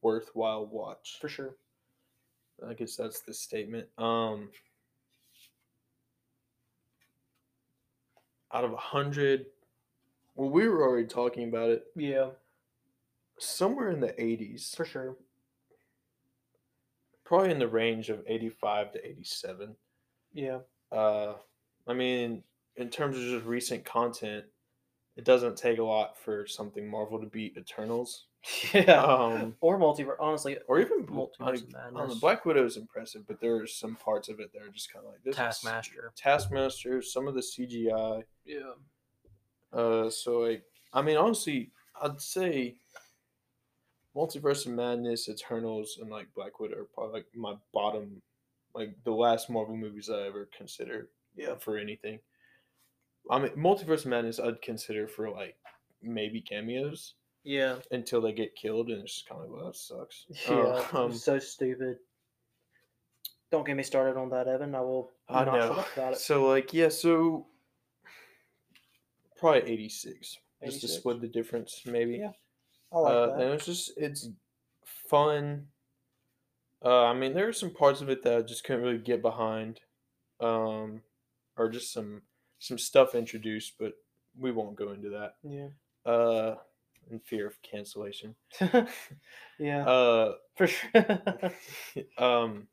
worthwhile 0.03 0.66
watch. 0.66 1.18
For 1.21 1.29
sure. 1.29 1.55
I 2.66 2.75
guess 2.75 2.97
that's 2.97 3.21
the 3.21 3.33
statement. 3.33 3.87
Um, 3.99 4.51
out 8.53 8.64
of 8.64 8.73
a 8.73 8.77
hundred, 8.77 9.47
well, 10.35 10.51
we 10.51 10.68
were 10.68 10.83
already 10.83 11.07
talking 11.07 11.49
about 11.49 11.71
it. 11.71 11.85
Yeah, 11.95 12.31
Somewhere 13.41 13.91
in 13.91 14.01
the 14.01 14.20
eighties, 14.22 14.72
for 14.76 14.84
sure. 14.84 15.16
probably 17.24 17.51
in 17.51 17.59
the 17.59 17.68
range 17.68 18.11
of 18.11 18.22
eighty-five 18.26 18.93
to 18.93 19.07
eighty-seven. 19.07 19.74
Yeah. 20.32 20.59
Uh, 20.93 21.34
I 21.86 21.95
mean, 21.95 22.43
in 22.76 22.88
terms 22.91 23.16
of 23.16 23.22
just 23.24 23.47
recent 23.47 23.84
content, 23.84 24.45
it 25.16 25.24
doesn't 25.24 25.57
take 25.57 25.78
a 25.78 25.82
lot 25.82 26.18
for 26.18 26.47
something 26.47 26.88
Marvel 26.88 27.18
to 27.20 27.26
beat 27.26 27.57
Eternals. 27.57 28.26
Yeah. 28.72 29.03
Um, 29.05 29.55
or 29.61 29.78
multiverse. 29.78 30.16
Honestly, 30.18 30.57
or 30.66 30.80
even 30.80 31.05
Multiverse 31.07 31.62
I 31.76 31.91
know, 31.91 32.14
Black 32.22 32.47
Widow 32.47 32.64
is 32.64 32.78
impressive, 32.78 33.26
but 33.26 33.38
there 33.38 33.57
are 33.57 33.66
some 33.66 33.97
parts 33.97 34.30
of 34.30 34.41
it 34.41 34.51
that 34.55 34.62
are 34.62 34.70
just 34.70 34.91
kind 34.91 35.05
of 35.05 35.12
like 35.12 35.22
this. 35.22 35.32
is- 35.32 35.36
Taskmaster. 35.36 36.11
Taskmaster, 36.16 37.03
some 37.03 37.28
of 37.28 37.34
the 37.34 37.43
CGI. 37.43 38.22
Yeah. 38.47 38.72
Uh, 39.74 40.09
so 40.09 40.38
like, 40.38 40.62
I 40.95 41.03
mean, 41.03 41.18
honestly, 41.18 41.70
I'd 42.01 42.18
say 42.20 42.76
Multiverse 44.17 44.67
of 44.67 44.73
Madness, 44.73 45.29
Eternals, 45.29 45.99
and 46.01 46.11
like 46.11 46.27
Black 46.35 46.59
Widow 46.61 46.79
are 46.81 46.85
probably 46.85 47.21
like 47.21 47.27
my 47.35 47.55
bottom, 47.73 48.21
like 48.75 48.95
the 49.05 49.13
last 49.13 49.49
Marvel 49.51 49.77
movies 49.77 50.11
I 50.11 50.27
ever 50.27 50.49
consider 50.57 51.09
Yeah. 51.37 51.55
for 51.57 51.77
anything. 51.79 52.19
I 53.31 53.39
mean, 53.39 53.53
Multiverse 53.53 54.01
of 54.01 54.07
Madness 54.07 54.41
I'd 54.41 54.63
consider 54.63 55.07
for 55.07 55.31
like 55.31 55.57
maybe 56.03 56.41
cameos 56.41 57.15
Yeah. 57.45 57.79
until 57.93 58.21
they 58.21 58.33
get 58.33 58.57
killed, 58.57 58.89
and 58.91 59.03
it's 59.03 59.15
just 59.15 59.29
kind 59.29 59.43
of 59.43 59.49
like, 59.51 59.57
well, 59.57 59.67
that 59.67 59.77
sucks. 59.77 60.27
Yeah. 60.49 60.83
Uh, 60.93 61.05
um, 61.05 61.13
so 61.15 61.39
stupid. 61.39 61.99
Don't 63.53 63.67
get 63.67 63.77
me 63.77 63.83
started 63.83 64.17
on 64.19 64.31
that, 64.31 64.47
Evan. 64.49 64.75
I 64.75 64.81
will 64.81 65.11
I 65.29 65.45
not 65.45 65.55
know. 65.55 65.85
about 65.95 66.13
it. 66.15 66.19
So 66.19 66.47
like, 66.49 66.73
yeah, 66.73 66.89
so 66.89 67.47
probably 69.37 69.71
eighty 69.71 69.89
six, 69.89 70.39
just 70.65 70.81
to 70.81 70.87
86? 70.87 70.93
split 70.95 71.21
the 71.21 71.29
difference, 71.29 71.83
maybe. 71.87 72.19
Yeah, 72.19 72.33
I 72.93 72.99
like 72.99 73.12
uh, 73.12 73.26
that. 73.26 73.41
and 73.41 73.55
it's 73.55 73.66
just 73.66 73.93
it's 73.97 74.28
fun. 75.09 75.66
Uh, 76.84 77.05
I 77.07 77.14
mean, 77.14 77.34
there 77.34 77.49
are 77.49 77.53
some 77.53 77.70
parts 77.70 78.01
of 78.01 78.09
it 78.09 78.22
that 78.22 78.36
I 78.36 78.43
just 78.43 78.64
couldn't 78.64 78.82
really 78.82 78.99
get 78.99 79.22
behind, 79.22 79.80
um, 80.41 81.03
or 81.57 81.68
just 81.68 81.93
some 81.93 82.22
some 82.59 82.78
stuff 82.78 83.14
introduced, 83.14 83.74
but 83.78 83.95
we 84.38 84.53
won't 84.53 84.76
go 84.76 84.93
into 84.93 85.11
that. 85.11 85.34
Yeah. 85.43 85.68
Uh, 86.11 86.57
in 87.11 87.20
fear 87.20 87.47
of 87.47 87.61
cancellation. 87.62 88.34
yeah. 89.59 89.86
Uh, 89.86 90.32
for 90.57 90.66
sure. 90.66 90.91
um, 92.18 92.68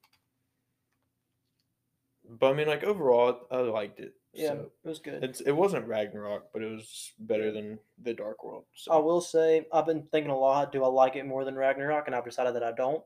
but 2.30 2.52
I 2.52 2.54
mean, 2.54 2.68
like 2.68 2.84
overall, 2.84 3.48
I 3.52 3.58
liked 3.58 4.00
it. 4.00 4.14
Yeah, 4.38 4.50
so 4.50 4.72
it 4.84 4.88
was 4.88 5.00
good. 5.00 5.24
it's 5.24 5.42
it 5.42 5.52
wasn't 5.52 5.88
Ragnarok, 5.88 6.50
but 6.54 6.62
it 6.62 6.70
was 6.70 7.12
better 7.20 7.52
than 7.52 7.80
the 8.02 8.14
Dark 8.14 8.44
World. 8.44 8.66
So 8.76 8.92
I 8.92 8.98
will 8.98 9.22
say 9.22 9.66
I've 9.74 9.86
been 9.86 10.04
thinking 10.12 10.32
a 10.32 10.38
lot. 10.38 10.72
Do 10.72 10.84
I 10.84 10.88
like 10.88 11.16
it 11.16 11.26
more 11.26 11.44
than 11.46 11.56
Ragnarok? 11.56 12.08
And 12.08 12.16
I've 12.16 12.26
decided 12.26 12.56
that 12.56 12.64
I 12.64 12.72
don't 12.72 13.04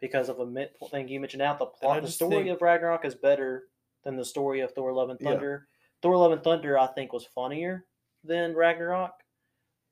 because 0.00 0.28
of 0.28 0.40
a 0.40 0.68
thing 0.90 1.08
you 1.08 1.20
mentioned 1.20 1.42
out. 1.42 1.58
The 1.58 1.66
plot, 1.66 2.02
the 2.02 2.08
story 2.08 2.44
think- 2.44 2.50
of 2.50 2.62
Ragnarok 2.62 3.04
is 3.04 3.14
better 3.14 3.68
than 4.04 4.16
the 4.16 4.24
story 4.24 4.60
of 4.60 4.72
Thor: 4.72 4.92
Love 4.92 5.10
and 5.10 5.20
Yeah. 5.20 5.30
Thunder. 5.30 5.68
Thor: 6.02 6.16
Love 6.16 6.32
and 6.32 6.42
Thunder, 6.42 6.78
I 6.78 6.88
think, 6.88 7.12
was 7.12 7.24
funnier 7.24 7.86
than 8.24 8.54
Ragnarok 8.54 9.12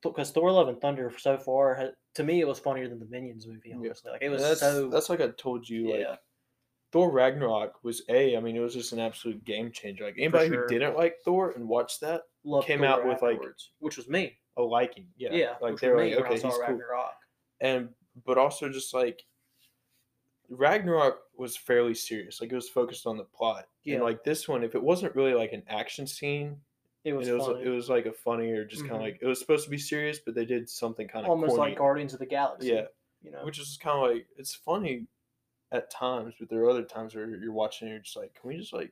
because 0.03 0.31
Thor: 0.31 0.51
Love 0.51 0.67
and 0.67 0.79
Thunder 0.79 1.11
so 1.17 1.37
far, 1.37 1.93
to 2.15 2.23
me, 2.23 2.41
it 2.41 2.47
was 2.47 2.59
funnier 2.59 2.87
than 2.89 2.99
the 2.99 3.05
Minions 3.05 3.47
movie. 3.47 3.69
Yeah. 3.69 3.77
Honestly, 3.77 4.11
like 4.11 4.21
it 4.21 4.29
was 4.29 4.41
that's 4.41 4.59
so. 4.59 4.89
that's 4.89 5.09
like 5.09 5.21
I 5.21 5.29
told 5.37 5.67
you. 5.67 5.91
Like 5.91 5.99
yeah, 6.01 6.15
Thor 6.91 7.09
Ragnarok 7.11 7.83
was 7.83 8.01
a. 8.09 8.35
I 8.35 8.39
mean, 8.41 8.55
it 8.55 8.59
was 8.59 8.73
just 8.73 8.91
an 8.91 8.99
absolute 8.99 9.43
game 9.45 9.71
changer. 9.71 10.03
Like 10.05 10.15
anybody 10.17 10.49
sure. 10.49 10.63
who 10.63 10.67
didn't 10.67 10.95
like 10.97 11.17
Thor 11.23 11.51
and 11.51 11.67
watched 11.67 12.01
that, 12.01 12.23
loved 12.43 12.67
came 12.67 12.79
Thor 12.79 12.87
out 12.87 13.05
with, 13.07 13.21
like, 13.21 13.39
which 13.79 13.97
was 13.97 14.09
me. 14.09 14.37
a 14.57 14.61
liking. 14.61 15.07
Yeah, 15.17 15.31
Yeah, 15.31 15.53
like 15.61 15.79
they 15.79 15.89
were 15.89 15.97
like, 15.97 16.09
me 16.11 16.15
when 16.15 16.23
I 16.23 16.27
okay, 16.27 16.33
he's 16.33 16.41
cool. 16.43 16.59
Ragnarok. 16.59 17.13
And 17.61 17.89
but 18.25 18.37
also 18.37 18.67
just 18.69 18.93
like 18.93 19.23
Ragnarok 20.49 21.19
was 21.37 21.55
fairly 21.55 21.93
serious. 21.93 22.41
Like 22.41 22.51
it 22.51 22.55
was 22.55 22.69
focused 22.69 23.07
on 23.07 23.17
the 23.17 23.23
plot. 23.23 23.67
Yeah. 23.83 23.95
And 23.95 24.03
like 24.03 24.23
this 24.23 24.47
one, 24.47 24.63
if 24.63 24.75
it 24.75 24.83
wasn't 24.83 25.15
really 25.15 25.33
like 25.33 25.53
an 25.53 25.63
action 25.69 26.05
scene, 26.05 26.57
It 27.05 27.13
was 27.13 27.27
it 27.29 27.33
was 27.37 27.47
it 27.65 27.69
was 27.69 27.89
like 27.89 28.05
a 28.05 28.11
funnier, 28.11 28.65
just 28.65 28.81
kind 28.81 28.93
Mhm. 28.93 28.95
of 28.97 29.01
like 29.01 29.19
it 29.21 29.25
was 29.25 29.39
supposed 29.39 29.63
to 29.63 29.71
be 29.71 29.77
serious, 29.77 30.19
but 30.19 30.35
they 30.35 30.45
did 30.45 30.69
something 30.69 31.07
kind 31.07 31.25
of 31.25 31.29
almost 31.31 31.55
corny. 31.55 31.71
like 31.71 31.77
Guardians 31.79 32.13
of 32.13 32.19
the 32.19 32.25
Galaxy. 32.25 32.67
Yeah, 32.67 32.87
you 33.23 33.31
know. 33.31 33.45
which 33.45 33.59
is 33.59 33.77
kind 33.81 33.97
of 33.97 34.11
like 34.15 34.27
it's 34.37 34.53
funny 34.53 35.07
at 35.71 35.89
times, 35.89 36.33
but 36.39 36.49
there 36.49 36.59
are 36.61 36.69
other 36.69 36.83
times 36.83 37.15
where 37.15 37.27
you're 37.27 37.53
watching 37.53 37.87
and 37.87 37.93
you're 37.93 38.03
just 38.03 38.17
like, 38.17 38.33
can 38.39 38.49
we 38.49 38.57
just 38.57 38.73
like 38.73 38.91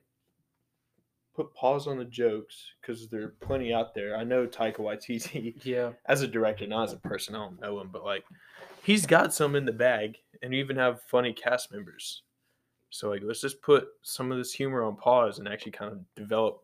put 1.34 1.54
pause 1.54 1.86
on 1.86 1.98
the 1.98 2.04
jokes 2.04 2.72
because 2.80 3.08
there 3.08 3.22
are 3.22 3.34
plenty 3.40 3.72
out 3.72 3.94
there. 3.94 4.16
I 4.16 4.24
know 4.24 4.46
Taika 4.46 4.78
Waititi 4.78 5.54
yeah. 5.64 5.90
as 6.06 6.22
a 6.22 6.26
director, 6.26 6.66
not 6.66 6.88
as 6.88 6.92
a 6.92 6.98
person. 6.98 7.34
I 7.34 7.38
don't 7.38 7.60
know 7.60 7.80
him, 7.80 7.90
but 7.92 8.04
like 8.04 8.24
he's 8.82 9.06
got 9.06 9.32
some 9.32 9.54
in 9.54 9.64
the 9.64 9.72
bag, 9.72 10.16
and 10.42 10.52
you 10.52 10.60
even 10.60 10.76
have 10.76 11.02
funny 11.02 11.32
cast 11.32 11.72
members. 11.72 12.22
So 12.90 13.08
like, 13.08 13.22
let's 13.24 13.40
just 13.40 13.62
put 13.62 13.86
some 14.02 14.32
of 14.32 14.38
this 14.38 14.52
humor 14.52 14.82
on 14.82 14.96
pause 14.96 15.38
and 15.38 15.46
actually 15.46 15.72
kind 15.72 15.92
of 15.92 16.00
develop, 16.16 16.60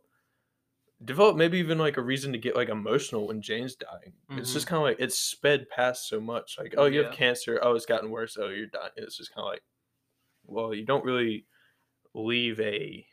develop 1.05 1.37
maybe 1.37 1.59
even 1.59 1.79
like 1.79 1.99
a 1.99 2.03
reason 2.03 2.33
to 2.33 2.39
get 2.39 2.57
like 2.57 2.69
emotional 2.69 3.29
when 3.29 3.41
Jane's 3.41 3.77
dying. 3.77 4.13
It's 4.31 4.53
just 4.53 4.67
mm-hmm. 4.67 4.75
kind 4.75 4.83
of 4.83 4.91
like 4.91 4.97
it's 4.99 5.19
sped 5.19 5.67
past 5.71 6.09
so 6.09 6.21
much. 6.21 6.57
Like, 6.59 6.75
oh, 6.77 6.87
you 6.87 7.01
Yeah. 7.01 7.07
have 7.07 7.15
cancer. 7.15 7.61
Oh, 7.63 7.75
it's 7.75 7.87
gotten 7.87 8.11
worse. 8.11 8.37
Oh, 8.37 8.49
you're 8.49 8.67
dying. 8.67 8.91
It's 8.97 9.17
just 9.17 9.33
kind 9.33 9.47
of 9.47 9.53
like, 9.53 9.63
well, 10.47 10.75
you 10.75 10.85
don't 10.85 11.05
really 11.05 11.47
leave 12.15 12.61
a 12.61 13.07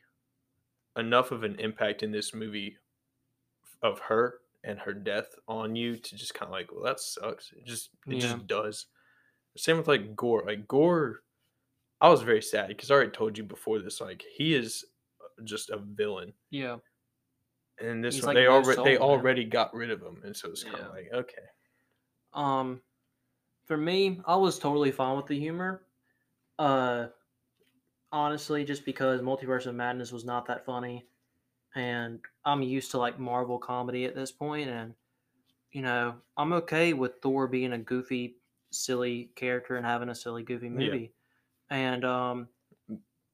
enough 0.96 1.32
of 1.32 1.44
an 1.44 1.60
impact 1.60 2.02
in 2.04 2.12
this 2.12 2.34
movie 2.34 2.78
of 3.82 4.00
her 4.00 4.40
and 4.64 4.80
her 4.80 4.94
death 4.94 5.36
on 5.48 5.76
you 5.76 5.98
to 5.98 6.16
just 6.16 6.34
kind 6.34 6.48
of 6.48 6.54
like, 6.54 6.72
well, 6.72 6.84
that 6.84 7.00
sucks. 7.00 7.52
It 7.52 7.66
just 7.66 7.90
it 8.08 8.16
Yeah. 8.16 8.20
just 8.20 8.48
does. 8.48 8.88
Same 9.58 9.78
with 9.78 9.88
like 9.90 10.16
Gorr. 10.16 10.44
Like 10.46 10.68
Gorr, 10.68 11.24
I 12.02 12.10
was 12.10 12.24
very 12.24 12.42
sad 12.44 12.70
because 12.70 12.92
I 12.92 12.96
already 12.96 13.12
told 13.12 13.38
you 13.38 13.46
before 13.46 13.80
this. 13.80 14.02
Like 14.02 14.24
he 14.24 14.56
is 14.56 14.86
just 15.46 15.70
a 15.72 15.78
villain, 15.78 16.34
Yeah. 16.50 16.78
and 17.80 18.04
this 18.04 18.16
He's 18.16 18.24
one 18.24 18.34
like 18.34 18.36
they 18.36 18.48
already 18.48 18.82
they 18.82 18.98
man. 18.98 18.98
already 18.98 19.46
got 19.46 19.74
rid 19.74 19.92
of 19.92 20.02
him, 20.02 20.22
and 20.24 20.36
so 20.36 20.50
it's 20.50 20.64
kind 20.64 20.82
Yeah. 20.82 20.88
of 20.88 20.94
like 20.94 21.10
okay, 21.14 21.44
Um, 22.34 22.82
for 23.66 23.78
me, 23.78 24.22
I 24.26 24.36
was 24.38 24.60
totally 24.60 24.92
fine 24.92 25.18
with 25.18 25.28
the 25.28 25.40
humor. 25.40 25.88
Uh, 26.60 27.10
honestly, 28.14 28.64
just 28.64 28.86
because 28.86 29.22
Multiverse 29.22 29.66
of 29.66 29.76
Madness 29.76 30.14
was 30.14 30.24
not 30.24 30.46
that 30.46 30.66
funny, 30.66 31.08
and 31.76 32.22
I'm 32.46 32.62
used 32.62 32.92
to 32.92 32.98
like 33.00 33.20
Marvel 33.20 33.60
comedy 33.60 34.06
at 34.06 34.16
this 34.16 34.32
point, 34.32 34.70
and 34.70 34.96
you 35.72 35.82
know, 35.82 36.16
I'm 36.38 36.54
okay 36.54 36.94
with 36.94 37.22
Thor 37.22 37.48
being 37.48 37.74
a 37.74 37.78
goofy, 37.80 38.38
silly 38.72 39.32
character 39.36 39.76
and 39.76 39.86
having 39.86 40.10
a 40.10 40.16
silly, 40.16 40.44
goofy 40.44 40.70
movie, 40.70 41.14
and 41.70 42.06
um, 42.06 42.50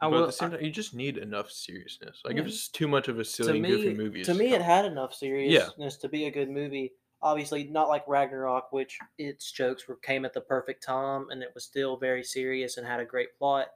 I 0.01 0.09
but 0.09 0.11
will. 0.11 0.23
at 0.23 0.25
the 0.27 0.31
same 0.31 0.49
I- 0.53 0.55
time, 0.57 0.65
you 0.65 0.71
just 0.71 0.95
need 0.95 1.17
enough 1.17 1.51
seriousness. 1.51 2.21
Like 2.23 2.35
Yeah. 2.35 2.41
if 2.43 2.47
it's 2.47 2.69
too 2.69 2.87
much 2.87 3.07
of 3.09 3.19
a 3.19 3.25
silly, 3.25 3.59
me, 3.61 3.69
goofy 3.69 3.93
movie, 3.95 4.23
to 4.23 4.33
me, 4.33 4.53
it 4.53 4.61
had 4.61 4.85
enough 4.85 5.13
seriousness 5.13 5.97
to 5.97 6.09
be 6.09 6.25
a 6.25 6.31
good 6.31 6.49
movie. 6.49 6.93
Obviously, 7.21 7.65
not 7.65 7.89
like 7.89 8.07
Ragnarok, 8.07 8.71
which 8.71 8.97
its 9.17 9.51
jokes 9.51 9.87
were 9.89 9.97
came 9.97 10.23
at 10.23 10.33
the 10.33 10.39
perfect 10.41 10.81
time, 10.83 11.29
and 11.31 11.43
it 11.43 11.51
was 11.53 11.65
still 11.65 11.97
very 11.97 12.23
serious 12.23 12.77
and 12.77 12.87
had 12.87 13.01
a 13.01 13.05
great 13.05 13.37
plot. 13.37 13.67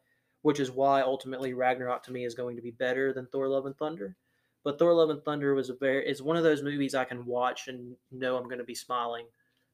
Which 0.44 0.60
is 0.60 0.72
why 0.72 1.02
ultimately 1.02 1.54
Ragnarok 1.54 2.04
to 2.04 2.12
me 2.12 2.26
is 2.26 2.36
going 2.36 2.56
to 2.56 2.62
be 2.62 2.72
better 2.72 3.12
than 3.14 3.26
Thor: 3.28 3.48
Love 3.48 3.66
and 3.66 3.78
Thunder. 3.78 4.16
But 4.64 4.78
Thor: 4.80 4.94
Love 4.94 5.10
and 5.10 5.24
Thunder 5.24 5.56
was 5.56 5.70
a 5.70 5.76
very 5.76 6.08
is 6.08 6.22
one 6.22 6.38
of 6.38 6.44
those 6.44 6.64
movies 6.64 6.96
I 6.96 7.06
can 7.06 7.26
watch 7.26 7.68
and 7.68 7.96
know 8.12 8.38
I'm 8.38 8.46
going 8.46 8.60
to 8.60 8.64
be 8.64 8.76
smiling 8.76 9.26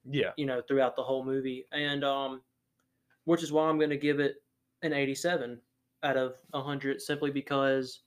yeah, 0.09 0.31
you 0.37 0.45
know 0.45 0.61
throughout 0.61 0.95
the 0.95 1.03
whole 1.03 1.23
movie. 1.25 1.65
And 1.71 2.03
um 2.03 2.41
which 3.25 3.43
is 3.43 3.51
why 3.51 3.67
i'm 3.67 3.77
going 3.77 3.89
to 3.89 3.97
give 3.97 4.19
it 4.19 4.37
an 4.81 4.93
87 4.93 5.59
out 6.03 6.17
of 6.17 6.35
100 6.51 7.01
simply 7.01 7.31
because 7.31 8.01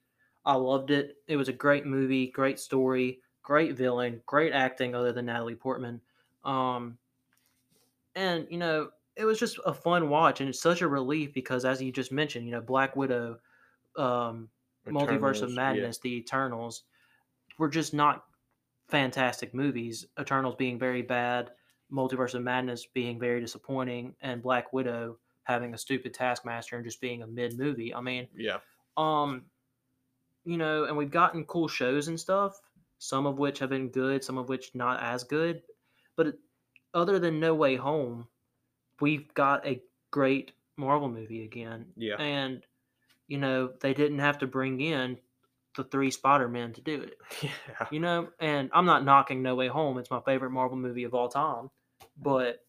i 0.45 0.55
loved 0.55 0.91
it. 0.91 1.17
It 1.29 1.37
was 1.37 1.49
a 1.49 1.53
great 1.53 1.87
movie 1.87 2.29
great 2.29 2.59
story 2.59 3.21
great 3.43 3.77
villain 3.77 4.23
great 4.27 4.53
acting 4.53 4.95
other 4.95 5.13
than 5.13 5.27
natalie 5.27 5.55
portman. 5.55 6.01
Um 6.45 6.99
and 8.15 8.47
you 8.51 8.59
know 8.59 8.91
it 9.17 9.25
was 9.25 9.39
just 9.39 9.59
a 9.67 9.75
fun 9.75 10.09
watch 10.09 10.41
and 10.41 10.49
it's 10.49 10.61
such 10.61 10.81
a 10.81 10.89
relief 10.89 11.33
because 11.35 11.65
as 11.65 11.83
you 11.83 11.93
just 11.93 12.13
mentioned 12.13 12.47
you 12.47 12.53
know 12.53 12.61
black 12.61 12.97
widow 12.97 13.37
um 13.97 14.49
multiverse 14.87 15.43
of 15.43 15.51
Eternals, 15.51 15.51
yeah. 15.51 15.55
madness 15.55 15.99
the 15.99 16.17
eternals 16.17 16.85
were 17.59 17.69
just 17.69 17.95
not 17.95 18.25
fantastic 18.89 19.55
movies 19.55 20.07
eternals 20.19 20.55
being 20.57 20.79
very 20.79 21.03
bad 21.03 21.51
multiverse 21.93 22.35
of 22.35 22.43
madness 22.43 22.87
being 22.87 23.19
very 23.19 23.41
disappointing 23.41 24.15
and 24.23 24.43
black 24.43 24.73
widow 24.73 25.19
having 25.45 25.75
a 25.75 25.79
stupid 25.79 26.15
taskmaster 26.15 26.77
and 26.77 26.85
just 26.85 27.01
being 27.01 27.23
a 27.23 27.27
mid 27.27 27.59
movie 27.59 27.95
i 27.95 28.01
mean 28.01 28.27
yeah, 28.37 28.59
um 28.97 29.43
you 30.45 30.57
know 30.57 30.85
and 30.85 30.97
we've 30.97 31.11
gotten 31.11 31.45
cool 31.45 31.69
shows 31.69 32.09
and 32.09 32.19
stuff 32.19 32.61
some 32.99 33.27
of 33.27 33.39
which 33.39 33.59
have 33.59 33.71
been 33.71 33.89
good 33.89 34.25
some 34.25 34.39
of 34.39 34.49
which 34.49 34.71
not 34.75 35.03
as 35.03 35.23
good 35.23 35.63
but 36.17 36.35
other 36.95 37.19
than 37.19 37.41
no 37.41 37.55
way 37.55 37.77
home 37.77 38.27
we've 39.01 39.33
got 39.35 39.67
a 39.67 39.81
great 40.11 40.53
marvel 40.77 41.09
movie 41.09 41.45
again. 41.45 41.87
Yeah. 41.97 42.17
and 42.17 42.63
you 43.29 43.39
know 43.39 43.71
they 43.81 43.95
didn't 43.95 44.19
have 44.19 44.39
to 44.39 44.47
bring 44.47 44.81
in 44.81 45.19
the 45.77 45.85
three 45.85 46.11
spider 46.11 46.49
men 46.49 46.73
to 46.75 46.81
do 46.81 47.03
it. 47.03 47.17
Yeah. 47.43 47.87
you 47.91 48.01
know 48.01 48.29
and 48.41 48.69
i'm 48.75 48.85
not 48.85 49.05
knocking 49.05 49.43
no 49.43 49.55
way 49.55 49.69
home. 49.69 49.99
It's 49.99 50.11
my 50.11 50.21
favorite 50.21 50.51
marvel 50.51 50.77
movie 50.77 51.05
of 51.05 51.15
all 51.15 51.29
time. 51.29 51.71
But 52.21 52.65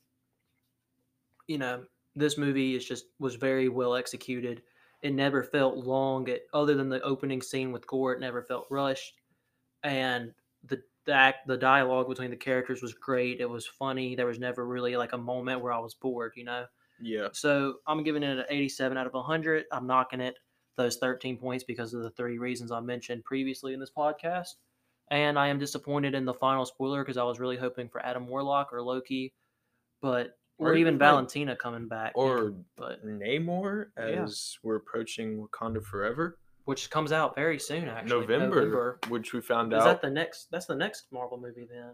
you 1.48 1.58
know 1.58 1.84
this 2.16 2.38
movie 2.38 2.76
is 2.76 2.86
just 2.86 3.06
was 3.20 3.36
very 3.36 3.70
well 3.70 3.96
executed. 3.96 4.62
It 5.02 5.14
never 5.14 5.44
felt 5.44 5.76
long. 5.76 6.28
It 6.30 6.48
other 6.54 6.76
than 6.76 6.90
the 6.90 7.02
opening 7.02 7.42
scene 7.42 7.72
with 7.72 7.88
gorr 7.88 8.14
it 8.14 8.20
never 8.20 8.42
felt 8.44 8.68
rushed. 8.70 9.16
And 9.84 10.34
the 10.64 10.82
the 11.06 11.14
act, 11.14 11.48
the 11.48 11.58
dialogue 11.58 12.08
between 12.08 12.30
the 12.32 12.38
characters 12.38 12.82
was 12.82 12.94
great. 12.94 13.40
It 13.42 13.50
was 13.50 13.66
funny. 13.68 14.16
There 14.16 14.26
was 14.28 14.40
never 14.40 14.66
really 14.66 14.96
like 14.96 15.14
a 15.14 15.18
moment 15.18 15.62
where 15.62 15.74
I 15.74 15.80
was 15.80 15.94
bored, 15.94 16.34
you 16.36 16.46
know. 16.46 16.66
Yeah. 17.02 17.28
So 17.34 17.76
I'm 17.88 18.04
giving 18.04 18.24
it 18.24 18.38
an 18.40 18.46
87 18.50 18.98
out 18.98 19.08
of 19.08 19.14
100. 19.14 19.66
I'm 19.72 19.88
knocking 19.88 20.22
it 20.22 20.36
those 20.78 20.98
13 20.98 21.38
points 21.38 21.64
because 21.64 21.94
of 21.94 22.02
the 22.04 22.10
three 22.12 22.38
reasons 22.38 22.72
I 22.72 22.80
mentioned 22.80 23.24
previously 23.26 23.74
in 23.74 23.80
this 23.80 23.92
podcast. 23.96 24.56
And 25.12 25.38
I 25.38 25.48
am 25.50 25.60
disappointed 25.60 26.16
in 26.16 26.26
the 26.26 26.34
final 26.34 26.66
spoiler 26.66 27.04
because 27.04 27.18
I 27.18 27.24
was 27.24 27.40
really 27.40 27.58
hoping 27.58 27.90
for 27.90 28.04
Adam 28.06 28.28
Warlock 28.28 28.72
or 28.72 28.82
Loki, 28.82 29.34
but 30.02 30.38
or, 30.60 30.70
Or 30.70 30.76
even 30.76 30.94
like- 30.94 31.00
Valentina 31.00 31.56
coming 31.56 31.88
back. 31.88 32.14
yeah, 32.16 32.22
Or 32.24 32.54
but 32.78 33.06
Namor 33.06 33.88
Yeah. 33.98 34.24
as 34.24 34.58
we're 34.64 34.78
approaching 34.78 35.46
Wakanda 35.46 35.84
Forever. 35.84 36.38
Which 36.66 36.90
comes 36.90 37.12
out 37.12 37.36
very 37.36 37.60
soon 37.60 37.88
actually. 37.88 38.22
November, 38.22 39.00
which 39.10 39.34
we 39.34 39.42
found 39.42 39.74
Is 39.74 39.78
out. 39.78 39.80
Is 39.80 39.86
that 39.86 40.02
the 40.02 40.10
next? 40.10 40.48
That's 40.52 40.66
the 40.66 40.76
next 40.76 41.06
Marvel 41.12 41.38
movie 41.40 41.68
then. 41.70 41.94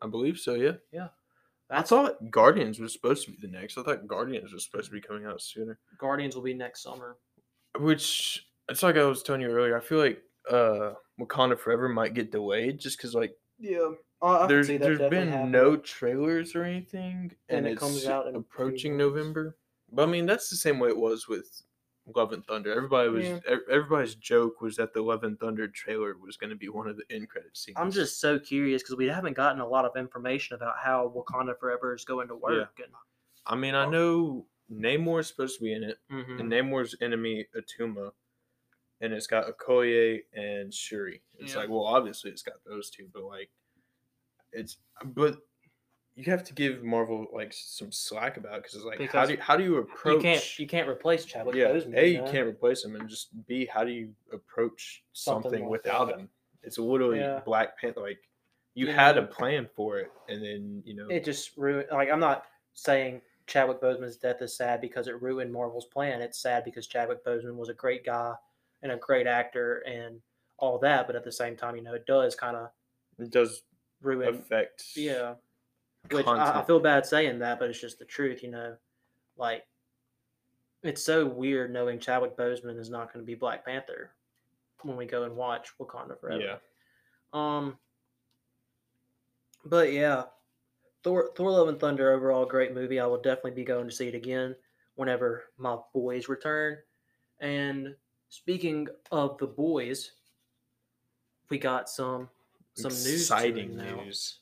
I 0.00 0.06
believe 0.06 0.38
so, 0.38 0.54
yeah. 0.54 0.72
Yeah. 0.92 1.08
That's 1.70 1.90
thought 1.90 2.30
Guardians 2.30 2.78
was 2.78 2.92
supposed 2.92 3.26
to 3.26 3.32
be 3.32 3.38
the 3.40 3.48
next. 3.48 3.76
I 3.76 3.82
thought 3.82 4.06
Guardians 4.06 4.52
was 4.52 4.64
supposed 4.64 4.86
to 4.86 4.92
be 4.92 5.00
coming 5.00 5.26
out 5.26 5.42
sooner. 5.42 5.78
Guardians 5.98 6.34
will 6.34 6.42
be 6.42 6.54
next 6.54 6.82
summer. 6.82 7.16
Which 7.78 8.46
it's 8.68 8.82
like 8.82 8.96
I 8.96 9.04
was 9.04 9.22
telling 9.22 9.42
you 9.42 9.48
earlier. 9.48 9.76
I 9.76 9.80
feel 9.80 9.98
like 9.98 10.22
uh 10.50 10.92
Wakanda 11.20 11.58
Forever 11.58 11.88
might 11.88 12.14
get 12.14 12.32
delayed 12.32 12.78
just 12.80 12.96
because 12.96 13.14
like 13.14 13.34
Yeah, 13.58 13.90
I, 14.22 14.46
there's 14.46 14.68
there's 14.68 15.10
been 15.10 15.50
no 15.50 15.76
trailers 15.76 16.54
or 16.54 16.64
anything, 16.64 17.32
And 17.50 17.66
and, 17.66 17.66
it 17.66 17.78
comes 17.78 18.06
out 18.06 18.26
in 18.28 18.36
approaching. 18.36 18.96
November. 18.96 19.56
But 19.92 20.04
I 20.04 20.06
mean 20.06 20.24
that's 20.24 20.48
the 20.48 20.56
same 20.56 20.78
way 20.78 20.88
it 20.88 20.96
was 20.96 21.28
with 21.28 21.62
Love 22.14 22.32
and 22.32 22.44
Thunder. 22.46 22.72
Everybody 22.74 23.08
was 23.10 23.24
Yeah. 23.24 23.40
everybody's 23.70 24.14
joke 24.14 24.60
was 24.60 24.76
that 24.76 24.92
the 24.94 25.02
Love 25.02 25.24
and 25.24 25.38
Thunder 25.38 25.68
trailer 25.68 26.16
was 26.16 26.36
going 26.36 26.50
to 26.50 26.56
be 26.56 26.68
one 26.68 26.88
of 26.88 26.96
the 26.96 27.04
end 27.10 27.28
credit 27.28 27.56
scenes. 27.56 27.76
I'm 27.78 27.90
just 27.90 28.20
so 28.20 28.38
curious 28.38 28.82
because 28.82 28.96
we 28.96 29.06
haven't 29.06 29.34
gotten 29.34 29.60
a 29.60 29.66
lot 29.68 29.84
of 29.84 29.96
information 29.96 30.54
about 30.56 30.76
how 30.78 31.12
Wakanda 31.14 31.58
Forever 31.58 31.94
is 31.94 32.04
going 32.04 32.28
to 32.28 32.36
work. 32.36 32.78
And, 32.82 32.92
I 33.46 33.54
mean 33.56 33.74
I 33.74 33.86
know 33.86 34.46
Namor 34.70 35.20
is 35.20 35.28
supposed 35.28 35.58
to 35.58 35.64
be 35.64 35.72
in 35.72 35.82
it, 35.82 35.98
Mhm. 36.10 36.40
and 36.40 36.52
Namor's 36.52 36.94
enemy 37.00 37.46
Attuma, 37.56 38.12
and 39.00 39.12
it's 39.14 39.26
got 39.26 39.46
Okoye 39.46 40.24
and 40.34 40.72
Shuri. 40.74 41.22
It's 41.38 41.52
Yeah. 41.54 41.60
like, 41.60 41.68
well, 41.70 41.84
obviously 41.84 42.30
it's 42.30 42.42
got 42.42 42.62
those 42.64 42.90
two, 42.90 43.08
but 43.12 43.22
like, 43.24 43.50
it's 44.52 44.78
but 45.04 45.47
you 46.18 46.24
have 46.32 46.42
to 46.42 46.52
give 46.52 46.82
Marvel 46.82 47.26
like 47.32 47.52
some 47.54 47.92
slack 47.92 48.38
about 48.38 48.56
because 48.56 48.74
it's 48.74 48.84
like, 48.84 49.00
how 49.12 49.24
do 49.24 49.34
you, 49.34 49.38
how 49.40 49.56
do 49.56 49.62
you 49.62 49.76
approach? 49.76 50.16
You 50.16 50.20
can't 50.20 50.58
you 50.58 50.66
can't 50.66 50.88
replace 50.88 51.24
Chadwick 51.24 51.54
yeah, 51.54 51.66
Boseman. 51.68 51.96
a 51.96 52.06
you 52.08 52.12
you 52.16 52.18
know? 52.22 52.30
can't 52.32 52.48
replace 52.48 52.84
him, 52.84 52.96
and 52.96 53.08
just 53.08 53.28
b 53.46 53.66
how 53.72 53.84
do 53.84 53.92
you 53.92 54.12
approach 54.32 55.04
Something 55.12 55.50
something, 55.52 55.68
without 55.68 56.10
him? 56.18 56.28
It's 56.64 56.76
literally 56.76 57.20
Yeah. 57.20 57.40
Black 57.44 57.78
Panther. 57.80 58.00
Like 58.00 58.18
you 58.74 58.86
You 58.88 58.92
had 58.92 59.14
know- 59.14 59.22
a 59.22 59.26
plan 59.26 59.68
for 59.76 59.98
it, 59.98 60.10
and 60.28 60.42
then 60.42 60.82
you 60.84 60.94
know 60.96 61.06
It 61.08 61.24
just 61.24 61.56
ruined. 61.56 61.86
Like 61.92 62.10
I'm 62.10 62.18
not 62.20 62.46
saying 62.74 63.22
Chadwick 63.46 63.80
Boseman's 63.80 64.16
death 64.16 64.42
is 64.42 64.56
sad 64.56 64.80
because 64.80 65.06
it 65.06 65.22
ruined 65.22 65.52
Marvel's 65.52 65.86
plan. 65.86 66.20
It's 66.20 66.40
sad 66.42 66.64
because 66.64 66.88
Chadwick 66.88 67.24
Boseman 67.24 67.54
was 67.54 67.68
a 67.68 67.74
great 67.74 68.04
guy 68.04 68.34
and 68.82 68.90
a 68.90 68.96
great 68.96 69.28
actor 69.28 69.84
and 69.86 70.20
all 70.58 70.78
that. 70.80 71.06
But 71.06 71.14
at 71.14 71.22
the 71.22 71.30
same 71.32 71.56
time, 71.56 71.76
you 71.76 71.82
know, 71.82 71.94
it 71.94 72.06
does 72.06 72.34
kind 72.34 72.56
of 72.56 72.70
it 73.20 73.30
does 73.30 73.62
ruin. 74.02 74.28
affect. 74.34 74.82
Yeah. 74.96 75.34
Which 76.10 76.26
I, 76.26 76.60
I 76.60 76.64
feel 76.64 76.80
bad 76.80 77.06
saying 77.06 77.38
that, 77.40 77.58
but 77.58 77.68
it's 77.68 77.80
just 77.80 77.98
the 77.98 78.04
truth, 78.04 78.42
you 78.42 78.50
know. 78.50 78.76
Like, 79.36 79.66
it's 80.82 81.02
so 81.02 81.26
weird 81.26 81.72
knowing 81.72 81.98
Chadwick 81.98 82.36
Boseman 82.36 82.78
is 82.78 82.90
not 82.90 83.12
going 83.12 83.24
to 83.24 83.26
be 83.26 83.34
Black 83.34 83.64
Panther 83.64 84.10
when 84.82 84.96
we 84.96 85.06
go 85.06 85.24
and 85.24 85.36
watch 85.36 85.70
Wakanda 85.80 86.18
Forever. 86.18 86.42
Yeah. 86.42 86.56
Um. 87.32 87.78
But 89.64 89.92
yeah, 89.92 90.24
Thor, 91.02 91.30
Thor: 91.36 91.50
Love 91.50 91.68
and 91.68 91.80
Thunder 91.80 92.12
overall 92.12 92.46
great 92.46 92.74
movie. 92.74 93.00
I 93.00 93.06
will 93.06 93.20
definitely 93.20 93.50
be 93.52 93.64
going 93.64 93.88
to 93.88 93.94
see 93.94 94.08
it 94.08 94.14
again 94.14 94.54
whenever 94.94 95.44
my 95.58 95.76
boys 95.92 96.28
return. 96.28 96.78
And 97.40 97.94
speaking 98.28 98.88
of 99.12 99.38
the 99.38 99.46
boys, 99.46 100.12
we 101.50 101.58
got 101.58 101.88
some 101.88 102.28
some 102.74 102.92
news. 102.92 103.22
exciting 103.22 103.72
announce. 103.72 104.04
news. 104.04 104.38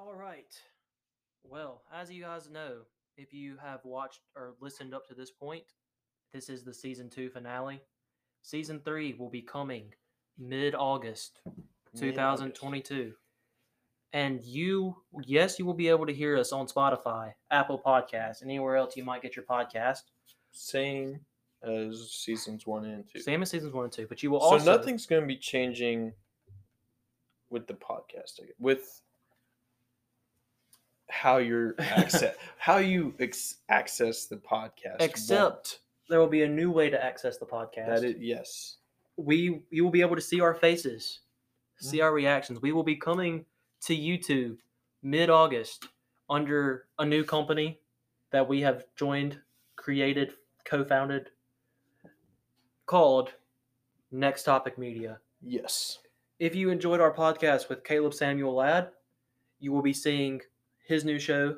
All 0.00 0.14
right. 0.14 0.58
Well, 1.44 1.82
as 1.94 2.10
you 2.10 2.22
guys 2.22 2.48
know, 2.48 2.78
if 3.18 3.34
you 3.34 3.58
have 3.62 3.84
watched 3.84 4.20
or 4.34 4.54
listened 4.58 4.94
up 4.94 5.06
to 5.08 5.14
this 5.14 5.30
point, 5.30 5.64
this 6.32 6.48
is 6.48 6.64
the 6.64 6.72
season 6.72 7.10
two 7.10 7.28
finale. 7.28 7.82
Season 8.40 8.80
three 8.82 9.14
will 9.18 9.28
be 9.28 9.42
coming 9.42 9.92
mid 10.38 10.74
August 10.74 11.40
2022. 11.98 13.12
And 14.14 14.42
you, 14.42 14.96
yes, 15.22 15.58
you 15.58 15.66
will 15.66 15.74
be 15.74 15.88
able 15.88 16.06
to 16.06 16.14
hear 16.14 16.38
us 16.38 16.50
on 16.50 16.66
Spotify, 16.66 17.34
Apple 17.50 17.80
Podcasts, 17.84 18.42
anywhere 18.42 18.76
else 18.76 18.96
you 18.96 19.04
might 19.04 19.20
get 19.20 19.36
your 19.36 19.44
podcast. 19.44 20.04
Same 20.50 21.20
as 21.62 22.10
seasons 22.10 22.66
one 22.66 22.86
and 22.86 23.04
two. 23.06 23.20
Same 23.20 23.42
as 23.42 23.50
seasons 23.50 23.74
one 23.74 23.84
and 23.84 23.92
two, 23.92 24.06
but 24.08 24.22
you 24.22 24.30
will 24.30 24.40
so 24.40 24.46
also 24.46 24.76
nothing's 24.78 25.04
going 25.04 25.20
to 25.20 25.28
be 25.28 25.36
changing 25.36 26.14
with 27.50 27.66
the 27.66 27.74
podcast 27.74 28.40
with 28.58 29.02
how 31.10 31.38
you're 31.38 31.74
access 31.78 32.34
how 32.58 32.76
you 32.78 33.14
ex- 33.18 33.56
access 33.68 34.26
the 34.26 34.36
podcast. 34.36 34.96
Except 35.00 35.80
there 36.08 36.18
will 36.20 36.26
be 36.28 36.42
a 36.42 36.48
new 36.48 36.70
way 36.70 36.90
to 36.90 37.02
access 37.04 37.36
the 37.38 37.46
podcast. 37.46 37.86
that 37.86 38.04
it 38.04 38.18
yes 38.20 38.76
we 39.16 39.62
you 39.70 39.84
will 39.84 39.90
be 39.90 40.00
able 40.00 40.16
to 40.16 40.22
see 40.22 40.40
our 40.40 40.54
faces, 40.54 41.20
see 41.78 41.98
Mm-hmm. 41.98 42.04
our 42.04 42.12
reactions. 42.12 42.60
We 42.62 42.72
will 42.72 42.82
be 42.82 42.96
coming 42.96 43.44
to 43.82 43.96
YouTube 43.96 44.56
mid 45.02 45.30
August 45.30 45.88
under 46.28 46.86
a 46.98 47.04
new 47.04 47.24
company 47.24 47.80
that 48.30 48.46
we 48.48 48.60
have 48.60 48.84
joined, 48.96 49.38
created, 49.76 50.34
co-founded 50.64 51.30
called 52.86 53.32
Next 54.12 54.44
Topic 54.44 54.78
Media. 54.78 55.18
yes 55.42 55.98
If 56.38 56.54
you 56.54 56.70
enjoyed 56.70 57.00
our 57.00 57.12
podcast 57.14 57.68
with 57.68 57.84
Caleb 57.84 58.14
Samuel 58.14 58.54
Ladd, 58.54 58.90
you 59.58 59.72
will 59.72 59.82
be 59.82 59.92
seeing 59.92 60.40
his 60.90 61.04
new 61.04 61.18
show, 61.20 61.56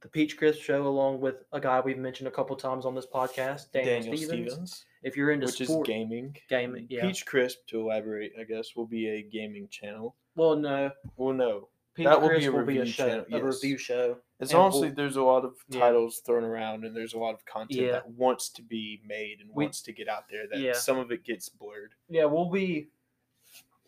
the 0.00 0.08
Peach 0.08 0.36
Crisp 0.38 0.62
Show, 0.62 0.86
along 0.86 1.20
with 1.20 1.42
a 1.52 1.60
guy 1.60 1.80
we've 1.84 1.98
mentioned 1.98 2.28
a 2.28 2.30
couple 2.30 2.54
times 2.56 2.86
on 2.86 2.94
this 2.94 3.06
podcast, 3.12 3.72
Daniel, 3.72 3.96
Daniel 4.00 4.16
Stevens. 4.16 4.48
Stevens, 4.52 4.84
If 5.02 5.16
you're 5.16 5.32
into 5.32 5.46
which 5.46 5.56
sport, 5.62 5.88
is 5.88 5.92
gaming 5.92 6.36
gaming, 6.48 6.86
yeah. 6.88 7.02
Peach 7.02 7.26
Crisp 7.26 7.58
to 7.68 7.80
elaborate 7.80 8.32
I 8.40 8.44
guess 8.44 8.74
will 8.76 8.86
be 8.86 9.08
a 9.08 9.22
gaming 9.22 9.66
channel 9.70 10.16
well, 10.36 10.54
no, 10.56 10.90
well 11.16 11.34
no 11.34 11.68
Peach 11.94 12.06
That 12.06 12.22
will 12.22 12.28
be 12.30 12.44
a 12.46 12.52
will 12.52 12.64
be 12.64 12.76
a 12.76 12.80
review 12.82 12.92
show, 12.92 13.08
channel, 13.08 13.24
a 13.32 13.44
review 13.44 13.76
show. 13.76 14.16
it's 14.38 14.52
And 14.52 14.60
honestly 14.60 14.88
we'll- 14.88 14.94
there's 14.94 15.16
a 15.16 15.22
lot 15.22 15.44
of 15.44 15.56
Yeah. 15.68 15.80
titles 15.80 16.22
thrown 16.24 16.44
around 16.44 16.84
and 16.84 16.94
there's 16.96 17.14
a 17.14 17.18
lot 17.18 17.34
of 17.34 17.44
content 17.46 17.80
Yeah. 17.80 17.92
that 17.92 18.08
wants 18.08 18.48
to 18.50 18.62
be 18.62 19.00
made 19.04 19.40
and 19.40 19.50
We- 19.52 19.64
wants 19.64 19.82
to 19.82 19.92
get 19.92 20.08
out 20.08 20.28
there 20.30 20.46
that 20.46 20.60
Yeah. 20.60 20.72
some 20.74 20.98
of 20.98 21.10
it 21.10 21.24
gets 21.24 21.48
blurred 21.48 21.94
Yeah, 22.08 22.26
we'll 22.26 22.48
be. 22.50 22.90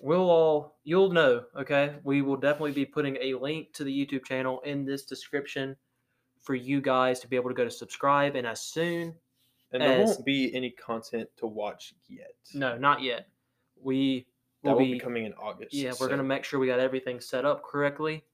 We'll 0.03 0.29
all 0.29 0.79
you'll 0.83 1.13
know. 1.13 1.45
Okay, 1.57 1.95
we 2.03 2.23
will 2.23 2.37
definitely 2.37 2.73
be 2.73 2.85
putting 2.85 3.17
a 3.21 3.35
link 3.35 3.73
to 3.75 3.85
the 3.85 4.07
YouTube 4.07 4.25
channel 4.25 4.61
in 4.63 4.85
this 4.85 5.05
description 5.05 5.77
for 6.41 6.57
you 6.57 6.81
guys 6.81 7.21
to 7.21 7.29
be 7.29 7.37
able 7.37 7.49
to 7.51 7.55
go 7.55 7.65
to 7.65 7.71
subscribe. 7.71 8.35
And 8.35 8.45
as 8.45 8.61
soon, 8.61 9.15
and 9.73 9.81
there 9.81 10.01
As- 10.03 10.09
won't 10.09 10.25
be 10.25 10.53
any 10.55 10.71
content 10.71 11.29
to 11.37 11.47
watch 11.47 11.95
yet 12.09 12.33
no, 12.53 12.77
not 12.77 13.01
yet. 13.01 13.29
We 13.81 14.27
that 14.65 14.71
will 14.71 14.79
will 14.79 14.85
be. 14.87 14.93
be 14.95 14.99
coming 14.99 15.25
in 15.25 15.35
August. 15.35 15.73
yeah, 15.73 15.93
we're 16.01 16.09
gonna 16.09 16.25
make 16.25 16.45
sure 16.45 16.59
we 16.59 16.67
got 16.67 16.81
everything 16.81 17.21
set 17.21 17.45
up 17.45 17.63
correctly. 17.63 18.25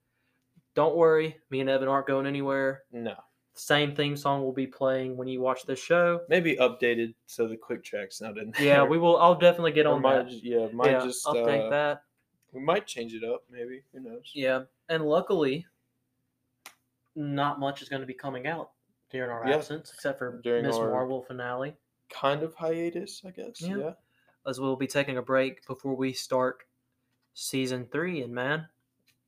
Don't 0.75 0.97
worry, 0.97 1.37
me 1.51 1.61
and 1.61 1.69
Evan 1.69 1.89
aren't 1.89 2.07
going 2.07 2.27
anywhere. 2.27 2.85
no 2.93 3.15
Same 3.59 3.95
theme 3.95 4.17
song 4.17 4.43
will 4.45 4.53
be 4.53 4.67
playing 4.69 5.17
when 5.17 5.27
you 5.27 5.41
watch 5.41 5.65
this 5.67 5.81
show. 5.81 6.21
maybe 6.29 6.57
updated 6.57 7.15
so 7.27 7.49
the 7.49 7.57
quick 7.57 7.83
track's 7.83 8.21
not 8.21 8.39
in 8.39 8.53
there. 8.53 8.63
Yeah, 8.65 8.85
we 8.85 8.99
will. 8.99 9.17
I'll 9.19 9.35
definitely 9.35 9.73
get 9.73 9.85
Or 9.87 9.95
on 9.95 10.03
might 10.03 10.27
that. 10.29 10.33
yeah, 10.45 10.69
might 10.73 10.93
yeah, 10.93 11.05
just 11.05 11.27
update 11.27 11.67
uh, 11.67 11.71
that. 11.71 12.03
We 12.53 12.61
might 12.61 12.87
change 12.87 13.15
it 13.15 13.25
up, 13.25 13.43
maybe. 13.51 13.83
Who 13.93 14.01
knows? 14.01 14.31
Yeah, 14.33 14.63
and 14.89 15.05
luckily, 15.05 15.67
not 17.17 17.59
much 17.59 17.83
is 17.83 17.89
going 17.89 18.01
to 18.01 18.07
be 18.07 18.15
coming 18.15 18.47
out 18.47 18.71
during 19.11 19.31
our 19.31 19.47
Yeah. 19.49 19.57
absence, 19.57 19.91
except 19.93 20.19
for 20.19 20.41
During 20.43 20.65
Miss 20.65 20.77
Marvel 20.77 21.23
finale, 21.23 21.77
Kind 22.11 22.43
of 22.43 22.55
hiatus, 22.55 23.23
I 23.27 23.31
guess. 23.33 23.61
Yeah. 23.61 23.77
Yeah. 23.77 23.93
as 24.47 24.59
we'll 24.61 24.77
be 24.77 24.87
taking 24.87 25.19
a 25.19 25.23
break 25.23 25.67
before 25.67 25.95
we 25.95 26.13
start 26.15 26.63
season 27.35 27.87
three. 27.93 28.23
And 28.23 28.33
man, 28.33 28.69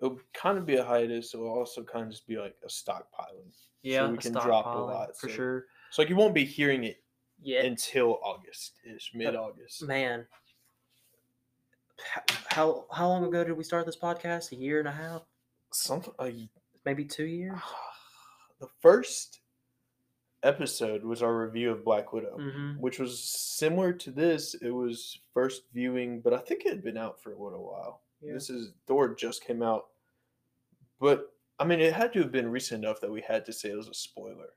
It'll 0.01 0.19
kind 0.33 0.57
of 0.59 0.65
be 0.67 0.77
a 0.77 0.85
hiatus. 0.85 1.35
It'll 1.35 1.49
also 1.49 1.83
kind 1.83 2.07
of 2.07 2.11
just 2.11 2.27
be 2.27 2.39
like 2.39 2.57
a 2.65 2.69
stockpiling. 2.69 3.53
yeah, 3.83 4.09
we 4.09 4.15
a 4.15 4.21
can 4.21 4.33
drop 4.33 4.67
a 4.67 4.79
lot, 4.79 5.17
for 5.19 5.29
so- 5.29 5.35
sure. 5.35 5.65
So 5.91 6.03
like 6.03 6.09
you 6.09 6.17
won't 6.17 6.35
be 6.35 6.45
hearing 6.45 6.85
it 6.85 7.03
Yeah, 7.43 7.63
until 7.65 8.19
August 8.23 8.79
ish, 8.85 9.11
mid 9.15 9.35
August. 9.37 9.83
man. 9.83 10.27
How 12.49 12.87
how 12.93 13.09
long 13.09 13.25
ago 13.25 13.45
did 13.45 13.57
we 13.57 13.65
start 13.65 13.85
this 13.87 13.97
podcast? 13.97 14.53
A 14.53 14.57
year 14.57 14.79
and 14.79 14.89
a 14.89 14.93
half, 14.93 15.23
Something 15.73 16.15
like 16.19 16.35
maybe 16.85 17.05
two 17.05 17.25
years. 17.27 17.59
the 18.61 18.69
first 18.81 19.41
episode 20.43 21.05
was 21.05 21.23
our 21.23 21.37
review 21.45 21.71
of 21.71 21.85
Black 21.85 22.13
Widow, 22.15 22.39
hmm 22.39 22.81
which 22.81 22.99
was 22.99 23.21
similar 23.23 23.93
to 23.93 24.11
this. 24.11 24.55
It 24.55 24.71
was 24.71 25.21
first 25.35 25.65
viewing, 25.75 26.21
but 26.23 26.33
I 26.33 26.39
think 26.39 26.65
it 26.65 26.71
had 26.71 26.83
been 26.83 26.97
out 26.97 27.21
for 27.21 27.33
a 27.33 27.43
little 27.43 27.67
while. 27.67 28.01
Yeah. 28.23 28.33
This 28.33 28.49
is 28.49 28.73
Thor 28.87 29.15
just 29.15 29.45
came 29.45 29.63
out, 29.63 29.89
but 31.01 31.33
I 31.59 31.65
mean, 31.65 31.81
it 31.81 31.93
had 31.93 32.13
to 32.15 32.21
have 32.21 32.33
been 32.33 32.51
recent 32.51 32.85
enough 32.85 33.01
that 33.01 33.11
we 33.11 33.21
had 33.21 33.45
to 33.47 33.53
say 33.53 33.71
it 33.71 33.77
was 33.77 33.89
a 33.89 33.95
spoiler. 33.95 34.51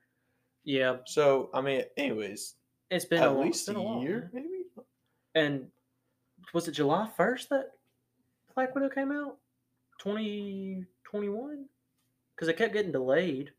Yeah, 0.64 0.98
So 1.06 1.50
I 1.54 1.62
mean, 1.62 1.84
anyways, 1.98 2.56
it's 2.90 3.06
been 3.06 3.22
at 3.22 3.28
a 3.30 3.32
long- 3.32 3.46
least 3.48 3.68
been 3.68 3.76
a 3.76 3.82
while, 3.82 4.02
year, 4.02 4.30
man. 4.34 4.44
maybe. 4.44 4.64
And 5.36 5.68
was 6.54 6.68
it 6.68 6.72
July 6.74 7.10
first 7.18 7.50
that 7.50 7.72
Black 8.56 8.74
Widow 8.76 8.90
came 8.90 9.12
out? 9.12 9.38
Twenty 10.00 10.86
twenty 11.04 11.30
one? 11.30 11.66
Because 12.36 12.48
it 12.48 12.58
kept 12.58 12.74
getting 12.74 12.92
delayed. 12.92 13.52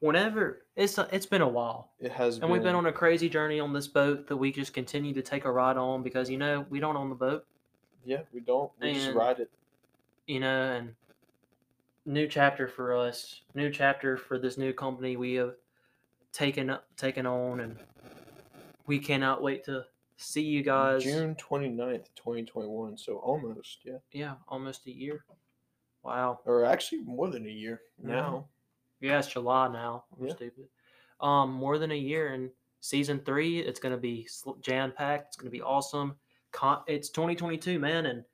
Whenever 0.00 0.62
it's 0.74 0.98
uh, 0.98 1.06
it's 1.12 1.26
been 1.26 1.42
a 1.42 1.48
while, 1.48 1.92
It 2.00 2.10
has, 2.12 2.38
and 2.38 2.50
we've 2.50 2.62
been 2.62 2.74
on 2.74 2.86
a 2.86 2.92
crazy 2.92 3.28
journey 3.28 3.60
on 3.60 3.72
this 3.72 3.86
boat 3.86 4.26
that 4.26 4.36
we 4.36 4.50
just 4.50 4.72
continue 4.74 5.14
to 5.14 5.22
take 5.22 5.44
a 5.44 5.52
ride 5.52 5.76
on 5.76 6.02
because 6.02 6.28
you 6.28 6.38
know 6.38 6.66
we 6.70 6.80
don't 6.80 6.96
own 6.96 7.08
the 7.08 7.14
boat, 7.14 7.46
Yeah, 8.04 8.22
we 8.32 8.40
don't. 8.40 8.72
We 8.80 8.94
just 8.94 9.14
ride 9.14 9.38
it. 9.38 9.50
you 10.26 10.40
know, 10.40 10.72
and 10.72 10.94
new 12.04 12.26
chapter 12.26 12.68
for 12.68 12.96
us, 12.96 13.42
new 13.54 13.70
chapter 13.70 14.16
for 14.16 14.38
this 14.38 14.58
new 14.58 14.72
company 14.72 15.16
we 15.16 15.34
have 15.34 15.54
taken 16.32 16.70
up 16.70 16.84
taken 16.96 17.26
on, 17.26 17.60
and 17.60 17.76
we 18.86 18.98
cannot 18.98 19.42
wait 19.42 19.64
to 19.64 19.84
see 20.16 20.42
you 20.42 20.62
guys. 20.62 21.02
June 21.04 21.34
29th, 21.36 22.06
2021. 22.16 22.96
So 22.96 23.16
almost, 23.18 23.80
yeah. 23.84 23.98
Yeah, 24.12 24.34
almost 24.48 24.86
a 24.86 24.92
year. 24.92 25.24
Wow. 26.02 26.40
Or 26.44 26.64
actually 26.64 27.02
more 27.02 27.28
than 27.30 27.46
a 27.46 27.50
year 27.50 27.80
now. 28.02 28.48
Yeah, 29.00 29.18
it's 29.18 29.28
July 29.28 29.68
now. 29.68 30.04
I'm 30.18 30.26
Yeah. 30.26 30.34
stupid. 30.34 30.68
Um, 31.20 31.52
more 31.52 31.78
than 31.78 31.92
a 31.92 31.96
year 31.96 32.34
in 32.34 32.50
season 32.80 33.20
three. 33.20 33.60
It's 33.60 33.78
gonna 33.80 33.96
be 33.96 34.28
jam 34.60 34.92
packed. 34.92 35.28
It's 35.28 35.36
gonna 35.36 35.50
be 35.50 35.62
awesome. 35.62 36.16
Con- 36.50 36.82
it's 36.86 37.08
2022, 37.08 37.78
man, 37.78 38.06
and 38.06 38.24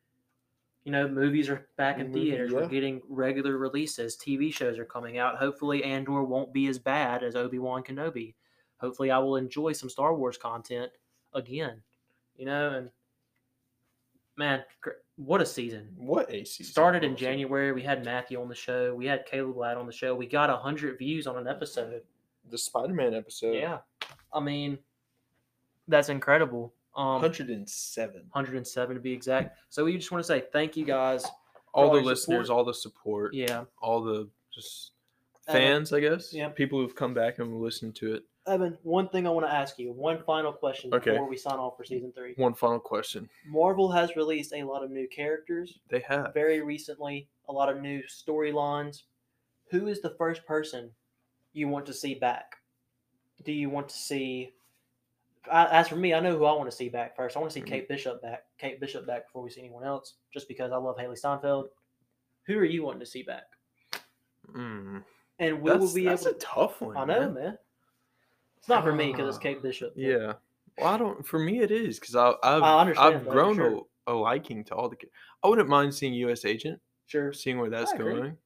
you 0.89 0.93
know 0.93 1.06
movies 1.06 1.51
are 1.51 1.69
back 1.77 1.98
in 1.98 2.06
Movie, 2.06 2.31
theaters. 2.31 2.51
yeah. 2.51 2.60
We're 2.60 2.66
getting 2.66 3.02
regular 3.10 3.59
releases. 3.59 4.16
TV 4.16 4.51
shows 4.51 4.78
are 4.78 4.86
coming 4.86 5.19
out. 5.19 5.36
Hopefully, 5.36 5.85
Andor 5.85 6.23
won't 6.23 6.51
be 6.51 6.66
as 6.66 6.78
bad 6.78 7.23
as 7.23 7.36
Obi 7.36 7.59
Wan 7.59 7.82
Kenobi. 7.82 8.32
Hopefully, 8.78 9.10
I 9.10 9.19
will 9.19 9.36
enjoy 9.36 9.73
some 9.73 9.90
Star 9.90 10.15
Wars 10.15 10.39
content 10.39 10.90
again. 11.35 11.82
You 12.39 12.47
know, 12.47 12.70
and 12.70 12.90
man, 14.39 14.65
what 15.16 15.43
a 15.43 15.47
season! 15.47 15.90
What 15.94 16.32
a 16.32 16.43
season. 16.44 16.73
started 16.73 17.05
in. 17.05 17.16
January. 17.16 17.73
We 17.73 17.82
had 17.82 18.02
Matthew 18.02 18.40
on 18.40 18.48
the 18.48 18.55
show. 18.55 18.94
We 18.94 19.05
had 19.05 19.27
Caleb 19.27 19.59
Ladd 19.59 19.77
on 19.77 19.85
the 19.85 19.93
show. 19.93 20.15
We 20.15 20.27
got 20.27 20.48
hundred 20.48 20.97
views 20.97 21.27
on 21.27 21.36
an 21.36 21.47
episode. 21.47 22.01
The 22.48 22.56
Spider 22.56 22.94
Man 22.94 23.12
episode. 23.12 23.56
yeah, 23.56 23.81
I 24.32 24.40
mean, 24.40 24.78
that's 25.86 26.09
incredible. 26.09 26.73
Um, 26.99 27.23
107. 27.23 28.12
107 28.33 28.95
to 28.97 29.01
be 29.01 29.12
exact. 29.12 29.57
So 29.70 29.85
we 29.85 29.97
just 29.97 30.11
want 30.11 30.23
to 30.23 30.27
say 30.27 30.45
thank 30.53 30.77
you 30.77 30.85
guys. 30.85 31.25
All 31.73 31.89
all 31.89 31.95
the 31.95 32.01
listeners, 32.01 32.47
support. 32.49 32.59
all 32.59 32.65
the 32.65 32.75
support, 32.75 33.35
Yeah, 33.35 33.65
all 33.81 34.03
the 34.03 34.29
just 34.53 34.93
Evan. 35.47 35.61
fans, 35.61 35.93
I 35.93 36.01
guess. 36.01 36.33
Yeah. 36.33 36.49
People 36.49 36.81
who've 36.81 36.95
come 36.97 37.15
back 37.15 37.39
and 37.39 37.61
listened 37.61 37.95
to 37.97 38.15
it. 38.15 38.25
Evan. 38.47 38.77
One 38.83 39.09
thing 39.11 39.27
I 39.27 39.31
want 39.31 39.47
to 39.47 39.53
ask 39.53 39.79
you. 39.79 39.93
One 39.93 40.23
final 40.25 40.53
question 40.53 40.93
Okay. 40.93 41.12
before 41.12 41.29
we 41.29 41.37
sign 41.37 41.55
off 41.59 41.77
for 41.77 41.85
season 41.85 42.11
three. 42.16 42.33
One 42.37 42.55
final 42.55 42.81
question. 42.81 43.29
Marvel 43.47 43.93
has 43.93 44.16
released 44.16 44.53
a 44.55 44.65
lot 44.65 44.83
of 44.83 44.91
new 44.91 45.07
characters 45.09 45.79
They 45.89 46.01
have. 46.01 46.33
very 46.35 46.62
recently. 46.62 47.29
A 47.49 47.53
lot 47.53 47.69
of 47.69 47.81
new 47.81 48.03
storylines. 48.09 49.03
Who 49.70 49.87
is 49.87 50.01
the 50.01 50.15
first 50.19 50.47
person 50.47 50.91
you 51.53 51.69
want 51.69 51.85
to 51.87 51.93
see 51.93 52.15
back? 52.15 52.57
Do 53.45 53.53
you 53.53 53.69
want 53.70 53.91
to 53.91 53.97
see? 53.97 54.55
I, 55.51 55.66
as 55.66 55.89
for 55.89 55.97
me, 55.97 56.15
I 56.15 56.20
know 56.20 56.36
who 56.36 56.44
I 56.44 56.52
want 56.52 56.70
to 56.70 56.77
see 56.77 56.89
back 56.89 57.15
first. 57.16 57.36
I 57.36 57.40
want 57.40 57.51
to 57.52 57.55
see 57.55 57.65
Mhm. 57.65 57.69
Kate 57.69 57.89
Bishop 57.89 58.20
back. 58.23 58.44
Kate 58.59 58.81
Bishop 58.81 59.06
back 59.06 59.27
before 59.27 59.43
we 59.43 59.51
see 59.51 59.60
anyone 59.60 59.85
else, 59.85 60.15
just 60.32 60.48
because 60.48 60.73
I 60.73 60.77
love 60.77 60.97
Hailee 60.97 61.16
Steinfeld. 61.19 61.69
Who 62.47 62.59
are 62.59 62.65
you 62.65 62.82
wanting 62.82 63.01
to 63.01 63.06
see 63.06 63.23
back? 63.23 63.44
Mm. 64.55 65.05
And 65.39 65.62
we 65.62 65.70
That's, 65.70 65.81
will 65.81 65.94
be 65.94 66.05
that's 66.05 66.27
able. 66.27 66.36
a 66.36 66.39
tough 66.39 66.81
one. 66.81 66.97
I 66.97 67.05
know, 67.05 67.20
man. 67.20 67.35
man. 67.35 67.59
It's 68.56 68.69
not 68.69 68.82
for 68.82 68.93
me 68.93 69.12
because 69.12 69.28
it's 69.28 69.39
Ah, 69.39 69.43
Kate 69.43 69.62
Bishop. 69.62 69.94
but- 69.94 70.02
Yeah. 70.02 70.32
Well, 70.78 70.86
I 70.86 70.97
don't. 70.97 71.27
For 71.27 71.39
me, 71.39 71.60
it 71.60 71.70
is 71.70 71.98
because 71.98 72.15
I've 72.16 72.36
I've, 72.43 72.62
understand 72.62 73.16
I've 73.16 73.28
grown 73.28 73.56
sure. 73.56 73.85
a, 74.06 74.12
a 74.12 74.15
liking 74.15 74.65
to 74.65 74.74
all 74.74 74.89
the. 74.89 74.97
ca- 74.97 75.09
I 75.43 75.48
wouldn't 75.48 75.69
mind 75.69 75.94
seeing 75.94 76.15
U.S. 76.15 76.44
Agent, 76.44 76.81
Sure. 77.06 77.32
seeing 77.32 77.59
where 77.59 77.70
that's 77.70 77.93
going. 77.94 78.36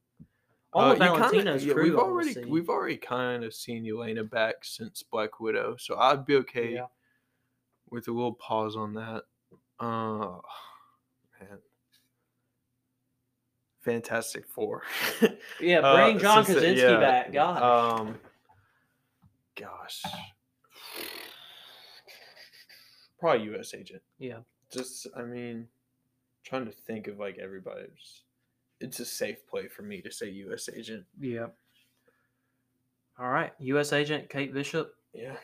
All 0.73 0.91
Uh, 0.91 0.93
you 0.93 1.29
kinda- 1.31 1.59
yeah, 1.59 1.73
we've 1.75 1.95
already 1.95 2.45
we've 2.45 2.69
already 2.69 2.97
kind 2.97 3.43
of 3.43 3.53
seen 3.53 3.87
Elena 3.87 4.23
back 4.23 4.63
since 4.65 5.03
Black 5.03 5.39
Widow, 5.39 5.75
so 5.77 5.97
I'd 5.97 6.25
be 6.25 6.35
okay 6.37 6.73
Yeah. 6.73 6.87
with 7.89 8.07
a 8.07 8.11
little 8.11 8.33
pause 8.33 8.75
on 8.75 8.93
that. 8.95 9.23
Uh, 9.79 10.39
man, 11.39 11.59
Fantastic 13.81 14.47
Four. 14.47 14.83
Yeah, 15.59 15.79
Uh, 15.79 15.95
bring 15.95 16.19
John 16.19 16.43
since 16.45 16.47
the- 16.47 16.53
Krasinski 16.61 16.81
yeah, 16.87 16.99
back. 16.99 17.31
God. 17.33 17.99
Um, 17.99 18.19
gosh, 19.55 20.01
probably 23.19 23.45
U.S. 23.47 23.73
Agent. 23.73 24.01
Yeah. 24.17 24.39
Just, 24.71 25.07
I 25.15 25.21
mean, 25.23 25.67
trying 26.43 26.65
to 26.65 26.71
think 26.71 27.07
of 27.07 27.19
like 27.19 27.37
everybody. 27.37 27.87
It's, 28.83 28.99
it's 28.99 29.11
a 29.11 29.15
safe 29.15 29.45
play 29.47 29.67
for 29.67 29.81
me 29.83 30.01
to 30.01 30.11
say 30.11 30.29
U.S. 30.29 30.69
Agent. 30.75 31.05
yeah. 31.19 31.47
All 33.19 33.29
right, 33.29 33.53
U.S. 33.59 33.93
Agent 33.93 34.27
Kate 34.29 34.53
Bishop. 34.53 34.95
Yeah. 35.13 35.35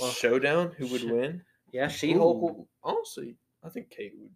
Well, 0.00 0.10
Showdown. 0.10 0.72
Who 0.78 0.86
would 0.88 1.00
sh- 1.00 1.04
win? 1.04 1.42
Yeah, 1.72 1.88
She 1.88 2.12
Hulk. 2.12 2.66
Honestly, 2.84 3.34
I 3.64 3.68
think 3.68 3.90
Kate 3.90 4.12
would. 4.18 4.30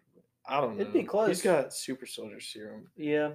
I 0.49 0.61
don't 0.61 0.75
know. 0.77 0.81
It'd 0.83 0.93
be 0.93 1.05
close. 1.05 1.29
He's 1.29 1.43
got 1.43 1.73
super 1.73 2.05
soldier 2.07 2.41
serum, 2.41 2.89
Yeah. 2.97 3.31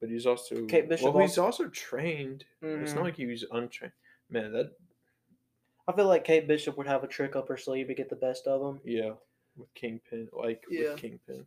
but 0.00 0.10
he's 0.10 0.26
also 0.26 0.66
Kate 0.66 0.88
Bishop 0.88 1.14
Well, 1.14 1.22
he's 1.26 1.38
also- 1.38 1.68
trained. 1.68 2.44
It's 2.60 2.92
Mhm. 2.92 2.96
not 2.96 3.04
like 3.04 3.16
he 3.16 3.24
was 3.26 3.44
untrained. 3.50 3.94
Man, 4.28 4.52
that 4.52 4.72
I 5.88 5.92
feel 5.92 6.06
like 6.06 6.24
Kate 6.24 6.46
Bishop 6.46 6.76
would 6.76 6.86
have 6.86 7.02
a 7.02 7.08
trick 7.08 7.34
up 7.34 7.48
her 7.48 7.56
sleeve 7.56 7.86
to 7.88 7.94
get 7.94 8.10
the 8.10 8.16
best 8.16 8.46
of 8.46 8.60
him. 8.60 8.80
yeah, 8.84 9.14
with 9.56 9.72
Kingpin, 9.74 10.28
like 10.34 10.62
Yeah. 10.70 10.90
with 10.92 10.98
Kingpin. 11.00 11.46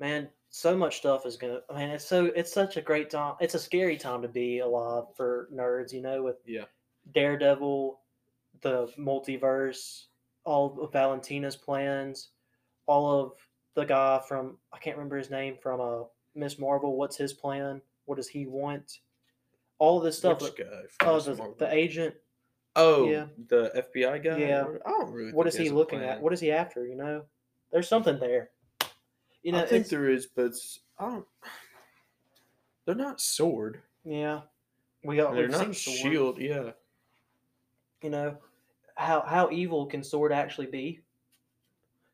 Man, 0.00 0.28
so 0.48 0.76
much 0.76 0.96
stuff 0.96 1.26
is 1.26 1.36
gonna. 1.36 1.60
I 1.70 1.78
mean, 1.78 1.90
it's 1.90 2.04
so 2.06 2.26
it's 2.34 2.52
such 2.52 2.76
a 2.76 2.80
great 2.82 3.10
time. 3.10 3.34
It's 3.40 3.54
a 3.54 3.58
scary 3.58 3.96
time 3.96 4.22
to 4.22 4.28
be 4.28 4.58
alive 4.60 5.04
for 5.14 5.48
nerds. 5.54 5.92
You 5.92 6.00
know, 6.02 6.22
with 6.22 6.36
Yeah. 6.46 6.64
Daredevil, 7.12 8.00
the 8.62 8.88
multiverse, 8.98 10.04
all 10.44 10.80
of 10.80 10.92
Valentina's 10.92 11.56
plans, 11.56 12.30
all 12.86 13.20
of 13.20 13.32
the 13.74 13.84
guy 13.84 14.20
from 14.26 14.56
I 14.72 14.78
can't 14.78 14.96
remember 14.96 15.18
his 15.18 15.30
name 15.30 15.56
from 15.62 15.80
uh 15.80 16.04
Miss 16.34 16.58
Marvel. 16.58 16.96
What's 16.96 17.16
his 17.16 17.32
plan? 17.32 17.80
What 18.06 18.16
does 18.16 18.28
he 18.28 18.46
want? 18.46 18.98
All 19.78 19.98
of 19.98 20.04
this 20.04 20.18
stuff. 20.18 20.40
Which 20.40 20.56
guy? 20.56 20.64
from 20.98 21.08
Oh, 21.08 21.20
the, 21.20 21.54
the 21.58 21.72
agent. 21.74 22.14
oh, 22.76 23.08
yeah. 23.08 23.26
the 23.48 23.84
FBI 23.94 24.22
guy. 24.22 24.38
Yeah. 24.38 24.64
I 24.84 24.90
don't 24.90 25.12
really. 25.12 25.32
What 25.32 25.46
is 25.46 25.56
he 25.56 25.70
looking 25.70 26.02
at? 26.02 26.20
What 26.20 26.32
is 26.32 26.40
he 26.40 26.50
after? 26.50 26.86
You 26.86 26.96
know, 26.96 27.24
there's 27.70 27.88
something 27.88 28.18
there. 28.18 28.50
You 29.42 29.52
know, 29.52 29.62
I 29.62 29.66
think 29.66 29.88
there 29.88 30.08
is, 30.10 30.26
but 30.26 30.52
I 30.98 31.06
don't. 31.06 31.26
They're 32.86 32.94
not 32.94 33.20
sword. 33.20 33.80
yeah, 34.04 34.40
we 35.04 35.16
got. 35.16 35.34
They're 35.34 35.48
not 35.48 35.74
shield. 35.74 36.38
Yeah. 36.38 36.72
You 38.02 38.10
know, 38.10 38.36
how 38.96 39.22
how 39.22 39.50
evil 39.50 39.86
can 39.86 40.02
Sword 40.02 40.32
actually 40.32 40.66
be? 40.66 41.00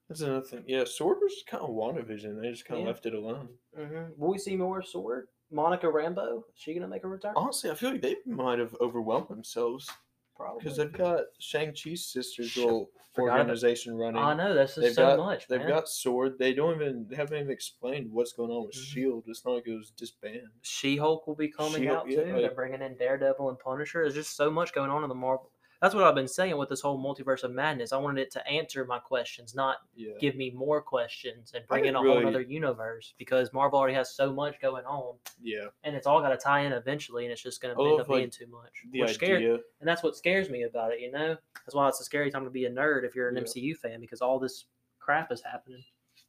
That's 0.09 0.21
another 0.21 0.43
thing. 0.47 0.63
Yeah, 0.67 0.85
Sword 0.85 1.19
was 1.21 1.43
kind 1.49 1.63
of 1.65 1.71
WandaVision. 1.71 2.41
They 2.41 2.51
just 2.51 2.65
kind 2.65 2.79
of 2.81 2.85
Yeah. 2.87 2.93
left 2.93 3.07
it 3.07 3.15
alone. 3.15 3.49
Mm-hmm. 3.79 4.13
Will 4.21 4.31
we 4.31 4.39
see 4.39 4.57
more 4.57 4.83
Sword? 4.83 5.29
Monica 5.51 5.87
Rambeau? 5.87 6.39
Is 6.39 6.45
she 6.57 6.75
gonna 6.75 6.89
make 6.89 7.05
a 7.05 7.09
return? 7.09 7.33
Honestly, 7.37 7.71
I 7.71 7.75
feel 7.75 7.91
like 7.93 8.03
they 8.03 8.17
might 8.25 8.59
have 8.59 8.75
overwhelmed 8.81 9.29
themselves 9.29 9.89
Probably. 10.37 10.61
because 10.63 10.77
they've 10.77 10.93
got 10.93 11.21
Shang 11.39 11.73
Chi's 11.75 12.05
sister's 12.07 12.51
Shit, 12.51 12.65
little 12.65 12.91
forgot 13.15 13.29
about- 13.35 13.39
organization 13.41 13.97
running. 13.97 14.21
I 14.23 14.35
know 14.35 14.53
that's 14.55 14.75
just 14.75 14.83
They've 14.85 14.93
so 14.95 15.17
got 15.17 15.19
much. 15.19 15.49
they've 15.49 15.61
man. 15.61 15.69
got 15.69 15.89
Sword. 15.89 16.39
They 16.39 16.53
don't 16.53 16.75
even 16.75 17.07
they 17.09 17.17
haven't 17.17 17.39
even 17.39 17.51
explained 17.51 18.13
what's 18.13 18.33
going 18.33 18.51
on 18.51 18.67
with 18.67 18.75
Mhm. 18.77 18.85
Shield. 18.85 19.25
It's 19.29 19.45
not 19.45 19.53
like 19.55 19.67
it 19.67 19.75
was 19.77 19.91
disbanded. 19.91 20.45
She 20.63 20.97
Hulk 20.97 21.27
will 21.27 21.35
be 21.35 21.49
coming 21.49 21.83
She-Hulk, 21.83 21.99
out 22.01 22.11
yeah, 22.11 22.25
too. 22.25 22.33
like- 22.33 22.43
They're 22.43 22.55
bringing 22.55 22.83
in 22.83 22.97
Daredevil 22.97 23.49
and 23.49 23.59
Punisher. 23.59 24.03
There's 24.03 24.15
just 24.15 24.37
so 24.37 24.51
much 24.51 24.73
going 24.75 24.91
on 24.91 25.03
in 25.03 25.09
the 25.09 25.15
Marvel. 25.15 25.51
That's 25.87 25.95
what 25.95 26.03
I've 26.03 26.17
been 26.17 26.27
saying 26.27 26.57
with 26.57 26.69
this 26.69 26.81
whole 26.81 26.99
multiverse 26.99 27.45
of 27.45 27.53
madness. 27.53 27.93
I 27.93 27.97
wanted 27.97 28.21
it 28.21 28.33
to 28.33 28.45
answer 28.49 28.85
my 28.85 28.99
questions, 28.99 29.55
not 29.55 29.77
Yeah. 29.95 30.15
give 30.19 30.35
me 30.35 30.51
more 30.51 30.83
questions 30.83 31.53
and 31.55 31.65
bring 31.69 31.85
in 31.85 31.95
a 31.95 31.99
whole 32.03 32.27
other 32.27 32.41
universe 32.41 33.15
because 33.19 33.53
Marvel 33.53 33.79
already 33.79 33.95
has 33.95 34.13
so 34.13 34.33
much 34.33 34.61
going 34.61 34.85
on 34.85 35.15
Yeah. 35.41 35.67
and 35.85 35.95
it's 35.95 36.09
all 36.09 36.21
got 36.21 36.31
to 36.31 36.37
tie 36.39 36.63
in 36.63 36.73
eventually 36.73 37.25
and 37.25 37.31
it's 37.31 37.41
just 37.41 37.61
going 37.63 37.73
to 37.73 37.81
end 37.81 37.91
love, 37.93 38.01
up 38.01 38.09
being 38.09 38.31
too 38.31 38.49
much. 38.49 38.83
The 38.91 39.03
Which 39.03 39.23
idea. 39.23 39.55
and 39.79 39.89
that's 39.89 40.03
what 40.03 40.17
scares 40.17 40.51
me 40.51 40.65
about 40.65 40.93
it, 40.93 40.99
you 40.99 41.13
know? 41.13 41.37
That's 41.55 41.75
why 41.77 41.87
it's 41.89 42.01
a 42.01 42.05
scary 42.05 42.33
time 42.33 42.43
to 42.43 42.51
be 42.51 42.65
a 42.65 42.71
nerd 42.71 43.05
if 43.05 43.15
you're 43.15 43.29
an 43.29 43.37
Yeah. 43.37 43.43
MCU 43.43 43.77
fan 43.77 44.01
because 44.01 44.21
all 44.21 44.41
this 44.41 44.65
crap 44.99 45.31
is 45.31 45.41
happening. 45.41 45.85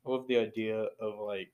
I 0.05 0.11
love 0.11 0.27
the 0.27 0.37
idea 0.37 0.81
of 0.99 1.17
like 1.17 1.51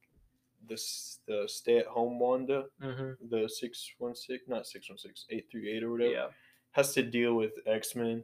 this 0.68 1.20
the 1.26 1.46
stay 1.48 1.78
at 1.78 1.86
home 1.86 2.20
Wanda, 2.20 2.66
Mm-hmm. 2.82 3.30
the 3.30 3.48
six 3.48 3.94
one 3.98 4.14
six 4.14 4.44
not 4.50 4.68
six 4.68 4.90
one 4.90 4.98
six 4.98 5.26
eight 5.30 5.48
three 5.50 5.70
eight 5.72 5.84
or 5.84 5.92
whatever 5.92 6.12
Yeah. 6.12 6.28
Has 6.74 6.94
to 6.94 7.04
deal 7.04 7.34
with 7.36 7.54
X 7.66 7.96
Men 7.96 8.24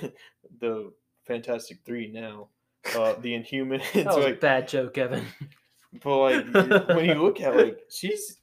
the 0.60 0.92
Fantastic 1.26 1.78
Three 1.84 2.10
now. 2.10 2.48
Uh, 2.96 3.14
the 3.20 3.34
Inhuman. 3.34 3.80
That 3.92 4.06
it's 4.06 4.16
was 4.16 4.24
a 4.26 4.32
bad 4.32 4.66
joke, 4.66 4.96
Evan. 4.98 5.26
but 6.02 6.18
like 6.18 6.86
when 6.88 7.04
you 7.04 7.14
look 7.14 7.40
at 7.40 7.54
like 7.56 7.80
she's, 7.90 8.38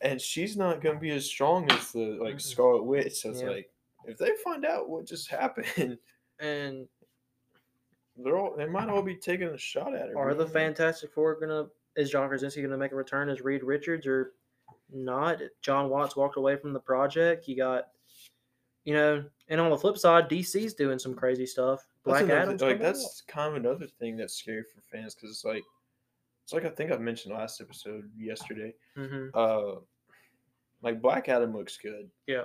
and 0.00 0.20
she's 0.20 0.56
not 0.56 0.80
gonna 0.80 0.98
be 0.98 1.10
as 1.10 1.26
strong 1.26 1.70
as 1.70 1.92
the 1.92 2.18
like 2.20 2.40
Scarlet 2.40 2.82
Witch. 2.82 3.20
So 3.20 3.30
it's 3.30 3.42
Yeah. 3.42 3.50
like 3.50 3.70
if 4.06 4.18
they 4.18 4.30
find 4.44 4.64
out 4.64 4.88
what 4.88 5.06
just 5.06 5.28
happened, 5.30 5.98
and 6.40 6.88
they're 8.16 8.36
all 8.38 8.56
they 8.56 8.66
might 8.66 8.88
all 8.88 9.02
be 9.02 9.14
taking 9.14 9.48
a 9.48 9.58
shot 9.58 9.94
at 9.94 10.08
her. 10.08 10.16
are 10.18 10.34
the. 10.34 10.46
Fantastic 10.46 11.12
Four 11.12 11.38
gonna 11.38 11.66
is 11.96 12.10
John 12.10 12.28
Krasinski 12.28 12.62
gonna 12.62 12.76
make 12.78 12.92
a 12.92 12.96
return 12.96 13.28
as 13.28 13.40
Reed 13.42 13.62
Richards 13.62 14.06
or 14.06 14.32
not? 14.92 15.40
John 15.60 15.88
Watts 15.90 16.16
walked 16.16 16.36
away 16.36 16.56
from 16.56 16.72
the 16.72 16.80
project. 16.80 17.46
You 17.46 17.56
got, 17.56 17.88
you 18.88 18.94
know, 18.94 19.22
and 19.48 19.60
on 19.60 19.68
the 19.68 19.76
flip 19.76 19.98
side, 19.98 20.30
DC's 20.30 20.72
doing 20.72 20.98
some 20.98 21.14
crazy 21.14 21.44
stuff. 21.44 21.80
That's 22.06 22.20
Black 22.20 22.22
another- 22.22 22.40
Adam's 22.40 22.62
like 22.62 22.70
coming 22.76 22.86
out. 22.86 22.92
that's 22.94 23.20
kind 23.28 23.50
of 23.50 23.56
another 23.62 23.86
thing 23.86 24.16
that's 24.16 24.32
scary 24.32 24.62
for 24.62 24.80
fans 24.80 25.14
because 25.14 25.28
it's 25.30 25.44
like 25.44 25.62
it's 26.42 26.54
like 26.54 26.64
I 26.64 26.70
think 26.70 26.90
I 26.90 26.96
mentioned 26.96 27.34
last 27.34 27.60
episode 27.60 28.10
yesterday. 28.16 28.74
Mhm. 28.96 29.28
Uh, 29.34 29.80
like 30.80 31.02
Black 31.02 31.28
Adam 31.28 31.54
looks 31.54 31.76
good. 31.76 32.10
Yeah. 32.26 32.44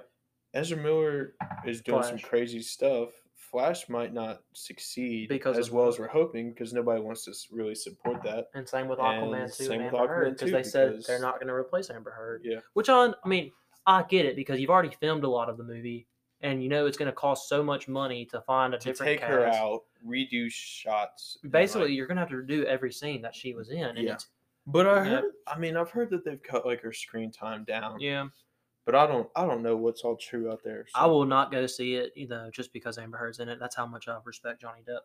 Ezra 0.53 0.75
Miller 0.77 1.35
is 1.65 1.79
doing 1.81 2.03
some 2.03 2.19
crazy 2.19 2.61
stuff. 2.61 3.11
Flash 3.35 3.87
might 3.87 4.13
not 4.13 4.41
succeed 4.53 5.29
Because 5.29 5.57
as 5.57 5.71
well 5.71 5.87
as 5.87 5.97
we're 5.97 6.07
hoping 6.07 6.49
because 6.49 6.73
nobody 6.73 6.99
wants 6.99 7.23
to 7.25 7.33
really 7.55 7.75
support 7.75 8.21
that. 8.23 8.49
And 8.53 8.67
same 8.67 8.89
with 8.89 8.99
And 8.99 9.07
Aquaman 9.07 9.55
too, 9.57 9.63
same 9.65 9.81
and 9.83 9.91
with 9.93 10.01
Amber 10.01 10.25
Aquaman 10.25 10.33
because 10.33 10.51
they 10.51 10.63
said 10.63 11.03
they're 11.07 11.21
not 11.21 11.35
going 11.35 11.47
to 11.47 11.53
replace 11.53 11.89
Amber 11.89 12.11
Heard. 12.11 12.41
Yeah. 12.43 12.59
Which 12.73 12.89
on, 12.89 13.15
I 13.23 13.27
mean, 13.29 13.51
I 13.85 14.03
get 14.03 14.25
it 14.25 14.35
because 14.35 14.59
you've 14.59 14.69
already 14.69 14.95
filmed 14.99 15.23
a 15.23 15.29
lot 15.29 15.49
of 15.49 15.57
the 15.57 15.63
movie, 15.63 16.07
and 16.43 16.61
you 16.61 16.69
know 16.69 16.85
it's 16.85 16.97
going 16.97 17.07
to 17.09 17.15
cost 17.15 17.49
so 17.49 17.63
much 17.63 17.87
money 17.87 18.25
to 18.25 18.41
find 18.41 18.73
a 18.73 18.77
To 18.77 18.85
different 18.89 19.09
take 19.13 19.19
cast. 19.21 19.31
her 19.31 19.47
out, 19.47 19.83
redo 20.05 20.51
shots. 20.51 21.37
Basically, 21.49 21.87
like- 21.87 21.95
you're 21.97 22.05
going 22.07 22.17
to 22.17 22.21
have 22.21 22.29
to 22.29 22.35
redo 22.35 22.65
every 22.65 22.91
scene 22.91 23.21
that 23.23 23.33
she 23.33 23.53
was 23.55 23.69
in. 23.69 23.83
And 23.83 23.97
Yeah. 23.99 24.13
it's, 24.13 24.27
but 24.67 24.85
I 24.85 24.95
Yep. 24.97 25.05
heard. 25.23 25.31
I 25.47 25.57
mean, 25.57 25.75
I've 25.77 25.89
heard 25.89 26.09
that 26.11 26.23
they've 26.23 26.41
cut 26.43 26.65
like 26.65 26.81
her 26.81 26.93
screen 26.93 27.31
time 27.31 27.63
down. 27.63 27.99
yeah. 27.99 28.27
But 28.85 28.95
I 28.95 29.07
don't. 29.07 29.29
I 29.33 29.45
don't 29.45 29.63
know 29.63 29.77
what's 29.77 30.01
all 30.01 30.17
true 30.17 30.51
out 30.51 30.61
there. 30.61 30.85
I 30.93 31.05
will 31.05 31.23
not 31.25 31.53
go 31.53 31.65
see 31.67 31.95
it, 31.95 32.11
you 32.17 32.27
know, 32.27 32.51
just 32.51 32.73
because 32.73 32.97
Amber 32.97 33.17
Heard's 33.17 33.39
in 33.39 33.47
it. 33.47 33.57
That's 33.57 33.77
how 33.77 33.85
much 33.87 34.09
I 34.09 34.19
respect 34.25 34.59
Johnny 34.59 34.81
Depp. 34.85 34.99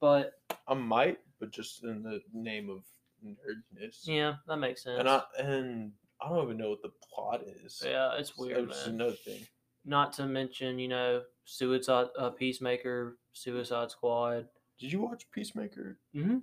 But 0.00 0.32
I 0.66 0.74
might, 0.74 1.20
but 1.38 1.52
just 1.52 1.84
in 1.84 2.02
the 2.02 2.20
name 2.32 2.68
of 2.68 2.82
nerdness. 3.24 4.00
yeah, 4.08 4.34
that 4.48 4.56
makes 4.56 4.82
sense. 4.82 4.98
And 4.98 5.08
I 5.08 5.22
and 5.38 5.92
I 6.20 6.28
don't 6.28 6.42
even 6.44 6.56
know 6.56 6.70
what 6.70 6.82
the 6.82 6.90
plot 7.14 7.42
is. 7.64 7.80
yeah, 7.84 8.14
it's 8.18 8.36
weird, 8.36 8.68
man. 8.68 8.76
another 8.88 9.12
thing. 9.12 9.46
Not 9.84 10.12
to 10.14 10.26
mention, 10.26 10.78
you 10.78 10.88
know, 10.88 11.22
Suicide 11.44 12.08
uh, 12.18 12.30
Peacemaker, 12.30 13.16
Suicide 13.32 13.90
Squad. 13.90 14.46
Did 14.78 14.92
you 14.92 15.00
watch 15.00 15.30
Peacemaker? 15.32 15.98
Mm-hmm. 16.14 16.38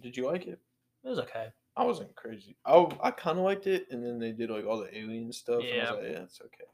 Did 0.00 0.16
you 0.16 0.26
like 0.26 0.46
it? 0.46 0.60
It 1.04 1.08
was 1.08 1.18
okay. 1.20 1.48
I 1.76 1.84
wasn't 1.84 2.14
crazy. 2.16 2.56
I 2.64 2.86
I 3.02 3.10
kind 3.12 3.38
of 3.38 3.44
liked 3.44 3.66
it, 3.66 3.86
and 3.90 4.04
then 4.04 4.18
they 4.18 4.32
did 4.32 4.50
like 4.50 4.66
all 4.66 4.78
the 4.78 4.96
alien 4.96 5.32
stuff. 5.32 5.62
And 5.62 5.72
I 5.72 5.76
Yeah. 5.76 5.90
was 5.92 6.00
like, 6.02 6.12
yeah, 6.12 6.22
it's 6.22 6.40
okay. 6.42 6.64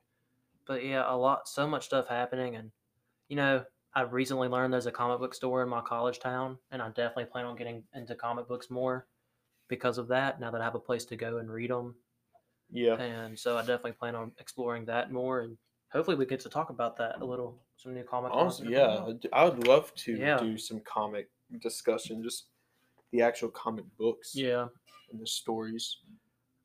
but 0.67 0.85
yeah, 0.85 1.05
a 1.07 1.17
lot, 1.17 1.49
so 1.49 1.67
much 1.67 1.87
stuff 1.87 2.09
happening, 2.09 2.57
and 2.57 2.71
you 3.29 3.37
know, 3.37 3.65
I 3.95 4.03
recently 4.03 4.49
learned 4.49 4.73
there's 4.73 4.87
a 4.87 4.93
comic 4.93 5.19
book 5.19 5.35
store 5.35 5.63
in 5.63 5.69
my 5.69 5.81
college 5.83 6.19
town, 6.21 6.59
and 6.71 6.83
I 6.83 6.89
definitely 6.89 7.27
plan 7.27 7.47
on 7.47 7.57
getting 7.57 7.85
into 7.95 8.15
comic 8.15 8.49
books 8.49 8.71
more 8.71 9.07
because 9.69 9.99
of 9.99 10.09
that. 10.09 10.41
Now 10.41 10.51
that 10.51 10.61
I 10.61 10.65
have 10.65 10.75
a 10.75 10.79
place 10.81 11.05
to 11.07 11.17
go 11.17 11.39
and 11.39 11.51
read 11.51 11.71
them, 11.71 11.95
Yeah. 12.71 12.95
and 13.01 13.39
so 13.39 13.57
I 13.57 13.61
definitely 13.61 13.93
plan 13.93 14.15
on 14.15 14.33
exploring 14.39 14.85
that 14.87 15.11
more, 15.13 15.41
and 15.41 15.57
hopefully 15.91 16.17
we 16.17 16.27
get 16.27 16.41
to 16.41 16.49
talk 16.49 16.71
about 16.71 16.97
that 16.97 17.21
a 17.21 17.25
little, 17.25 17.59
some 17.77 17.95
new 17.95 18.03
comic. 18.03 18.31
Honestly, 18.35 18.73
yeah. 18.73 19.07
I 19.33 19.45
would 19.45 19.67
love 19.67 19.95
to 19.97 20.17
Yeah. 20.17 20.39
do 20.39 20.57
some 20.59 20.81
comic 20.81 21.29
discussion, 21.61 22.23
just 22.23 22.47
the 23.11 23.23
actual 23.23 23.49
comic 23.51 23.85
books 23.97 24.35
yeah, 24.35 24.69
and 25.11 25.21
the 25.21 25.27
stories. 25.27 25.99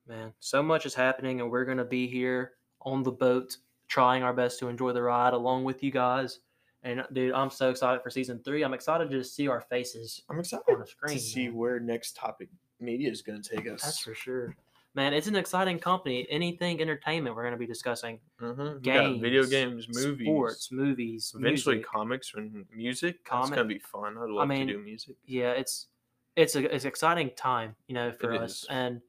man, 0.08 0.34
so 0.40 0.62
much 0.62 0.86
is 0.86 0.94
happening, 0.94 1.40
and 1.40 1.50
we're 1.50 1.64
gonna 1.66 1.86
be 1.86 2.08
here 2.08 2.54
on 2.82 3.04
the 3.04 3.12
boat, 3.12 3.56
trying 3.88 4.24
our 4.24 4.34
best 4.34 4.60
to 4.60 4.68
enjoy 4.68 4.92
the 4.92 5.02
ride 5.02 5.34
along 5.34 5.64
with 5.64 5.82
you 5.84 5.92
guys. 5.92 6.40
And 6.86 7.06
dude, 7.14 7.32
I'm 7.34 7.50
so 7.50 7.70
excited 7.70 8.02
for 8.04 8.10
season 8.10 8.42
three. 8.44 8.64
I'm 8.64 8.74
excited 8.74 9.10
to 9.12 9.24
see 9.24 9.48
our 9.48 9.62
faces 9.62 10.22
I'm 10.30 10.38
excited 10.40 10.66
on 10.68 10.80
the 10.82 10.86
screen. 10.88 11.16
to 11.16 11.24
see 11.24 11.48
man. 11.48 11.56
where 11.56 11.80
next 11.80 12.18
topic 12.18 12.50
media 12.82 13.10
is 13.10 13.22
going 13.22 13.42
to 13.42 13.56
take 13.56 13.66
us. 13.70 13.82
That's 13.84 14.00
for 14.00 14.14
sure. 14.14 14.54
Man, 14.96 15.14
it's 15.14 15.26
an 15.28 15.36
exciting 15.36 15.80
company. 15.80 16.28
Anything 16.30 16.80
entertainment 16.80 17.36
we're 17.36 17.42
going 17.42 17.54
to 17.54 17.58
be 17.60 17.66
discussing. 17.66 18.20
Mhm. 18.40 18.76
We 18.76 18.80
got 18.82 19.20
video 19.20 19.44
Games, 19.46 19.88
games, 19.88 20.04
movies, 20.04 20.28
Sports, 20.28 20.72
movies, 20.72 21.34
eventually 21.38 21.76
music. 21.78 21.92
comics 21.92 22.34
and 22.36 22.66
music. 22.72 23.16
That's 23.26 23.30
Comic- 23.30 23.56
gonna 23.56 23.68
be 23.68 23.80
fun. 23.80 24.18
I'd 24.20 24.30
love 24.30 24.48
mean, 24.48 24.68
to 24.68 24.74
do 24.74 24.80
music. 24.80 25.16
Yeah, 25.26 25.52
it's 25.52 25.88
it's 26.36 26.56
a 26.56 26.74
it's 26.74 26.84
an 26.84 26.90
exciting 26.90 27.32
time, 27.36 27.76
you 27.88 27.96
know, 27.96 28.12
for 28.12 28.34
It 28.34 28.42
us. 28.42 28.64
is. 28.64 28.68
And 28.70 29.02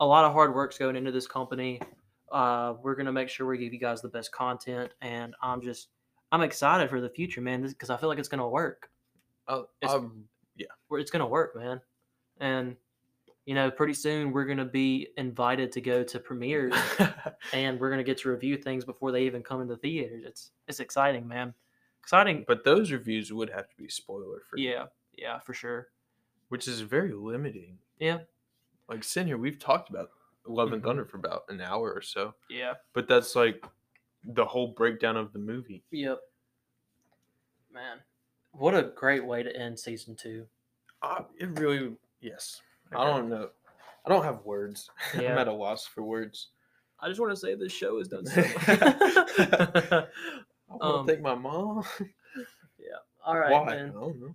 a 0.00 0.06
lot 0.06 0.24
of 0.24 0.32
hard 0.32 0.54
work's 0.54 0.78
going 0.78 0.94
into 0.96 1.10
this 1.10 1.26
company. 1.26 1.80
Uh, 2.30 2.74
we're 2.82 2.94
going 2.94 3.06
to 3.06 3.12
make 3.12 3.28
sure 3.28 3.46
we 3.46 3.58
give 3.58 3.72
you 3.72 3.78
guys 3.78 4.02
the 4.02 4.08
best 4.08 4.32
content 4.32 4.92
and 5.02 5.34
I'm 5.42 5.60
just 5.60 5.88
I'm 6.32 6.42
excited 6.42 6.90
for 6.90 7.00
the 7.00 7.08
future, 7.10 7.40
man, 7.40 7.62
because 7.62 7.90
I 7.90 7.96
feel 7.96 8.08
like 8.08 8.18
it's 8.18 8.28
going 8.28 8.40
to 8.40 8.48
work. 8.48 8.88
I'll, 9.48 9.68
it's- 9.82 9.90
I'll- 9.90 10.10
it's 10.98 11.10
going 11.10 11.20
to 11.20 11.26
work, 11.26 11.54
man. 11.56 11.80
And 12.40 12.76
you 13.46 13.54
know, 13.54 13.70
pretty 13.70 13.94
soon 13.94 14.32
we're 14.32 14.44
going 14.46 14.58
to 14.58 14.64
be 14.64 15.08
invited 15.16 15.70
to 15.72 15.80
go 15.80 16.02
to 16.02 16.18
premieres 16.18 16.74
and 17.52 17.78
we're 17.78 17.90
gonna 17.90 18.02
get 18.02 18.18
to 18.18 18.30
review 18.30 18.56
things 18.56 18.84
before 18.84 19.12
they 19.12 19.24
even 19.24 19.42
come 19.42 19.60
into 19.60 19.76
theaters. 19.76 20.22
It's 20.26 20.50
it's 20.68 20.80
exciting, 20.80 21.26
man. 21.28 21.52
Exciting. 22.00 22.44
but 22.46 22.64
those 22.64 22.90
reviews 22.92 23.32
would 23.32 23.50
have 23.50 23.68
to 23.68 23.76
be 23.76 23.88
spoiler 23.88 24.40
free. 24.48 24.66
Yeah, 24.68 24.86
yeah, 25.16 25.38
for 25.38 25.54
sure. 25.54 25.88
which 26.48 26.68
is 26.68 26.80
very 26.82 27.12
limiting. 27.12 27.78
Yeah. 27.98 28.18
Like 28.88 29.02
sitting 29.02 29.28
here, 29.28 29.38
we've 29.38 29.58
talked 29.58 29.88
about 29.90 30.10
Love 30.46 30.72
and 30.74 30.82
Mhm. 30.82 30.86
Thunder 30.86 31.04
for 31.06 31.16
about 31.16 31.44
an 31.48 31.60
hour 31.62 31.90
or 31.92 32.02
so, 32.02 32.34
Yeah. 32.50 32.74
but 32.92 33.08
that's 33.08 33.34
like 33.34 33.64
the 34.24 34.44
whole 34.44 34.68
breakdown 34.68 35.16
of 35.16 35.32
the 35.32 35.38
movie. 35.38 35.82
Yep. 35.90 36.20
Man, 37.72 37.98
what 38.52 38.74
a 38.74 38.82
great 38.94 39.24
way 39.24 39.42
to 39.42 39.54
end 39.56 39.78
season 39.80 40.14
two. 40.16 40.46
Uh, 41.02 41.24
it 41.38 41.58
really, 41.58 41.96
yes. 42.20 42.60
I 42.96 43.04
don't 43.04 43.28
know. 43.28 43.48
I 44.04 44.08
don't 44.08 44.24
have 44.24 44.44
words. 44.44 44.90
I'm 45.14 45.24
at 45.24 45.48
a 45.48 45.52
loss 45.52 45.86
for 45.86 46.02
words. 46.02 46.48
I 47.00 47.08
just 47.08 47.20
want 47.20 47.32
to 47.32 47.36
say 47.36 47.54
this 47.54 47.72
show 47.72 47.98
is 47.98 48.08
done 48.08 48.24
so. 48.26 48.42
I 48.42 50.06
want 50.68 50.82
Um, 50.82 51.06
to 51.06 51.12
thank 51.12 51.22
my 51.22 51.34
mom. 51.34 51.84
Yeah. 52.78 52.96
All 53.24 53.38
right, 53.38 53.52
Why? 53.52 53.64
man. 53.66 53.90
I 53.90 53.92
don't 54.00 54.20
know. 54.20 54.34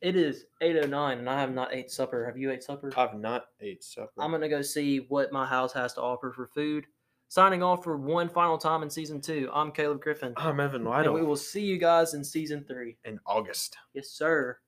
It 0.00 0.14
is 0.16 0.44
eight 0.60 0.76
oh 0.82 0.86
nine, 0.86 1.18
and 1.18 1.28
I 1.28 1.40
have 1.40 1.52
not 1.52 1.74
ate 1.74 1.90
supper. 1.90 2.24
Have 2.24 2.38
you 2.38 2.52
ate 2.52 2.62
supper? 2.62 2.92
I've 2.96 3.14
not 3.18 3.46
ate 3.60 3.82
supper. 3.82 4.12
I'm 4.18 4.30
gonna 4.30 4.48
go 4.48 4.62
see 4.62 4.98
what 5.08 5.32
my 5.32 5.44
house 5.44 5.72
has 5.72 5.92
to 5.94 6.02
offer 6.02 6.30
for 6.32 6.46
food. 6.46 6.86
Signing 7.30 7.62
off 7.62 7.82
for 7.84 7.96
one 7.98 8.28
final 8.28 8.56
time 8.56 8.82
in 8.82 8.88
season 8.88 9.20
two. 9.20 9.50
I'm 9.52 9.72
Caleb 9.72 10.00
Griffin, 10.00 10.32
I'm 10.36 10.60
Evan 10.60 10.86
and 10.86 11.12
we 11.12 11.22
will 11.22 11.36
see 11.36 11.62
you 11.62 11.76
guys 11.78 12.14
in 12.14 12.22
season 12.24 12.64
three. 12.66 12.96
in 13.04 13.18
August. 13.26 13.76
Yes, 13.92 14.08
sir. 14.10 14.58